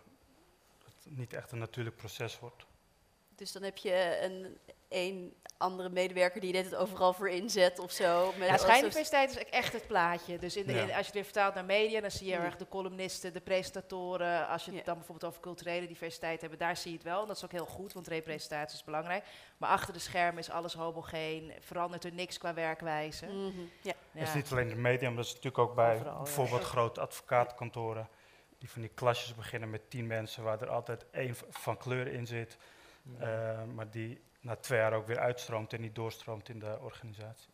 het 0.84 1.16
niet 1.16 1.32
echt 1.32 1.52
een 1.52 1.58
natuurlijk 1.58 1.96
proces 1.96 2.38
wordt. 2.38 2.66
Dus 3.34 3.52
dan 3.52 3.62
heb 3.62 3.76
je 3.76 4.18
een, 4.22 4.58
een 4.90 5.34
andere 5.58 5.88
medewerker 5.88 6.40
die 6.40 6.56
het 6.56 6.74
overal 6.74 7.12
voor 7.12 7.28
inzet 7.30 7.78
of 7.78 7.92
zo. 7.92 8.32
Met 8.38 8.48
Ja, 8.48 8.56
schijnuniversiteit 8.56 9.30
is 9.30 9.44
echt 9.44 9.72
het 9.72 9.86
plaatje. 9.86 10.38
Dus 10.38 10.56
in 10.56 10.66
de, 10.66 10.72
Ja. 10.72 10.78
in- 10.82 10.86
als 10.88 10.96
je 10.96 11.04
het 11.04 11.12
weer 11.14 11.24
vertaalt 11.24 11.54
naar 11.54 11.64
media, 11.64 12.00
dan 12.00 12.10
zie 12.10 12.28
je 12.30 12.36
Mm. 12.38 12.44
erg 12.44 12.56
de 12.56 12.68
columnisten, 12.68 13.32
de 13.32 13.40
presentatoren. 13.40 14.48
Als 14.48 14.64
je 14.64 14.70
het 14.70 14.78
Ja. 14.80 14.84
dan 14.86 14.94
bijvoorbeeld 14.96 15.30
over 15.30 15.40
culturele 15.42 15.86
diversiteit 15.86 16.40
hebt, 16.40 16.58
daar 16.58 16.76
zie 16.76 16.90
je 16.90 16.96
het 16.96 17.06
wel. 17.06 17.20
En 17.20 17.26
dat 17.26 17.36
is 17.36 17.44
ook 17.44 17.52
heel 17.52 17.66
goed, 17.66 17.92
want 17.92 18.08
representatie 18.08 18.76
is 18.78 18.84
belangrijk. 18.84 19.24
Maar 19.56 19.70
achter 19.70 19.92
de 19.92 19.98
schermen 19.98 20.38
is 20.38 20.50
alles 20.50 20.74
homogeen, 20.74 21.52
verandert 21.60 22.04
er 22.04 22.12
niks 22.12 22.38
qua 22.38 22.54
werkwijze. 22.54 23.26
Mhm, 23.26 23.60
ja. 23.82 23.92
Ja. 24.12 24.20
Het 24.20 24.28
is 24.28 24.34
niet 24.34 24.50
alleen 24.52 24.68
de 24.68 24.74
media, 24.76 25.06
maar 25.08 25.16
dat 25.16 25.24
is 25.26 25.34
natuurlijk 25.34 25.58
ook 25.68 25.74
bij 25.74 25.94
Overal, 25.94 26.12
ja. 26.16 26.22
bijvoorbeeld 26.22 26.64
grote 26.74 27.00
advocatenkantoren. 27.00 28.08
Die 28.58 28.70
van 28.70 28.80
die 28.80 28.90
klasjes 28.94 29.34
beginnen 29.34 29.70
met 29.70 29.90
tien 29.90 30.06
mensen, 30.06 30.42
waar 30.42 30.60
er 30.62 30.68
altijd 30.70 31.06
één 31.10 31.34
van 31.50 31.76
kleur 31.76 32.06
in 32.06 32.26
zit. 32.26 32.56
eh, 33.18 33.62
maar 33.74 33.90
die 33.90 34.20
na 34.40 34.56
twee 34.56 34.78
jaar 34.78 34.92
ook 34.92 35.06
weer 35.06 35.18
uitstroomt 35.18 35.72
en 35.72 35.80
niet 35.80 35.94
doorstroomt 35.94 36.48
in 36.48 36.58
de 36.58 36.78
organisatie. 36.80 37.50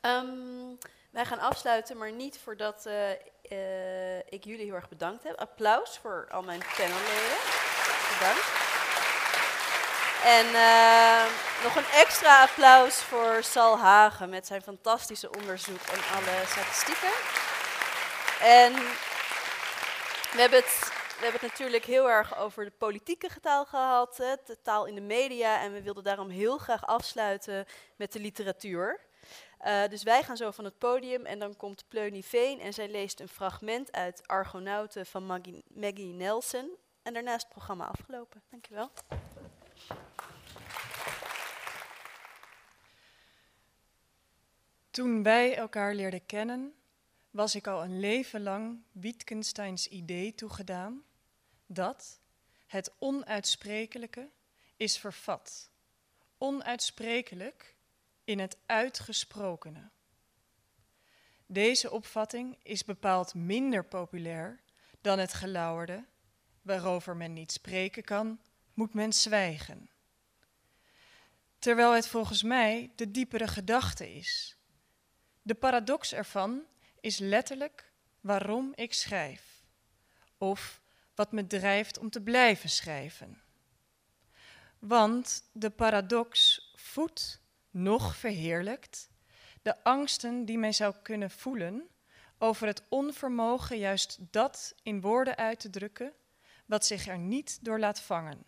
Ehm, 0.00 0.76
wij 1.10 1.24
gaan 1.24 1.38
afsluiten, 1.38 1.96
maar 1.96 2.12
niet 2.12 2.38
voordat 2.42 2.86
eh, 2.86 3.10
eh, 3.10 4.18
ik 4.28 4.44
jullie 4.44 4.64
heel 4.64 4.74
erg 4.74 4.88
bedankt 4.88 5.24
heb. 5.24 5.36
Applaus 5.36 5.98
voor 5.98 6.28
al 6.30 6.42
mijn 6.42 6.62
panelleden. 6.76 7.38
Bedankt. 8.12 8.52
En 10.24 10.46
eh, 10.46 11.24
nog 11.62 11.76
een 11.76 11.90
extra 11.94 12.42
applaus 12.42 12.94
voor 12.94 13.42
Sal 13.42 13.78
Hagen 13.78 14.28
met 14.28 14.46
zijn 14.46 14.62
fantastische 14.62 15.30
onderzoek 15.32 15.80
en 15.80 16.00
alle 16.16 16.46
statistieken. 16.46 17.12
En 18.40 18.72
we 20.32 20.40
hebben 20.40 20.58
het, 20.58 20.92
hebben 21.24 21.40
het 21.40 21.50
natuurlijk 21.50 21.84
heel 21.84 22.10
erg 22.10 22.38
over 22.38 22.64
de 22.64 22.70
politieke 22.70 23.40
taal 23.40 23.64
gehad, 23.64 24.16
hè, 24.16 24.34
de 24.46 24.58
taal 24.62 24.86
in 24.86 24.94
de 24.94 25.00
media. 25.00 25.60
En 25.60 25.72
we 25.72 25.82
wilden 25.82 26.04
daarom 26.04 26.28
heel 26.28 26.58
graag 26.58 26.86
afsluiten 26.86 27.66
met 27.96 28.12
de 28.12 28.20
literatuur. 28.20 29.00
Eh, 29.58 29.88
dus 29.88 30.02
wij 30.02 30.22
gaan 30.22 30.36
zo 30.36 30.50
van 30.50 30.64
het 30.64 30.78
podium 30.78 31.24
en 31.24 31.38
dan 31.38 31.56
komt 31.56 31.84
Pleuny 31.88 32.22
Veen 32.22 32.60
en 32.60 32.72
zij 32.72 32.88
leest 32.88 33.20
een 33.20 33.28
fragment 33.28 33.92
uit 33.92 34.26
Argonauten 34.26 35.06
van 35.06 35.26
Maggie, 35.26 35.64
Maggie 35.68 36.12
Nelson. 36.12 36.70
En 37.02 37.12
daarna 37.12 37.34
is 37.34 37.42
het 37.42 37.50
programma 37.50 37.86
afgelopen. 37.86 38.42
Dankjewel. 38.50 38.90
Toen 44.90 45.22
wij 45.22 45.56
elkaar 45.56 45.94
leerden 45.94 46.26
kennen, 46.26 46.74
was 47.30 47.54
ik 47.54 47.66
al 47.66 47.84
een 47.84 48.00
leven 48.00 48.42
lang 48.42 48.82
Wittgensteins 48.92 49.88
idee 49.88 50.34
toegedaan 50.34 51.04
dat 51.66 52.20
het 52.66 52.92
onuitsprekelijke 52.98 54.30
is 54.76 54.98
vervat. 54.98 55.70
Onuitsprekelijk 56.38 57.76
in 58.24 58.38
het 58.38 58.56
uitgesprokene. 58.66 59.90
Deze 61.46 61.90
opvatting 61.90 62.58
is 62.62 62.84
bepaald 62.84 63.34
minder 63.34 63.84
populair 63.84 64.60
dan 65.00 65.18
het 65.18 65.34
gelauwerde, 65.34 66.04
waarover 66.62 67.16
men 67.16 67.32
niet 67.32 67.52
spreken 67.52 68.04
kan, 68.04 68.40
moet 68.74 68.94
men 68.94 69.12
zwijgen. 69.12 69.90
Terwijl 71.58 71.92
het 71.92 72.08
volgens 72.08 72.42
mij 72.42 72.92
de 72.94 73.10
diepere 73.10 73.48
gedachte 73.48 74.14
is. 74.14 74.56
De 75.42 75.54
paradox 75.54 76.12
ervan 76.12 76.66
is 77.00 77.18
letterlijk 77.18 77.92
waarom 78.20 78.72
ik 78.74 78.94
schrijf, 78.94 79.62
of 80.38 80.82
wat 81.14 81.32
me 81.32 81.46
drijft 81.46 81.98
om 81.98 82.10
te 82.10 82.20
blijven 82.20 82.70
schrijven. 82.70 83.42
Want 84.78 85.48
de 85.52 85.70
paradox 85.70 86.60
voedt, 86.76 87.40
nog 87.70 88.16
verheerlijkt, 88.16 89.08
de 89.62 89.84
angsten 89.84 90.44
die 90.44 90.58
mij 90.58 90.72
zou 90.72 90.94
kunnen 91.02 91.30
voelen 91.30 91.88
over 92.38 92.66
het 92.66 92.82
onvermogen 92.88 93.78
juist 93.78 94.18
dat 94.30 94.74
in 94.82 95.00
woorden 95.00 95.36
uit 95.36 95.60
te 95.60 95.70
drukken 95.70 96.12
wat 96.66 96.86
zich 96.86 97.06
er 97.06 97.18
niet 97.18 97.58
door 97.64 97.78
laat 97.78 98.00
vangen. 98.00 98.44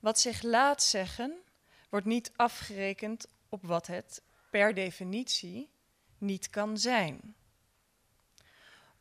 Wat 0.00 0.20
zich 0.20 0.42
laat 0.42 0.82
zeggen 0.82 1.42
wordt 1.88 2.06
niet 2.06 2.32
afgerekend 2.36 3.26
op 3.48 3.62
wat 3.62 3.86
het 3.86 4.22
per 4.50 4.74
definitie 4.74 5.70
niet 6.18 6.50
kan 6.50 6.78
zijn. 6.78 7.34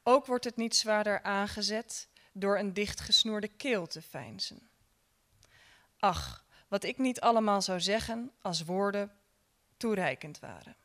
Ook 0.09 0.25
wordt 0.25 0.45
het 0.45 0.55
niet 0.55 0.75
zwaarder 0.75 1.23
aangezet 1.23 2.07
door 2.33 2.57
een 2.57 2.73
dichtgesnoerde 2.73 3.47
keel 3.47 3.87
te 3.87 4.01
veinzen. 4.01 4.69
Ach, 5.99 6.45
wat 6.67 6.83
ik 6.83 6.97
niet 6.97 7.21
allemaal 7.21 7.61
zou 7.61 7.79
zeggen 7.79 8.31
als 8.41 8.63
woorden 8.63 9.11
toereikend 9.77 10.39
waren. 10.39 10.75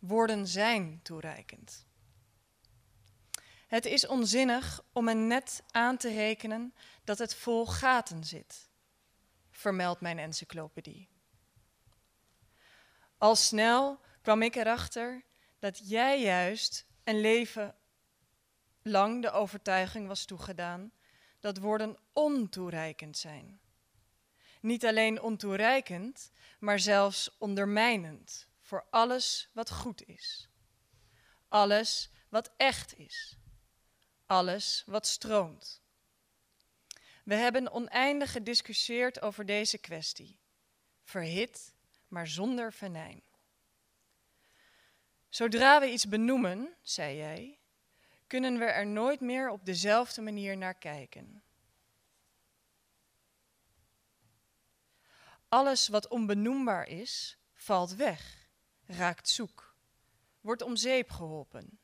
Woorden 0.00 0.46
zijn 0.46 1.00
toereikend. 1.02 1.86
Het 3.66 3.84
is 3.84 4.06
onzinnig 4.06 4.84
om 4.92 5.08
een 5.08 5.26
net 5.26 5.62
aan 5.70 5.96
te 5.96 6.08
rekenen 6.08 6.74
dat 7.04 7.18
het 7.18 7.34
vol 7.34 7.66
gaten 7.66 8.24
zit, 8.24 8.70
vermeldt 9.50 10.00
mijn 10.00 10.18
encyclopedie. 10.18 11.08
Al 13.18 13.36
snel 13.36 14.00
kwam 14.22 14.42
ik 14.42 14.56
erachter 14.56 15.24
dat 15.58 15.88
jij 15.88 16.22
juist 16.22 16.86
een 17.04 17.20
leven 17.20 17.76
lang 18.88 19.22
de 19.22 19.30
overtuiging 19.30 20.06
was 20.06 20.24
toegedaan 20.24 20.92
dat 21.40 21.58
woorden 21.58 21.98
ontoereikend 22.12 23.16
zijn. 23.16 23.60
Niet 24.60 24.86
alleen 24.86 25.22
ontoereikend, 25.22 26.30
maar 26.58 26.78
zelfs 26.78 27.36
ondermijnend 27.38 28.48
voor 28.60 28.86
alles 28.90 29.48
wat 29.52 29.70
goed 29.70 30.06
is. 30.06 30.48
Alles 31.48 32.10
wat 32.28 32.50
echt 32.56 32.98
is. 32.98 33.36
Alles 34.26 34.82
wat 34.86 35.06
stroomt. 35.06 35.82
We 37.24 37.34
hebben 37.34 37.72
oneindig 37.72 38.32
gediscussieerd 38.32 39.20
over 39.22 39.46
deze 39.46 39.78
kwestie. 39.78 40.38
Verhit, 41.04 41.74
maar 42.08 42.26
zonder 42.26 42.72
venijn. 42.72 43.22
Zodra 45.28 45.80
we 45.80 45.90
iets 45.90 46.08
benoemen, 46.08 46.76
zei 46.82 47.16
jij, 47.16 47.57
kunnen 48.28 48.58
we 48.58 48.64
er 48.64 48.86
nooit 48.86 49.20
meer 49.20 49.50
op 49.50 49.64
dezelfde 49.64 50.22
manier 50.22 50.56
naar 50.56 50.74
kijken. 50.74 51.42
Alles 55.48 55.88
wat 55.88 56.08
onbenoembaar 56.08 56.88
is, 56.88 57.38
valt 57.54 57.94
weg, 57.94 58.48
raakt 58.86 59.28
zoek, 59.28 59.76
wordt 60.40 60.62
om 60.62 60.76
zeep 60.76 61.10
geholpen. 61.10 61.78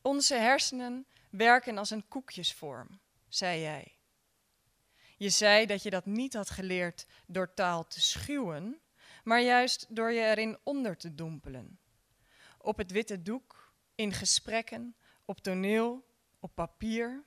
Onze 0.00 0.34
hersenen 0.34 1.06
werken 1.30 1.78
als 1.78 1.90
een 1.90 2.08
koekjesvorm, 2.08 3.00
zei 3.28 3.60
jij. 3.60 3.96
Je 5.16 5.30
zei 5.30 5.66
dat 5.66 5.82
je 5.82 5.90
dat 5.90 6.06
niet 6.06 6.34
had 6.34 6.50
geleerd 6.50 7.06
door 7.26 7.54
taal 7.54 7.86
te 7.86 8.00
schuwen, 8.00 8.80
maar 9.24 9.40
juist 9.40 9.86
door 9.88 10.12
je 10.12 10.20
erin 10.20 10.58
onder 10.62 10.96
te 10.96 11.14
dompelen. 11.14 11.80
Op 12.58 12.76
het 12.76 12.90
witte 12.90 13.22
doek, 13.22 13.61
in 13.94 14.12
gesprekken, 14.12 14.96
op 15.24 15.40
toneel, 15.40 16.04
op 16.40 16.54
papier. 16.54 17.24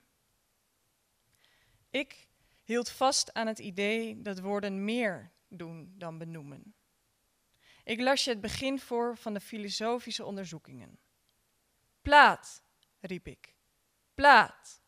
Ik 1.90 2.28
hield 2.64 2.90
vast 2.90 3.34
aan 3.34 3.48
het 3.48 3.60
idee 3.60 4.22
dat 4.22 4.40
woorden 4.40 4.86
meer 4.86 5.32
doen 5.48 5.94
dan 5.98 6.18
benoemen. 6.18 6.76
Ik 7.84 8.00
las 8.00 8.24
je 8.24 8.30
het 8.30 8.42
begin 8.42 8.80
voor 8.80 9.18
van 9.18 9.34
de 9.34 9.40
filosofische 9.40 10.26
onderzoekingen. 10.26 11.00
Plaat, 12.02 12.62
riep 13.00 13.28
ik. 13.28 13.56
Plaat. 14.14 14.82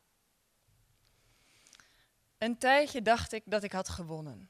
Een 2.38 2.58
tijdje 2.58 3.02
dacht 3.02 3.32
ik 3.32 3.44
dat 3.46 3.64
ik 3.64 3.72
had 3.72 3.90
gewonnen. 3.90 4.50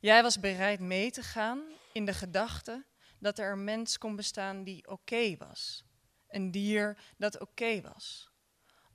Jij 0.00 0.22
was 0.22 0.40
bereid 0.40 0.80
mee 0.80 1.10
te 1.10 1.22
gaan 1.22 1.62
in 1.92 2.04
de 2.04 2.14
gedachte 2.14 2.84
dat 3.18 3.38
er 3.38 3.52
een 3.52 3.64
mens 3.64 3.98
kon 3.98 4.16
bestaan 4.16 4.64
die 4.64 4.88
oké 4.88 5.36
was. 5.36 5.84
Een 6.30 6.50
dier 6.50 6.98
dat 7.16 7.40
oké 7.40 7.80
was. 7.80 8.30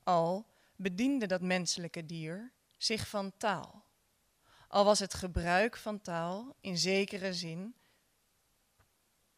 Al 0.04 0.48
bediende 0.76 1.26
dat 1.26 1.42
menselijke 1.42 2.06
dier 2.06 2.52
zich 2.78 3.08
van 3.08 3.38
taal. 3.38 3.86
Al 4.68 4.86
was 4.86 5.00
het 5.00 5.14
gebruik 5.14 5.78
van 5.78 6.02
taal 6.02 6.56
in 6.62 6.78
zekere 6.78 7.34
zin 7.34 7.76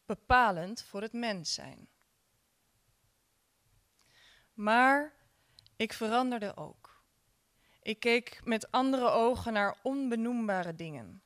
bepalend 0.06 0.82
voor 0.82 1.02
het 1.02 1.12
mens 1.12 1.54
zijn. 1.54 1.88
Maar 4.54 5.12
ik 5.76 5.92
veranderde 5.92 6.56
ook. 6.56 7.02
Ik 7.82 8.00
keek 8.00 8.40
met 8.44 8.70
andere 8.70 9.08
ogen 9.08 9.52
naar 9.52 9.76
onbenoembare 9.82 10.74
dingen. 10.74 11.22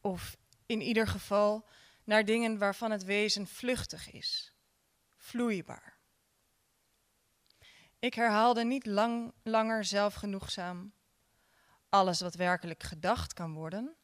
Of 0.00 0.36
in 0.66 0.80
ieder 0.80 1.06
geval 1.06 1.68
naar 2.04 2.24
dingen 2.24 2.58
waarvan 2.58 2.90
het 2.90 3.04
wezen 3.04 3.46
vluchtig 3.46 4.10
is, 4.10 4.51
vloeibaar. 5.22 5.98
Ik 7.98 8.14
herhaalde 8.14 8.64
niet 8.64 8.86
lang, 8.86 9.32
langer 9.42 9.84
zelfgenoegzaam. 9.84 10.94
Alles 11.88 12.20
wat 12.20 12.34
werkelijk 12.34 12.82
gedacht 12.82 13.32
kan 13.32 13.54
worden, 13.54 13.96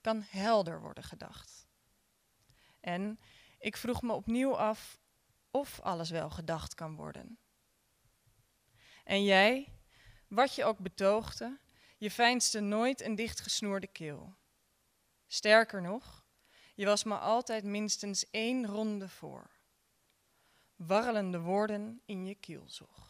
kan 0.00 0.24
helder 0.28 0.80
worden 0.80 1.04
gedacht. 1.04 1.66
En 2.80 3.20
ik 3.58 3.76
vroeg 3.76 4.02
me 4.02 4.12
opnieuw 4.12 4.56
af 4.56 5.00
of 5.50 5.80
alles 5.80 6.10
wel 6.10 6.30
gedacht 6.30 6.74
kan 6.74 6.96
worden. 6.96 7.38
En 9.04 9.24
jij, 9.24 9.78
wat 10.26 10.54
je 10.54 10.64
ook 10.64 10.78
betoogde, 10.78 11.58
je 11.98 12.10
fijnste 12.10 12.60
nooit 12.60 13.00
een 13.00 13.14
dichtgesnoerde 13.14 13.86
keel. 13.86 14.36
Sterker 15.26 15.82
nog, 15.82 16.24
je 16.74 16.84
was 16.84 17.04
me 17.04 17.18
altijd 17.18 17.64
minstens 17.64 18.30
één 18.30 18.66
ronde 18.66 19.08
voor. 19.08 19.57
Warrelende 20.78 21.40
woorden 21.40 22.00
in 22.04 22.26
je 22.26 22.34
kielzog. 22.34 23.07